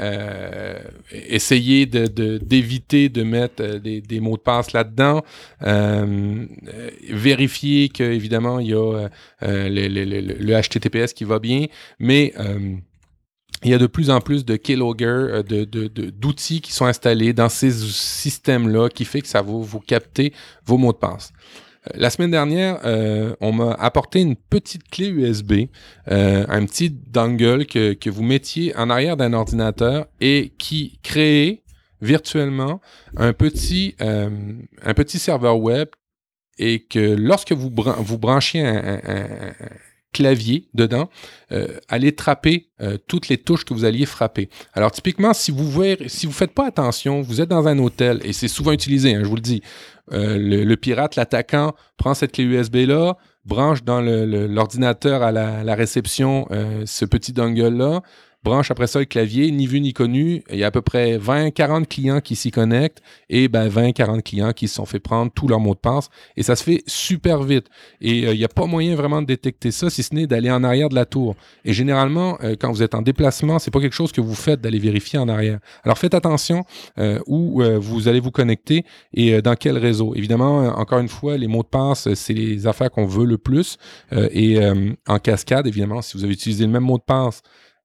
essayer 1.12 1.86
d'éviter 1.86 3.08
de, 3.08 3.22
de, 3.22 3.26
mettre 3.26 3.80
des, 3.80 4.02
des, 4.02 4.20
mots 4.20 4.36
de 4.36 4.42
passe 4.42 4.74
là-dedans. 4.74 5.24
vérifier 7.10 7.88
qu'évidemment, 7.88 8.60
il 8.60 8.68
y 8.68 8.74
a 8.74 9.08
le, 9.42 9.88
le, 9.88 10.22
le, 10.22 10.62
HTTPS 10.62 11.14
qui 11.14 11.24
va 11.24 11.40
bien. 11.40 11.68
Mais 12.00 12.34
il 13.66 13.72
y 13.72 13.74
a 13.74 13.80
de 13.80 13.88
plus 13.88 14.12
en 14.12 14.22
plus 14.22 14.46
de 14.46 14.58
keylogger, 14.58 15.06
euh, 15.06 15.44
d'outils 15.44 16.62
qui 16.62 16.72
sont 16.72 16.86
installés 16.86 17.34
dans 17.34 17.50
ces 17.50 17.72
systèmes-là 17.72 18.90
qui 18.90 19.06
fait 19.06 19.22
que 19.22 19.28
ça 19.28 19.42
va 19.42 19.52
vous 19.52 19.80
capter 19.80 20.34
vos 20.66 20.78
mots 20.78 20.94
de 20.94 20.98
passe. 20.98 21.34
Euh, 21.88 21.92
la 21.96 22.12
semaine 22.12 22.30
dernière, 22.30 22.80
euh, 22.86 23.36
on 23.42 23.52
m'a 23.54 23.72
apporté 23.74 24.22
une 24.22 24.36
petite 24.36 24.88
clé 24.88 25.08
USB, 25.08 25.54
un 26.06 26.66
petit 26.68 26.92
dongle 26.92 27.66
que, 27.66 27.94
que, 27.94 28.12
vous 28.12 28.22
mettiez 28.22 28.76
en 28.78 28.92
arrière 28.92 29.18
d'un 29.18 29.34
ordinateur 29.34 30.06
et 30.22 30.54
qui 30.60 31.00
créait 31.02 31.64
virtuellement 32.02 32.82
un 33.18 33.34
petit, 33.34 33.96
un 34.00 34.94
petit 34.94 35.18
serveur 35.18 35.60
web 35.60 35.88
et 36.60 36.82
que 36.82 37.16
lorsque 37.16 37.54
vous, 37.54 37.74
vous 37.74 38.18
branchiez 38.20 38.64
un, 38.64 39.54
clavier 40.16 40.70
dedans, 40.74 41.10
euh, 41.52 41.68
allez 41.90 42.16
trapper 42.16 42.70
euh, 42.82 42.98
toutes 43.06 43.28
les 43.28 43.38
touches 43.38 43.66
que 43.66 43.74
vous 43.74 43.84
alliez 43.84 44.06
frapper. 44.06 44.50
Alors 44.74 44.92
typiquement, 44.92 45.34
si 45.34 45.52
vous 45.52 45.84
ne 45.84 46.32
faites 46.32 46.54
pas 46.54 46.68
attention, 46.68 47.22
vous 47.22 47.42
êtes 47.42 47.50
dans 47.50 47.68
un 47.68 47.78
hôtel 47.80 48.22
et 48.24 48.32
c'est 48.32 48.48
souvent 48.48 48.72
utilisé, 48.72 49.14
hein, 49.14 49.22
je 49.24 49.28
vous 49.28 49.36
le 49.36 49.42
dis. 49.42 49.62
Euh, 50.14 50.38
le, 50.38 50.76
pirate, 50.78 51.18
l'attaquant, 51.18 51.76
prend 51.98 52.14
cette 52.14 52.32
clé 52.32 52.46
USB 52.46 52.76
là, 52.88 53.18
branche 53.44 53.84
dans 53.84 54.00
l'ordinateur 54.00 55.22
à 55.22 55.34
la, 55.34 55.64
la 55.64 55.76
réception 55.76 56.48
ce 56.86 57.06
petit 57.06 57.34
dongle 57.34 57.68
là, 57.68 58.02
branche 58.46 58.72
après 58.72 58.88
ça 58.88 59.00
le 59.00 59.06
clavier, 59.06 59.52
ni 59.52 59.68
vu 59.68 59.82
ni 59.82 59.92
connu. 59.92 60.44
Il 60.50 60.58
y 60.58 60.64
a 60.64 60.68
à 60.68 60.72
peu 60.72 60.82
près 60.82 61.18
20-40 61.18 61.86
clients 61.88 62.22
qui 62.22 62.38
s'y 62.38 62.52
connectent 62.52 63.02
et 63.30 63.50
ben 63.50 63.68
20-40 63.68 64.22
clients 64.22 64.54
qui 64.54 64.70
se 64.70 64.76
sont 64.76 64.86
fait 64.86 65.00
prendre 65.00 65.32
tous 65.34 65.50
leurs 65.50 65.60
mots 65.60 65.74
de 65.74 65.80
passe. 65.80 66.10
Et 66.38 66.44
ça 66.44 66.56
se 66.56 66.64
fait 66.64 66.84
super 66.86 67.44
vite. 67.44 67.66
Et 68.00 68.26
euh, 68.26 68.34
il 68.34 68.38
n'y 68.38 68.46
a 68.46 68.48
pas 68.48 68.66
moyen 68.68 68.96
vraiment 68.96 69.22
de 69.22 69.28
détecter 69.28 69.72
ça, 69.72 69.90
si 69.90 70.04
ce 70.04 70.14
n'est 70.16 70.28
d'aller 70.28 70.52
en 70.52 70.64
arrière 70.64 70.88
de 70.88 70.96
la 70.96 71.06
tour. 71.06 71.36
Et 71.66 71.74
généralement, 71.74 72.38
euh, 72.44 72.56
quand 72.58 72.72
vous 72.72 72.84
êtes 72.84 72.96
en 72.96 73.02
déplacement, 73.02 73.60
c'est 73.60 73.72
pas 73.72 73.82
quelque 73.82 73.96
chose 73.96 74.12
que 74.12 74.22
vous 74.22 74.36
faites 74.36 74.62
d'aller 74.62 74.80
vérifier 74.80 75.20
en 75.20 75.28
arrière. 75.28 75.60
Alors 75.84 75.98
faites 75.98 76.14
attention 76.14 76.64
euh, 77.00 77.20
où 77.28 77.62
vous 77.80 78.08
allez 78.08 78.20
vous 78.20 78.32
connecter 78.32 78.86
et 79.14 79.42
dans 79.42 79.56
quel 79.56 79.78
réseau. 79.78 80.14
Évidemment, 80.16 80.68
encore 80.78 81.00
une 81.00 81.10
fois, 81.10 81.38
les 81.38 81.48
mots 81.48 81.64
de 81.64 81.68
passe, 81.68 82.14
c'est 82.14 82.34
les 82.34 82.68
affaires 82.68 82.92
qu'on 82.92 83.08
veut 83.08 83.26
le 83.26 83.38
plus. 83.38 83.78
et 84.12 84.60
en 85.08 85.20
cascade, 85.20 85.66
évidemment, 85.66 86.02
si 86.02 86.18
vous 86.18 86.24
avez 86.24 86.34
utilisé 86.34 86.66
le 86.66 86.72
même 86.72 86.84
mot 86.84 86.98
de 86.98 87.04
passe 87.04 87.42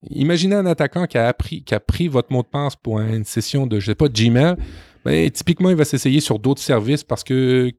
Imaginez 0.09 0.55
un 0.55 0.66
attaquant 0.66 1.07
qui 1.07 1.18
a, 1.18 1.28
appris, 1.28 1.62
qui 1.62 1.74
a 1.74 1.80
pris 1.80 2.09
votre 2.09 2.32
mot 2.32 2.42
de 2.42 2.48
passe 2.48 2.74
pour 2.74 3.01
une 3.01 3.24
session 3.24 3.66
de, 3.66 3.80
je 3.80 3.86
sais 3.86 3.94
pas, 3.94 4.09
Gmail. 4.09 4.57
Ben, 5.05 5.30
typiquement, 5.30 5.70
il 5.70 5.76
va 5.76 5.84
s'essayer 5.84 6.20
sur 6.20 6.38
d'autres 6.38 6.62
services 6.62 7.05
parce 7.05 7.24
que 7.24 7.70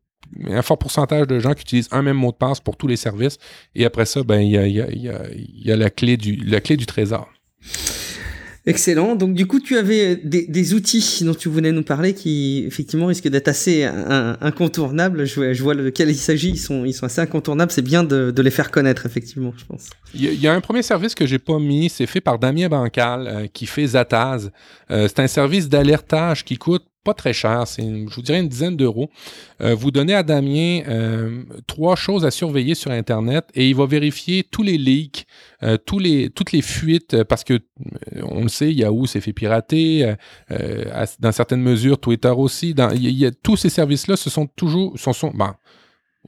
un 0.48 0.62
fort 0.62 0.78
pourcentage 0.78 1.28
de 1.28 1.40
gens 1.40 1.54
qui 1.54 1.62
utilisent 1.62 1.90
un 1.92 2.02
même 2.04 2.18
mot 2.18 2.32
de 2.32 2.38
passe 2.38 2.60
pour 2.60 2.78
tous 2.78 2.88
les 2.88 2.96
services. 2.96 3.38
Et 3.76 3.86
après 3.86 4.06
ça, 4.06 4.24
ben, 4.24 4.40
il 4.40 4.52
y 4.52 5.72
a, 5.72 5.76
la 5.76 5.90
clé 5.90 6.18
du 6.18 6.86
trésor. 6.86 7.28
Excellent. 8.66 9.16
Donc 9.16 9.34
du 9.34 9.48
coup, 9.48 9.60
tu 9.60 9.78
avais 9.78 10.16
des, 10.16 10.46
des, 10.46 10.74
outils 10.74 11.24
dont 11.24 11.34
tu 11.34 11.50
venais 11.50 11.72
nous 11.72 11.84
parler 11.84 12.14
qui 12.14 12.64
effectivement 12.68 13.08
risquent 13.08 13.28
d'être 13.28 13.48
assez 13.48 13.84
incontournables. 13.84 15.26
Je 15.26 15.54
je 15.54 15.64
vois 15.64 15.74
lequel 15.74 16.10
il 16.10 16.16
s'agit. 16.16 16.52
Ils 16.52 16.60
sont, 16.60 16.86
ils 16.86 16.94
sont 16.94 17.06
assez 17.06 17.22
incontournables. 17.22 17.72
C'est 17.72 17.82
bien 17.82 18.04
de, 18.04 18.30
de, 18.30 18.42
les 18.42 18.52
faire 18.52 18.70
connaître 18.70 19.06
effectivement, 19.06 19.54
je 19.58 19.66
pense. 19.66 19.90
Il 20.14 20.34
y, 20.40 20.48
a 20.48 20.54
un 20.54 20.62
premier 20.62 20.84
service 20.84 21.16
que 21.16 21.26
j'ai 21.26 21.40
pas 21.40 21.58
mis. 21.58 21.90
C'est 21.90 22.06
fait 22.06 22.22
par 22.22 22.38
Damien 22.38 22.70
Bancal 22.70 23.28
euh, 23.28 23.48
qui 23.52 23.66
fait 23.66 23.88
Zataz. 23.88 24.52
Euh, 24.92 25.08
c'est 25.08 25.20
un 25.22 25.28
service 25.28 25.68
d'alertage 25.68 26.46
qui 26.46 26.58
coûte 26.58 26.84
pas 27.04 27.14
très 27.14 27.34
cher, 27.34 27.64
c'est 27.66 27.84
je 27.84 28.16
vous 28.16 28.22
dirais 28.22 28.40
une 28.40 28.48
dizaine 28.48 28.76
d'euros. 28.76 29.10
Euh, 29.62 29.74
vous 29.74 29.92
donnez 29.92 30.14
à 30.14 30.24
Damien 30.24 30.82
euh, 30.88 31.44
trois 31.68 31.96
choses 31.96 32.26
à 32.26 32.32
surveiller 32.32 32.76
sur 32.76 32.92
Internet 32.92 33.46
et 33.56 33.70
il 33.70 33.76
va 33.76 33.86
vérifier 33.86 34.44
tous 34.44 34.64
les 34.64 34.78
leaks, 34.78 35.26
euh, 35.64 35.78
tous 35.78 36.00
les, 36.00 36.30
toutes 36.30 36.52
les 36.52 36.62
fuites, 36.62 37.24
parce 37.24 37.44
que 37.44 37.60
on 38.22 38.44
le 38.44 38.50
sait, 38.50 38.72
Yahoo 38.72 39.08
s'est 39.08 39.22
fait 39.22 39.34
pirater, 39.34 40.14
dans 41.20 41.32
certaines 41.32 41.62
mesures, 41.62 42.00
Twitter 42.00 42.30
aussi. 42.36 42.74
Dans, 42.74 42.92
y 42.92 43.26
a, 43.26 43.32
tous 43.32 43.58
ces 43.58 43.70
services-là 43.70 44.16
se 44.16 44.30
sont 44.30 44.46
toujours, 44.46 44.98
sont, 45.00 45.14
sont, 45.14 45.32
ben, 45.34 45.56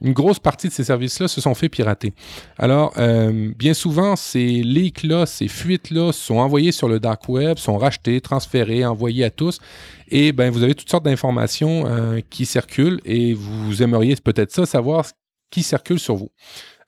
une 0.02 0.12
grosse 0.12 0.40
partie 0.40 0.68
de 0.68 0.72
ces 0.72 0.84
services-là 0.84 1.26
se 1.28 1.40
sont 1.40 1.54
fait 1.54 1.68
pirater. 1.68 2.14
Alors, 2.58 2.92
euh, 2.98 3.52
bien 3.56 3.74
souvent, 3.74 4.16
ces 4.16 4.62
leaks-là, 4.62 5.26
ces 5.26 5.48
fuites-là 5.48 6.12
sont 6.12 6.38
envoyées 6.38 6.72
sur 6.72 6.88
le 6.88 6.98
dark 6.98 7.28
web, 7.28 7.58
sont 7.58 7.78
rachetées, 7.78 8.20
transférées, 8.20 8.84
envoyées 8.84 9.22
à 9.24 9.30
tous. 9.30 9.60
Et 10.08 10.32
ben, 10.32 10.50
vous 10.50 10.64
avez 10.64 10.74
toutes 10.74 10.90
sortes 10.90 11.04
d'informations 11.04 11.86
euh, 11.86 12.18
qui 12.28 12.44
circulent 12.44 13.00
et 13.04 13.34
vous 13.34 13.82
aimeriez 13.82 14.16
peut-être 14.16 14.50
ça, 14.50 14.66
savoir 14.66 15.06
qui 15.50 15.62
circule 15.62 16.00
sur 16.00 16.16
vous. 16.16 16.32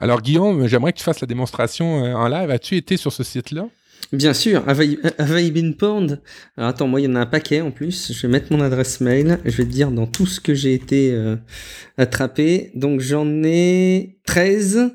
Alors, 0.00 0.20
Guillaume, 0.20 0.66
j'aimerais 0.66 0.92
que 0.92 0.98
tu 0.98 1.04
fasses 1.04 1.20
la 1.20 1.28
démonstration 1.28 2.04
euh, 2.04 2.14
en 2.14 2.26
live. 2.26 2.50
As-tu 2.50 2.76
été 2.76 2.96
sur 2.96 3.12
ce 3.12 3.22
site-là? 3.22 3.68
Bien 4.12 4.34
sûr, 4.34 4.64
Have 4.66 4.82
I, 4.82 5.50
been 5.50 5.74
pwned 5.74 6.20
Alors 6.56 6.70
attends, 6.70 6.88
moi 6.88 7.00
il 7.00 7.04
y 7.04 7.06
en 7.06 7.14
a 7.14 7.20
un 7.20 7.26
paquet 7.26 7.60
en 7.60 7.70
plus. 7.70 8.12
Je 8.12 8.22
vais 8.22 8.32
mettre 8.32 8.52
mon 8.52 8.60
adresse 8.60 9.00
mail. 9.00 9.38
Je 9.44 9.56
vais 9.56 9.64
te 9.64 9.70
dire 9.70 9.90
dans 9.90 10.06
tout 10.06 10.26
ce 10.26 10.40
que 10.40 10.54
j'ai 10.54 10.74
été 10.74 11.12
euh, 11.12 11.36
attrapé. 11.96 12.72
Donc 12.74 13.00
j'en 13.00 13.26
ai 13.44 14.18
13. 14.26 14.90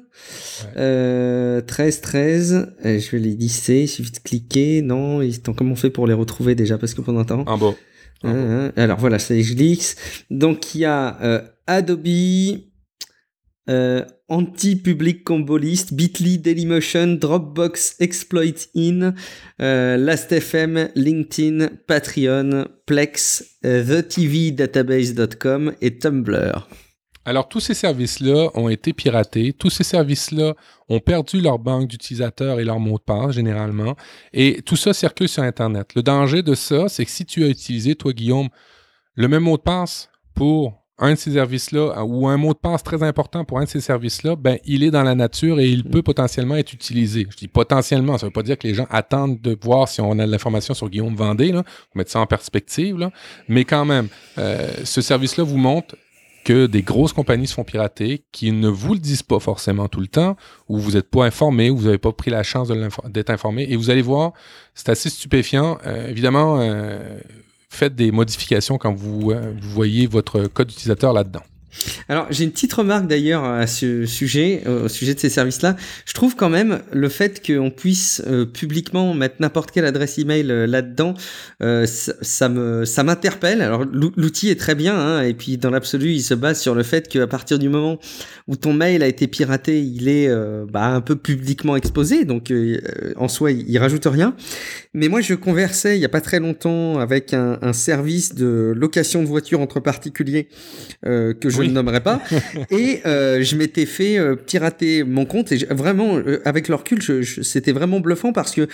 13, 0.75 2.01
13. 2.01 2.67
je 2.83 3.11
vais 3.11 3.19
les 3.19 3.35
lisser. 3.35 3.81
Il 3.83 3.87
suffit 3.87 4.11
de 4.11 4.19
cliquer. 4.19 4.81
Non, 4.81 5.21
comment 5.55 5.73
on 5.73 5.75
fait 5.75 5.89
pour 5.89 6.07
les 6.07 6.13
retrouver 6.13 6.55
déjà? 6.55 6.77
Parce 6.77 6.93
que 6.93 7.01
pendant 7.01 7.19
un 7.19 7.25
temps. 7.25 7.45
Un 7.47 7.57
beau. 7.57 7.75
Hein, 8.23 8.33
hein. 8.33 8.71
alors 8.75 8.99
voilà, 8.99 9.19
c'est 9.19 9.39
glix. 9.39 9.95
Donc 10.29 10.75
il 10.75 10.81
y 10.81 10.85
a 10.85 11.17
euh, 11.21 11.41
Adobe, 11.67 12.07
euh, 13.69 14.03
Anti-Public 14.29 15.23
Combo 15.23 15.57
List, 15.57 15.93
Bitly, 15.93 16.37
Dailymotion, 16.37 17.15
Dropbox, 17.15 17.95
Exploit 17.99 18.67
In, 18.75 19.13
euh, 19.61 19.97
Last.fm, 19.97 20.89
LinkedIn, 20.95 21.69
Patreon, 21.87 22.67
Plex, 22.85 23.57
euh, 23.65 23.83
TheTVDatabase.com 23.83 25.73
et 25.81 25.97
Tumblr. 25.97 26.67
Alors, 27.27 27.49
tous 27.49 27.59
ces 27.59 27.73
services-là 27.73 28.49
ont 28.53 28.69
été 28.69 28.93
piratés. 28.93 29.51
Tous 29.53 29.71
ces 29.71 29.83
services-là 29.83 30.53
ont 30.89 30.99
perdu 30.99 31.41
leur 31.41 31.57
banque 31.57 31.87
d'utilisateurs 31.87 32.59
et 32.59 32.63
leur 32.63 32.79
mot 32.79 32.99
de 32.99 33.03
passe, 33.03 33.31
généralement. 33.31 33.95
Et 34.31 34.61
tout 34.61 34.75
ça 34.75 34.93
circule 34.93 35.27
sur 35.27 35.41
Internet. 35.41 35.95
Le 35.95 36.03
danger 36.03 36.43
de 36.43 36.53
ça, 36.53 36.87
c'est 36.87 37.03
que 37.03 37.09
si 37.09 37.25
tu 37.25 37.43
as 37.43 37.47
utilisé, 37.47 37.95
toi, 37.95 38.13
Guillaume, 38.13 38.49
le 39.15 39.27
même 39.27 39.43
mot 39.43 39.57
de 39.57 39.63
passe 39.63 40.09
pour 40.35 40.84
un 40.97 41.11
de 41.11 41.15
ces 41.15 41.33
services-là 41.33 42.03
ou 42.05 42.27
un 42.27 42.37
mot 42.37 42.53
de 42.53 42.59
passe 42.59 42.81
très 42.83 43.03
important 43.03 43.43
pour 43.43 43.59
un 43.59 43.65
de 43.65 43.69
ces 43.69 43.81
services-là, 43.81 44.35
ben, 44.35 44.57
il 44.65 44.83
est 44.83 44.91
dans 44.91 45.03
la 45.03 45.15
nature 45.15 45.59
et 45.59 45.67
il 45.67 45.83
peut 45.83 46.01
potentiellement 46.01 46.55
être 46.55 46.71
utilisé. 46.71 47.27
Je 47.29 47.35
dis 47.35 47.47
potentiellement, 47.47 48.17
ça 48.17 48.25
ne 48.25 48.29
veut 48.29 48.33
pas 48.33 48.43
dire 48.43 48.57
que 48.57 48.67
les 48.67 48.73
gens 48.73 48.87
attendent 48.89 49.41
de 49.41 49.57
voir 49.61 49.89
si 49.89 49.99
on 49.99 50.11
a 50.19 50.25
de 50.25 50.31
l'information 50.31 50.73
sur 50.73 50.89
Guillaume 50.89 51.15
Vendée, 51.15 51.51
là, 51.51 51.63
pour 51.63 51.97
mettre 51.97 52.11
ça 52.11 52.19
en 52.19 52.27
perspective, 52.27 52.97
là. 52.97 53.11
mais 53.49 53.65
quand 53.65 53.83
même, 53.83 54.07
euh, 54.37 54.69
ce 54.83 55.01
service-là 55.01 55.43
vous 55.43 55.57
montre 55.57 55.95
que 56.45 56.67
des 56.67 56.83
grosses 56.83 57.11
compagnies 57.11 57.47
se 57.47 57.55
font 57.55 57.63
pirater, 57.63 58.23
qui 58.31 58.51
ne 58.51 58.69
vous 58.69 58.93
le 58.93 58.99
disent 58.99 59.23
pas 59.23 59.39
forcément 59.39 59.87
tout 59.87 59.99
le 59.99 60.07
temps, 60.07 60.37
ou 60.69 60.77
vous 60.77 60.91
n'êtes 60.91 61.09
pas 61.09 61.25
informé, 61.25 61.71
ou 61.71 61.77
vous 61.77 61.85
n'avez 61.85 61.97
pas 61.97 62.13
pris 62.13 62.29
la 62.29 62.43
chance 62.43 62.71
d'être 63.05 63.31
informé, 63.31 63.65
et 63.67 63.75
vous 63.75 63.89
allez 63.89 64.03
voir, 64.03 64.31
c'est 64.75 64.89
assez 64.89 65.09
stupéfiant. 65.09 65.79
Euh, 65.87 66.07
évidemment, 66.07 66.59
euh, 66.59 67.19
faites 67.75 67.95
des 67.95 68.11
modifications 68.11 68.77
quand 68.77 68.93
vous, 68.93 69.31
euh, 69.31 69.53
vous 69.61 69.69
voyez 69.69 70.07
votre 70.07 70.47
code 70.47 70.71
utilisateur 70.71 71.13
là-dedans. 71.13 71.43
Alors 72.09 72.27
j'ai 72.29 72.43
une 72.43 72.51
petite 72.51 72.73
remarque 72.73 73.07
d'ailleurs 73.07 73.43
à 73.43 73.67
ce 73.67 74.05
sujet, 74.05 74.63
au 74.67 74.87
sujet 74.87 75.13
de 75.13 75.19
ces 75.19 75.29
services-là. 75.29 75.75
Je 76.05 76.13
trouve 76.13 76.35
quand 76.35 76.49
même 76.49 76.79
le 76.91 77.09
fait 77.09 77.45
qu'on 77.45 77.71
puisse 77.71 78.21
euh, 78.27 78.45
publiquement 78.45 79.13
mettre 79.13 79.35
n'importe 79.39 79.71
quelle 79.71 79.85
adresse 79.85 80.17
email 80.17 80.49
euh, 80.49 80.67
là-dedans, 80.67 81.13
euh, 81.61 81.85
ça, 81.85 82.49
ça 82.85 83.03
m'interpelle. 83.03 83.61
Alors 83.61 83.85
l'outil 83.85 84.49
est 84.49 84.59
très 84.59 84.75
bien, 84.75 84.95
hein, 84.95 85.21
et 85.23 85.33
puis 85.33 85.57
dans 85.57 85.69
l'absolu, 85.69 86.11
il 86.11 86.21
se 86.21 86.33
base 86.33 86.59
sur 86.59 86.75
le 86.75 86.83
fait 86.83 87.07
qu'à 87.07 87.27
partir 87.27 87.59
du 87.59 87.69
moment 87.69 87.99
où 88.47 88.55
ton 88.55 88.73
mail 88.73 89.03
a 89.03 89.07
été 89.07 89.27
piraté, 89.27 89.81
il 89.81 90.07
est 90.07 90.29
bah, 90.71 90.87
un 90.87 91.01
peu 91.01 91.15
publiquement 91.15 91.75
exposé, 91.75 92.25
donc 92.25 92.53
en 93.15 93.27
soi, 93.27 93.51
il, 93.51 93.77
rajoute 93.77 94.05
rien. 94.05 94.35
Mais 94.93 95.07
moi, 95.07 95.21
je 95.21 95.33
conversais 95.33 95.97
il 95.97 96.01
y 96.01 96.05
a 96.05 96.09
pas 96.09 96.21
très 96.21 96.39
longtemps 96.39 96.99
avec 96.99 97.33
un, 97.33 97.57
un 97.61 97.73
service 97.73 98.35
de 98.35 98.73
location 98.75 99.21
de 99.21 99.27
voitures 99.27 99.61
entre 99.61 99.79
particuliers 99.79 100.47
que 101.03 101.35
je 101.43 101.61
ne 101.67 101.73
nommerai 101.73 102.01
pas. 102.01 102.21
et 102.71 103.01
euh, 103.05 103.41
je 103.41 103.55
m'étais 103.55 103.85
fait 103.85 104.17
euh, 104.17 104.35
pirater 104.35 105.03
mon 105.03 105.25
compte 105.25 105.51
et 105.51 105.57
vraiment, 105.69 106.17
euh, 106.17 106.41
avec 106.45 106.67
leur 106.67 106.79
recul, 106.79 107.01
c'était 107.23 107.71
vraiment 107.71 107.99
bluffant 107.99 108.33
parce 108.33 108.53
que 108.53 108.67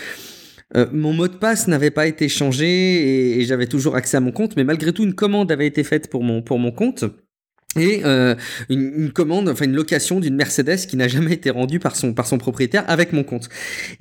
mon 0.93 1.11
mot 1.11 1.27
de 1.27 1.35
passe 1.35 1.67
n'avait 1.67 1.91
pas 1.91 2.07
été 2.07 2.29
changé 2.29 2.65
et, 2.65 3.41
et 3.41 3.45
j'avais 3.45 3.67
toujours 3.67 3.97
accès 3.97 4.15
à 4.15 4.21
mon 4.21 4.31
compte, 4.31 4.55
mais 4.55 4.63
malgré 4.63 4.93
tout, 4.93 5.03
une 5.03 5.15
commande 5.15 5.51
avait 5.51 5.67
été 5.67 5.83
faite 5.83 6.09
pour 6.09 6.23
mon, 6.23 6.41
pour 6.41 6.59
mon 6.59 6.71
compte 6.71 7.03
et 7.79 8.01
euh, 8.03 8.35
une, 8.69 8.91
une, 8.97 9.11
commande, 9.11 9.47
enfin 9.47 9.63
une 9.63 9.75
location 9.75 10.19
d'une 10.19 10.35
Mercedes 10.35 10.87
qui 10.87 10.97
n'a 10.97 11.07
jamais 11.07 11.33
été 11.33 11.49
rendue 11.49 11.79
par 11.79 11.95
son 11.95 12.13
par 12.13 12.27
son 12.27 12.37
propriétaire 12.37 12.83
avec 12.87 13.13
mon 13.13 13.23
compte. 13.23 13.47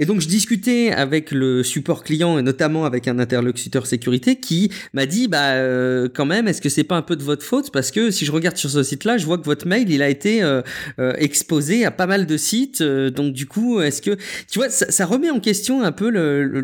Et 0.01 0.07
donc 0.07 0.21
je 0.21 0.27
discutais 0.27 0.91
avec 0.91 1.31
le 1.31 1.63
support 1.63 2.03
client 2.03 2.37
et 2.39 2.43
notamment 2.43 2.85
avec 2.85 3.07
un 3.07 3.21
interlocuteur 3.21 3.87
sécurité 3.87 4.37
qui 4.37 4.73
m'a 4.93 5.07
dit 5.07 5.29
bah 5.29 5.53
euh, 5.53 6.09
quand 6.13 6.27
même 6.27 6.49
est-ce 6.49 6.61
que 6.61 6.69
c'est 6.69 6.85
pas 6.85 6.97
un 6.97 7.03
peu 7.03 7.15
de 7.15 7.23
votre 7.23 7.45
faute? 7.45 7.71
Parce 7.71 7.93
que 7.93 8.11
si 8.11 8.25
je 8.25 8.33
regarde 8.33 8.57
sur 8.57 8.71
ce 8.71 8.83
site-là 8.83 9.19
je 9.19 9.27
vois 9.27 9.39
que 9.39 9.45
votre 9.45 9.69
mail 9.69 9.89
il 9.89 10.03
a 10.03 10.09
été 10.09 10.43
euh, 10.43 10.63
euh 10.99 11.13
exposé 11.19 11.85
à 11.85 11.93
pas 11.93 12.07
mal 12.07 12.27
de 12.27 12.37
sites 12.37 12.81
euh, 12.81 13.11
donc 13.11 13.33
du 13.33 13.47
coup 13.47 13.81
est-ce 13.81 14.03
que 14.03 14.17
tu 14.51 14.59
vois 14.59 14.69
ça, 14.69 14.91
ça, 14.91 15.07
remet 15.07 15.31
en 15.31 15.39
question 15.39 15.83
un 15.83 15.93
peu 15.93 16.09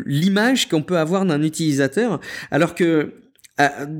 l'image 0.05 0.67
qu'on 0.67 0.81
peut 0.81 0.97
avoir 0.97 1.25
d'un 1.25 1.41
utilisateur 1.41 2.19
alors 2.51 2.75
que 2.75 3.13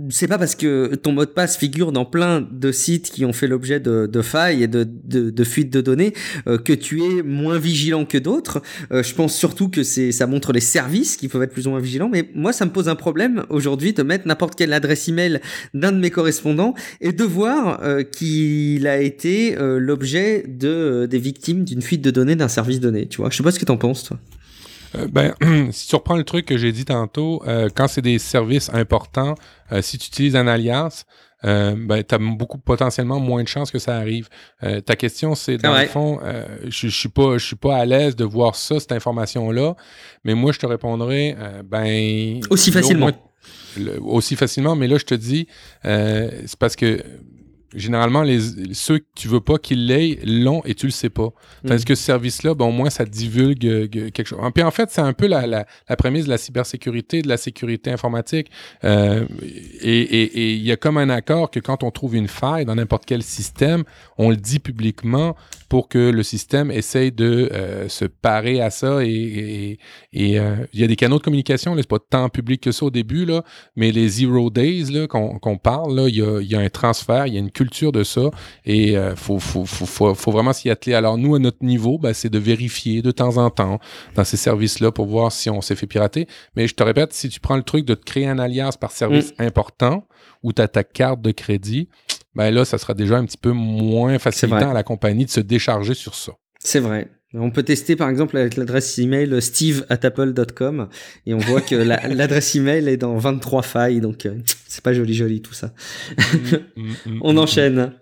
c'est 0.10 0.28
pas 0.28 0.38
parce 0.38 0.54
que 0.54 0.94
ton 0.96 1.14
mot 1.14 1.26
de 1.26 1.32
passe 1.32 1.58
figure 1.58 1.92
dans 1.92 2.06
plein 2.06 2.42
de 2.42 2.72
sites 2.72 3.10
qui 3.10 3.26
ont 3.26 3.34
fait 3.34 3.48
l'objet 3.48 3.80
de, 3.80 4.22
failles 4.22 4.64
et 4.64 4.68
de, 4.68 5.44
fuites 5.44 5.72
de 5.72 5.82
données 5.82 6.14
euh, 6.48 6.58
que 6.58 6.74
tu 6.74 7.02
es 7.02 7.24
moins 7.24 7.58
vigilant 7.58 8.06
que 8.06 8.18
d'autres. 8.18 8.62
Euh, 8.92 9.02
je 9.02 9.16
pense 9.16 9.36
surtout 9.36 9.70
que 9.70 9.84
ça 9.84 10.28
montre 10.28 10.54
les 10.54 10.60
services 10.60 11.18
qui 11.18 11.28
peuvent 11.28 11.42
être 11.42 11.54
plus 11.54 11.66
ou 11.66 11.72
moins 11.72 11.80
vigilants. 11.80 12.10
Mais 12.10 12.30
moi, 12.36 12.54
ça 12.54 12.66
me 12.66 12.72
pose 12.72 12.88
un 12.88 12.96
problème 12.96 13.46
aujourd'hui 13.50 13.94
de 13.94 14.04
mettre 14.04 14.28
n'importe 14.28 14.56
quelle 14.56 14.74
adresse 14.74 15.08
email 15.08 15.40
d'un 15.74 15.92
de 15.92 15.98
mes 15.98 16.12
correspondants 16.12 16.76
et 17.02 17.12
de 17.12 17.24
voir 17.24 17.82
qu'il 18.12 18.86
a 18.88 19.00
été 19.00 19.56
l'objet 19.60 20.44
de 20.48 21.08
des 21.10 21.20
victimes 21.20 21.64
d'une 21.64 21.82
fuite 21.82 22.02
de 22.02 22.12
données 22.12 22.36
d'un 22.36 22.48
service 22.48 22.80
donné. 22.80 23.08
Tu 23.08 23.18
vois, 23.18 23.30
je 23.32 23.38
sais 23.38 23.44
pas 23.44 23.52
ce 23.52 23.60
que 23.60 23.66
t'en 23.66 23.78
penses 23.78 24.04
toi. 24.04 24.20
Euh, 24.96 25.08
ben, 25.08 25.34
si 25.72 25.88
tu 25.88 25.96
reprends 25.96 26.16
le 26.16 26.24
truc 26.24 26.46
que 26.46 26.58
j'ai 26.58 26.72
dit 26.72 26.86
tantôt, 26.86 27.42
euh, 27.48 27.70
quand 27.74 27.88
c'est 27.88 28.02
des 28.02 28.20
services 28.20 28.70
importants, 28.74 29.36
euh, 29.72 29.82
si 29.82 29.98
tu 29.98 30.08
utilises 30.08 30.36
un 30.36 30.48
alias, 30.48 31.06
ben, 31.44 32.04
tu 32.04 32.16
as 32.16 32.18
beaucoup 32.18 32.58
potentiellement 32.58 33.20
moins 33.20 33.44
de 33.44 33.48
chances 33.48 33.72
que 33.72 33.80
ça 33.80 33.96
arrive. 33.96 34.28
ta 34.86 34.96
question, 34.96 35.36
c'est 35.36 35.58
dans 35.58 35.78
le 35.78 35.86
fond, 35.86 36.20
je, 36.66 36.88
je 36.88 36.88
suis 36.88 37.10
pas, 37.10 37.38
je 37.38 37.46
suis 37.46 37.56
pas 37.56 37.78
à 37.78 37.86
l'aise 37.86 38.16
de 38.16 38.26
voir 38.26 38.56
ça, 38.56 38.80
cette 38.80 38.92
information-là, 38.92 39.76
mais 40.26 40.34
moi, 40.34 40.52
je 40.52 40.60
te 40.60 40.66
répondrai, 40.66 41.38
ben. 41.64 42.42
Aussi 42.50 42.72
facilement. 42.72 43.12
aussi 44.02 44.36
facilement. 44.36 44.76
Mais 44.76 44.88
là, 44.88 44.98
je 44.98 45.06
te 45.06 45.14
dis, 45.14 45.48
c'est 45.84 46.58
parce 46.58 46.76
que 46.76 47.02
généralement, 47.78 48.24
les, 48.24 48.40
ceux 48.74 49.00
que 49.00 49.06
tu 49.16 49.28
veux 49.28 49.40
pas 49.40 49.58
qu'ils 49.58 49.86
l'aient 49.86 50.20
l'ont 50.26 50.62
et 50.66 50.74
tu 50.74 50.88
le 50.88 50.92
sais 50.92 51.10
pas. 51.10 51.30
Tandis 51.66 51.84
mm. 51.84 51.86
que 51.86 51.96
ce 51.96 52.04
service-là, 52.04 52.54
ben, 52.56 52.66
au 52.66 52.72
moins, 52.72 52.90
ça 52.90 53.06
divulgue 53.06 53.66
euh, 53.66 53.88
quelque 53.88 54.26
chose. 54.26 54.40
Puis 54.54 54.64
en 54.64 54.72
fait, 54.72 54.90
c'est 54.90 55.02
un 55.02 55.14
peu 55.14 55.28
la, 55.28 55.48
la, 55.48 55.66
la, 55.88 55.96
prémisse 55.96 56.26
de 56.26 56.30
la 56.30 56.38
cybersécurité, 56.38 57.22
de 57.22 57.28
la 57.28 57.38
sécurité 57.38 57.92
informatique. 57.92 58.50
Euh, 58.84 59.26
et 59.82 60.56
il 60.56 60.64
y 60.64 60.72
a 60.72 60.76
comme 60.76 60.98
un 60.98 61.10
accord 61.10 61.52
que 61.52 61.60
quand 61.60 61.84
on 61.84 61.92
trouve 61.92 62.16
une 62.16 62.28
faille 62.28 62.66
dans 62.66 62.76
n'importe 62.76 63.06
quel 63.06 63.24
système, 63.24 63.84
on 64.18 64.30
le 64.30 64.38
dit 64.38 64.60
publiquement 64.60 65.36
pour 65.70 65.90
que 65.90 66.10
le 66.10 66.24
système 66.24 66.72
essaye 66.72 67.12
de 67.12 67.50
euh, 67.54 67.90
se 67.90 68.06
parer 68.06 68.62
à 68.62 68.70
ça. 68.70 69.04
Et 69.04 69.78
il 70.14 70.30
y 70.30 70.38
a 70.38 70.88
des 70.88 70.96
canaux 70.96 71.18
de 71.20 71.24
communication, 71.24 71.76
c'est 71.76 71.88
pas 71.88 72.00
tant 72.00 72.30
public 72.30 72.62
que 72.62 72.72
ça 72.72 72.86
au 72.86 72.90
début, 72.90 73.26
là, 73.26 73.44
mais 73.76 73.92
les 73.92 74.08
zero 74.08 74.50
days 74.50 75.08
qu'on 75.08 75.58
parle, 75.58 76.06
il 76.08 76.16
y 76.16 76.22
a, 76.22 76.42
y 76.42 76.56
a 76.56 76.60
un 76.60 76.70
transfert, 76.70 77.28
il 77.28 77.34
y 77.34 77.38
a 77.38 77.40
une 77.40 77.52
culture 77.52 77.67
de 77.92 78.04
ça 78.04 78.30
et 78.66 78.90
il 78.90 78.96
euh, 78.96 79.16
faut, 79.16 79.40
faut, 79.40 79.66
faut, 79.66 80.14
faut, 80.16 80.32
vraiment 80.32 80.54
s'y 80.54 80.70
atteler. 80.70 80.94
Alors 80.94 81.18
nous, 81.18 81.36
à 81.36 81.40
notre 81.40 81.64
niveau, 81.64 81.98
ben, 81.98 82.14
c'est 82.14 82.30
de 82.30 82.40
vérifier 82.40 83.02
de 83.02 83.12
temps 83.12 83.38
en 83.38 83.50
temps 83.50 83.80
dans 84.16 84.24
ces 84.24 84.38
services-là 84.38 84.92
pour 84.92 85.06
voir 85.06 85.32
si 85.32 85.50
on 85.50 85.62
s'est 85.62 85.76
fait 85.76 85.88
pirater. 85.88 86.28
Mais 86.56 86.68
je 86.68 86.76
te 86.76 86.84
répète, 86.84 87.14
si 87.14 87.30
tu 87.30 87.40
prends 87.40 87.58
le 87.58 87.64
truc 87.64 87.86
de 87.86 87.96
te 87.96 88.04
créer 88.04 88.28
un 88.28 88.40
alias 88.40 88.78
par 88.80 88.92
service 88.92 89.34
mm. 89.38 89.44
important 89.44 90.08
ou 90.44 90.54
tu 90.54 90.62
as 90.62 90.68
ta 90.68 90.84
carte 90.84 91.22
de 91.22 91.32
crédit, 91.32 91.90
ben 92.36 92.52
là, 92.52 92.66
ça 92.66 92.78
sera 92.78 92.94
déjà 92.94 93.18
un 93.18 93.26
petit 93.26 93.38
peu 93.38 93.52
moins 93.52 94.20
facilitant 94.20 94.70
à 94.70 94.74
la 94.74 94.84
compagnie 94.84 95.26
de 95.26 95.32
se 95.32 95.40
décharger 95.40 95.94
sur 95.94 96.14
ça. 96.14 96.34
C'est 96.68 96.82
vrai. 96.82 97.08
On 97.34 97.50
peut 97.50 97.64
tester 97.64 97.96
par 97.96 98.10
exemple 98.10 98.36
avec 98.36 98.58
l'adresse 98.58 99.00
email 99.00 99.42
steve@apple.com 99.42 100.90
et 101.26 101.34
on 101.34 101.38
voit 101.38 101.62
que 101.62 101.76
l'adresse 102.14 102.56
email 102.56 102.90
est 102.90 102.98
dans 102.98 103.16
23 103.16 103.62
failles, 103.62 104.02
donc 104.02 104.26
euh, 104.26 104.36
c'est 104.68 104.84
pas 104.84 104.92
joli 104.92 105.14
joli 105.14 105.42
tout 105.42 105.54
ça. 105.54 105.72
Mm, 106.18 106.82
mm, 106.82 106.96
mm, 107.06 107.20
on 107.22 107.38
enchaîne. 107.38 107.94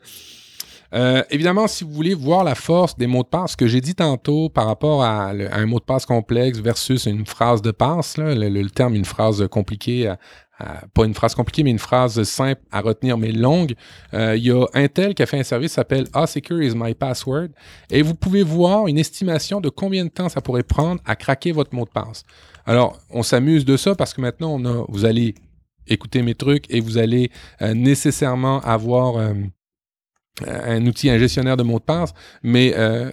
Euh, 0.95 1.21
évidemment, 1.29 1.67
si 1.67 1.83
vous 1.83 1.91
voulez 1.91 2.15
voir 2.15 2.43
la 2.43 2.55
force 2.55 2.97
des 2.97 3.05
mots 3.05 3.21
de 3.21 3.27
passe, 3.27 3.51
ce 3.51 3.57
que 3.57 3.67
j'ai 3.67 3.81
dit 3.81 3.93
tantôt 3.93 4.49
par 4.49 4.65
rapport 4.65 5.03
à, 5.03 5.27
un 5.29 5.65
mot 5.67 5.79
de 5.79 5.85
passe 5.85 6.07
complexe 6.07 6.57
versus 6.57 7.05
une 7.05 7.27
phrase 7.27 7.61
de 7.61 7.69
passe, 7.69 8.17
le, 8.17 8.69
terme 8.69 8.95
une 8.95 9.05
phrase 9.05 9.47
compliquée 9.47 10.11
pas 10.93 11.05
une 11.05 11.13
phrase 11.13 11.35
compliquée, 11.35 11.63
mais 11.63 11.71
une 11.71 11.79
phrase 11.79 12.21
simple 12.23 12.61
à 12.71 12.81
retenir, 12.81 13.17
mais 13.17 13.31
longue. 13.31 13.75
Euh, 14.13 14.35
il 14.35 14.45
y 14.45 14.51
a 14.51 14.65
Intel 14.73 15.13
qui 15.13 15.23
a 15.23 15.25
fait 15.25 15.39
un 15.39 15.43
service 15.43 15.71
qui 15.71 15.75
s'appelle 15.75 16.07
Ah 16.13 16.27
Secure 16.27 16.61
is 16.61 16.73
my 16.75 16.93
password. 16.93 17.49
Et 17.89 18.01
vous 18.01 18.15
pouvez 18.15 18.43
voir 18.43 18.87
une 18.87 18.97
estimation 18.97 19.59
de 19.61 19.69
combien 19.69 20.05
de 20.05 20.09
temps 20.09 20.29
ça 20.29 20.41
pourrait 20.41 20.63
prendre 20.63 21.01
à 21.05 21.15
craquer 21.15 21.51
votre 21.51 21.75
mot 21.75 21.85
de 21.85 21.89
passe. 21.89 22.23
Alors, 22.65 22.97
on 23.09 23.23
s'amuse 23.23 23.65
de 23.65 23.77
ça 23.77 23.95
parce 23.95 24.13
que 24.13 24.21
maintenant, 24.21 24.53
on 24.53 24.65
a, 24.65 24.85
vous 24.89 25.05
allez 25.05 25.35
écouter 25.87 26.21
mes 26.21 26.35
trucs 26.35 26.65
et 26.73 26.79
vous 26.79 26.97
allez 26.97 27.29
euh, 27.61 27.73
nécessairement 27.73 28.59
avoir 28.61 29.17
euh, 29.17 29.33
un 30.45 30.85
outil, 30.85 31.09
un 31.09 31.17
gestionnaire 31.17 31.57
de 31.57 31.63
mots 31.63 31.79
de 31.79 31.83
passe, 31.83 32.13
mais 32.43 32.73
euh, 32.75 33.09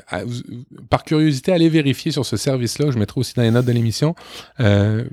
par 0.90 1.04
curiosité, 1.04 1.52
allez 1.52 1.68
vérifier 1.68 2.10
sur 2.12 2.26
ce 2.26 2.36
service-là, 2.36 2.90
je 2.90 2.98
mettrai 2.98 3.20
aussi 3.20 3.34
dans 3.34 3.42
les 3.42 3.50
notes 3.50 3.66
de 3.66 3.72
l'émission, 3.72 4.14
euh, 4.60 5.04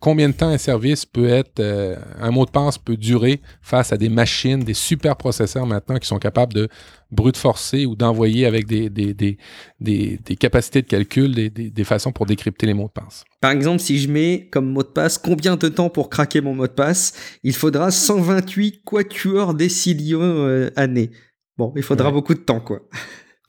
combien 0.00 0.28
de 0.28 0.34
temps 0.34 0.48
un 0.48 0.58
service 0.58 1.06
peut 1.06 1.28
être, 1.28 1.60
euh, 1.60 1.96
un 2.20 2.30
mot 2.30 2.44
de 2.44 2.50
passe 2.50 2.78
peut 2.78 2.96
durer 2.96 3.40
face 3.60 3.92
à 3.92 3.96
des 3.96 4.08
machines, 4.08 4.60
des 4.60 4.74
super 4.74 5.16
processeurs 5.16 5.66
maintenant 5.66 5.98
qui 5.98 6.08
sont 6.08 6.18
capables 6.18 6.52
de 6.52 6.68
brute 7.12 7.36
forcer 7.36 7.84
ou 7.84 7.94
d'envoyer 7.94 8.46
avec 8.46 8.66
des, 8.66 8.88
des, 8.88 9.12
des, 9.12 9.38
des, 9.80 10.36
capacités 10.36 10.80
de 10.80 10.86
calcul, 10.86 11.34
des, 11.34 11.50
des, 11.50 11.84
façons 11.84 12.10
pour 12.10 12.24
décrypter 12.24 12.66
les 12.66 12.72
mots 12.72 12.86
de 12.86 13.00
passe. 13.00 13.24
Par 13.40 13.50
exemple, 13.50 13.80
si 13.80 13.98
je 13.98 14.10
mets 14.10 14.48
comme 14.50 14.70
mot 14.70 14.82
de 14.82 14.88
passe 14.88 15.18
combien 15.18 15.56
de 15.56 15.68
temps 15.68 15.90
pour 15.90 16.08
craquer 16.08 16.40
mon 16.40 16.54
mot 16.54 16.66
de 16.66 16.72
passe, 16.72 17.12
il 17.44 17.54
faudra 17.54 17.90
128 17.90 18.82
quatuors 18.82 19.52
décilions 19.52 20.70
années. 20.74 21.10
Bon, 21.58 21.72
il 21.76 21.82
faudra 21.82 22.10
beaucoup 22.10 22.34
de 22.34 22.40
temps, 22.40 22.60
quoi. 22.60 22.80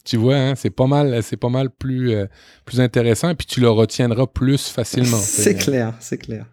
Tu 0.03 0.17
vois, 0.17 0.35
hein, 0.35 0.55
c'est 0.55 0.69
pas 0.69 0.87
mal, 0.87 1.23
c'est 1.23 1.37
pas 1.37 1.49
mal 1.49 1.69
plus, 1.69 2.11
euh, 2.11 2.25
plus 2.65 2.81
intéressant 2.81 3.29
et 3.29 3.35
puis 3.35 3.47
tu 3.47 3.61
le 3.61 3.69
retiendras 3.69 4.27
plus 4.27 4.67
facilement. 4.67 5.17
c'est 5.21 5.55
clair, 5.55 5.93
c'est 6.01 6.17
clair. 6.17 6.45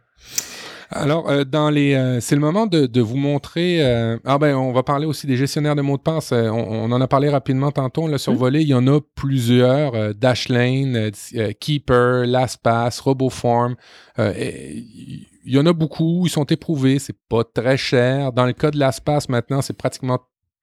Alors, 0.93 1.29
euh, 1.31 1.45
dans 1.45 1.71
les, 1.71 1.95
euh, 1.95 2.21
c'est 2.21 2.35
le 2.35 2.41
moment 2.41 2.67
de, 2.67 2.87
de 2.87 3.01
vous 3.01 3.17
montrer. 3.17 3.81
ah 4.25 4.39
ben, 4.39 4.55
on 4.55 4.73
va 4.73 4.85
parler 4.85 5.07
aussi 5.07 5.27
des 5.27 5.37
gestionnaires 5.37 5.75
de 5.75 5.83
mots 5.83 5.97
de 5.97 6.03
passe. 6.03 6.33
On, 6.33 6.93
en 6.93 7.01
a 7.01 7.09
parlé 7.09 7.29
rapidement 7.29 7.73
tantôt. 7.73 8.03
On 8.03 8.07
l'a 8.07 8.19
survolé. 8.19 8.61
Il 8.61 8.69
y 8.69 8.75
en 8.75 8.87
a 8.87 9.01
plusieurs 9.17 10.15
Dashlane, 10.15 11.11
Keeper, 11.59 12.27
LastPass, 12.27 13.01
RoboForm. 13.01 13.75
il 14.19 15.27
y 15.45 15.59
en 15.59 15.67
a 15.67 15.73
beaucoup. 15.73 16.27
Ils 16.27 16.31
sont 16.31 16.45
éprouvés. 16.45 17.01
C'est 17.01 17.19
pas 17.29 17.43
très 17.45 17.77
cher. 17.77 18.33
Dans 18.33 18.47
le 18.47 18.53
cas 18.53 18.71
de 18.71 18.79
LastPass, 18.79 19.29
maintenant, 19.29 19.63
c'est 19.63 19.77
pratiquement 19.77 20.21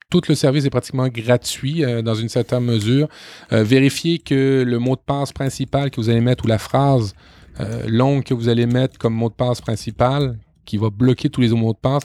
tout 0.09 0.21
le 0.29 0.35
service 0.35 0.65
est 0.65 0.69
pratiquement 0.69 1.07
gratuit 1.07 1.83
euh, 1.83 2.01
dans 2.01 2.15
une 2.15 2.29
certaine 2.29 2.63
mesure. 2.63 3.07
Euh, 3.51 3.63
vérifiez 3.63 4.19
que 4.19 4.63
le 4.65 4.79
mot 4.79 4.95
de 4.95 5.01
passe 5.01 5.33
principal 5.33 5.91
que 5.91 5.99
vous 5.99 6.09
allez 6.09 6.21
mettre 6.21 6.45
ou 6.45 6.47
la 6.47 6.57
phrase 6.57 7.13
euh, 7.59 7.83
longue 7.87 8.23
que 8.23 8.33
vous 8.33 8.49
allez 8.49 8.65
mettre 8.65 8.97
comme 8.97 9.13
mot 9.13 9.29
de 9.29 9.33
passe 9.33 9.61
principal, 9.61 10.37
qui 10.65 10.77
va 10.77 10.89
bloquer 10.89 11.29
tous 11.29 11.41
les 11.41 11.51
autres 11.51 11.61
mots 11.61 11.73
de 11.73 11.79
passe, 11.79 12.03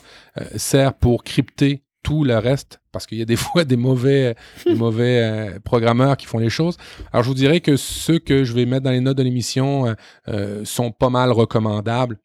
sert 0.56 0.94
pour 0.94 1.24
crypter 1.24 1.82
tout 2.02 2.24
le 2.24 2.36
reste, 2.38 2.80
parce 2.90 3.06
qu'il 3.06 3.18
y 3.18 3.22
a 3.22 3.24
des 3.24 3.36
fois 3.36 3.64
des 3.64 3.76
mauvais, 3.76 4.34
des 4.66 4.74
mauvais 4.74 5.58
programmeurs 5.64 6.16
qui 6.16 6.26
font 6.26 6.38
les 6.38 6.50
choses. 6.50 6.76
Alors 7.12 7.22
je 7.22 7.28
vous 7.28 7.34
dirais 7.34 7.60
que 7.60 7.76
ceux 7.76 8.18
que 8.18 8.44
je 8.44 8.52
vais 8.52 8.66
mettre 8.66 8.84
dans 8.84 8.90
les 8.90 9.00
notes 9.00 9.18
de 9.18 9.22
l'émission 9.22 9.94
sont 10.64 10.90
pas 10.90 11.10
mal 11.10 11.32
recommandables. 11.32 12.18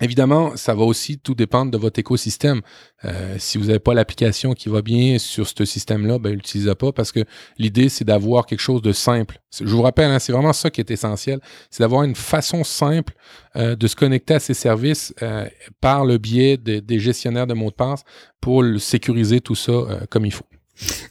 Évidemment, 0.00 0.56
ça 0.56 0.74
va 0.74 0.82
aussi 0.82 1.18
tout 1.18 1.34
dépendre 1.34 1.70
de 1.70 1.76
votre 1.76 1.98
écosystème. 1.98 2.62
Euh, 3.04 3.36
si 3.38 3.58
vous 3.58 3.66
n'avez 3.66 3.78
pas 3.78 3.92
l'application 3.92 4.54
qui 4.54 4.68
va 4.68 4.80
bien 4.80 5.18
sur 5.18 5.46
ce 5.46 5.64
système-là, 5.64 6.18
ben, 6.18 6.32
l'utilisez 6.32 6.74
pas 6.74 6.92
parce 6.92 7.12
que 7.12 7.20
l'idée, 7.58 7.88
c'est 7.88 8.04
d'avoir 8.04 8.46
quelque 8.46 8.60
chose 8.60 8.80
de 8.80 8.92
simple. 8.92 9.38
Je 9.52 9.74
vous 9.74 9.82
rappelle, 9.82 10.10
hein, 10.10 10.18
c'est 10.18 10.32
vraiment 10.32 10.54
ça 10.54 10.70
qui 10.70 10.80
est 10.80 10.90
essentiel. 10.90 11.40
C'est 11.70 11.82
d'avoir 11.82 12.04
une 12.04 12.14
façon 12.14 12.64
simple 12.64 13.12
euh, 13.56 13.76
de 13.76 13.86
se 13.86 13.96
connecter 13.96 14.34
à 14.34 14.40
ces 14.40 14.54
services 14.54 15.12
euh, 15.22 15.46
par 15.80 16.06
le 16.06 16.16
biais 16.16 16.56
des 16.56 16.98
gestionnaires 16.98 17.46
de 17.46 17.54
mots 17.54 17.70
de 17.70 17.74
passe 17.74 18.02
pour 18.40 18.64
sécuriser 18.78 19.40
tout 19.40 19.54
ça 19.54 19.72
comme 20.08 20.24
il 20.24 20.32
faut. 20.32 20.46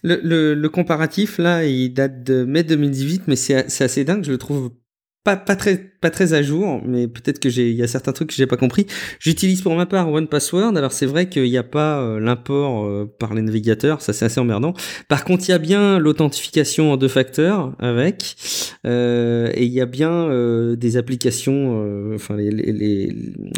Le, 0.01 0.55
le, 0.55 0.69
comparatif, 0.69 1.37
là, 1.37 1.63
il 1.65 1.93
date 1.93 2.23
de 2.23 2.43
mai 2.43 2.63
2018, 2.63 3.23
mais 3.27 3.35
c'est 3.35 3.55
assez 3.55 4.03
dingue, 4.03 4.23
je 4.23 4.31
le 4.31 4.37
trouve 4.37 4.71
pas, 5.23 5.35
pas 5.35 5.55
très 5.55 5.89
pas 6.01 6.09
très 6.09 6.33
à 6.33 6.41
jour, 6.41 6.81
mais 6.85 7.07
peut-être 7.07 7.39
que 7.39 7.49
j'ai, 7.49 7.69
il 7.69 7.75
y 7.75 7.83
a 7.83 7.87
certains 7.87 8.13
trucs 8.13 8.29
que 8.29 8.35
j'ai 8.35 8.47
pas 8.47 8.55
compris. 8.55 8.85
J'utilise 9.19 9.61
pour 9.61 9.75
ma 9.75 9.85
part 9.85 10.09
One 10.09 10.27
Password. 10.27 10.77
Alors 10.77 10.93
c'est 10.93 11.05
vrai 11.05 11.27
qu'il 11.27 11.43
n'y 11.43 11.57
a 11.57 11.63
pas 11.63 11.99
euh, 11.99 12.19
l'import 12.19 12.85
euh, 12.85 13.05
par 13.19 13.33
les 13.33 13.41
navigateurs, 13.41 14.01
ça 14.01 14.13
c'est 14.13 14.25
assez 14.25 14.39
emmerdant. 14.39 14.73
Par 15.09 15.25
contre, 15.25 15.43
il 15.47 15.51
y 15.51 15.53
a 15.53 15.57
bien 15.57 15.99
l'authentification 15.99 16.93
en 16.93 16.97
deux 16.97 17.09
facteurs 17.09 17.73
avec, 17.79 18.37
euh, 18.85 19.51
et 19.53 19.65
il 19.65 19.73
y 19.73 19.81
a 19.81 19.85
bien 19.85 20.11
euh, 20.11 20.77
des 20.77 20.95
applications, 20.95 22.13
enfin 22.15 22.37
les, 22.37 22.49
les, 22.51 23.13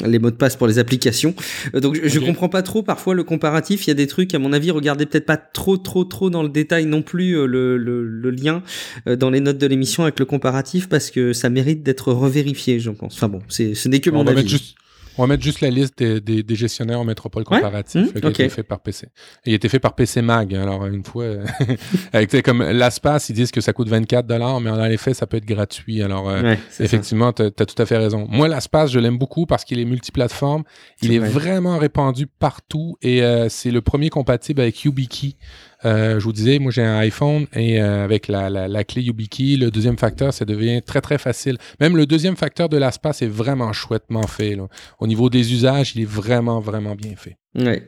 les, 0.06 0.20
mots 0.20 0.32
de 0.32 0.36
passe 0.36 0.56
pour 0.56 0.68
les 0.68 0.80
applications. 0.80 1.36
donc 1.74 1.96
je, 1.96 2.08
je, 2.08 2.20
comprends 2.20 2.50
pas 2.50 2.64
trop 2.64 2.82
parfois 2.82 3.14
le 3.14 3.24
comparatif. 3.24 3.86
Il 3.86 3.90
y 3.90 3.92
a 3.92 3.96
des 3.96 4.08
trucs, 4.08 4.34
à 4.34 4.40
mon 4.40 4.52
avis, 4.54 4.72
regardez 4.72 5.06
peut-être 5.06 5.26
pas 5.26 5.38
trop 5.38 5.78
trop 5.78 6.06
trop 6.06 6.30
dans 6.30 6.44
le 6.44 6.50
détail 6.50 6.86
non 6.86 7.04
plus 7.04 7.34
le, 7.34 7.78
le, 7.78 8.04
le 8.04 8.32
lien 8.32 8.64
dans 9.06 9.30
les 9.30 9.40
notes 9.40 9.58
de 9.58 9.68
l'émission 9.68 10.04
avec 10.04 10.20
le 10.20 10.26
comparatif 10.26 10.90
parce 10.90 11.12
que 11.12 11.34
ça 11.34 11.51
mérite 11.52 11.84
d'être 11.84 12.14
vérifier, 12.14 12.80
je 12.80 12.90
pense. 12.90 13.16
Enfin 13.16 13.30
bon, 13.30 13.42
ce 13.48 13.88
n'est 13.88 14.00
que 14.00 14.10
mon 14.10 14.26
avis. 14.26 14.76
on 15.18 15.24
va 15.24 15.28
mettre 15.28 15.44
juste 15.44 15.62
la 15.62 15.70
liste 15.70 16.00
des, 16.00 16.22
des, 16.22 16.94
en 16.96 17.04
métropole 17.04 17.44
comparatif 17.44 18.16
mmh, 18.16 18.20
qui 18.20 18.26
a 18.26 18.30
été 18.30 18.50
fait 18.50 18.64
par 18.64 18.80
PC. 18.80 19.08
il 19.46 19.54
a 19.54 19.56
été 19.56 19.70
fait 19.70 19.80
par 19.80 19.94
PC 19.94 20.22
Mag. 20.22 20.56
Hein, 20.56 20.62
alors, 20.64 20.86
une 20.86 21.04
fois, 21.04 21.26
avec 22.14 22.42
comme 22.44 22.64
l'ASPAS, 22.64 23.28
ils 23.30 23.36
disent 23.36 23.52
que 23.52 23.62
ça 23.62 23.74
coûte 23.74 23.90
24 23.90 24.26
dollars, 24.26 24.62
mais 24.62 24.90
les 24.90 24.98
faits, 24.98 25.16
ça 25.16 25.28
peut 25.28 25.38
être 25.38 25.46
gratuit. 25.46 26.02
Alors, 26.02 26.30
euh, 26.30 26.56
effectivement, 26.80 27.34
tu 27.34 27.44
as, 27.44 27.52
tout 27.52 27.82
à 27.82 27.86
fait 27.86 27.98
raison. 27.98 28.28
Moi, 28.30 28.48
l'ASPAS, 28.48 28.88
je 28.88 29.00
l'aime 29.00 29.18
beaucoup 29.18 29.46
parce 29.46 29.66
qu'il 29.66 29.80
est 29.80 29.86
multiplateforme. 29.86 30.64
Il 31.02 31.14
est, 31.14 31.20
vraiment 31.20 31.78
répandu 31.78 32.26
partout 32.28 32.98
et 33.02 33.22
euh, 33.22 33.48
c'est 33.50 33.72
le 33.72 33.82
premier 33.82 34.10
compatible 34.10 34.62
avec 34.62 34.84
YubiKey. 34.84 35.36
Euh, 35.86 36.20
je 36.20 36.24
vous 36.24 36.34
disais, 36.34 36.60
moi 36.60 36.72
j'ai 36.72 36.84
un 36.84 36.98
iPhone 36.98 37.48
et 37.54 37.82
euh, 37.82 38.04
avec 38.04 38.28
la, 38.28 38.50
la, 38.50 38.84
clé 38.84 39.02
YubiKey, 39.02 39.58
le 39.58 39.72
deuxième 39.72 39.98
facteur, 39.98 40.34
ça 40.34 40.46
devient 40.46 40.82
très 40.82 41.02
très 41.02 41.18
facile. 41.18 41.58
Même 41.80 41.98
le 41.98 42.06
deuxième 42.06 42.36
facteur 42.36 42.70
de 42.70 42.78
l'ASPAS 42.78 43.22
est 43.22 43.28
vraiment 43.28 43.74
chouettement 43.74 44.28
fait. 44.28 44.58
Au 45.00 45.08
niveau 45.08 45.30
des 45.30 45.54
usages, 45.54 45.96
il 45.96 46.02
est 46.02 46.10
vraiment 46.10 46.60
vraiment 46.60 46.96
bien 46.96 47.16
fait. 47.16 47.38
Ouais. 47.56 47.84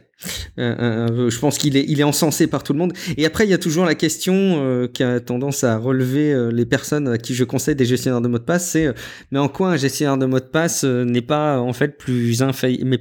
Je 0.58 1.40
pense 1.40 1.58
qu'il 1.58 1.78
est, 1.78 2.04
encensé 2.04 2.48
par 2.48 2.64
tout 2.64 2.74
le 2.74 2.80
monde. 2.80 2.94
Et 3.18 3.26
après, 3.26 3.46
il 3.46 3.50
y 3.50 3.54
a 3.54 3.58
toujours 3.58 3.86
la 3.86 3.96
question 3.96 4.88
qui 4.94 5.04
a 5.04 5.20
tendance 5.20 5.64
à 5.64 5.78
relever 5.78 6.50
les 6.52 6.66
personnes 6.66 7.08
à 7.08 7.18
qui 7.18 7.34
je 7.34 7.44
conseille 7.44 7.76
des 7.76 7.86
gestionnaires 7.86 8.22
de 8.22 8.28
mots 8.28 8.40
de 8.40 8.44
passe, 8.44 8.70
c'est 8.72 8.94
mais 9.32 9.40
en 9.40 9.48
quoi 9.48 9.72
un 9.72 9.78
gestionnaire 9.78 10.18
de 10.18 10.26
mots 10.26 10.40
de 10.40 10.46
passe 10.46 10.84
n'est 10.84 11.22
pas 11.22 11.60
en 11.60 11.74
fait 11.74 11.98
plus 11.98 12.42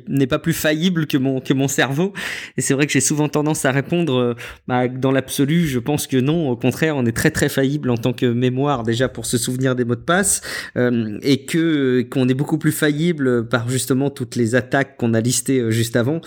n'est 0.09 0.27
pas 0.27 0.39
plus 0.39 0.53
faillible 0.53 1.07
que 1.07 1.17
mon 1.17 1.41
que 1.41 1.53
mon 1.53 1.69
cerveau? 1.69 2.13
Et 2.57 2.61
c'est 2.61 2.75
vrai 2.75 2.87
que 2.87 2.93
j'ai 2.93 3.01
souvent 3.01 3.29
tendance 3.29 3.65
à 3.65 3.73
répondre, 3.73 4.37
bah, 4.69 4.89
dans 4.89 5.11
l'absolu, 5.11 5.67
je 5.67 5.79
pense 5.79 6.07
que 6.07 6.17
non. 6.17 6.51
Au 6.51 6.57
contraire, 6.57 6.97
on 6.97 7.07
est 7.07 7.17
très 7.17 7.31
très 7.31 7.49
faillible 7.49 7.91
en 7.91 7.97
tant 7.97 8.13
que 8.13 8.27
mémoire 8.27 8.83
déjà 8.83 9.09
pour 9.09 9.27
se 9.27 9.39
souvenir 9.39 9.75
des 9.75 9.85
mots 9.85 9.95
de 9.95 10.01
passe, 10.01 10.41
et 10.77 11.45
que 11.45 12.03
qu'on 12.11 12.29
est 12.29 12.35
beaucoup 12.35 12.59
plus 12.59 12.73
faillible 12.73 13.49
par 13.49 13.69
justement 13.69 14.11
toutes 14.11 14.37
les 14.37 14.55
attaques 14.55 14.97
qu'on 14.97 15.15
a 15.15 15.21
listées 15.21 15.71
juste 15.71 15.97
avant. 15.97 16.21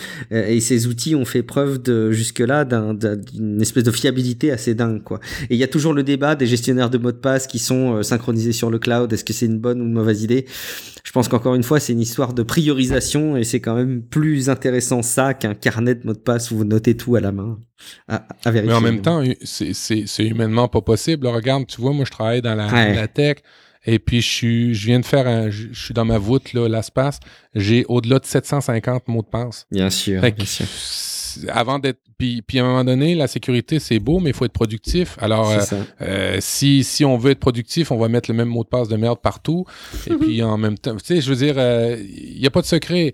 Ces 0.76 0.88
outils 0.88 1.16
ont 1.16 1.26
fait 1.26 1.44
preuve 1.44 1.82
de 1.82 2.12
jusque-là 2.12 2.66
d'une 2.66 3.62
espèce 3.62 3.84
de 3.84 3.92
fiabilité 3.92 4.52
assez 4.52 4.76
dingue, 4.76 5.04
quoi. 5.04 5.20
Et 5.50 5.56
il 5.56 5.58
y 5.58 5.64
a 5.64 5.68
toujours 5.68 5.94
le 5.94 6.04
débat 6.04 6.36
des 6.36 6.48
gestionnaires 6.48 6.90
de 6.90 6.98
mots 6.98 7.12
de 7.12 7.18
passe 7.18 7.48
qui 7.48 7.60
sont 7.60 8.04
synchronisés 8.04 8.52
sur 8.52 8.70
le 8.70 8.80
cloud. 8.80 9.12
Est-ce 9.14 9.24
que 9.24 9.34
c'est 9.34 9.46
une 9.46 9.60
bonne 9.60 9.82
ou 9.82 9.86
une 9.86 9.94
mauvaise 9.94 10.24
idée? 10.24 10.46
Je 11.04 11.12
pense 11.12 11.28
qu'encore 11.28 11.56
une 11.56 11.64
fois, 11.64 11.80
c'est 11.80 11.94
une 11.94 12.02
histoire 12.02 12.34
de 12.34 12.44
priorisation 12.44 13.38
et 13.38 13.44
c'est 13.44 13.62
quand 13.62 13.76
même 13.76 14.02
plus 14.02 14.50
intéressant 14.50 15.02
ça 15.02 15.34
qu'un 15.34 15.54
carnet 15.54 15.96
de 15.96 16.06
mots 16.06 16.14
de 16.14 16.20
passe 16.20 16.52
où 16.52 16.58
vous 16.58 16.66
notez 16.66 16.98
tout 16.98 17.16
à 17.16 17.22
la 17.22 17.32
main. 17.32 17.58
À, 18.08 18.26
vérifier. 18.46 18.68
Mais 18.68 18.74
en 18.74 18.82
même 18.82 19.02
temps, 19.02 19.24
c'est 19.44 20.26
humainement 20.26 20.68
pas 20.68 20.82
possible. 20.82 21.28
Regarde, 21.28 21.68
tu 21.68 21.80
vois, 21.80 21.94
moi, 21.94 22.06
je 22.06 22.12
travaille 22.12 22.42
dans 22.42 22.56
la, 22.56 23.08
tech. 23.08 23.38
Et 23.86 24.00
puis, 24.00 24.22
je, 24.22 24.28
suis, 24.30 24.76
je 24.76 24.88
viens 24.88 25.00
de 25.00 25.06
faire 25.06 25.28
un. 25.28 25.50
Je, 25.50 25.68
suis 25.74 25.94
dans 25.94 26.06
ma 26.06 26.18
voûte, 26.18 26.54
là, 26.54 26.68
l'espace. 26.68 27.20
J'ai 27.54 27.86
au-delà 27.88 28.20
de 28.20 28.26
750 28.26 29.08
mots 29.08 29.22
de 29.22 29.28
passe. 29.28 29.66
Bien 29.72 29.90
sûr. 29.90 30.22
bien 30.22 30.46
sûr 30.46 30.66
avant 31.50 31.80
d'être. 31.80 32.00
Puis, 32.18 32.42
puis, 32.42 32.60
à 32.60 32.64
un 32.64 32.68
moment 32.68 32.84
donné, 32.86 33.14
la 33.14 33.28
sécurité, 33.28 33.80
c'est 33.80 34.00
beau, 34.00 34.20
mais 34.20 34.30
il 34.30 34.36
faut 34.36 34.46
être 34.46 34.54
productif. 34.54 35.18
Alors, 35.20 35.52
euh, 35.52 35.60
euh, 36.02 36.38
si, 36.40 36.84
si 36.86 37.04
on 37.04 37.18
veut 37.18 37.32
être 37.32 37.40
productif, 37.40 37.92
on 37.92 37.98
va 37.98 38.08
mettre 38.08 38.32
le 38.32 38.38
même 38.38 38.48
mot 38.48 38.64
de 38.64 38.70
passe 38.70 38.88
de 38.88 38.96
merde 38.96 39.20
partout. 39.22 39.66
Et 40.08 40.14
puis, 40.14 40.42
en 40.42 40.58
même 40.58 40.78
temps, 40.78 40.96
tu 40.96 41.04
sais, 41.04 41.20
je 41.20 41.30
veux 41.30 41.36
dire, 41.36 41.56
il 41.56 41.60
euh, 41.60 42.40
n'y 42.40 42.48
a 42.48 42.52
pas 42.52 42.62
de 42.62 42.66
secret. 42.66 43.14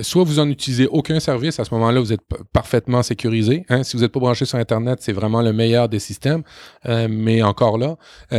soit 0.00 0.24
vous 0.24 0.38
en 0.38 0.48
utilisez 0.48 0.86
aucun 0.86 1.20
service, 1.20 1.60
à 1.60 1.64
ce 1.64 1.74
moment-là, 1.74 2.00
vous 2.00 2.14
êtes 2.14 2.22
parfaitement 2.52 3.02
sécurisé. 3.02 3.66
Hein? 3.68 3.82
Si 3.82 3.96
vous 3.96 4.02
n'êtes 4.02 4.12
pas 4.12 4.20
branché 4.20 4.46
sur 4.46 4.58
Internet, 4.58 5.00
c'est 5.02 5.12
vraiment 5.12 5.42
le 5.42 5.52
meilleur 5.52 5.90
des 5.90 6.00
systèmes. 6.00 6.42
mais 6.86 7.42
encore 7.42 7.76
là, 7.76 7.96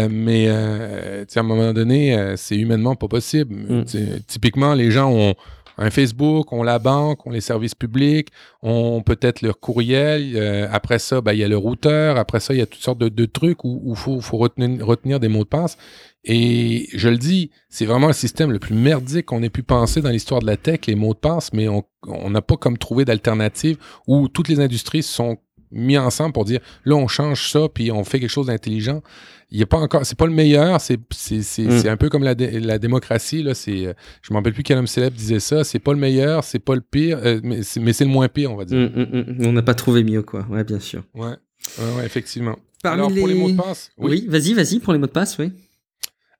mais 0.10 0.50
à 0.50 1.40
un 1.40 1.44
moment 1.44 1.74
donné, 1.74 2.34
c'est 2.38 2.58
humainement 2.58 2.96
pas 2.96 3.08
possible. 3.08 3.56
Mm. 3.56 3.86
Typiquement, 4.26 4.74
les 4.74 4.90
gens 4.90 5.12
ont 5.12 5.36
un 5.78 5.90
Facebook, 5.90 6.52
on 6.52 6.64
la 6.64 6.80
banque, 6.80 7.26
on 7.26 7.32
les 7.32 7.42
services 7.42 7.76
publics, 7.76 8.30
on 8.62 9.02
peut-être 9.02 9.42
leur 9.42 9.60
courriel. 9.60 10.34
Euh, 10.36 10.68
après 10.72 11.00
ça, 11.00 11.22
ben, 11.22 11.34
il 11.34 11.40
y 11.40 11.44
a 11.44 11.48
le 11.48 11.58
routeur. 11.58 12.18
Après 12.18 12.40
ça, 12.40 12.54
il 12.54 12.60
y 12.60 12.62
a 12.62 12.66
toutes 12.66 12.82
sortes 12.82 13.00
de, 13.00 13.26
trucs 13.26 13.64
où 13.64 13.82
il 13.88 13.96
faut, 13.96 14.38
retenir, 14.38 15.20
des 15.20 15.28
mots 15.28 15.44
de 15.44 15.50
passe. 15.50 15.78
Et 16.24 16.88
je 16.94 17.10
le 17.10 17.18
dis, 17.18 17.50
c'est 17.70 17.86
vraiment 17.86 18.08
le 18.08 18.14
système 18.14 18.52
le 18.52 18.60
plus 18.60 18.76
merdique 18.76 19.26
qu'on 19.28 19.42
ait 19.42 19.50
pu 19.50 19.64
penser 19.64 20.02
dans 20.02 20.10
l'histoire 20.10 20.42
de 20.42 20.46
la 20.46 20.58
tech, 20.58 20.82
les 20.86 20.96
mots 20.96 21.14
de 21.14 21.20
passe, 21.20 21.52
mais 21.54 21.68
on 21.68 22.30
n'a 22.30 22.42
pas 22.42 22.58
comme 22.58 22.78
trouvé 22.78 23.06
d'alternative 23.06 23.78
où 24.08 24.28
toutes 24.28 24.48
les 24.48 24.60
industries 24.60 25.04
sont 25.04 25.38
mis 25.72 25.98
ensemble 25.98 26.34
pour 26.34 26.46
dire 26.46 26.60
là 26.86 26.96
on 26.96 27.08
change 27.08 27.52
ça 27.52 27.68
puis 27.74 27.92
on 27.92 28.04
fait 28.04 28.20
quelque 28.20 28.30
chose 28.30 28.48
d'intelligent. 28.48 29.02
Il 29.50 29.60
y 29.60 29.64
a 29.64 29.66
pas 29.66 29.78
encore 29.78 30.06
c'est 30.06 30.18
pas 30.18 30.26
le 30.26 30.34
meilleur 30.34 30.80
c'est 30.80 31.00
c'est 31.12 31.64
mm. 31.64 31.88
un 31.88 31.98
peu 31.98 32.10
comme 32.10 32.24
la, 32.24 32.34
la 32.34 32.80
démocratie 32.80 33.44
là 33.44 33.54
c'est 33.54 33.88
euh, 33.88 33.94
je 34.22 34.34
me 34.34 34.38
rappelle 34.38 34.54
plus 34.54 34.64
quel 34.64 34.78
homme 34.78 34.88
célèbre 34.88 35.16
disait 35.16 35.40
ça 35.40 35.64
c'est 35.64 35.80
pas 35.80 35.94
le 35.94 36.00
meilleur 36.00 36.44
c'est 36.44 36.60
pas 36.60 36.76
le 36.76 36.82
pire 36.82 37.20
euh, 37.24 37.40
mais 37.44 37.64
c'est 37.64 38.06
le 38.06 38.12
moins 38.12 38.28
pire 38.28 38.52
on 38.52 38.56
va 38.56 38.66
dire. 38.66 38.78
Mm, 38.78 39.02
mm, 39.02 39.46
on 39.46 39.54
n'a 39.54 39.62
pas 39.62 39.74
trouvé 39.74 40.04
mieux 40.04 40.22
quoi. 40.24 40.46
Ouais 40.50 40.64
bien 40.64 40.80
sûr. 40.80 41.04
Ouais. 41.14 41.36
Ouais, 41.78 42.06
effectivement. 42.06 42.58
Alors 42.84 43.14
pour 43.14 43.28
les 43.28 43.36
mots 43.36 43.52
de 43.52 43.58
passe 43.58 43.92
oui, 43.98 44.26
vas-y 44.28 44.54
vas-y 44.54 44.80
pour 44.80 44.94
les 44.94 45.00
mots 45.00 45.08
de 45.08 45.12
passe 45.12 45.38
oui. 45.38 45.52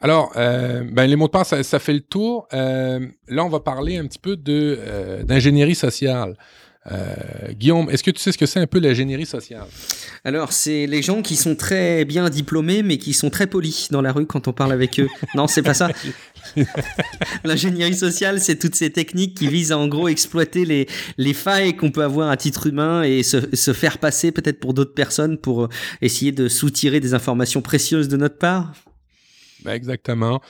Alors, 0.04 0.32
euh, 0.36 0.84
ben, 0.92 1.06
les 1.06 1.16
mots 1.16 1.28
de 1.28 1.32
passe, 1.32 1.50
ça, 1.50 1.62
ça 1.62 1.78
fait 1.78 1.94
le 1.94 2.00
tour. 2.00 2.48
là, 2.52 3.00
on 3.46 3.50
va 3.50 3.60
parler 3.60 3.98
un 3.98 4.08
petit 4.08 4.18
peu 4.18 4.36
de 4.36 5.22
d'ingénierie 5.24 5.76
sociale. 5.76 6.36
Euh, 6.92 7.52
Guillaume, 7.52 7.92
est-ce 7.92 8.02
que 8.02 8.10
tu 8.10 8.20
sais 8.20 8.32
ce 8.32 8.38
que 8.38 8.48
c'est 8.48 8.60
un 8.60 8.66
peu 8.66 8.80
l'ingénierie 8.80 9.28
sociale? 9.28 9.68
Alors, 10.24 10.52
c'est 10.52 10.88
les 10.88 11.04
gens 11.04 11.22
qui 11.22 11.36
sont 11.36 11.56
très 11.56 12.06
bien 12.06 12.28
diplômés, 12.30 12.82
mais 12.82 12.98
qui 12.98 13.14
sont 13.14 13.30
très 13.30 13.46
polis 13.46 13.92
dans 13.92 14.02
la 14.02 14.12
rue 14.12 14.26
quand 14.26 14.48
on 14.48 14.54
parle 14.54 14.72
avec 14.72 15.00
eux. 15.00 15.08
non, 15.36 15.46
c'est 15.46 15.62
pas 15.62 15.76
ça. 15.76 15.92
L'ingénierie 17.44 17.94
sociale, 17.94 18.40
c'est 18.40 18.58
toutes 18.58 18.74
ces 18.74 18.92
techniques 18.92 19.38
qui 19.38 19.48
visent 19.48 19.72
à 19.72 19.78
en 19.78 19.88
gros 19.88 20.08
exploiter 20.08 20.66
les, 20.66 20.88
les 21.18 21.34
failles 21.34 21.76
qu'on 21.76 21.92
peut 21.92 22.04
avoir 22.04 22.32
à 22.32 22.38
titre 22.38 22.66
humain 22.66 23.04
et 23.04 23.22
se, 23.22 23.56
se 23.56 23.74
faire 23.74 24.00
passer 24.00 24.32
peut-être 24.32 24.60
pour 24.60 24.74
d'autres 24.74 24.96
personnes 24.96 25.38
pour 25.38 25.70
essayer 26.02 26.32
de 26.32 26.48
soutirer 26.48 27.00
des 27.00 27.14
informations 27.14 27.62
précieuses 27.62 28.08
de 28.08 28.18
notre 28.18 28.40
part. 28.40 28.74
Ben 29.64 29.74
exactement. 29.74 30.42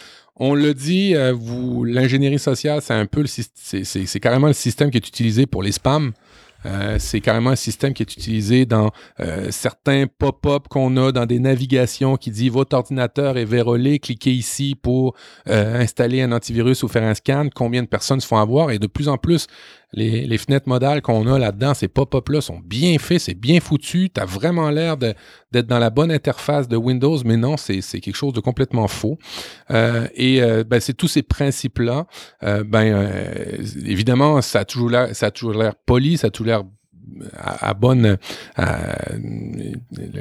On 0.44 0.56
le 0.56 0.74
dit, 0.74 1.16
euh, 1.16 1.34
vous, 1.34 1.84
l'ingénierie 1.84 2.40
sociale, 2.40 2.82
c'est 2.82 2.96
un 2.96 3.06
peu 3.06 3.22
le, 3.22 4.20
carrément 4.20 4.48
le 4.48 4.54
système 4.54 4.90
qui 4.90 4.98
est 4.98 5.08
utilisé 5.08 5.46
pour 5.46 5.62
les 5.62 5.72
spams. 5.72 6.14
Euh, 6.66 6.96
c'est 6.98 7.22
carrément 7.22 7.52
un 7.52 7.56
système 7.56 7.94
qui 7.94 8.02
est 8.02 8.12
utilisé 8.12 8.66
dans 8.66 8.90
euh, 9.20 9.52
certains 9.52 10.06
pop-up 10.08 10.68
qu'on 10.68 10.98
a 10.98 11.12
dans 11.12 11.28
des 11.28 11.38
navigations 11.38 12.18
qui 12.18 12.32
dit 12.32 12.50
votre 12.50 12.76
ordinateur 12.76 13.38
est 13.38 13.46
vérolé, 13.46 14.00
cliquez 14.00 14.32
ici 14.32 14.74
pour 14.74 15.16
installer 15.46 16.24
un 16.24 16.32
antivirus 16.32 16.82
ou 16.82 16.88
faire 16.88 17.04
un 17.04 17.14
scan. 17.14 17.50
Combien 17.54 17.84
de 17.84 17.88
personnes 17.88 18.20
se 18.20 18.26
font 18.26 18.38
avoir? 18.38 18.72
Et 18.72 18.80
de 18.80 18.88
plus 18.88 19.10
en 19.10 19.20
plus 19.20 19.46
les, 19.94 20.38
fenêtres 20.38 20.70
modales 20.70 21.02
qu'on 21.02 21.28
a 21.28 21.38
là-dedans, 21.38 21.74
ces 21.74 21.88
pop-up-là 21.88 22.42
sont 22.42 22.60
bien 22.64 22.98
faits, 22.98 23.20
c'est 23.20 23.34
bien 23.34 23.60
foutu. 23.60 24.10
Tu 24.10 24.22
as 24.22 24.26
vraiment 24.26 24.70
l'air 24.70 24.96
d'être 24.98 25.68
dans 25.68 25.80
la 25.80 25.90
bonne 25.90 26.12
interface 26.12 26.68
de 26.68 26.78
Windows, 26.78 27.18
mais 27.26 27.38
non, 27.38 27.58
c'est 27.58 27.82
quelque 27.82 28.16
chose 28.16 28.34
de 28.34 28.40
complètement 28.40 28.88
faux. 28.88 29.18
Euh, 29.70 30.08
et 30.16 30.42
euh, 30.42 30.64
ben, 30.64 30.80
c'est 30.80 30.94
tous 30.94 31.10
ces 31.10 31.24
principes-là. 31.24 32.06
Euh, 32.44 32.64
ben, 32.64 33.10
évidemment, 33.86 34.42
ça 34.42 34.60
a 34.62 34.66
toujours 34.66 34.90
l'air 34.90 35.76
poli, 35.86 36.18
ça 36.18 36.28
a 36.28 36.30
toujours 36.30 36.48
l'air 36.48 36.64
à, 37.36 37.74
bonne 37.74 38.18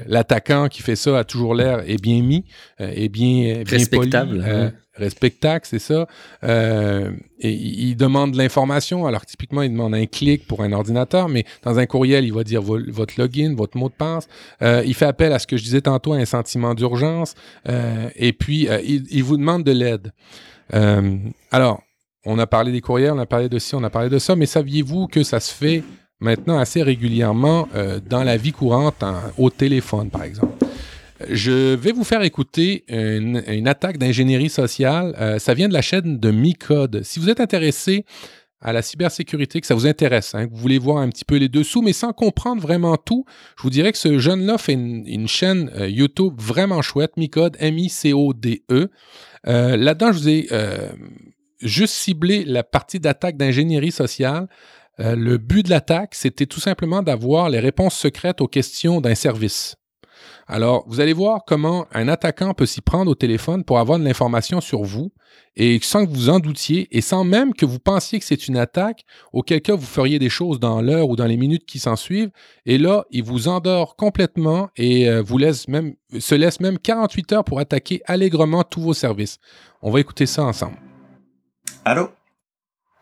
l'attaquant 0.07 0.67
qui 0.69 0.83
fait 0.83 0.97
ça 0.97 1.19
a 1.19 1.25
toujours 1.25 1.55
l'air 1.55 1.89
est 1.89 2.03
bien 2.03 2.21
mis 2.23 2.45
est 2.79 3.09
bien, 3.09 3.63
bien 3.63 3.65
respectable 3.65 4.43
poli, 4.43 4.71
respectable, 5.01 5.63
c'est 5.65 5.79
ça. 5.79 6.07
Euh, 6.45 7.11
et 7.39 7.53
il 7.53 7.97
demande 7.97 8.33
de 8.33 8.39
l'information. 8.39 9.07
Alors, 9.07 9.27
typiquement, 9.27 9.63
il 9.63 9.71
demande 9.73 9.95
un 9.95 10.07
clic 10.07 10.47
pour 10.47 10.63
un 10.63 10.73
ordinateur, 10.73 11.29
mais 11.29 11.45
dans 11.63 11.79
un 11.79 11.87
courriel, 11.87 12.25
il 12.25 12.33
va 12.33 12.45
dire 12.45 12.63
votre 12.63 13.15
login, 13.19 13.55
votre 13.57 13.77
mot 13.77 13.89
de 13.89 13.95
passe. 13.95 14.29
Euh, 14.63 14.83
il 14.87 14.95
fait 14.95 15.07
appel 15.07 15.33
à 15.33 15.39
ce 15.39 15.47
que 15.47 15.57
je 15.57 15.65
disais 15.65 15.81
tantôt, 15.81 16.13
un 16.13 16.25
sentiment 16.25 16.75
d'urgence. 16.75 17.35
Euh, 17.69 18.09
et 18.17 18.33
puis, 18.33 18.69
il, 18.85 19.25
vous 19.25 19.37
demande 19.37 19.65
de 19.65 19.73
l'aide. 19.73 20.13
alors, 21.51 21.83
on 22.27 22.39
a 22.39 22.47
parlé 22.47 22.71
des 22.71 22.81
courriels, 22.81 23.13
on 23.13 23.19
a 23.19 23.27
parlé 23.27 23.49
de 23.49 23.59
ci, 23.59 23.75
on 23.75 23.83
a 23.83 23.91
parlé 23.91 24.11
de 24.11 24.19
ça, 24.19 24.37
mais 24.37 24.47
saviez-vous 24.47 25.07
que 25.07 25.23
ça 25.23 25.41
se 25.41 25.53
fait 25.53 25.83
maintenant 26.21 26.59
assez 26.59 26.83
régulièrement 26.83 27.67
dans 28.09 28.23
la 28.23 28.37
vie 28.37 28.53
courante, 28.53 29.03
au 29.39 29.49
téléphone, 29.49 30.11
par 30.11 30.25
exemple? 30.25 30.70
Je 31.29 31.75
vais 31.75 31.93
vous 31.93 32.05
faire 32.05 32.23
écouter 32.23 32.85
une, 32.89 33.69
attaque 33.69 33.99
d'ingénierie 33.99 34.49
sociale. 34.49 35.15
Euh, 35.21 35.39
ça 35.39 35.55
vient 35.55 35.69
de 35.69 35.75
la 35.75 35.83
chaîne 35.83 36.19
de 36.19 36.31
Micode. 36.31 37.03
Si 37.03 37.21
vous 37.21 37.29
êtes 37.29 37.41
intéressé 37.41 38.05
à 38.63 38.73
la 38.73 38.83
cybersécurité, 38.83 39.61
que 39.61 39.67
ça 39.67 39.75
vous 39.75 39.87
intéresse, 39.87 40.35
hein, 40.35 40.47
que 40.47 40.53
vous 40.53 40.59
voulez 40.59 40.79
voir 40.79 40.99
un 40.99 41.09
petit 41.09 41.25
peu 41.25 41.37
les 41.37 41.49
dessous, 41.49 41.83
mais 41.83 41.93
sans 41.93 42.13
comprendre 42.13 42.61
vraiment 42.61 42.97
tout, 42.97 43.25
je 43.57 43.63
vous 43.63 43.71
dirais 43.71 43.93
que 43.93 43.99
ce 43.99 44.19
jeune-là 44.19 44.59
fait 44.59 44.75
une, 44.75 45.29
chaîne 45.29 45.71
euh, 45.77 45.89
YouTube 45.89 46.35
vraiment 46.39 46.83
chouette, 46.83 47.17
Micode, 47.17 47.57
M-I-C-O-D-E. 47.59 48.91
Euh, 49.47 49.77
là-dedans, 49.77 50.13
je 50.13 50.19
vous 50.19 50.29
ai 50.29 50.49
juste 51.61 51.95
ciblé 51.95 52.45
la 52.45 52.63
partie 52.63 53.01
d'attaque 53.01 53.37
d'ingénierie 53.37 53.93
sociale. 53.93 54.49
le 54.99 55.37
but 55.37 55.65
de 55.65 55.71
l'attaque, 55.71 56.15
c'était 56.15 56.47
tout 56.47 56.61
simplement 56.61 57.03
d'avoir 57.03 57.51
les 57.51 57.61
réponses 57.61 57.95
secrètes 57.95 58.41
aux 58.41 58.49
questions 58.49 59.03
d'un 59.03 59.15
service. 59.15 59.77
Alors, 60.53 60.83
vous 60.89 60.99
allez 60.99 61.13
voir 61.13 61.45
comment 61.47 61.87
un 61.93 62.09
attaquant 62.09 62.55
peut 62.55 62.67
s'y 62.67 62.81
prendre 62.81 63.09
au 63.09 63.15
téléphone 63.15 63.63
pour 63.63 63.79
avoir 63.79 64.01
de 64.01 64.05
l'information 64.05 64.61
sur 64.61 64.83
vous 64.83 65.13
et 65.55 65.79
sans 65.81 66.05
que 66.05 66.11
vous 66.11 66.29
en 66.29 66.41
doutiez 66.41 66.89
et 66.91 67.01
sans 67.03 67.23
même 67.23 67.55
que 67.55 67.65
vous 67.65 67.79
pensiez 67.79 68.19
que 68.19 68.25
c'est 68.25 68.49
une 68.49 68.57
attaque, 68.57 69.05
auquel 69.33 69.63
cas 69.63 69.77
vous 69.77 69.87
feriez 69.87 70.19
des 70.19 70.29
choses 70.29 70.59
dans 70.59 70.83
l'heure 70.83 71.09
ou 71.09 71.15
dans 71.15 71.27
les 71.27 71.37
minutes 71.37 71.67
qui 71.67 71.79
s'en 71.79 71.95
suivent. 71.95 72.33
Et 72.67 72.79
là, 72.79 73.05
il 73.13 73.23
vous 73.23 73.47
endort 73.47 73.95
complètement 73.95 74.71
et 74.75 75.09
euh, 75.09 75.23
vous 75.23 75.39
laisse 75.39 75.69
même, 75.69 75.95
se 76.19 76.35
laisse 76.35 76.59
même 76.59 76.81
48 76.81 77.33
heures 77.33 77.45
pour 77.45 77.61
attaquer 77.61 78.03
allègrement 78.07 78.65
tous 78.65 78.81
vos 78.81 78.95
services. 78.95 79.39
On 79.83 79.93
va 79.93 80.01
écouter 80.01 80.27
ça 80.27 80.43
ensemble. 80.43 80.79
Allô? 81.85 82.09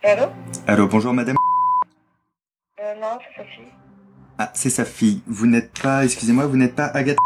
Allô? 0.05 0.27
Allô, 0.67 0.87
bonjour 0.87 1.15
madame. 1.15 1.37
Euh, 2.79 2.95
non, 3.01 3.17
c'est 3.21 3.43
Sophie. 3.43 3.73
Ah, 4.37 4.51
c'est 4.53 4.71
sa 4.71 4.85
fille. 4.85 5.23
Vous 5.27 5.47
n'êtes 5.47 5.73
pas, 5.81 6.05
excusez-moi, 6.05 6.47
vous 6.47 6.59
n'êtes 6.59 6.75
pas 6.75 6.87
Agathe 6.89 7.17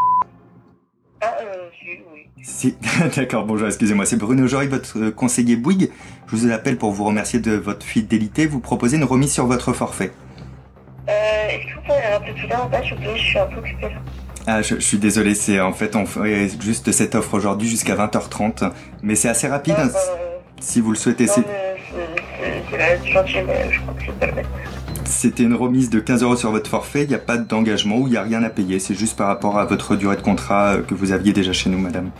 Ah, 1.22 1.36
euh, 1.42 1.68
oui. 2.12 2.26
Si, 2.42 2.74
d'accord, 3.16 3.44
bonjour, 3.44 3.68
excusez-moi. 3.68 4.04
C'est 4.06 4.16
Bruno 4.16 4.46
Jory, 4.46 4.66
votre 4.66 4.98
euh, 4.98 5.10
conseiller 5.12 5.56
Bouygues. 5.56 5.90
Je 6.26 6.36
vous 6.36 6.50
appelle 6.50 6.76
pour 6.78 6.90
vous 6.92 7.04
remercier 7.04 7.38
de 7.38 7.52
votre 7.52 7.86
fidélité. 7.86 8.46
Vous 8.46 8.58
proposez 8.60 8.96
une 8.96 9.04
remise 9.04 9.32
sur 9.32 9.46
votre 9.46 9.72
forfait. 9.72 10.10
Euh, 11.08 11.12
Euh, 11.12 11.48
Est-ce 11.48 11.66
que 11.68 11.74
vous 11.74 11.80
pouvez 11.86 12.12
rappeler 12.12 12.32
plus 12.32 12.48
tard 12.48 12.68
s'il 12.82 12.94
vous 12.94 13.00
plaît? 13.00 13.16
Je 13.16 13.22
suis 13.22 13.38
un 13.38 13.46
peu 13.46 13.58
occupée 13.58 13.82
là. 13.82 14.00
Ah, 14.46 14.62
je, 14.62 14.74
je 14.74 14.80
suis 14.80 14.98
désolé, 14.98 15.36
c'est 15.36 15.60
en 15.60 15.72
fait 15.72 15.94
on 15.94 16.04
fait 16.04 16.48
juste 16.60 16.90
cette 16.90 17.14
offre 17.14 17.34
aujourd'hui 17.34 17.68
jusqu'à 17.68 17.94
20h30, 17.94 18.72
mais 19.04 19.14
c'est 19.14 19.28
assez 19.28 19.46
rapide. 19.46 19.74
Non, 19.78 19.84
hein, 19.84 19.90
euh, 19.94 20.38
si 20.60 20.80
vous 20.80 20.90
le 20.90 20.96
souhaitez, 20.96 21.26
non, 21.26 21.32
c'est- 21.34 21.42
c'est- 21.42 22.42
c'est- 22.42 22.62
c'est 22.70 22.76
la 22.78 22.96
je 22.96 23.10
crois 23.10 23.22
que 23.22 23.30
c'est 24.04 24.18
pas 24.18 24.26
le 24.26 24.32
même. 24.32 24.44
C'était 25.04 25.42
une 25.42 25.54
remise 25.54 25.90
de 25.90 26.00
15 26.00 26.22
euros 26.22 26.36
sur 26.36 26.50
votre 26.50 26.68
forfait. 26.68 27.02
Il 27.04 27.08
n'y 27.08 27.14
a 27.14 27.18
pas 27.18 27.36
d'engagement 27.36 27.98
ou 27.98 28.06
il 28.06 28.10
n'y 28.10 28.16
a 28.16 28.22
rien 28.22 28.42
à 28.42 28.50
payer. 28.50 28.78
C'est 28.78 28.94
juste 28.94 29.16
par 29.16 29.28
rapport 29.28 29.58
à 29.58 29.64
votre 29.64 29.96
durée 29.96 30.16
de 30.16 30.22
contrat 30.22 30.74
euh, 30.74 30.82
que 30.82 30.94
vous 30.94 31.12
aviez 31.12 31.32
déjà 31.32 31.52
chez 31.52 31.70
nous, 31.70 31.78
madame. 31.78 32.10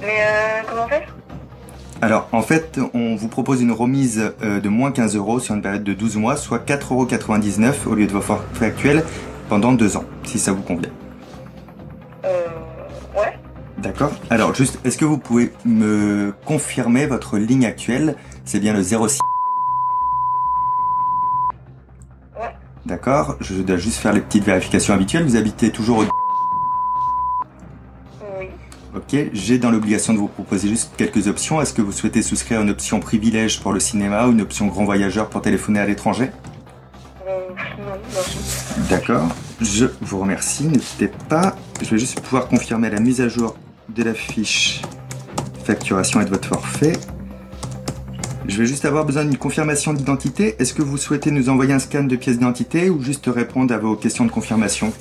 Mais 0.00 0.20
euh, 0.20 0.62
comment 0.68 0.86
faire 0.88 1.14
Alors, 2.00 2.28
en 2.32 2.42
fait, 2.42 2.78
on 2.94 3.16
vous 3.16 3.28
propose 3.28 3.62
une 3.62 3.72
remise 3.72 4.32
euh, 4.42 4.60
de 4.60 4.68
moins 4.68 4.92
15 4.92 5.16
euros 5.16 5.40
sur 5.40 5.54
une 5.54 5.62
période 5.62 5.84
de 5.84 5.94
12 5.94 6.16
mois, 6.16 6.36
soit 6.36 6.58
4,99 6.66 7.64
euros 7.64 7.74
au 7.86 7.94
lieu 7.94 8.06
de 8.06 8.12
vos 8.12 8.20
forfaits 8.20 8.62
actuels 8.62 9.04
pendant 9.48 9.72
deux 9.72 9.96
ans, 9.96 10.04
si 10.24 10.38
ça 10.38 10.52
vous 10.52 10.62
convient. 10.62 10.90
Euh. 12.24 12.28
Ouais. 13.16 13.38
D'accord 13.78 14.12
Alors, 14.30 14.54
juste, 14.54 14.78
est-ce 14.84 14.98
que 14.98 15.04
vous 15.04 15.18
pouvez 15.18 15.52
me 15.64 16.34
confirmer 16.44 17.06
votre 17.06 17.38
ligne 17.38 17.66
actuelle? 17.66 18.16
C'est 18.44 18.60
bien 18.60 18.72
le 18.72 18.82
06 18.82 19.18
D'accord 22.86 23.36
Je 23.40 23.54
dois 23.62 23.78
juste 23.78 23.98
faire 23.98 24.12
les 24.12 24.20
petites 24.20 24.44
vérifications 24.44 24.94
habituelles. 24.94 25.24
Vous 25.24 25.34
habitez 25.34 25.70
toujours 25.70 25.98
au... 25.98 26.04
Oui. 28.38 28.46
Ok, 28.94 29.16
j'ai 29.32 29.58
dans 29.58 29.72
l'obligation 29.72 30.12
de 30.12 30.18
vous 30.18 30.28
proposer 30.28 30.68
juste 30.68 30.92
quelques 30.96 31.26
options. 31.26 31.60
Est-ce 31.60 31.74
que 31.74 31.82
vous 31.82 31.90
souhaitez 31.90 32.22
souscrire 32.22 32.60
une 32.60 32.70
option 32.70 33.00
privilège 33.00 33.60
pour 33.60 33.72
le 33.72 33.80
cinéma 33.80 34.28
ou 34.28 34.32
une 34.32 34.40
option 34.40 34.68
grand 34.68 34.84
voyageur 34.84 35.28
pour 35.28 35.42
téléphoner 35.42 35.80
à 35.80 35.86
l'étranger? 35.86 36.30
Euh. 37.26 37.40
D'accord. 38.88 39.30
Je 39.60 39.86
vous 40.00 40.20
remercie. 40.20 40.68
Ne 40.68 40.78
quittez 40.78 41.10
pas. 41.28 41.56
Je 41.82 41.90
vais 41.90 41.98
juste 41.98 42.20
pouvoir 42.20 42.46
confirmer 42.46 42.88
la 42.88 43.00
mise 43.00 43.20
à 43.20 43.28
jour 43.28 43.56
de 43.88 44.04
la 44.04 44.14
fiche 44.14 44.82
facturation 45.64 46.20
et 46.20 46.24
de 46.24 46.30
votre 46.30 46.46
forfait. 46.46 46.92
Je 48.56 48.62
vais 48.62 48.68
juste 48.68 48.86
avoir 48.86 49.04
besoin 49.04 49.26
d'une 49.26 49.36
confirmation 49.36 49.92
d'identité. 49.92 50.56
Est-ce 50.58 50.72
que 50.72 50.80
vous 50.80 50.96
souhaitez 50.96 51.30
nous 51.30 51.50
envoyer 51.50 51.74
un 51.74 51.78
scan 51.78 52.04
de 52.04 52.16
pièce 52.16 52.38
d'identité 52.38 52.88
ou 52.88 53.02
juste 53.02 53.26
répondre 53.26 53.74
à 53.74 53.76
vos 53.76 53.96
questions 53.96 54.24
de 54.24 54.30
confirmation 54.30 54.94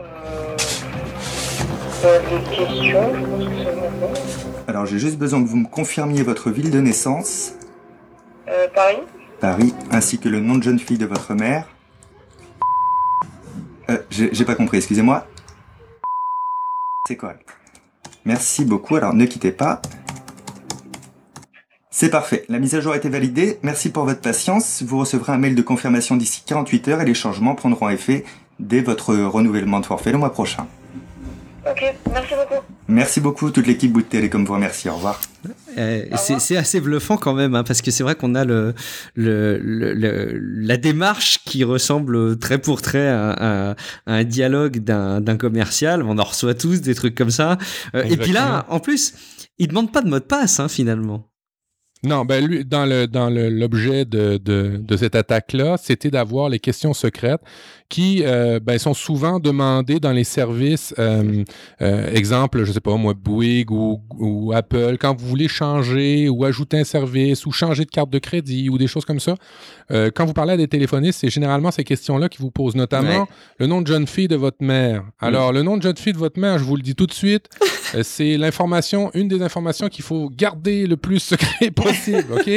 Euh. 0.00 0.56
euh, 2.04 2.18
questions, 2.50 2.74
je 2.82 2.92
pense 2.92 3.44
que 3.44 3.50
c'est 3.56 3.76
maintenant. 3.76 4.10
Alors 4.66 4.84
j'ai 4.84 4.98
juste 4.98 5.16
besoin 5.16 5.44
que 5.44 5.48
vous 5.48 5.58
me 5.58 5.68
confirmiez 5.68 6.24
votre 6.24 6.50
ville 6.50 6.72
de 6.72 6.80
naissance, 6.80 7.52
Euh, 8.48 8.66
Paris 8.74 8.98
Paris, 9.38 9.72
ainsi 9.92 10.18
que 10.18 10.28
le 10.28 10.40
nom 10.40 10.56
de 10.56 10.64
jeune 10.64 10.80
fille 10.80 10.98
de 10.98 11.06
votre 11.06 11.34
mère. 11.34 11.68
Euh, 13.90 13.98
j'ai 14.10 14.30
j'ai 14.34 14.44
pas 14.44 14.56
compris, 14.56 14.78
excusez-moi. 14.78 15.24
C'est 17.06 17.14
correct. 17.16 17.48
Merci 18.24 18.64
beaucoup, 18.64 18.96
alors 18.96 19.14
ne 19.14 19.24
quittez 19.26 19.52
pas. 19.52 19.80
C'est 21.98 22.10
parfait, 22.10 22.44
la 22.50 22.58
mise 22.58 22.74
à 22.74 22.82
jour 22.82 22.92
a 22.92 22.98
été 22.98 23.08
validée, 23.08 23.58
merci 23.62 23.88
pour 23.88 24.04
votre 24.04 24.20
patience, 24.20 24.82
vous 24.86 24.98
recevrez 24.98 25.32
un 25.32 25.38
mail 25.38 25.54
de 25.54 25.62
confirmation 25.62 26.14
d'ici 26.14 26.42
48 26.44 26.88
heures 26.88 27.00
et 27.00 27.06
les 27.06 27.14
changements 27.14 27.54
prendront 27.54 27.88
effet 27.88 28.22
dès 28.60 28.82
votre 28.82 29.14
renouvellement 29.14 29.80
de 29.80 29.86
forfait 29.86 30.12
le 30.12 30.18
mois 30.18 30.30
prochain. 30.30 30.66
Ok, 31.66 31.82
merci 32.12 32.34
beaucoup. 32.34 32.62
Merci 32.88 33.20
beaucoup, 33.22 33.50
toute 33.50 33.66
l'équipe 33.66 33.90
Bouygues 33.94 34.10
Télécom 34.10 34.44
vous 34.44 34.52
remercie, 34.52 34.90
au 34.90 34.94
revoir. 34.96 35.18
Euh, 35.78 36.04
c'est 36.18 36.58
assez 36.58 36.80
bluffant 36.82 37.16
quand 37.16 37.32
même, 37.32 37.54
hein, 37.54 37.64
parce 37.64 37.80
que 37.80 37.90
c'est 37.90 38.02
vrai 38.02 38.14
qu'on 38.14 38.34
a 38.34 38.44
le, 38.44 38.74
le, 39.14 39.56
le- 39.56 39.94
le- 39.94 40.38
la 40.38 40.76
démarche 40.76 41.38
qui 41.46 41.64
ressemble 41.64 42.38
très 42.38 42.58
pour 42.58 42.82
trait 42.82 43.08
à, 43.08 43.30
à- 43.30 43.70
à 44.04 44.12
un 44.12 44.24
dialogue 44.24 44.80
d'un 44.84 45.22
d'un 45.22 45.38
commercial. 45.38 46.02
On 46.02 46.18
en 46.18 46.24
reçoit 46.24 46.52
tous 46.52 46.82
des 46.82 46.94
trucs 46.94 47.14
comme 47.14 47.30
ça. 47.30 47.56
Euh, 47.94 48.02
et 48.04 48.18
puis 48.18 48.32
là, 48.32 48.66
en 48.68 48.80
plus, 48.80 49.14
il 49.58 49.68
demande 49.68 49.90
pas 49.90 50.02
de 50.02 50.10
mot 50.10 50.18
de 50.18 50.24
passe 50.24 50.60
hein, 50.60 50.68
finalement. 50.68 51.26
Non, 52.06 52.24
ben 52.24 52.44
lui, 52.46 52.64
dans 52.64 52.86
le 52.86 53.06
dans 53.06 53.28
le- 53.30 53.48
l'objet 53.50 54.04
de, 54.04 54.38
de, 54.38 54.76
de 54.80 54.96
cette 54.96 55.14
attaque-là, 55.16 55.76
c'était 55.76 56.10
d'avoir 56.10 56.48
les 56.48 56.60
questions 56.60 56.94
secrètes 56.94 57.40
qui 57.88 58.22
euh, 58.24 58.58
ben, 58.60 58.78
sont 58.78 58.94
souvent 58.94 59.38
demandées 59.38 60.00
dans 60.00 60.10
les 60.12 60.24
services, 60.24 60.92
euh, 60.98 61.44
euh, 61.82 62.12
exemple, 62.12 62.64
je 62.64 62.72
sais 62.72 62.80
pas 62.80 62.96
moi, 62.96 63.14
Bouygues 63.14 63.70
ou, 63.70 64.00
ou 64.18 64.52
Apple, 64.52 64.96
quand 65.00 65.16
vous 65.18 65.26
voulez 65.26 65.46
changer 65.48 66.28
ou 66.28 66.44
ajouter 66.44 66.78
un 66.80 66.84
service 66.84 67.46
ou 67.46 67.52
changer 67.52 67.84
de 67.84 67.90
carte 67.90 68.10
de 68.10 68.18
crédit 68.18 68.68
ou 68.70 68.76
des 68.78 68.86
choses 68.88 69.04
comme 69.04 69.20
ça. 69.20 69.34
Euh, 69.92 70.10
quand 70.14 70.26
vous 70.26 70.32
parlez 70.32 70.54
à 70.54 70.56
des 70.56 70.66
téléphonistes, 70.68 71.20
c'est 71.20 71.30
généralement 71.30 71.70
ces 71.70 71.84
questions-là 71.84 72.28
qui 72.28 72.38
vous 72.38 72.50
posent, 72.50 72.74
notamment 72.76 73.20
Ouais. 73.20 73.26
le 73.58 73.66
nom 73.66 73.82
de 73.82 73.86
jeune 73.86 74.06
fille 74.08 74.28
de 74.28 74.34
votre 74.36 74.62
mère. 74.62 75.04
Alors, 75.20 75.52
le 75.52 75.62
nom 75.62 75.76
de 75.76 75.82
jeune 75.82 75.96
fille 75.96 76.12
de 76.12 76.18
votre 76.18 76.40
mère, 76.40 76.58
je 76.58 76.64
vous 76.64 76.74
le 76.76 76.82
dis 76.82 76.94
tout 76.96 77.06
de 77.06 77.12
suite, 77.12 77.48
c'est 78.02 78.36
l'information, 78.36 79.10
une 79.14 79.28
des 79.28 79.42
informations 79.42 79.88
qu'il 79.88 80.04
faut 80.04 80.28
garder 80.30 80.86
le 80.86 80.96
plus 80.96 81.18
secret 81.20 81.70
possible, 81.74 82.26
OK? 82.34 82.50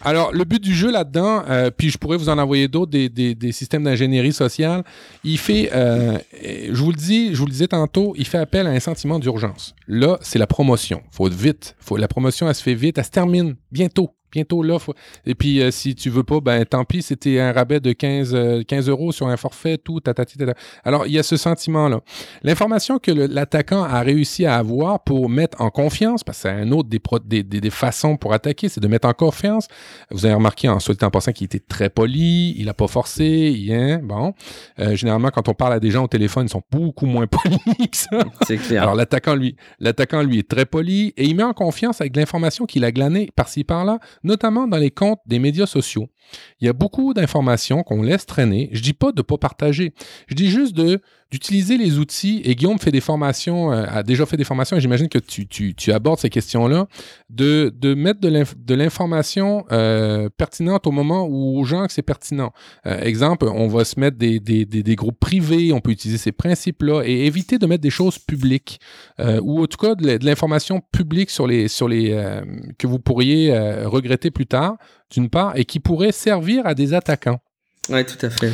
Alors, 0.00 0.32
le 0.32 0.44
but 0.44 0.62
du 0.62 0.72
jeu 0.74 0.92
là-dedans, 0.92 1.42
euh, 1.48 1.70
puis 1.76 1.90
je 1.90 1.98
pourrais 1.98 2.16
vous 2.16 2.28
en 2.28 2.38
envoyer 2.38 2.68
d'autres, 2.68 2.92
des, 2.92 3.08
des- 3.08 3.34
des 3.34 3.50
systèmes 3.50 3.82
d'ingénierie 3.82 4.32
sociale, 4.32 4.84
il 5.24 5.38
fait, 5.38 5.70
euh, 5.74 6.16
je 6.42 6.80
vous 6.80 6.90
le 6.92 6.96
dis, 6.96 7.34
je 7.34 7.38
vous 7.40 7.46
le 7.46 7.50
disais 7.50 7.66
tantôt, 7.66 8.14
il 8.16 8.24
fait 8.24 8.38
appel 8.38 8.68
à 8.68 8.70
un 8.70 8.78
sentiment 8.78 9.18
d'urgence. 9.18 9.74
Là, 9.88 10.16
c'est 10.22 10.38
la 10.38 10.46
promotion. 10.46 11.02
faut 11.10 11.28
vite. 11.28 11.74
Faut, 11.80 11.96
la 11.96 12.06
promotion, 12.06 12.48
elle 12.48 12.54
se 12.54 12.62
fait 12.62 12.74
vite, 12.74 12.96
elle 12.98 13.04
se 13.04 13.10
termine 13.10 13.56
bientôt. 13.72 14.10
Bientôt 14.32 14.62
là. 14.62 14.78
faut- 14.78 14.94
Et 15.26 15.34
puis, 15.34 15.60
euh, 15.62 15.70
si 15.70 15.94
tu 15.94 16.10
veux 16.10 16.22
pas, 16.22 16.40
ben 16.40 16.64
tant 16.64 16.84
pis, 16.84 17.02
c'était 17.02 17.40
un 17.40 17.52
rabais 17.52 17.80
de 17.80 17.92
15, 17.92 18.34
euh, 18.34 18.62
15 18.62 18.88
euros 18.88 19.12
sur 19.12 19.28
un 19.28 19.36
forfait, 19.36 19.78
tout, 19.78 20.00
tatati, 20.00 20.36
tata. 20.38 20.54
Alors, 20.84 21.06
il 21.06 21.12
y 21.12 21.18
a 21.18 21.22
ce 21.22 21.36
sentiment-là. 21.36 22.00
L'information 22.42 22.98
que 22.98 23.10
l'attaquant 23.10 23.82
a 23.82 24.00
réussi 24.00 24.44
à 24.46 24.56
avoir 24.56 25.02
pour 25.02 25.28
mettre 25.28 25.60
en 25.60 25.70
confiance, 25.70 26.24
parce 26.24 26.38
que 26.38 26.42
c'est 26.42 26.50
un 26.54 26.70
autre 26.72 26.88
des, 26.88 26.98
pro- 26.98 27.18
des, 27.18 27.42
des- 27.42 27.60
des 27.60 27.70
façons 27.70 28.16
pour 28.16 28.32
attaquer, 28.32 28.68
c'est 28.68 28.80
de 28.80 28.88
mettre 28.88 29.08
en 29.08 29.12
confiance. 29.12 29.66
Vous 30.10 30.24
avez 30.26 30.34
remarqué 30.34 30.68
en 30.68 30.78
souhaitant 30.80 31.06
en 31.08 31.10
passant 31.10 31.32
qu'il 31.32 31.46
était 31.46 31.58
très 31.58 31.88
poli, 31.90 32.54
il 32.58 32.68
a 32.68 32.74
pas 32.74 32.86
forcé, 32.88 33.24
il, 33.26 33.72
hein, 33.72 34.00
bon. 34.02 34.34
Euh, 34.78 34.94
généralement, 34.94 35.30
quand 35.30 35.48
on 35.48 35.54
parle 35.54 35.72
à 35.74 35.80
des 35.80 35.90
gens 35.90 36.04
au 36.04 36.08
téléphone, 36.08 36.46
ils 36.46 36.50
sont 36.50 36.62
beaucoup 36.70 37.06
moins 37.06 37.26
polis 37.26 37.58
que 37.90 37.96
ça. 37.96 38.18
C'est 38.46 38.58
clair. 38.58 38.82
Alors 38.82 38.94
l'attaquant 38.94 39.34
lui, 39.34 39.56
l'attaquant 39.80 40.22
lui 40.22 40.38
est 40.38 40.48
très 40.48 40.66
poli 40.66 41.12
et 41.16 41.24
il 41.24 41.34
met 41.36 41.42
en 41.42 41.52
confiance 41.52 42.00
avec 42.00 42.16
l'information 42.16 42.66
qu'il 42.66 42.84
a 42.84 42.92
glanée 42.92 43.30
par-ci 43.34 43.64
par-là, 43.64 43.98
notamment 44.22 44.66
dans 44.68 44.76
les 44.76 44.90
comptes 44.90 45.20
des 45.26 45.38
médias 45.38 45.66
sociaux. 45.66 46.08
Il 46.60 46.66
y 46.66 46.68
a 46.68 46.72
beaucoup 46.72 47.14
d'informations 47.14 47.82
qu'on 47.82 48.02
laisse 48.02 48.26
traîner. 48.26 48.68
Je 48.72 48.82
dis 48.82 48.92
pas 48.92 49.12
de 49.12 49.22
pas 49.22 49.38
partager. 49.38 49.94
Je 50.26 50.34
dis 50.34 50.50
juste 50.50 50.74
de 50.74 51.00
d'utiliser 51.30 51.76
les 51.76 51.98
outils. 51.98 52.40
Et 52.44 52.54
Guillaume 52.54 52.78
fait 52.78 52.90
des 52.90 53.00
formations, 53.00 53.72
euh, 53.72 53.84
a 53.88 54.02
déjà 54.02 54.24
fait 54.26 54.36
des 54.36 54.44
formations. 54.44 54.76
Et 54.76 54.80
j'imagine 54.80 55.08
que 55.08 55.18
tu, 55.18 55.46
tu, 55.46 55.74
tu 55.74 55.92
abordes 55.92 56.18
ces 56.18 56.30
questions-là 56.30 56.86
de, 57.28 57.72
de 57.76 57.94
mettre 57.94 58.20
de 58.20 58.28
l'inf- 58.28 58.54
de 58.56 58.74
l'information 58.74 59.64
euh, 59.70 60.28
pertinente 60.36 60.86
au 60.86 60.90
moment 60.90 61.26
où 61.28 61.58
aux 61.58 61.64
gens 61.64 61.86
que 61.86 61.92
c'est 61.92 62.02
pertinent. 62.02 62.52
Euh, 62.86 63.00
exemple, 63.02 63.46
on 63.46 63.68
va 63.68 63.84
se 63.84 64.00
mettre 64.00 64.16
des, 64.16 64.40
des, 64.40 64.64
des, 64.64 64.96
groupes 64.96 65.20
privés. 65.20 65.72
On 65.72 65.80
peut 65.80 65.90
utiliser 65.90 66.18
ces 66.18 66.32
principes-là 66.32 67.02
et 67.04 67.26
éviter 67.26 67.58
de 67.58 67.66
mettre 67.66 67.82
des 67.82 67.90
choses 67.90 68.18
publiques 68.18 68.80
ou 69.18 69.62
en 69.62 69.66
tout 69.66 69.78
cas 69.78 69.94
de, 69.94 70.24
l'information 70.24 70.80
publique 70.92 71.30
sur 71.30 71.46
les 71.46 71.68
sur 71.68 71.88
les 71.88 72.40
que 72.78 72.86
vous 72.86 72.98
pourriez 72.98 73.52
regretter 73.84 74.30
plus 74.30 74.46
tard 74.46 74.76
d'une 75.10 75.28
part 75.28 75.56
et 75.56 75.64
qui 75.64 75.80
pourrait 75.80 76.12
servir 76.12 76.66
à 76.66 76.74
des 76.74 76.94
attaquants. 76.94 77.40
Ouais, 77.88 78.04
tout 78.04 78.24
à 78.24 78.30
fait. 78.30 78.52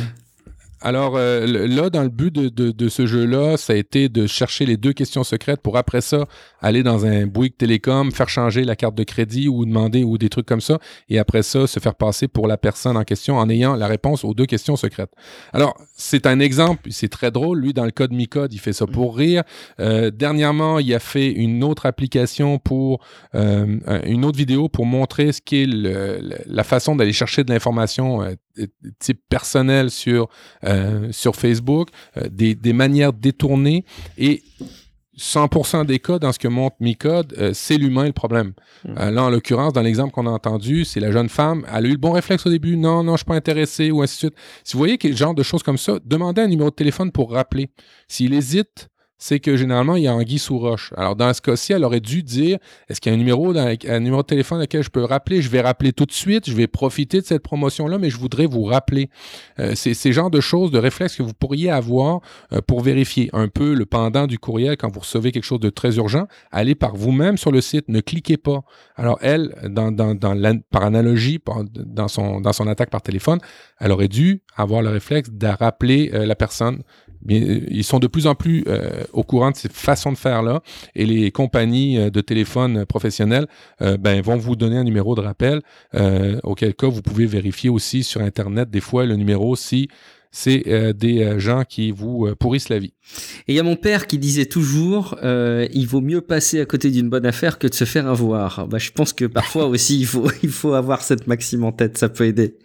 Alors 0.85 1.15
euh, 1.17 1.47
là, 1.67 1.89
dans 1.89 2.03
le 2.03 2.09
but 2.09 2.31
de, 2.31 2.47
de- 2.47 2.69
de 2.69 2.89
ce 2.89 3.07
jeu-là, 3.07 3.57
ça 3.57 3.73
a 3.73 3.75
été 3.75 4.07
de 4.07 4.27
chercher 4.27 4.67
les 4.67 4.77
deux 4.77 4.93
questions 4.93 5.23
secrètes 5.23 5.59
pour 5.61 5.77
après 5.77 5.99
ça 5.99 6.27
aller 6.61 6.83
dans 6.83 7.07
un 7.07 7.25
Bouygues 7.25 7.57
Télécom, 7.57 8.11
faire 8.11 8.29
changer 8.29 8.63
la 8.63 8.75
carte 8.75 8.93
de 8.93 9.03
crédit 9.03 9.47
ou 9.47 9.65
demander 9.65 10.03
ou 10.03 10.19
des 10.19 10.29
trucs 10.29 10.45
comme 10.45 10.61
ça, 10.61 10.77
et 11.09 11.17
après 11.17 11.41
ça 11.41 11.65
se 11.65 11.79
faire 11.79 11.95
passer 11.95 12.27
pour 12.27 12.47
la 12.47 12.57
personne 12.57 12.97
en 12.97 13.03
question 13.03 13.37
en 13.37 13.49
ayant 13.49 13.75
la 13.75 13.87
réponse 13.87 14.23
aux 14.23 14.35
deux 14.35 14.45
questions 14.45 14.75
secrètes. 14.75 15.09
Alors 15.53 15.75
c'est 15.95 16.27
un 16.27 16.39
exemple, 16.39 16.87
c'est 16.91 17.09
très 17.09 17.31
drôle. 17.31 17.61
Lui, 17.61 17.73
dans 17.73 17.85
le 17.85 17.91
code 17.91 18.13
Micode, 18.13 18.53
il 18.53 18.59
fait 18.59 18.73
ça 18.73 18.85
pour 18.85 19.17
rire. 19.17 19.41
Euh, 19.79 20.11
dernièrement, 20.11 20.77
il 20.77 20.93
a 20.93 20.99
fait 20.99 21.31
une 21.31 21.63
autre 21.63 21.87
application 21.87 22.59
pour 22.59 23.03
euh, 23.33 23.79
une 24.05 24.23
autre 24.23 24.37
vidéo 24.37 24.69
pour 24.69 24.85
montrer 24.85 25.31
ce 25.31 25.41
qu'est 25.41 25.65
la 25.67 26.63
façon 26.63 26.95
d'aller 26.95 27.13
chercher 27.13 27.43
de 27.43 27.51
l'information 27.51 28.21
euh, 28.21 28.35
type 28.99 29.21
personnel 29.29 29.91
sur 29.91 30.29
euh, 30.63 31.11
sur 31.11 31.35
Facebook, 31.35 31.89
euh, 32.17 32.27
des, 32.29 32.55
des 32.55 32.73
manières 32.73 33.13
détournées 33.13 33.85
et 34.17 34.43
100% 35.17 35.85
des 35.85 35.99
cas 35.99 36.19
dans 36.19 36.31
ce 36.31 36.39
que 36.39 36.47
montre 36.47 36.75
Micode, 36.79 37.33
euh, 37.37 37.51
c'est 37.53 37.77
l'humain 37.77 38.05
le 38.05 38.11
problème. 38.11 38.53
Euh, 38.97 39.11
là, 39.11 39.23
en 39.23 39.29
l'occurrence, 39.29 39.73
dans 39.73 39.81
l'exemple 39.81 40.13
qu'on 40.13 40.27
a 40.27 40.31
entendu, 40.31 40.83
c'est 40.85 40.99
la 40.99 41.11
jeune 41.11 41.29
femme, 41.29 41.65
elle 41.73 41.85
a 41.85 41.87
eu 41.87 41.91
le 41.91 41.97
bon 41.97 42.11
réflexe 42.11 42.45
au 42.45 42.49
début, 42.49 42.75
non, 42.75 43.03
non, 43.03 43.13
je 43.13 43.17
suis 43.17 43.25
pas 43.25 43.35
intéressé, 43.35 43.91
ou 43.91 44.01
ainsi 44.01 44.15
de 44.15 44.19
suite. 44.19 44.35
Si 44.63 44.73
vous 44.73 44.79
voyez 44.79 44.97
quel 44.97 45.15
genre 45.15 45.33
de 45.33 45.43
choses 45.43 45.63
comme 45.63 45.77
ça, 45.77 45.99
demandez 46.03 46.41
un 46.41 46.47
numéro 46.47 46.69
de 46.69 46.75
téléphone 46.75 47.11
pour 47.11 47.31
rappeler. 47.31 47.69
S'il 48.07 48.33
hésite, 48.33 48.89
c'est 49.17 49.39
que 49.39 49.55
généralement, 49.55 49.95
il 49.95 50.03
y 50.03 50.07
a 50.07 50.13
anguille 50.13 50.39
sous 50.39 50.59
roche. 50.59 50.93
Alors, 50.97 51.15
dans 51.15 51.33
ce 51.33 51.41
cas-ci, 51.41 51.73
elle 51.73 51.83
aurait 51.83 52.01
dû 52.01 52.23
dire 52.23 52.57
est-ce 52.89 52.99
qu'il 52.99 53.11
y 53.11 53.13
a 53.13 53.15
un 53.15 53.17
numéro, 53.17 53.53
dans, 53.53 53.65
un 53.87 53.99
numéro 53.99 54.21
de 54.21 54.27
téléphone 54.27 54.59
lequel 54.59 54.83
je 54.83 54.89
peux 54.89 55.03
rappeler? 55.03 55.41
Je 55.41 55.49
vais 55.49 55.61
rappeler 55.61 55.93
tout 55.93 56.05
de 56.05 56.11
suite, 56.11 56.49
je 56.49 56.53
vais 56.53 56.67
profiter 56.67 57.21
de 57.21 57.25
cette 57.25 57.43
promotion-là, 57.43 57.97
mais 57.97 58.09
je 58.09 58.17
voudrais 58.17 58.45
vous 58.45 58.63
rappeler. 58.63 59.09
Euh, 59.59 59.73
c'est 59.75 59.93
ces 59.93 60.11
genres 60.11 60.29
de 60.29 60.41
choses, 60.41 60.71
de 60.71 60.79
réflexes 60.79 61.15
que 61.15 61.23
vous 61.23 61.33
pourriez 61.33 61.69
avoir 61.69 62.19
euh, 62.51 62.61
pour 62.61 62.81
vérifier 62.81 63.29
un 63.33 63.47
peu 63.47 63.73
le 63.73 63.85
pendant 63.85 64.27
du 64.27 64.37
courriel 64.37 64.75
quand 64.77 64.91
vous 64.91 64.99
recevez 64.99 65.31
quelque 65.31 65.43
chose 65.43 65.59
de 65.59 65.69
très 65.69 65.95
urgent. 65.95 66.27
Allez 66.51 66.75
par 66.75 66.95
vous-même 66.95 67.37
sur 67.37 67.51
le 67.51 67.61
site, 67.61 67.87
ne 67.87 68.01
cliquez 68.01 68.37
pas. 68.37 68.63
Alors, 68.95 69.17
elle, 69.21 69.55
par 70.71 70.83
analogie, 70.83 71.39
dans, 71.69 72.07
son, 72.07 72.41
dans 72.41 72.53
son 72.53 72.67
attaque 72.67 72.89
par 72.89 73.01
téléphone, 73.01 73.39
elle 73.79 73.91
aurait 73.91 74.07
dû 74.07 74.41
avoir 74.55 74.81
le 74.81 74.89
réflexe 74.89 75.29
de 75.31 75.47
rappeler 75.47 76.11
euh, 76.13 76.25
la 76.25 76.35
personne 76.35 76.83
ils 77.27 77.83
sont 77.83 77.99
de 77.99 78.07
plus 78.07 78.27
en 78.27 78.35
plus 78.35 78.63
euh, 78.67 79.03
au 79.13 79.23
courant 79.23 79.51
de 79.51 79.55
ces 79.55 79.69
façons 79.69 80.11
de 80.11 80.17
faire-là 80.17 80.61
et 80.95 81.05
les 81.05 81.31
compagnies 81.31 81.97
euh, 81.97 82.09
de 82.09 82.21
téléphone 82.21 82.85
professionnels 82.85 83.47
euh, 83.81 83.97
ben, 83.97 84.21
vont 84.21 84.37
vous 84.37 84.55
donner 84.55 84.77
un 84.77 84.83
numéro 84.83 85.15
de 85.15 85.21
rappel, 85.21 85.61
auquel 86.43 86.73
cas 86.73 86.87
vous 86.87 87.01
pouvez 87.01 87.25
vérifier 87.25 87.69
aussi 87.69 88.03
sur 88.03 88.21
Internet 88.21 88.69
des 88.69 88.81
fois 88.81 89.05
le 89.05 89.15
numéro 89.15 89.55
si 89.55 89.87
c'est 90.31 90.93
des 90.93 91.39
gens 91.39 91.63
qui 91.63 91.91
vous 91.91 92.27
pourrissent 92.37 92.67
la 92.67 92.79
vie. 92.79 92.93
Et 93.47 93.53
il 93.53 93.55
y 93.55 93.59
a 93.59 93.63
mon 93.63 93.77
père 93.77 94.05
qui 94.05 94.17
disait 94.17 94.45
toujours, 94.45 95.17
il 95.23 95.85
vaut 95.87 96.01
mieux 96.01 96.21
passer 96.21 96.59
à 96.59 96.65
côté 96.65 96.91
d'une 96.91 97.09
bonne 97.09 97.25
affaire 97.25 97.57
que 97.57 97.67
de 97.67 97.73
se 97.73 97.85
faire 97.85 98.07
avoir. 98.07 98.67
Bah, 98.67 98.77
je 98.77 98.91
pense 98.91 99.13
que 99.13 99.25
parfois 99.25 99.65
aussi, 99.67 100.05
il 100.43 100.49
faut 100.49 100.73
avoir 100.73 101.01
cette 101.01 101.27
maxime 101.27 101.63
en 101.63 101.71
tête, 101.71 101.97
ça 101.97 102.09
peut 102.09 102.25
aider. 102.25 102.57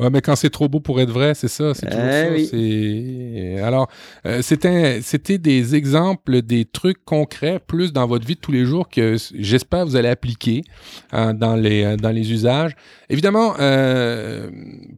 Ouais, 0.00 0.10
mais 0.10 0.20
quand 0.20 0.36
c'est 0.36 0.50
trop 0.50 0.68
beau 0.68 0.78
pour 0.78 1.00
être 1.00 1.10
vrai, 1.10 1.34
c'est 1.34 1.48
ça. 1.48 1.74
C'est 1.74 1.86
toujours 1.86 2.04
eh 2.36 3.56
ça. 3.56 3.66
Alors, 3.66 3.88
euh, 4.26 4.42
c'était, 4.42 5.02
c'était 5.02 5.38
des 5.38 5.74
exemples, 5.74 6.42
des 6.42 6.64
trucs 6.64 7.04
concrets, 7.04 7.58
plus 7.58 7.92
dans 7.92 8.06
votre 8.06 8.24
vie 8.24 8.36
de 8.36 8.40
tous 8.40 8.52
les 8.52 8.64
jours 8.64 8.88
que 8.88 9.16
j'espère 9.34 9.86
vous 9.86 9.96
allez 9.96 10.08
appliquer 10.08 10.62
hein, 11.10 11.34
dans 11.34 11.56
les 11.56 11.82
euh, 11.82 11.96
dans 11.96 12.10
les 12.10 12.30
usages. 12.30 12.76
Évidemment, 13.10 13.54
euh, 13.58 14.48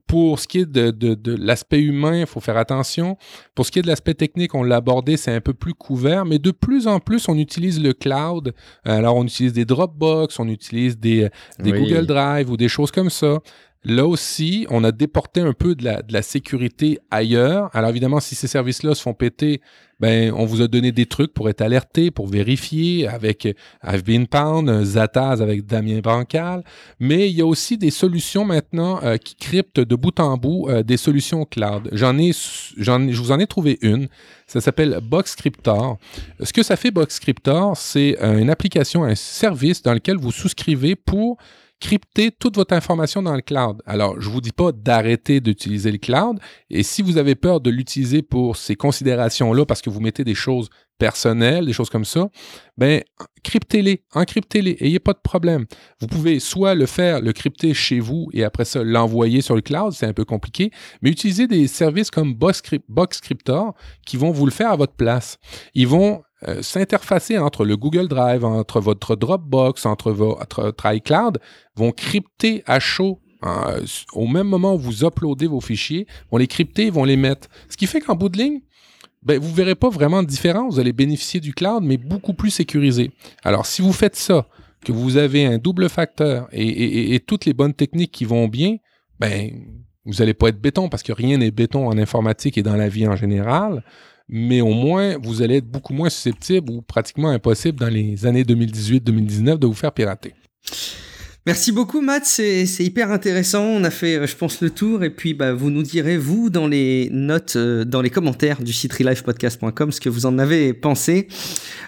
pour 0.07 0.39
ce 0.39 0.47
qui 0.47 0.59
est 0.59 0.71
de, 0.71 0.91
de, 0.91 1.15
de 1.15 1.35
l'aspect 1.35 1.81
humain, 1.81 2.21
il 2.21 2.27
faut 2.27 2.41
faire 2.41 2.59
attention. 2.59 3.17
Pour 3.55 3.65
ce 3.65 3.71
qui 3.71 3.79
est 3.79 3.83
de 3.83 3.87
l'aspect 3.87 4.15
technique, 4.15 4.55
on 4.55 4.63
l'a 4.63 4.77
abordé, 4.77 5.17
c'est 5.17 5.33
un 5.33 5.41
peu 5.41 5.55
plus 5.55 5.73
couvert, 5.75 6.27
mais 6.27 6.39
de 6.39 6.51
plus 6.51 6.87
en 6.87 7.01
plus, 7.01 7.29
on 7.29 7.39
utilise 7.39 7.83
le 7.83 7.95
cloud. 7.95 8.53
Alors, 8.85 9.17
on 9.17 9.25
utilise 9.25 9.55
des 9.55 9.65
Dropbox, 9.65 10.39
on 10.39 10.49
utilise 10.49 10.99
des, 10.99 11.29
des 11.59 11.73
Google 11.73 12.05
Drive 12.05 12.51
ou 12.51 12.57
des 12.59 12.69
choses 12.69 12.91
comme 12.91 13.11
ça. 13.11 13.39
Là 13.85 14.07
aussi, 14.07 14.67
on 14.69 14.85
a 14.85 14.93
déporté 14.93 15.41
un 15.41 15.55
peu 15.55 15.75
de 15.75 15.85
la, 15.85 16.23
sécurité 16.23 16.99
ailleurs. 17.11 17.71
Alors 17.73 17.89
évidemment, 17.89 18.21
si 18.21 18.35
ces 18.35 18.47
services-là 18.47 18.95
se 18.95 19.01
font 19.01 19.15
péter, 19.15 19.63
ben 20.01 20.33
on 20.37 20.45
vous 20.45 20.61
a 20.61 20.69
donné 20.69 20.93
des 20.93 21.07
trucs 21.07 21.33
pour 21.33 21.49
être 21.49 21.63
alerté, 21.63 22.11
pour 22.11 22.27
vérifier 22.27 23.09
avec 23.09 23.45
I've 23.83 24.05
been 24.05 24.27
pound, 24.27 24.85
Zataz 24.85 25.41
avec 25.41 25.65
Damien 25.65 26.01
Bancal. 26.01 26.63
Mais 26.99 27.31
il 27.31 27.37
y 27.37 27.41
a 27.41 27.47
aussi 27.47 27.79
des 27.79 27.91
solutions 27.91 28.45
maintenant 28.45 29.01
euh, 29.03 29.17
qui 29.17 29.35
cryptent 29.35 29.81
de 29.81 29.95
bout 29.95 30.21
en 30.21 30.37
bout 30.37 30.69
euh, 30.69 30.83
des 30.83 30.99
solutions 30.99 31.47
cloud. 31.47 31.89
J'en 31.93 32.19
ai, 32.19 32.33
j'en, 32.77 33.11
je 33.11 33.19
vous 33.19 33.33
en 33.33 33.39
ai 33.39 33.47
trouvé 33.47 33.79
une. 33.81 34.09
Ça 34.47 34.61
s'appelle 34.61 34.99
Boxcryptor. 35.03 35.97
Ce 36.43 36.53
que 36.53 36.63
ça 36.63 36.77
fait 36.77 36.91
Boxcryptor, 36.91 37.79
c'est 37.79 38.23
euh, 38.23 38.39
une 38.39 38.51
application, 38.51 39.05
un 39.05 39.15
service 39.15 39.83
dans 39.83 39.95
lequel 39.95 40.19
vous 40.19 40.33
souscrivez 40.33 40.97
pour 40.97 41.39
crypter 41.81 42.31
toute 42.31 42.57
votre 42.57 42.75
information 42.75 43.23
dans 43.23 43.35
le 43.35 43.41
cloud. 43.41 43.83
Alors, 43.87 44.21
je 44.21 44.29
vous 44.29 44.41
dis 44.41 44.53
pas 44.53 44.71
d'arrêter 44.73 45.41
d'utiliser 45.41 45.91
le 45.91 45.99
cloud. 45.99 46.39
Et 46.69 46.83
si 46.83 47.03
vous 47.03 47.17
avez 47.17 47.35
peur 47.35 47.61
de 47.61 47.71
l'utiliser 47.71 48.23
pour 48.23 48.57
ces 48.57 48.77
considérations-là, 48.77 49.65
parce 49.67 49.81
que 49.81 49.91
vous 49.91 50.01
mettez 50.01 50.23
des 50.23 50.35
choses 50.35 50.69
personnelles, 50.99 51.65
des 51.67 51.73
choses 51.73 51.89
comme 51.89 52.05
ça, 52.05 52.29
ben, 52.77 53.03
cryptez-les, 53.43 54.05
encryptez-les, 54.13 54.77
ayez 54.81 54.99
pas 54.99 55.15
de 55.15 55.19
problème. 55.19 55.65
Vous 55.99 56.07
pouvez 56.07 56.39
soit 56.39 56.75
le 56.75 56.87
faire, 56.87 57.23
le 57.23 57.33
crypter 57.33 57.73
chez 57.73 57.99
vous 57.99 58.29
et 58.35 58.45
après 58.45 58.67
ça 58.67 58.85
l'envoyer 58.85 59.41
sur 59.41 59.57
le 59.57 59.63
cloud, 59.63 59.93
c'est 59.93 60.07
un 60.07 60.13
peu 60.13 60.27
compliqué, 60.27 60.71
mais 61.01 61.11
utilisez 61.11 61.47
des 61.47 61.67
services 61.67 62.11
comme 62.11 62.35
Boxcryptor 62.35 63.75
qui 64.07 64.19
vont 64.19 64.31
vous 64.31 64.45
le 64.45 64.53
faire 64.53 64.71
à 64.71 64.77
votre 64.77 64.95
place. 64.95 65.39
Ils 65.75 65.89
vont 65.89 66.23
euh, 66.49 66.63
s'interfacer 66.63 67.39
entre 67.39 67.65
le 67.65 67.77
Google 67.77 68.09
Drive, 68.09 68.45
entre 68.45 68.81
votre 68.81 69.17
Dropbox, 69.17 69.87
entre 69.87 70.13
votre 70.13 70.73
iCloud, 70.85 71.39
vont 71.77 71.93
crypter 71.93 72.63
à 72.67 72.81
chaud 72.81 73.21
euh, 73.45 73.81
au 74.13 74.27
même 74.27 74.47
moment 74.47 74.75
où 74.75 74.79
vous 74.79 75.05
uploadez 75.05 75.47
vos 75.47 75.61
fichiers, 75.61 76.07
vont 76.31 76.39
les 76.39 76.47
crypter, 76.47 76.91
vont 76.91 77.05
les 77.05 77.17
mettre. 77.17 77.49
Ce 77.69 77.77
qui 77.77 77.87
fait 77.87 78.01
qu'en 78.01 78.15
bout 78.15 78.29
de 78.29 78.39
ligne, 78.39 78.61
ben, 79.23 79.39
vous 79.39 79.51
ne 79.51 79.55
verrez 79.55 79.75
pas 79.75 79.89
vraiment 79.89 80.23
de 80.23 80.29
différence. 80.29 80.75
Vous 80.75 80.81
allez 80.81 80.93
bénéficier 80.93 81.41
du 81.41 81.55
cloud, 81.55 81.83
mais 81.83 81.97
beaucoup 81.97 82.35
plus 82.35 82.51
sécurisé. 82.51 83.13
Alors, 83.45 83.67
si 83.67 83.83
vous 83.83 83.93
faites 83.93 84.17
ça, 84.17 84.47
que 84.85 84.93
vous 84.93 85.17
avez 85.19 85.45
un 85.45 85.59
double 85.59 85.89
facteur 85.89 86.49
et, 86.53 87.21
toutes 87.27 87.45
les 87.45 87.53
bonnes 87.53 87.75
techniques 87.75 88.13
qui 88.13 88.25
vont 88.25 88.49
bien, 88.49 88.77
ben, 89.19 89.51
vous 90.07 90.15
n'allez 90.15 90.35
pas 90.35 90.49
être 90.49 90.61
béton 90.61 90.89
parce 90.89 91.03
que 91.03 91.13
rien 91.13 91.37
n'est 91.37 91.51
béton 91.51 91.87
en 91.87 91.99
informatique 91.99 92.57
et 92.57 92.63
dans 92.63 92.77
la 92.77 92.89
vie 92.89 93.07
en 93.07 93.17
général 93.17 93.85
mais 94.31 94.61
au 94.61 94.73
moins, 94.73 95.19
vous 95.21 95.43
allez 95.43 95.57
être 95.57 95.69
beaucoup 95.69 95.93
moins 95.93 96.09
susceptible 96.09 96.71
ou 96.71 96.83
pratiquement 96.83 97.31
impossible 97.31 97.79
dans 97.81 97.89
les 97.89 98.25
années 98.27 98.45
2018-2019 98.45 99.59
de 99.59 99.67
vous 99.67 99.75
faire 99.75 99.93
pirater. 99.93 100.35
Merci 101.47 101.73
beaucoup 101.73 102.03
Matt, 102.03 102.27
c'est 102.27 102.67
hyper 102.81 103.11
intéressant. 103.11 103.65
On 103.65 103.83
a 103.83 103.91
fait, 103.91 104.17
euh, 104.17 104.27
je 104.27 104.37
pense, 104.37 104.61
le 104.61 104.69
tour 104.69 105.03
et 105.03 105.11
puis 105.11 105.33
bah, 105.33 105.55
vous 105.55 105.71
nous 105.71 105.83
direz 105.83 106.19
vous 106.19 106.51
dans 106.51 106.69
les 106.69 107.09
notes, 107.11 107.57
euh, 107.57 107.85
dans 107.85 108.03
les 108.03 108.11
commentaires 108.11 108.63
du 108.63 108.75
site 108.75 108.93
relifepodcast.com 108.93 109.91
ce 109.91 110.01
que 110.01 110.11
vous 110.11 110.27
en 110.27 110.39
avez 110.39 110.75
pensé. 110.75 111.29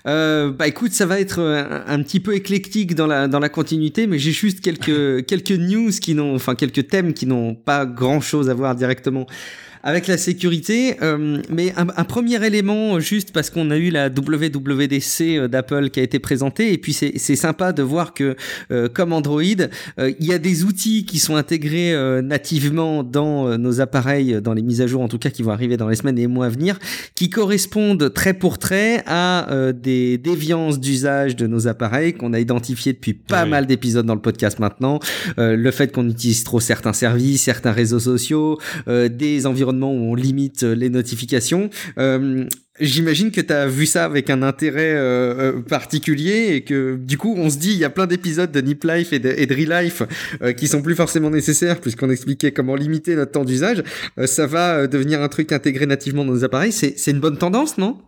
Euh, 0.06 0.50
bah 0.50 0.66
écoute, 0.66 0.92
ça 0.92 1.04
va 1.04 1.20
être 1.20 1.38
un, 1.38 1.84
un, 1.86 2.02
petit 2.02 2.18
peu 2.18 2.34
éclectique 2.34 2.94
dans 2.94 3.06
la 3.06 3.28
dans 3.28 3.40
la 3.40 3.50
continuité, 3.50 4.06
mais 4.06 4.18
j'ai 4.18 4.32
juste 4.32 4.62
quelques 4.62 5.26
quelques 5.26 5.50
news 5.50 5.90
qui 5.90 6.14
n'ont, 6.14 6.34
enfin 6.34 6.54
quelques 6.54 6.88
thèmes 6.88 7.12
qui 7.12 7.26
n'ont 7.26 7.54
pas 7.54 7.84
grand 7.84 8.22
chose 8.22 8.48
à 8.48 8.54
voir 8.54 8.74
directement 8.74 9.26
avec 9.82 10.06
la 10.06 10.16
sécurité. 10.16 10.96
Euh, 11.02 11.40
mais 11.50 11.72
un, 11.76 11.86
un, 11.96 12.04
premier 12.04 12.44
élément, 12.44 13.00
juste 13.00 13.32
parce 13.32 13.50
qu'on 13.50 13.70
a 13.70 13.76
eu 13.76 13.90
la 13.90 14.08
WWDC 14.08 15.20
euh, 15.20 15.48
d'Apple 15.48 15.90
qui 15.90 16.00
a 16.00 16.02
été 16.02 16.18
présentée, 16.18 16.72
et 16.72 16.78
puis 16.78 16.92
c'est 16.92 17.36
sympa 17.36 17.72
de 17.72 17.82
voir 17.82 18.14
que, 18.14 18.36
euh, 18.70 18.88
comme 18.88 19.12
Android, 19.12 19.42
il 19.42 20.26
y 20.26 20.32
a 20.32 20.38
des 20.38 20.64
outils 20.64 21.04
qui 21.04 21.18
sont 21.18 21.36
intégrés 21.36 21.94
nativement 22.22 23.02
dans 23.02 23.56
nos 23.58 23.80
appareils, 23.80 24.40
dans 24.42 24.54
les 24.54 24.62
mises 24.62 24.80
à 24.80 24.86
jour 24.86 25.02
en 25.02 25.08
tout 25.08 25.18
cas 25.18 25.30
qui 25.30 25.42
vont 25.42 25.50
arriver 25.50 25.76
dans 25.76 25.88
les 25.88 25.96
semaines 25.96 26.18
et 26.18 26.22
les 26.22 26.26
mois 26.26 26.46
à 26.46 26.48
venir, 26.48 26.78
qui 27.14 27.30
correspondent 27.30 28.12
trait 28.12 28.34
pour 28.34 28.58
trait 28.58 29.02
à 29.06 29.72
des 29.74 30.18
déviances 30.18 30.80
d'usage 30.80 31.36
de 31.36 31.46
nos 31.46 31.68
appareils 31.68 32.14
qu'on 32.14 32.32
a 32.32 32.40
identifié 32.40 32.92
depuis 32.92 33.14
pas 33.14 33.44
mal 33.44 33.66
d'épisodes 33.66 34.06
dans 34.06 34.14
le 34.14 34.20
podcast 34.20 34.58
maintenant. 34.58 35.00
le 35.36 35.70
fait 35.70 35.92
qu'on 35.92 36.08
utilise 36.08 36.44
trop 36.44 36.60
certains 36.60 36.92
services, 36.92 37.42
certains 37.42 37.72
réseaux 37.72 38.00
sociaux, 38.00 38.58
des 38.86 39.46
environnements 39.46 39.71
où 39.92 40.12
on 40.12 40.14
limite 40.14 40.62
euh, 40.62 40.74
les 40.74 40.90
notifications. 40.90 41.70
Euh, 41.98 42.44
j'imagine 42.80 43.30
que 43.30 43.40
tu 43.40 43.52
as 43.52 43.66
vu 43.66 43.86
ça 43.86 44.04
avec 44.04 44.30
un 44.30 44.42
intérêt 44.42 44.92
euh, 44.94 45.60
particulier 45.60 46.54
et 46.54 46.62
que 46.62 46.96
du 46.96 47.18
coup 47.18 47.34
on 47.36 47.50
se 47.50 47.58
dit 47.58 47.72
il 47.72 47.78
y 47.78 47.84
a 47.84 47.90
plein 47.90 48.06
d'épisodes 48.06 48.50
de 48.50 48.60
Nip 48.60 48.84
Life 48.84 49.12
et 49.12 49.18
de, 49.18 49.28
et 49.30 49.46
Life 49.46 50.02
qui 50.56 50.66
sont 50.66 50.82
plus 50.82 50.94
forcément 50.94 51.30
nécessaires 51.30 51.80
puisqu'on 51.80 52.10
expliquait 52.10 52.52
comment 52.52 52.74
limiter 52.74 53.14
notre 53.14 53.32
temps 53.32 53.44
d'usage. 53.44 53.82
ça 54.24 54.46
va 54.46 54.86
devenir 54.86 55.22
un 55.22 55.28
truc 55.28 55.52
intégré 55.52 55.86
nativement 55.86 56.24
dans 56.24 56.32
nos 56.32 56.44
appareils. 56.44 56.72
C'est 56.72 57.10
une 57.10 57.20
bonne 57.20 57.38
tendance, 57.38 57.78
non? 57.78 57.98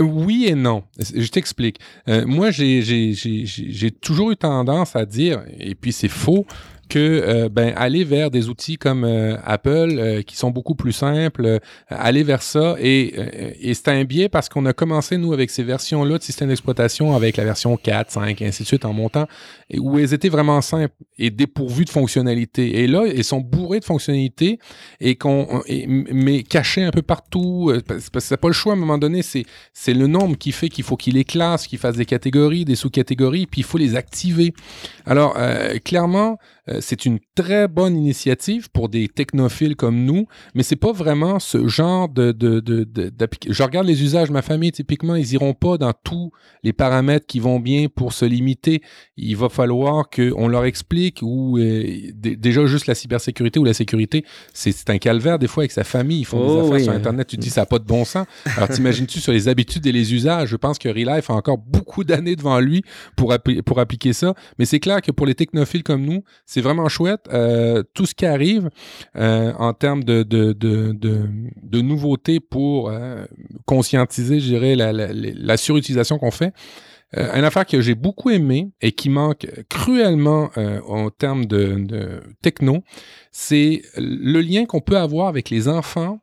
Oui 0.00 0.46
et 0.46 0.54
non. 0.54 0.84
Je 0.98 1.28
t'explique. 1.28 1.78
moi, 2.06 2.50
j'ai 2.50 3.90
toujours 4.00 4.30
eu 4.30 4.36
tendance 4.36 4.94
à 4.94 5.06
dire, 5.06 5.42
et 5.58 5.74
puis 5.74 5.92
c'est 5.92 6.08
faux, 6.08 6.46
que 6.88 6.98
euh, 6.98 7.48
ben, 7.48 7.72
aller 7.76 8.04
vers 8.04 8.30
des 8.30 8.48
outils 8.48 8.76
comme 8.76 9.04
euh, 9.04 9.36
Apple 9.44 9.96
euh, 9.98 10.22
qui 10.22 10.36
sont 10.36 10.50
beaucoup 10.50 10.74
plus 10.74 10.92
simples, 10.92 11.60
aller 11.88 12.22
vers 12.22 12.42
ça 12.42 12.76
et, 12.78 13.14
et 13.60 13.74
c'est 13.74 13.88
un 13.88 14.04
biais 14.04 14.28
parce 14.28 14.48
qu'on 14.48 14.66
a 14.66 14.72
commencé 14.72 15.16
nous 15.16 15.32
avec 15.32 15.50
ces 15.50 15.62
versions-là 15.62 16.18
de 16.18 16.22
système 16.22 16.48
d'exploitation 16.48 17.14
avec 17.14 17.36
la 17.36 17.44
version 17.44 17.76
4, 17.76 18.10
5 18.10 18.42
et 18.42 18.46
ainsi 18.46 18.62
de 18.62 18.68
suite 18.68 18.84
en 18.84 18.92
montant 18.92 19.26
où 19.74 19.98
elles 19.98 20.14
étaient 20.14 20.28
vraiment 20.28 20.60
simples 20.60 20.94
et 21.18 21.30
dépourvues 21.30 21.84
de 21.84 21.90
fonctionnalités. 21.90 22.82
Et 22.82 22.86
là, 22.86 23.04
elles 23.06 23.24
sont 23.24 23.40
bourrées 23.40 23.80
de 23.80 23.84
fonctionnalités 23.84 24.58
et 25.00 25.16
qu'on 25.16 25.62
mais 25.68 26.42
cachées 26.42 26.84
un 26.84 26.90
peu 26.90 27.02
partout 27.02 27.72
parce 27.86 28.10
que 28.10 28.20
c'est 28.20 28.36
pas 28.36 28.48
le 28.48 28.54
choix 28.54 28.72
à 28.72 28.76
un 28.76 28.78
moment 28.78 28.98
donné, 28.98 29.22
c'est 29.22 29.44
c'est 29.72 29.94
le 29.94 30.06
nombre 30.06 30.36
qui 30.36 30.52
fait 30.52 30.68
qu'il 30.68 30.84
faut 30.84 30.96
qu'il 30.96 31.14
les 31.14 31.24
classe, 31.24 31.66
qu'il 31.66 31.78
fasse 31.78 31.96
des 31.96 32.04
catégories, 32.04 32.64
des 32.64 32.76
sous-catégories, 32.76 33.46
puis 33.46 33.62
il 33.62 33.64
faut 33.64 33.78
les 33.78 33.96
activer. 33.96 34.54
Alors 35.04 35.36
clairement 35.84 36.38
euh, 36.68 36.78
c'est 36.80 37.06
une 37.06 37.18
très 37.34 37.68
bonne 37.68 37.96
initiative 37.96 38.70
pour 38.70 38.88
des 38.88 39.08
technophiles 39.08 39.76
comme 39.76 40.04
nous, 40.04 40.26
mais 40.54 40.62
c'est 40.62 40.76
pas 40.76 40.92
vraiment 40.92 41.38
ce 41.38 41.68
genre 41.68 42.08
de, 42.08 42.32
de, 42.32 42.60
de, 42.60 43.12
Je 43.48 43.62
regarde 43.62 43.86
les 43.86 44.02
usages 44.02 44.30
ma 44.30 44.42
famille, 44.42 44.72
typiquement, 44.72 45.14
ils 45.14 45.32
iront 45.34 45.54
pas 45.54 45.78
dans 45.78 45.92
tous 45.92 46.32
les 46.64 46.72
paramètres 46.72 47.26
qui 47.26 47.38
vont 47.38 47.60
bien 47.60 47.86
pour 47.88 48.12
se 48.12 48.24
limiter. 48.24 48.82
Il 49.16 49.36
va 49.36 49.48
falloir 49.56 50.08
qu'on 50.10 50.48
leur 50.48 50.64
explique 50.64 51.20
ou 51.22 51.58
euh, 51.58 52.10
déjà 52.14 52.66
juste 52.66 52.86
la 52.86 52.94
cybersécurité 52.94 53.58
ou 53.58 53.64
la 53.64 53.74
sécurité, 53.74 54.24
c'est 54.52 54.90
un 54.90 54.98
calvaire 54.98 55.38
des 55.38 55.46
fois 55.46 55.62
avec 55.62 55.72
sa 55.72 55.84
famille. 55.84 56.20
Ils 56.20 56.24
font 56.24 56.38
des 56.38 56.52
oh 56.52 56.66
affaires 56.66 56.84
sur 56.84 56.92
Internet, 56.92 57.26
tu 57.26 57.36
te 57.36 57.40
dis 57.40 57.50
ça 57.50 57.62
n'a 57.62 57.66
pas 57.66 57.78
de 57.78 57.84
bon 57.84 58.04
sens. 58.04 58.26
Alors 58.56 58.68
t'imagines-tu 58.68 59.20
sur 59.20 59.32
les 59.32 59.48
habitudes 59.48 59.86
et 59.86 59.92
les 59.92 60.14
usages, 60.14 60.50
je 60.50 60.56
pense 60.56 60.78
que 60.78 60.88
Relife 60.88 61.30
a 61.30 61.34
encore 61.34 61.58
beaucoup 61.58 62.04
d'années 62.04 62.36
devant 62.36 62.60
lui 62.60 62.82
pour, 63.16 63.34
pour 63.64 63.80
appliquer 63.80 64.12
ça. 64.12 64.34
Mais 64.58 64.64
c'est 64.64 64.80
clair 64.80 65.00
que 65.00 65.10
pour 65.10 65.26
les 65.26 65.34
technophiles 65.34 65.82
comme 65.82 66.04
nous, 66.04 66.22
c'est 66.44 66.60
vraiment 66.60 66.88
chouette. 66.88 67.22
Euh, 67.32 67.82
tout 67.94 68.06
ce 68.06 68.14
qui 68.14 68.26
arrive 68.26 68.70
euh, 69.16 69.52
en 69.58 69.72
termes 69.72 70.04
de, 70.04 70.22
de, 70.22 70.52
de, 70.52 70.94
de, 71.00 71.80
nouveautés 71.80 72.40
pour 72.40 72.90
euh, 72.90 73.24
conscientiser, 73.64 74.40
je 74.40 74.46
dirais, 74.46 74.74
la, 74.74 74.92
la, 74.92 75.08
la 75.12 75.56
surutilisation 75.56 76.18
qu'on 76.18 76.30
fait. 76.30 76.52
Une 77.12 77.44
affaire 77.44 77.66
que 77.66 77.80
j'ai 77.80 77.94
beaucoup 77.94 78.30
aimé 78.30 78.72
et 78.80 78.92
qui 78.92 79.08
manque 79.08 79.46
cruellement 79.68 80.50
en 80.86 81.10
termes 81.10 81.46
de, 81.46 81.76
de 81.78 82.22
techno, 82.42 82.82
c'est 83.30 83.82
le 83.96 84.40
lien 84.40 84.66
qu'on 84.66 84.80
peut 84.80 84.98
avoir 84.98 85.28
avec 85.28 85.50
les 85.50 85.68
enfants 85.68 86.20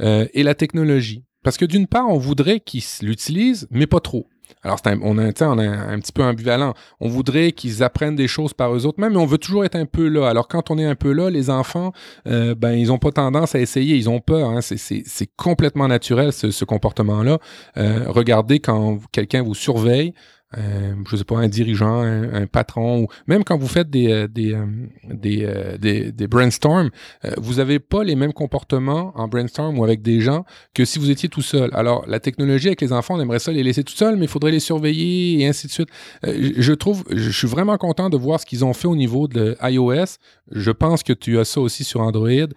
et 0.00 0.42
la 0.42 0.54
technologie. 0.54 1.24
Parce 1.44 1.56
que 1.56 1.64
d'une 1.64 1.86
part, 1.86 2.08
on 2.08 2.18
voudrait 2.18 2.60
qu'ils 2.60 2.82
l'utilisent, 3.02 3.68
mais 3.70 3.86
pas 3.86 4.00
trop. 4.00 4.28
Alors, 4.62 4.80
on, 5.02 5.18
est 5.18 5.42
un 5.42 5.98
petit 5.98 6.12
peu 6.12 6.22
ambivalent. 6.22 6.74
On 7.00 7.08
voudrait 7.08 7.52
qu'ils 7.52 7.82
apprennent 7.82 8.16
des 8.16 8.28
choses 8.28 8.54
par 8.54 8.74
eux 8.74 8.86
autres 8.86 8.98
mais 8.98 9.16
on 9.16 9.26
veut 9.26 9.38
toujours 9.38 9.64
être 9.64 9.76
un 9.76 9.86
peu 9.86 10.08
là. 10.08 10.28
Alors, 10.28 10.48
quand 10.48 10.70
on 10.70 10.78
est 10.78 10.84
un 10.84 10.94
peu 10.94 11.12
là, 11.12 11.30
les 11.30 11.50
enfants, 11.50 11.92
euh, 12.26 12.54
ben, 12.54 12.72
ils 12.72 12.88
n'ont 12.88 12.98
pas 12.98 13.12
tendance 13.12 13.54
à 13.54 13.60
essayer. 13.60 13.96
Ils 13.96 14.08
ont 14.08 14.20
peur. 14.20 14.48
Hein. 14.50 14.60
C'est 14.62 15.30
complètement 15.36 15.88
naturel, 15.88 16.32
ce, 16.32 16.64
comportement-là. 16.64 17.38
Euh, 17.76 18.04
regardez 18.08 18.58
quand 18.60 18.98
quelqu'un 19.12 19.42
vous 19.42 19.54
surveille, 19.54 20.14
euh, 20.58 20.94
je 21.08 21.16
sais 21.16 21.24
pas, 21.24 21.36
un 21.36 21.48
dirigeant, 21.48 22.02
un, 22.02 22.46
patron, 22.46 23.02
ou 23.02 23.06
même 23.26 23.44
quand 23.44 23.56
vous 23.56 23.68
faites 23.68 23.90
des, 23.90 24.10
euh, 24.10 24.28
des, 24.28 24.52
euh, 24.52 24.66
des, 25.08 25.44
euh, 25.44 25.76
des, 25.78 26.12
des, 26.12 26.26
brainstorms, 26.26 26.90
vous 27.38 27.54
n'avez 27.54 27.78
pas 27.78 28.04
les 28.04 28.16
mêmes 28.16 28.32
comportements 28.32 29.12
en 29.14 29.28
brainstorm 29.28 29.78
ou 29.78 29.84
avec 29.84 30.02
des 30.02 30.20
gens 30.20 30.44
que 30.74 30.84
si 30.84 30.98
vous 30.98 31.10
étiez 31.10 31.28
tout 31.28 31.42
seul. 31.42 31.70
Alors, 31.72 32.04
la 32.06 32.20
technologie 32.20 32.68
avec 32.68 32.80
les 32.80 32.92
enfants, 32.92 33.16
on 33.16 33.20
aimerait 33.20 33.38
ça 33.38 33.52
les 33.52 33.62
laisser 33.62 33.84
tout 33.84 33.94
seuls, 33.94 34.16
mais 34.16 34.24
il 34.24 34.28
faudrait 34.28 34.50
les 34.50 34.60
surveiller 34.60 35.40
et 35.40 35.46
ainsi 35.46 35.66
de 35.66 35.72
suite. 35.72 35.88
je 36.22 36.72
trouve, 36.72 37.04
je 37.10 37.30
suis 37.30 37.48
vraiment 37.48 37.76
content 37.76 38.10
de 38.10 38.16
voir 38.16 38.40
ce 38.40 38.46
qu'ils 38.46 38.64
ont 38.64 38.72
fait 38.72 38.88
au 38.88 38.96
niveau 38.96 39.28
de 39.28 39.56
iOS. 39.62 40.18
Je 40.50 40.70
pense 40.70 41.02
que 41.02 41.12
tu 41.12 41.38
as 41.38 41.44
ça 41.44 41.60
aussi 41.60 41.84
sur 41.84 42.00
Android 42.00 42.48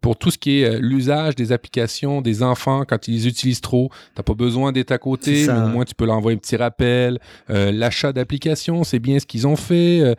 pour 0.00 0.16
tout 0.16 0.30
ce 0.30 0.38
qui 0.38 0.62
est 0.62 0.78
l'usage 0.80 1.34
des 1.34 1.52
applications 1.52 2.20
des 2.20 2.42
enfants 2.42 2.84
quand 2.88 3.08
ils 3.08 3.14
les 3.14 3.28
utilisent 3.28 3.60
trop. 3.60 3.90
Tu 3.90 4.18
n'as 4.18 4.22
pas 4.22 4.34
besoin 4.34 4.72
d'être 4.72 4.92
à 4.92 4.98
côté, 4.98 5.46
mais 5.46 5.52
au 5.52 5.68
moins 5.68 5.84
tu 5.84 5.94
peux 5.94 6.06
leur 6.06 6.16
envoyer 6.16 6.36
un 6.36 6.40
petit 6.40 6.56
rappel. 6.56 7.18
Euh, 7.50 7.72
l'achat 7.72 8.12
d'applications, 8.12 8.84
c'est 8.84 8.98
bien 8.98 9.18
ce 9.18 9.26
qu'ils 9.26 9.46
ont 9.46 9.56
fait. 9.56 10.00
Euh, 10.00 10.14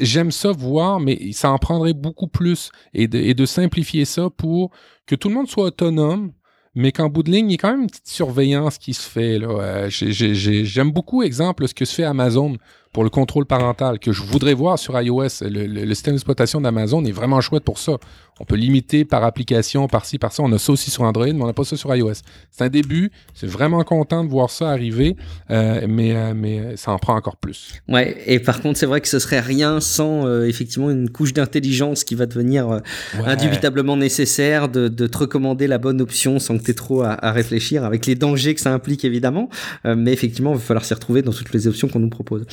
j'aime 0.00 0.30
ça 0.30 0.52
voir, 0.52 1.00
mais 1.00 1.32
ça 1.32 1.50
en 1.50 1.58
prendrait 1.58 1.92
beaucoup 1.92 2.28
plus 2.28 2.70
et 2.94 3.08
de, 3.08 3.46
simplifier 3.46 4.04
ça 4.04 4.28
pour 4.30 4.70
que 5.06 5.14
tout 5.14 5.28
le 5.28 5.34
monde 5.34 5.48
soit 5.48 5.64
autonome, 5.64 6.32
mais 6.74 6.92
qu'en 6.92 7.08
bout 7.08 7.22
de 7.22 7.30
ligne, 7.30 7.50
il 7.50 7.52
y 7.52 7.54
a 7.54 7.58
quand 7.58 7.70
même 7.70 7.82
une 7.82 7.90
petite 7.90 8.08
surveillance 8.08 8.78
qui 8.78 8.94
se 8.94 9.08
fait. 9.08 9.40
Euh, 9.42 9.88
j'aime 9.88 10.92
beaucoup, 10.92 11.22
exemple, 11.22 11.66
ce 11.66 11.74
que 11.74 11.84
se 11.84 11.94
fait 11.94 12.04
Amazon 12.04 12.56
pour 12.92 13.04
le 13.04 13.10
contrôle 13.10 13.46
parental 13.46 13.98
que 13.98 14.12
je 14.12 14.22
voudrais 14.22 14.54
voir 14.54 14.78
sur 14.78 15.00
iOS. 15.00 15.28
Le, 15.42 15.94
système 15.94 16.14
d'exploitation 16.14 16.60
d'Amazon 16.60 17.04
est 17.04 17.12
vraiment 17.12 17.40
chouette 17.40 17.62
pour 17.62 17.78
ça. 17.78 17.92
On 18.40 18.44
peut 18.44 18.56
limiter 18.56 19.04
par 19.04 19.22
application, 19.22 19.86
par-ci, 19.86 20.18
par-ça. 20.18 20.42
On 20.42 20.50
a 20.50 20.58
ça 20.58 20.72
aussi 20.72 20.90
sur 20.90 21.02
Android, 21.02 21.26
mais 21.26 21.42
on 21.42 21.46
n'a 21.46 21.52
pas 21.52 21.64
ça 21.64 21.76
sur 21.76 21.94
iOS. 21.94 22.14
C'est 22.50 22.64
un 22.64 22.68
début. 22.70 23.12
C'est 23.34 23.46
vraiment 23.46 23.84
content 23.84 24.24
de 24.24 24.30
voir 24.30 24.48
ça 24.48 24.70
arriver, 24.70 25.14
euh, 25.50 25.86
mais, 25.86 26.16
euh, 26.16 26.32
mais 26.34 26.76
ça 26.76 26.90
en 26.90 26.98
prend 26.98 27.14
encore 27.14 27.36
plus. 27.36 27.74
Ouais, 27.86 28.16
et 28.26 28.40
par 28.40 28.62
contre, 28.62 28.78
c'est 28.78 28.86
vrai 28.86 29.02
que 29.02 29.08
ce 29.08 29.18
serait 29.18 29.40
rien 29.40 29.80
sans 29.80 30.26
euh, 30.26 30.46
effectivement 30.46 30.90
une 30.90 31.10
couche 31.10 31.34
d'intelligence 31.34 32.02
qui 32.02 32.14
va 32.14 32.24
devenir 32.24 32.80
indubitablement 33.26 33.96
nécessaire 33.96 34.68
de, 34.70 34.88
de, 34.88 35.06
te 35.06 35.18
recommander 35.18 35.66
la 35.66 35.78
bonne 35.78 36.00
option 36.00 36.38
sans 36.38 36.56
que 36.56 36.64
tu 36.64 36.70
aies 36.70 36.74
trop 36.74 37.02
à, 37.02 37.12
à, 37.24 37.32
réfléchir, 37.32 37.84
avec 37.84 38.06
les 38.06 38.14
dangers 38.14 38.54
que 38.54 38.60
ça 38.60 38.72
implique 38.72 39.04
évidemment. 39.04 39.50
mais 39.84 40.12
effectivement, 40.12 40.52
il 40.52 40.56
va 40.56 40.62
falloir 40.62 40.84
s'y 40.84 40.94
retrouver 40.94 41.20
dans 41.20 41.32
toutes 41.32 41.52
les 41.52 41.66
options 41.68 41.88
qu'on 41.88 42.00
nous 42.00 42.08
propose. 42.08 42.46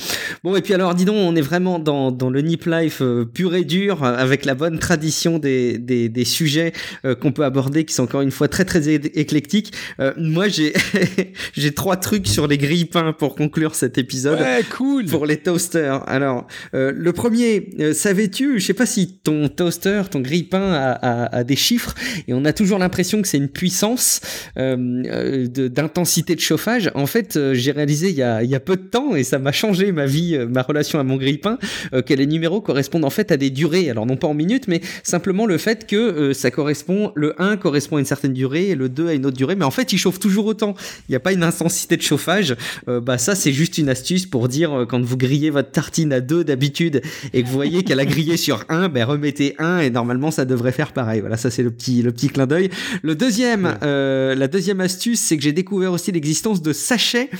Bon, 0.44 0.56
et 0.56 0.62
puis 0.62 0.74
alors, 0.74 0.94
dis 0.94 1.04
donc, 1.04 1.16
on 1.16 1.34
est 1.36 1.42
vraiment 1.42 1.78
dans, 1.78 2.10
dans 2.10 2.30
le 2.30 2.40
Nip 2.40 2.64
Life 2.66 3.00
euh, 3.02 3.24
pur 3.24 3.54
et 3.54 3.64
dur, 3.64 4.04
avec 4.04 4.44
la 4.44 4.54
bonne 4.54 4.78
tradition 4.78 5.38
des, 5.38 5.78
des, 5.78 6.08
des 6.08 6.24
sujets 6.24 6.72
euh, 7.04 7.14
qu'on 7.14 7.32
peut 7.32 7.44
aborder, 7.44 7.84
qui 7.84 7.94
sont 7.94 8.04
encore 8.04 8.22
une 8.22 8.30
fois 8.30 8.48
très 8.48 8.64
très 8.64 8.88
éclectiques. 8.88 9.72
Euh, 10.00 10.12
moi, 10.16 10.48
j'ai 10.48 10.72
j'ai 11.52 11.72
trois 11.72 11.96
trucs 11.96 12.26
sur 12.26 12.46
les 12.46 12.58
grille-pains 12.58 13.12
pour 13.12 13.34
conclure 13.34 13.74
cet 13.74 13.98
épisode. 13.98 14.40
Ouais, 14.40 14.62
cool. 14.70 15.06
Pour 15.06 15.26
les 15.26 15.36
toasters. 15.38 16.08
Alors, 16.08 16.46
le 16.72 17.10
premier, 17.12 17.70
savais-tu, 17.92 18.60
je 18.60 18.66
sais 18.66 18.74
pas 18.74 18.86
si 18.86 19.18
ton 19.18 19.48
toaster, 19.48 20.02
ton 20.10 20.20
grille-pain 20.20 20.72
a, 20.72 20.92
a, 20.92 21.36
a, 21.36 21.44
des 21.44 21.56
chiffres, 21.56 21.94
et 22.26 22.34
on 22.34 22.44
a 22.44 22.52
toujours 22.52 22.78
l'impression 22.78 23.22
que 23.22 23.28
c'est 23.28 23.38
une 23.38 23.48
puissance 23.48 24.20
d'intensité 24.56 26.34
de, 26.34 26.38
de, 26.38 26.42
chauffage. 26.42 26.90
En 26.94 27.06
fait, 27.06 27.38
j'ai 27.52 27.72
réalisé 27.72 28.10
il 28.10 28.16
y, 28.16 28.22
a, 28.22 28.42
il 28.42 28.50
y 28.50 28.54
a 28.54 28.60
peu 28.60 28.76
de 28.76 28.82
temps, 28.82 29.14
et 29.14 29.24
ça 29.24 29.38
m'a 29.38 29.52
changé 29.52 29.92
ma 29.92 30.06
vie 30.06 30.17
euh, 30.34 30.46
ma 30.46 30.62
relation 30.62 30.98
à 30.98 31.04
mon 31.04 31.16
grille-pain, 31.16 31.58
euh, 31.92 32.02
que 32.02 32.14
les 32.14 32.26
numéros 32.26 32.60
correspondent 32.60 33.04
en 33.04 33.10
fait 33.10 33.32
à 33.32 33.36
des 33.36 33.50
durées. 33.50 33.90
Alors 33.90 34.06
non 34.06 34.16
pas 34.16 34.28
en 34.28 34.34
minutes, 34.34 34.68
mais 34.68 34.80
simplement 35.02 35.46
le 35.46 35.58
fait 35.58 35.86
que 35.86 35.96
euh, 35.96 36.32
ça 36.32 36.50
correspond, 36.50 37.12
le 37.14 37.40
1 37.40 37.56
correspond 37.56 37.96
à 37.96 38.00
une 38.00 38.06
certaine 38.06 38.32
durée 38.32 38.68
et 38.68 38.74
le 38.74 38.88
2 38.88 39.08
à 39.08 39.14
une 39.14 39.26
autre 39.26 39.36
durée, 39.36 39.54
mais 39.54 39.64
en 39.64 39.70
fait 39.70 39.92
il 39.92 39.98
chauffe 39.98 40.18
toujours 40.18 40.46
autant. 40.46 40.74
Il 41.08 41.12
n'y 41.12 41.16
a 41.16 41.20
pas 41.20 41.32
une 41.32 41.42
intensité 41.42 41.96
de 41.96 42.02
chauffage. 42.02 42.56
bah 42.86 43.18
ça 43.18 43.34
c'est 43.34 43.52
juste 43.52 43.78
une 43.78 43.88
astuce 43.88 44.26
pour 44.26 44.48
dire 44.48 44.86
quand 44.88 45.02
vous 45.02 45.16
grillez 45.16 45.50
votre 45.50 45.70
tartine 45.70 46.12
à 46.12 46.20
2 46.20 46.44
d'habitude 46.44 47.02
et 47.32 47.42
que 47.42 47.48
vous 47.48 47.54
voyez 47.54 47.82
qu'elle 47.82 48.00
a 48.00 48.04
grillé 48.04 48.36
sur 48.48 48.64
1, 48.68 48.88
ben 48.88 49.04
remettez 49.04 49.54
1 49.58 49.80
et 49.80 49.90
normalement 49.90 50.30
ça 50.30 50.44
devrait 50.44 50.72
faire 50.72 50.92
pareil. 50.92 51.20
Voilà, 51.20 51.36
ça 51.36 51.50
c'est 51.50 51.62
le 51.62 51.70
petit, 51.70 52.02
le 52.02 52.12
petit 52.12 52.28
clin 52.28 52.46
d'œil. 52.46 52.70
Le 53.02 53.14
deuxième, 53.14 53.76
la 53.82 54.48
deuxième 54.48 54.80
astuce, 54.80 55.20
c'est 55.20 55.36
que 55.36 55.42
j'ai 55.42 55.52
découvert 55.52 55.92
aussi 55.92 56.12
l'existence 56.12 56.62
de 56.62 56.72
sachets 56.72 57.30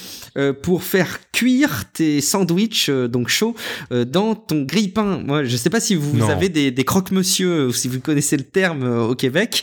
pour 0.63 0.83
faire 0.83 1.19
cuire 1.33 1.85
tes 1.93 2.21
sandwichs 2.21 2.68
euh, 2.89 3.09
donc 3.09 3.29
chaud 3.29 3.55
euh, 3.93 4.05
dans 4.05 4.35
ton 4.35 4.63
grille-pain. 4.63 5.23
Moi, 5.25 5.45
je 5.45 5.57
sais 5.57 5.71
pas 5.71 5.81
si 5.81 5.95
vous, 5.95 6.31
avez 6.31 6.49
des, 6.49 6.71
des 6.71 6.85
croque-monsieur 6.85 7.69
ou 7.69 7.73
si 7.73 7.89
vous 7.89 8.01
connaissez 8.01 8.37
le 8.37 8.45
terme 8.45 8.83
euh, 8.83 9.03
au 9.03 9.15
Québec, 9.15 9.63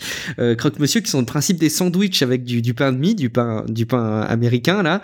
croque-monsieur 0.58 1.02
qui 1.02 1.10
sont 1.10 1.20
le 1.20 1.26
principe 1.26 1.58
des 1.58 1.70
sandwichs 1.70 2.22
avec 2.22 2.44
du, 2.44 2.62
du, 2.62 2.74
pain 2.74 2.92
de 2.92 2.98
mie, 2.98 3.16
du 3.16 3.30
pain 3.30 3.64
du 3.68 3.86
pain 3.86 4.22
américain 4.22 4.84
là. 4.84 5.02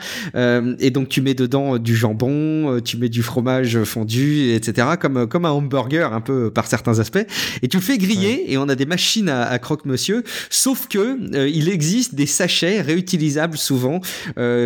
et 0.80 0.92
donc 0.92 1.10
tu 1.10 1.22
mets 1.22 1.34
dedans 1.34 1.78
du 1.78 1.96
jambon, 1.96 2.80
tu 2.84 2.98
mets 2.98 3.10
du 3.10 3.22
fromage 3.24 3.84
fondu, 3.84 4.52
etc. 4.54 4.90
Comme 5.00 5.28
comme 5.28 5.46
un 5.46 5.52
hamburger 5.52 6.14
un 6.14 6.22
peu 6.22 6.52
par 6.52 6.68
certains 6.68 7.00
aspects. 7.00 7.26
Et 7.62 7.68
tu 7.68 7.78
le 7.78 7.84
fais 7.84 7.98
griller 7.98 8.52
et 8.52 8.58
on 8.58 8.68
a 8.70 8.76
des 8.76 8.86
machines 8.86 9.30
à, 9.30 9.44
à 9.44 9.60
croque-monsieur. 9.60 10.24
Sauf 10.50 10.88
que 10.88 11.18
il 11.48 11.70
existe 11.70 12.16
des 12.16 12.26
sachets 12.26 12.82
réutilisables 12.82 13.58
souvent 13.58 14.00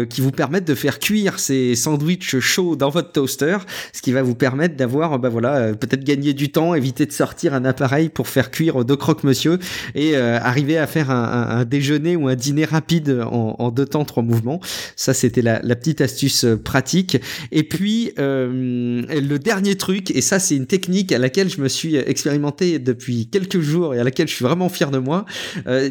qui 0.10 0.22
vous 0.22 0.32
permettent 0.32 0.68
de 0.68 0.76
faire 0.76 0.99
cuire 0.99 1.40
ces 1.40 1.76
sandwichs 1.76 2.40
chauds 2.40 2.76
dans 2.76 2.90
votre 2.90 3.12
toaster, 3.26 3.57
ce 3.93 4.02
qui 4.02 4.11
va 4.11 4.22
vous 4.22 4.35
permettre 4.35 4.76
d'avoir, 4.76 5.18
bah 5.19 5.30
voilà, 5.30 5.56
euh, 5.56 5.73
peut-être 5.73 6.03
gagner 6.03 6.34
du 6.34 6.49
temps, 6.49 6.76
éviter 6.76 7.06
de 7.06 7.11
sortir 7.11 7.53
un 7.53 7.65
appareil 7.65 8.10
pour 8.10 8.27
faire 8.27 8.52
cuire 8.52 8.85
deux 8.85 8.95
croque-monsieur 8.95 9.60
et 9.95 10.15
euh, 10.15 10.39
arriver 10.39 10.77
à 10.77 10.88
faire 10.88 11.10
un, 11.10 11.65
déjeuner 11.65 12.15
ou 12.15 12.27
un 12.27 12.35
dîner 12.35 12.65
rapide 12.65 13.23
en, 13.30 13.72
deux 13.72 13.85
temps, 13.85 14.06
trois 14.06 14.23
mouvements. 14.23 14.60
Ça, 14.95 15.14
c'était 15.14 15.41
la, 15.41 15.60
petite 15.76 16.02
astuce 16.02 16.45
euh, 16.45 16.56
pratique. 16.56 17.18
Et 17.52 17.64
puis, 17.64 18.14
le 18.18 19.38
dernier 19.38 19.76
truc, 19.76 20.11
et 20.11 20.22
ça, 20.22 20.39
c'est 20.39 20.56
une 20.56 20.68
technique 20.68 21.11
à 21.11 21.18
laquelle 21.18 21.49
je 21.49 21.61
me 21.61 21.68
suis 21.68 21.95
expérimenté 21.95 22.80
depuis 22.80 23.27
quelques 23.27 23.60
jours 23.60 23.93
et 23.93 23.99
à 23.99 24.03
laquelle 24.03 24.27
je 24.27 24.35
suis 24.35 24.45
vraiment 24.45 24.69
fier 24.69 24.91
de 24.91 24.99
moi. 24.99 25.26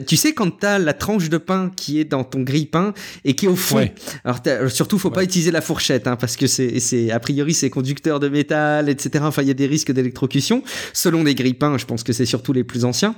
tu 0.07 0.17
sais, 0.17 0.33
quand 0.33 0.59
tu 0.59 0.67
as 0.67 0.79
la 0.79 0.93
tranche 0.93 1.29
de 1.29 1.39
pain 1.39 1.71
qui 1.75 2.01
est 2.01 2.05
dans 2.05 2.25
ton 2.25 2.41
grille-pain 2.41 2.95
et 3.25 3.35
qui 3.35 3.47
est 3.47 3.49
au 3.49 3.57
fond, 3.57 3.89
alors 4.25 4.39
surtout, 4.71 4.99
faut 4.99 5.11
pas 5.11 5.25
utiliser 5.25 5.51
la 5.51 5.61
fourchette, 5.61 6.07
hein, 6.07 6.17
parce 6.17 6.37
que 6.37 6.47
c'est 6.47 7.11
priori 7.25 7.55
c'est 7.55 7.71
conducteur 7.71 8.21
de 8.21 8.29
métal, 8.29 8.91
etc. 8.91 9.25
Enfin, 9.27 9.41
il 9.41 9.49
y 9.49 9.51
a 9.51 9.55
des 9.55 9.67
risques 9.67 9.91
d'électrocution. 9.91 10.63
Selon 10.93 11.25
les 11.25 11.35
grippins, 11.35 11.79
je 11.79 11.87
pense 11.87 12.03
que 12.05 12.13
c'est 12.13 12.27
surtout 12.27 12.53
les 12.53 12.65
plus 12.65 12.85
anciens. 12.85 13.15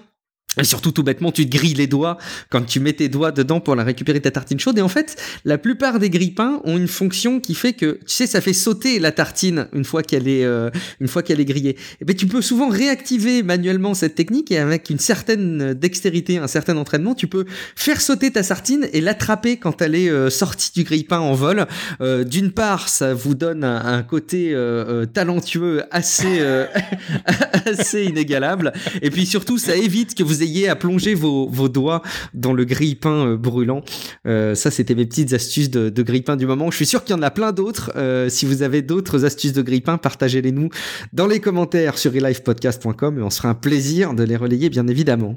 Et 0.59 0.64
surtout, 0.64 0.90
tout 0.90 1.02
bêtement, 1.02 1.32
tu 1.32 1.48
te 1.48 1.55
grilles 1.55 1.74
les 1.74 1.86
doigts 1.86 2.16
quand 2.48 2.62
tu 2.62 2.81
mets 2.81 2.94
tes 2.94 3.10
doigts 3.10 3.31
dedans 3.31 3.60
pour 3.60 3.77
la 3.77 3.85
récupérer 3.85 4.20
ta 4.20 4.31
tartine 4.31 4.59
chaude. 4.59 4.78
Et 4.78 4.82
en 4.82 4.89
fait, 4.89 5.16
la 5.44 5.59
plupart 5.59 5.98
des 5.98 6.09
grille-pains 6.09 6.62
ont 6.64 6.78
une 6.78 6.89
fonction 6.89 7.40
qui 7.40 7.55
fait 7.55 7.74
que, 7.74 7.98
tu 8.06 8.14
sais, 8.14 8.27
ça 8.27 8.40
fait 8.40 8.55
sauter 8.55 8.98
la 8.98 9.12
tartine 9.12 9.68
une 9.74 9.85
fois 9.85 10.02
qu'elle 10.02 10.28
est, 10.28 10.44
euh, 10.44 10.70
une 11.01 11.09
fois 11.09 11.23
qu'elle 11.23 11.40
est 11.40 11.44
grillée. 11.44 11.77
Et 12.01 12.06
ben, 12.06 12.16
tu 12.16 12.27
peux 12.27 12.40
souvent 12.40 12.70
réactiver 12.70 13.43
manuellement 13.43 13.93
cette 13.93 14.14
technique 14.14 14.51
et 14.51 14.56
avec 14.56 14.89
une 14.89 14.98
certaine 14.98 15.74
dextérité, 15.74 16.39
un 16.39 16.47
certain 16.47 16.78
entraînement, 16.78 17.14
tu 17.14 17.27
peux 17.27 17.44
faire 17.74 18.01
sauter 18.01 18.31
ta 18.31 18.43
tartine 18.43 18.89
et 18.94 19.02
l'attraper 19.02 19.59
quand 19.59 19.82
elle 19.82 19.94
est 19.94 20.09
euh, 20.09 20.31
sortie 20.31 20.73
du 20.73 20.85
grille-pain 20.85 21.18
en 21.18 21.35
vol. 21.35 21.66
Euh, 22.01 22.24
D'une 22.24 22.51
part, 22.51 22.89
ça 22.89 23.12
vous 23.12 23.35
donne 23.35 23.62
un, 23.62 23.85
un 23.85 24.02
côté 24.02 24.52
euh, 24.55 25.05
talentueux 25.05 25.82
assez, 25.90 26.40
assez 27.66 28.05
inégalable. 28.05 28.73
Et 29.02 29.10
puis 29.10 29.27
surtout, 29.27 29.59
ça 29.59 29.77
évite 29.77 30.14
que 30.14 30.23
vous 30.23 30.36
ayez 30.43 30.69
à 30.69 30.77
plonger 30.77 31.15
vos, 31.15 31.49
vos 31.49 31.69
doigts 31.69 32.03
dans 32.35 32.53
le 32.53 32.65
grille-pain 32.65 33.27
euh, 33.27 33.37
brûlant. 33.37 33.83
Euh, 34.27 34.55
ça, 34.55 34.71
c'était 34.71 34.95
mes 34.95 35.07
petites 35.07 35.33
astuces 35.33 35.71
de, 35.71 35.89
de 35.89 36.03
grille-pain 36.03 36.37
du 36.37 36.47
moment. 36.47 36.71
Je 36.71 36.77
suis 36.77 36.87
sûr 36.87 37.05
qu'il 37.05 37.15
y 37.15 37.19
en 37.19 37.23
a 37.23 37.31
plein 37.31 37.53
d'autres. 37.53 37.93
Euh, 37.97 38.29
si 38.29 38.47
vous 38.47 38.63
avez 38.63 38.83
d'autres 38.83 39.25
astuces 39.25 39.53
de 39.53 39.63
grille-pain, 39.63 39.99
partagez-les 39.99 40.53
nous 40.53 40.69
dans 41.13 41.27
les 41.27 41.41
commentaires 41.41 41.99
sur 41.99 42.13
relivepodcast.com 42.13 43.19
et 43.19 43.23
on 43.23 43.31
sera 43.31 43.49
un 43.49 43.55
plaisir 43.55 44.15
de 44.15 44.23
les 44.23 44.37
relayer, 44.37 44.69
bien 44.71 44.87
évidemment. 44.87 45.35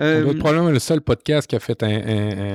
Euh, 0.00 0.32
probablement 0.34 0.70
le 0.70 0.78
seul 0.78 1.00
podcast 1.00 1.48
qui 1.48 1.56
a 1.56 1.60
fait 1.60 1.82
un, 1.82 1.88
un, 1.88 2.54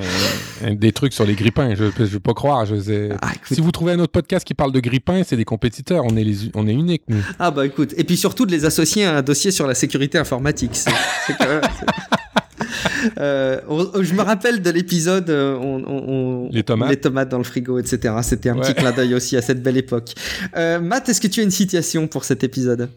un, 0.67 0.73
des 0.75 0.91
trucs 0.91 1.13
sur 1.13 1.25
les 1.25 1.35
grippins. 1.35 1.75
Je 1.75 1.85
ne 1.85 2.05
veux 2.05 2.19
pas 2.19 2.33
croire. 2.33 2.65
Je 2.65 2.79
sais... 2.79 3.09
ah, 3.21 3.31
si 3.43 3.61
vous 3.61 3.71
trouvez 3.71 3.93
un 3.93 3.99
autre 3.99 4.11
podcast 4.11 4.45
qui 4.45 4.53
parle 4.53 4.71
de 4.71 4.79
grippins, 4.79 5.23
c'est 5.23 5.37
des 5.37 5.45
compétiteurs. 5.45 6.03
On 6.05 6.15
est, 6.15 6.23
les, 6.23 6.37
on 6.55 6.67
est 6.67 6.73
unique, 6.73 7.03
nous. 7.07 7.23
Ah 7.39 7.51
bah 7.51 7.65
écoute. 7.65 7.93
Et 7.97 8.03
puis 8.03 8.17
surtout 8.17 8.45
de 8.45 8.51
les 8.51 8.65
associer 8.65 9.05
à 9.05 9.17
un 9.17 9.21
dossier 9.21 9.51
sur 9.51 9.67
la 9.67 9.75
sécurité 9.75 10.17
informatique. 10.17 10.71
C'est 10.73 11.37
euh, 13.17 13.61
je 14.01 14.13
me 14.13 14.21
rappelle 14.21 14.61
de 14.61 14.69
l'épisode 14.69 15.29
euh, 15.29 15.57
on, 15.57 16.49
les, 16.51 16.63
tomates. 16.63 16.89
les 16.89 16.97
tomates 16.97 17.29
dans 17.29 17.37
le 17.37 17.43
frigo, 17.43 17.79
etc. 17.79 18.15
C'était 18.21 18.49
un 18.49 18.55
ouais. 18.55 18.61
petit 18.61 18.73
clin 18.73 18.91
d'œil 18.91 19.13
aussi 19.13 19.37
à 19.37 19.41
cette 19.41 19.61
belle 19.61 19.77
époque. 19.77 20.13
Euh, 20.55 20.79
Matt, 20.79 21.09
est-ce 21.09 21.21
que 21.21 21.27
tu 21.27 21.39
as 21.39 21.43
une 21.43 21.51
citation 21.51 22.07
pour 22.07 22.23
cet 22.23 22.43
épisode? 22.43 22.89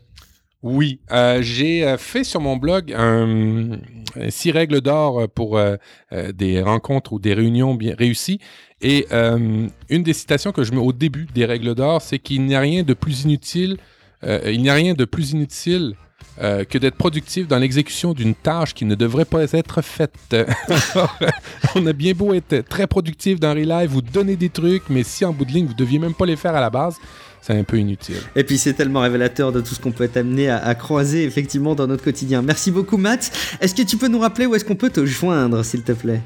Oui, 0.63 1.01
euh, 1.11 1.41
j'ai 1.41 1.95
fait 1.99 2.23
sur 2.23 2.41
mon 2.41 2.59
blog 2.59 2.93
un, 2.95 3.79
six 4.29 4.51
règles 4.51 4.83
d'or 4.83 5.27
pour 5.31 5.59
des 6.35 6.61
rencontres 6.61 7.15
ou 7.15 7.19
des 7.19 7.33
réunions 7.33 7.75
bien 7.75 7.95
réussies. 7.97 8.41
Et 8.83 9.07
une 9.11 10.03
des 10.03 10.13
citations 10.13 10.53
que 10.53 10.63
je 10.63 10.73
mets 10.73 10.79
au 10.79 10.93
début 10.93 11.27
des 11.35 11.47
règles 11.47 11.75
d'or, 11.75 12.03
c'est 12.03 12.19
qu'il 12.19 12.45
n'y 12.45 12.55
a 12.55 12.61
rien 12.61 12.83
de 12.83 12.93
plus 12.93 13.25
inutile, 13.25 13.79
il 14.23 14.61
n'y 14.63 14.71
a 14.71 14.75
rien 14.75 14.95
de 14.95 15.05
plus 15.05 15.33
inutile 15.33 15.95
euh, 16.43 16.65
que 16.65 16.79
d'être 16.79 16.95
productif 16.95 17.47
dans 17.49 17.59
l'exécution 17.59 18.15
d'une 18.15 18.35
tâche 18.35 18.73
qui 18.73 18.87
ne 18.87 18.95
devrait 18.95 19.27
pas 19.27 19.43
être 19.53 19.83
faite. 19.83 20.15
on 21.75 21.87
a 21.87 21.93
bien 21.93 22.15
beau 22.15 22.33
être 22.33 22.67
très 22.67 22.87
productif 22.87 23.39
dans 23.39 23.51
Relive, 23.51 23.91
vous 23.91 24.01
donner 24.01 24.37
des 24.37 24.49
trucs, 24.49 24.85
mais 24.89 25.03
si 25.03 25.27
en 25.27 25.35
bout 25.35 25.45
de 25.45 25.53
ligne, 25.53 25.67
vous 25.67 25.75
deviez 25.75 25.99
même 25.99 26.15
pas 26.15 26.25
les 26.25 26.37
faire 26.37 26.55
à 26.55 26.61
la 26.63 26.71
base, 26.71 26.97
c'est 27.43 27.53
un 27.53 27.63
peu 27.63 27.77
inutile. 27.77 28.23
Et 28.37 28.45
puis 28.45 28.57
c'est 28.57 28.73
tellement 28.73 29.01
révélateur 29.01 29.53
de 29.53 29.61
tout 29.61 29.75
ce 29.75 29.81
qu'on 29.81 29.93
peut 29.93 30.05
être 30.05 30.17
amené 30.17 30.49
à, 30.49 30.65
à, 30.65 30.75
croiser 30.75 31.25
effectivement 31.25 31.75
dans 31.75 31.87
notre 31.87 32.05
quotidien. 32.05 32.41
Merci 32.41 32.71
beaucoup 32.71 32.97
Matt. 32.97 33.31
Est-ce 33.61 33.75
que 33.75 33.83
tu 33.83 33.99
peux 33.99 34.09
nous 34.09 34.21
rappeler 34.21 34.47
où 34.47 34.55
est-ce 34.55 34.65
qu'on 34.65 34.77
peut 34.77 34.91
te 34.91 35.05
joindre 35.05 35.63
s'il 35.63 35.83
te 35.83 35.93
plaît? 35.93 36.23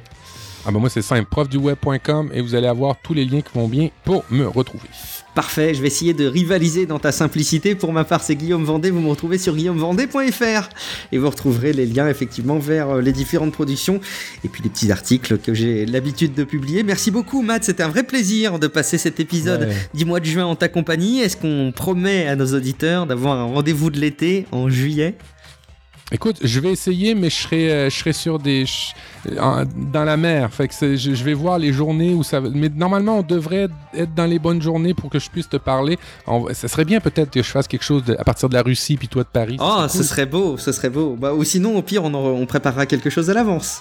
Ah 0.67 0.71
ben 0.71 0.79
moi 0.79 0.89
c'est 0.89 1.03
simple, 1.03 1.29
profduweb.com 1.29 2.31
et 2.33 2.41
vous 2.41 2.55
allez 2.55 2.67
avoir 2.67 2.97
tous 3.03 3.13
les 3.13 3.25
liens 3.25 3.43
qui 3.43 3.53
vont 3.55 3.69
bien 3.69 3.91
pour 4.05 4.25
me 4.31 4.47
retrouver. 4.47 4.89
Parfait, 5.35 5.75
je 5.75 5.83
vais 5.83 5.89
essayer 5.89 6.15
de 6.15 6.27
rivaliser 6.27 6.87
dans 6.87 7.01
ta 7.01 7.11
simplicité. 7.11 7.75
Pour 7.75 7.93
ma 7.93 8.05
part, 8.05 8.23
c'est 8.23 8.37
Guillaume 8.37 8.63
Vendée. 8.63 8.91
Vous 8.91 9.01
me 9.01 9.09
retrouvez 9.09 9.37
sur 9.37 9.57
guillaumevendée.fr 9.57 10.69
et 11.11 11.19
vous 11.19 11.29
retrouverez 11.29 11.73
les 11.73 11.87
liens 11.87 12.09
effectivement 12.09 12.59
vers 12.59 12.89
euh, 12.89 13.01
les 13.01 13.13
différentes 13.13 13.53
productions 13.53 14.01
et 14.45 14.49
puis 14.49 14.63
les 14.63 14.71
petits 14.71 14.93
articles 14.93 15.39
que 15.39 15.53
j'ai 15.53 15.87
l'habitude 15.87 16.35
de 16.35 16.45
publier. 16.45 16.85
Merci 16.85 17.11
beaucoup, 17.11 17.43
Matt. 17.43 17.65
C'était 17.65 17.83
un 17.83 17.89
vrai 17.89 18.05
plaisir 18.05 18.61
de 18.61 18.69
passer 18.69 18.97
cet 18.97 19.19
épisode 19.19 19.63
ouais. 19.63 19.75
du 19.93 20.05
mois 20.05 20.21
de 20.21 20.27
juin 20.27 20.47
en 20.47 20.55
ta 20.55 20.69
compagnie. 20.69 21.21
Est-ce 21.21 21.37
qu'on 21.37 21.73
promet 21.75 22.29
à 22.29 22.37
nos 22.37 22.55
auditeurs 22.55 23.07
d'avoir 23.07 23.37
un 23.37 23.45
rendez-vous 23.45 23.91
de 23.91 23.99
l'été 23.99 24.47
en 24.53 24.69
juillet? 24.69 25.17
Écoute, 26.13 26.37
je 26.43 26.61
vais 26.61 26.71
essayer, 26.71 27.15
mais 27.15 27.31
je 27.31 27.35
serai, 27.35 27.73
euh, 27.73 27.91
je 27.91 27.97
serai 27.97 28.13
sur 28.13 28.39
des. 28.39 28.65
Dans 29.27 30.05
la 30.05 30.17
mer. 30.17 30.53
Fait 30.53 30.69
que 30.69 30.75
je, 30.75 31.15
je, 31.15 31.25
vais 31.25 31.33
voir 31.33 31.59
les 31.59 31.73
journées 31.73 32.13
où 32.13 32.23
ça. 32.23 32.41
Mais 32.41 32.69
normalement, 32.69 33.21
on 33.21 33.23
devrait 33.23 33.69
être 33.95 34.15
dans 34.15 34.27
les 34.27 34.39
bonnes 34.39 34.61
journées 34.61 34.93
pour 34.93 35.09
que 35.09 35.19
je 35.19 35.31
puisse 35.31 35.49
te 35.49 35.57
parler. 35.57 35.99
On, 36.27 36.53
ça 36.53 36.69
serait 36.69 36.85
bien 36.85 37.01
peut-être 37.01 37.31
que 37.31 37.43
je 37.43 37.51
fasse 37.51 37.67
quelque 37.67 37.85
chose 37.85 38.05
de, 38.05 38.15
à 38.19 38.25
partir 38.25 38.51
de 38.51 38.55
la 38.55 38.63
Russie 38.63 38.97
puis 38.97 39.09
toi 39.09 39.23
de 39.23 39.29
Paris. 39.29 39.57
Oh, 39.61 39.77
cool. 39.81 39.91
ce 39.91 40.03
serait 40.03 40.27
beau, 40.27 40.59
ce 40.59 40.73
serait 40.73 40.91
beau. 40.91 41.17
Bah, 41.19 41.33
ou 41.33 41.43
sinon, 41.43 41.77
au 41.77 41.83
pire, 41.83 42.05
on, 42.05 42.15
on 42.15 42.47
préparera 42.47 42.85
quelque 42.85 43.09
chose 43.09 43.31
à 43.31 43.35
l'avance. 43.35 43.81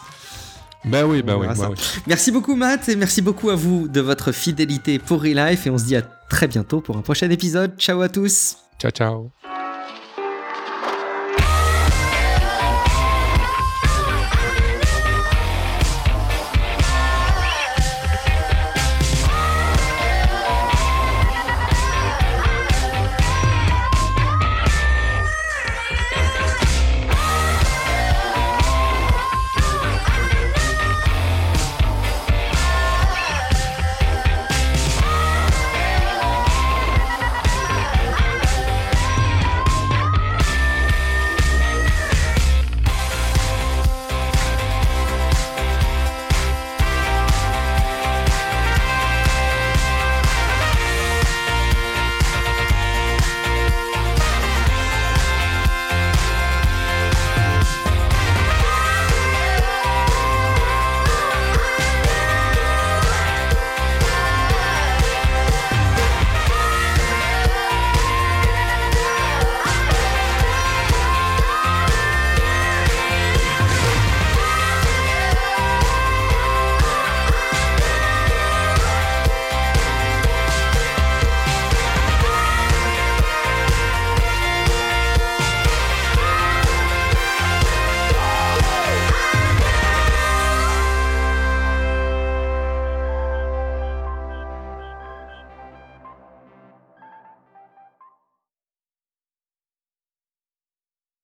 Ben 0.85 1.05
oui, 1.05 1.21
ben 1.21 1.37
oui, 1.37 1.47
bah 1.47 1.69
oui. 1.69 1.77
Merci 2.07 2.31
beaucoup 2.31 2.55
Matt 2.55 2.89
et 2.89 2.95
merci 2.97 3.21
beaucoup 3.21 3.49
à 3.49 3.55
vous 3.55 3.87
de 3.87 4.01
votre 4.01 4.33
fidélité 4.33 4.99
pour 4.99 5.21
Relife 5.21 5.65
et 5.65 5.69
on 5.69 5.77
se 5.77 5.85
dit 5.85 5.95
à 5.95 6.01
très 6.01 6.47
bientôt 6.47 6.81
pour 6.81 6.97
un 6.97 7.01
prochain 7.01 7.29
épisode. 7.29 7.71
Ciao 7.77 8.01
à 8.01 8.09
tous. 8.09 8.57
Ciao 8.79 8.91
ciao. 8.91 9.42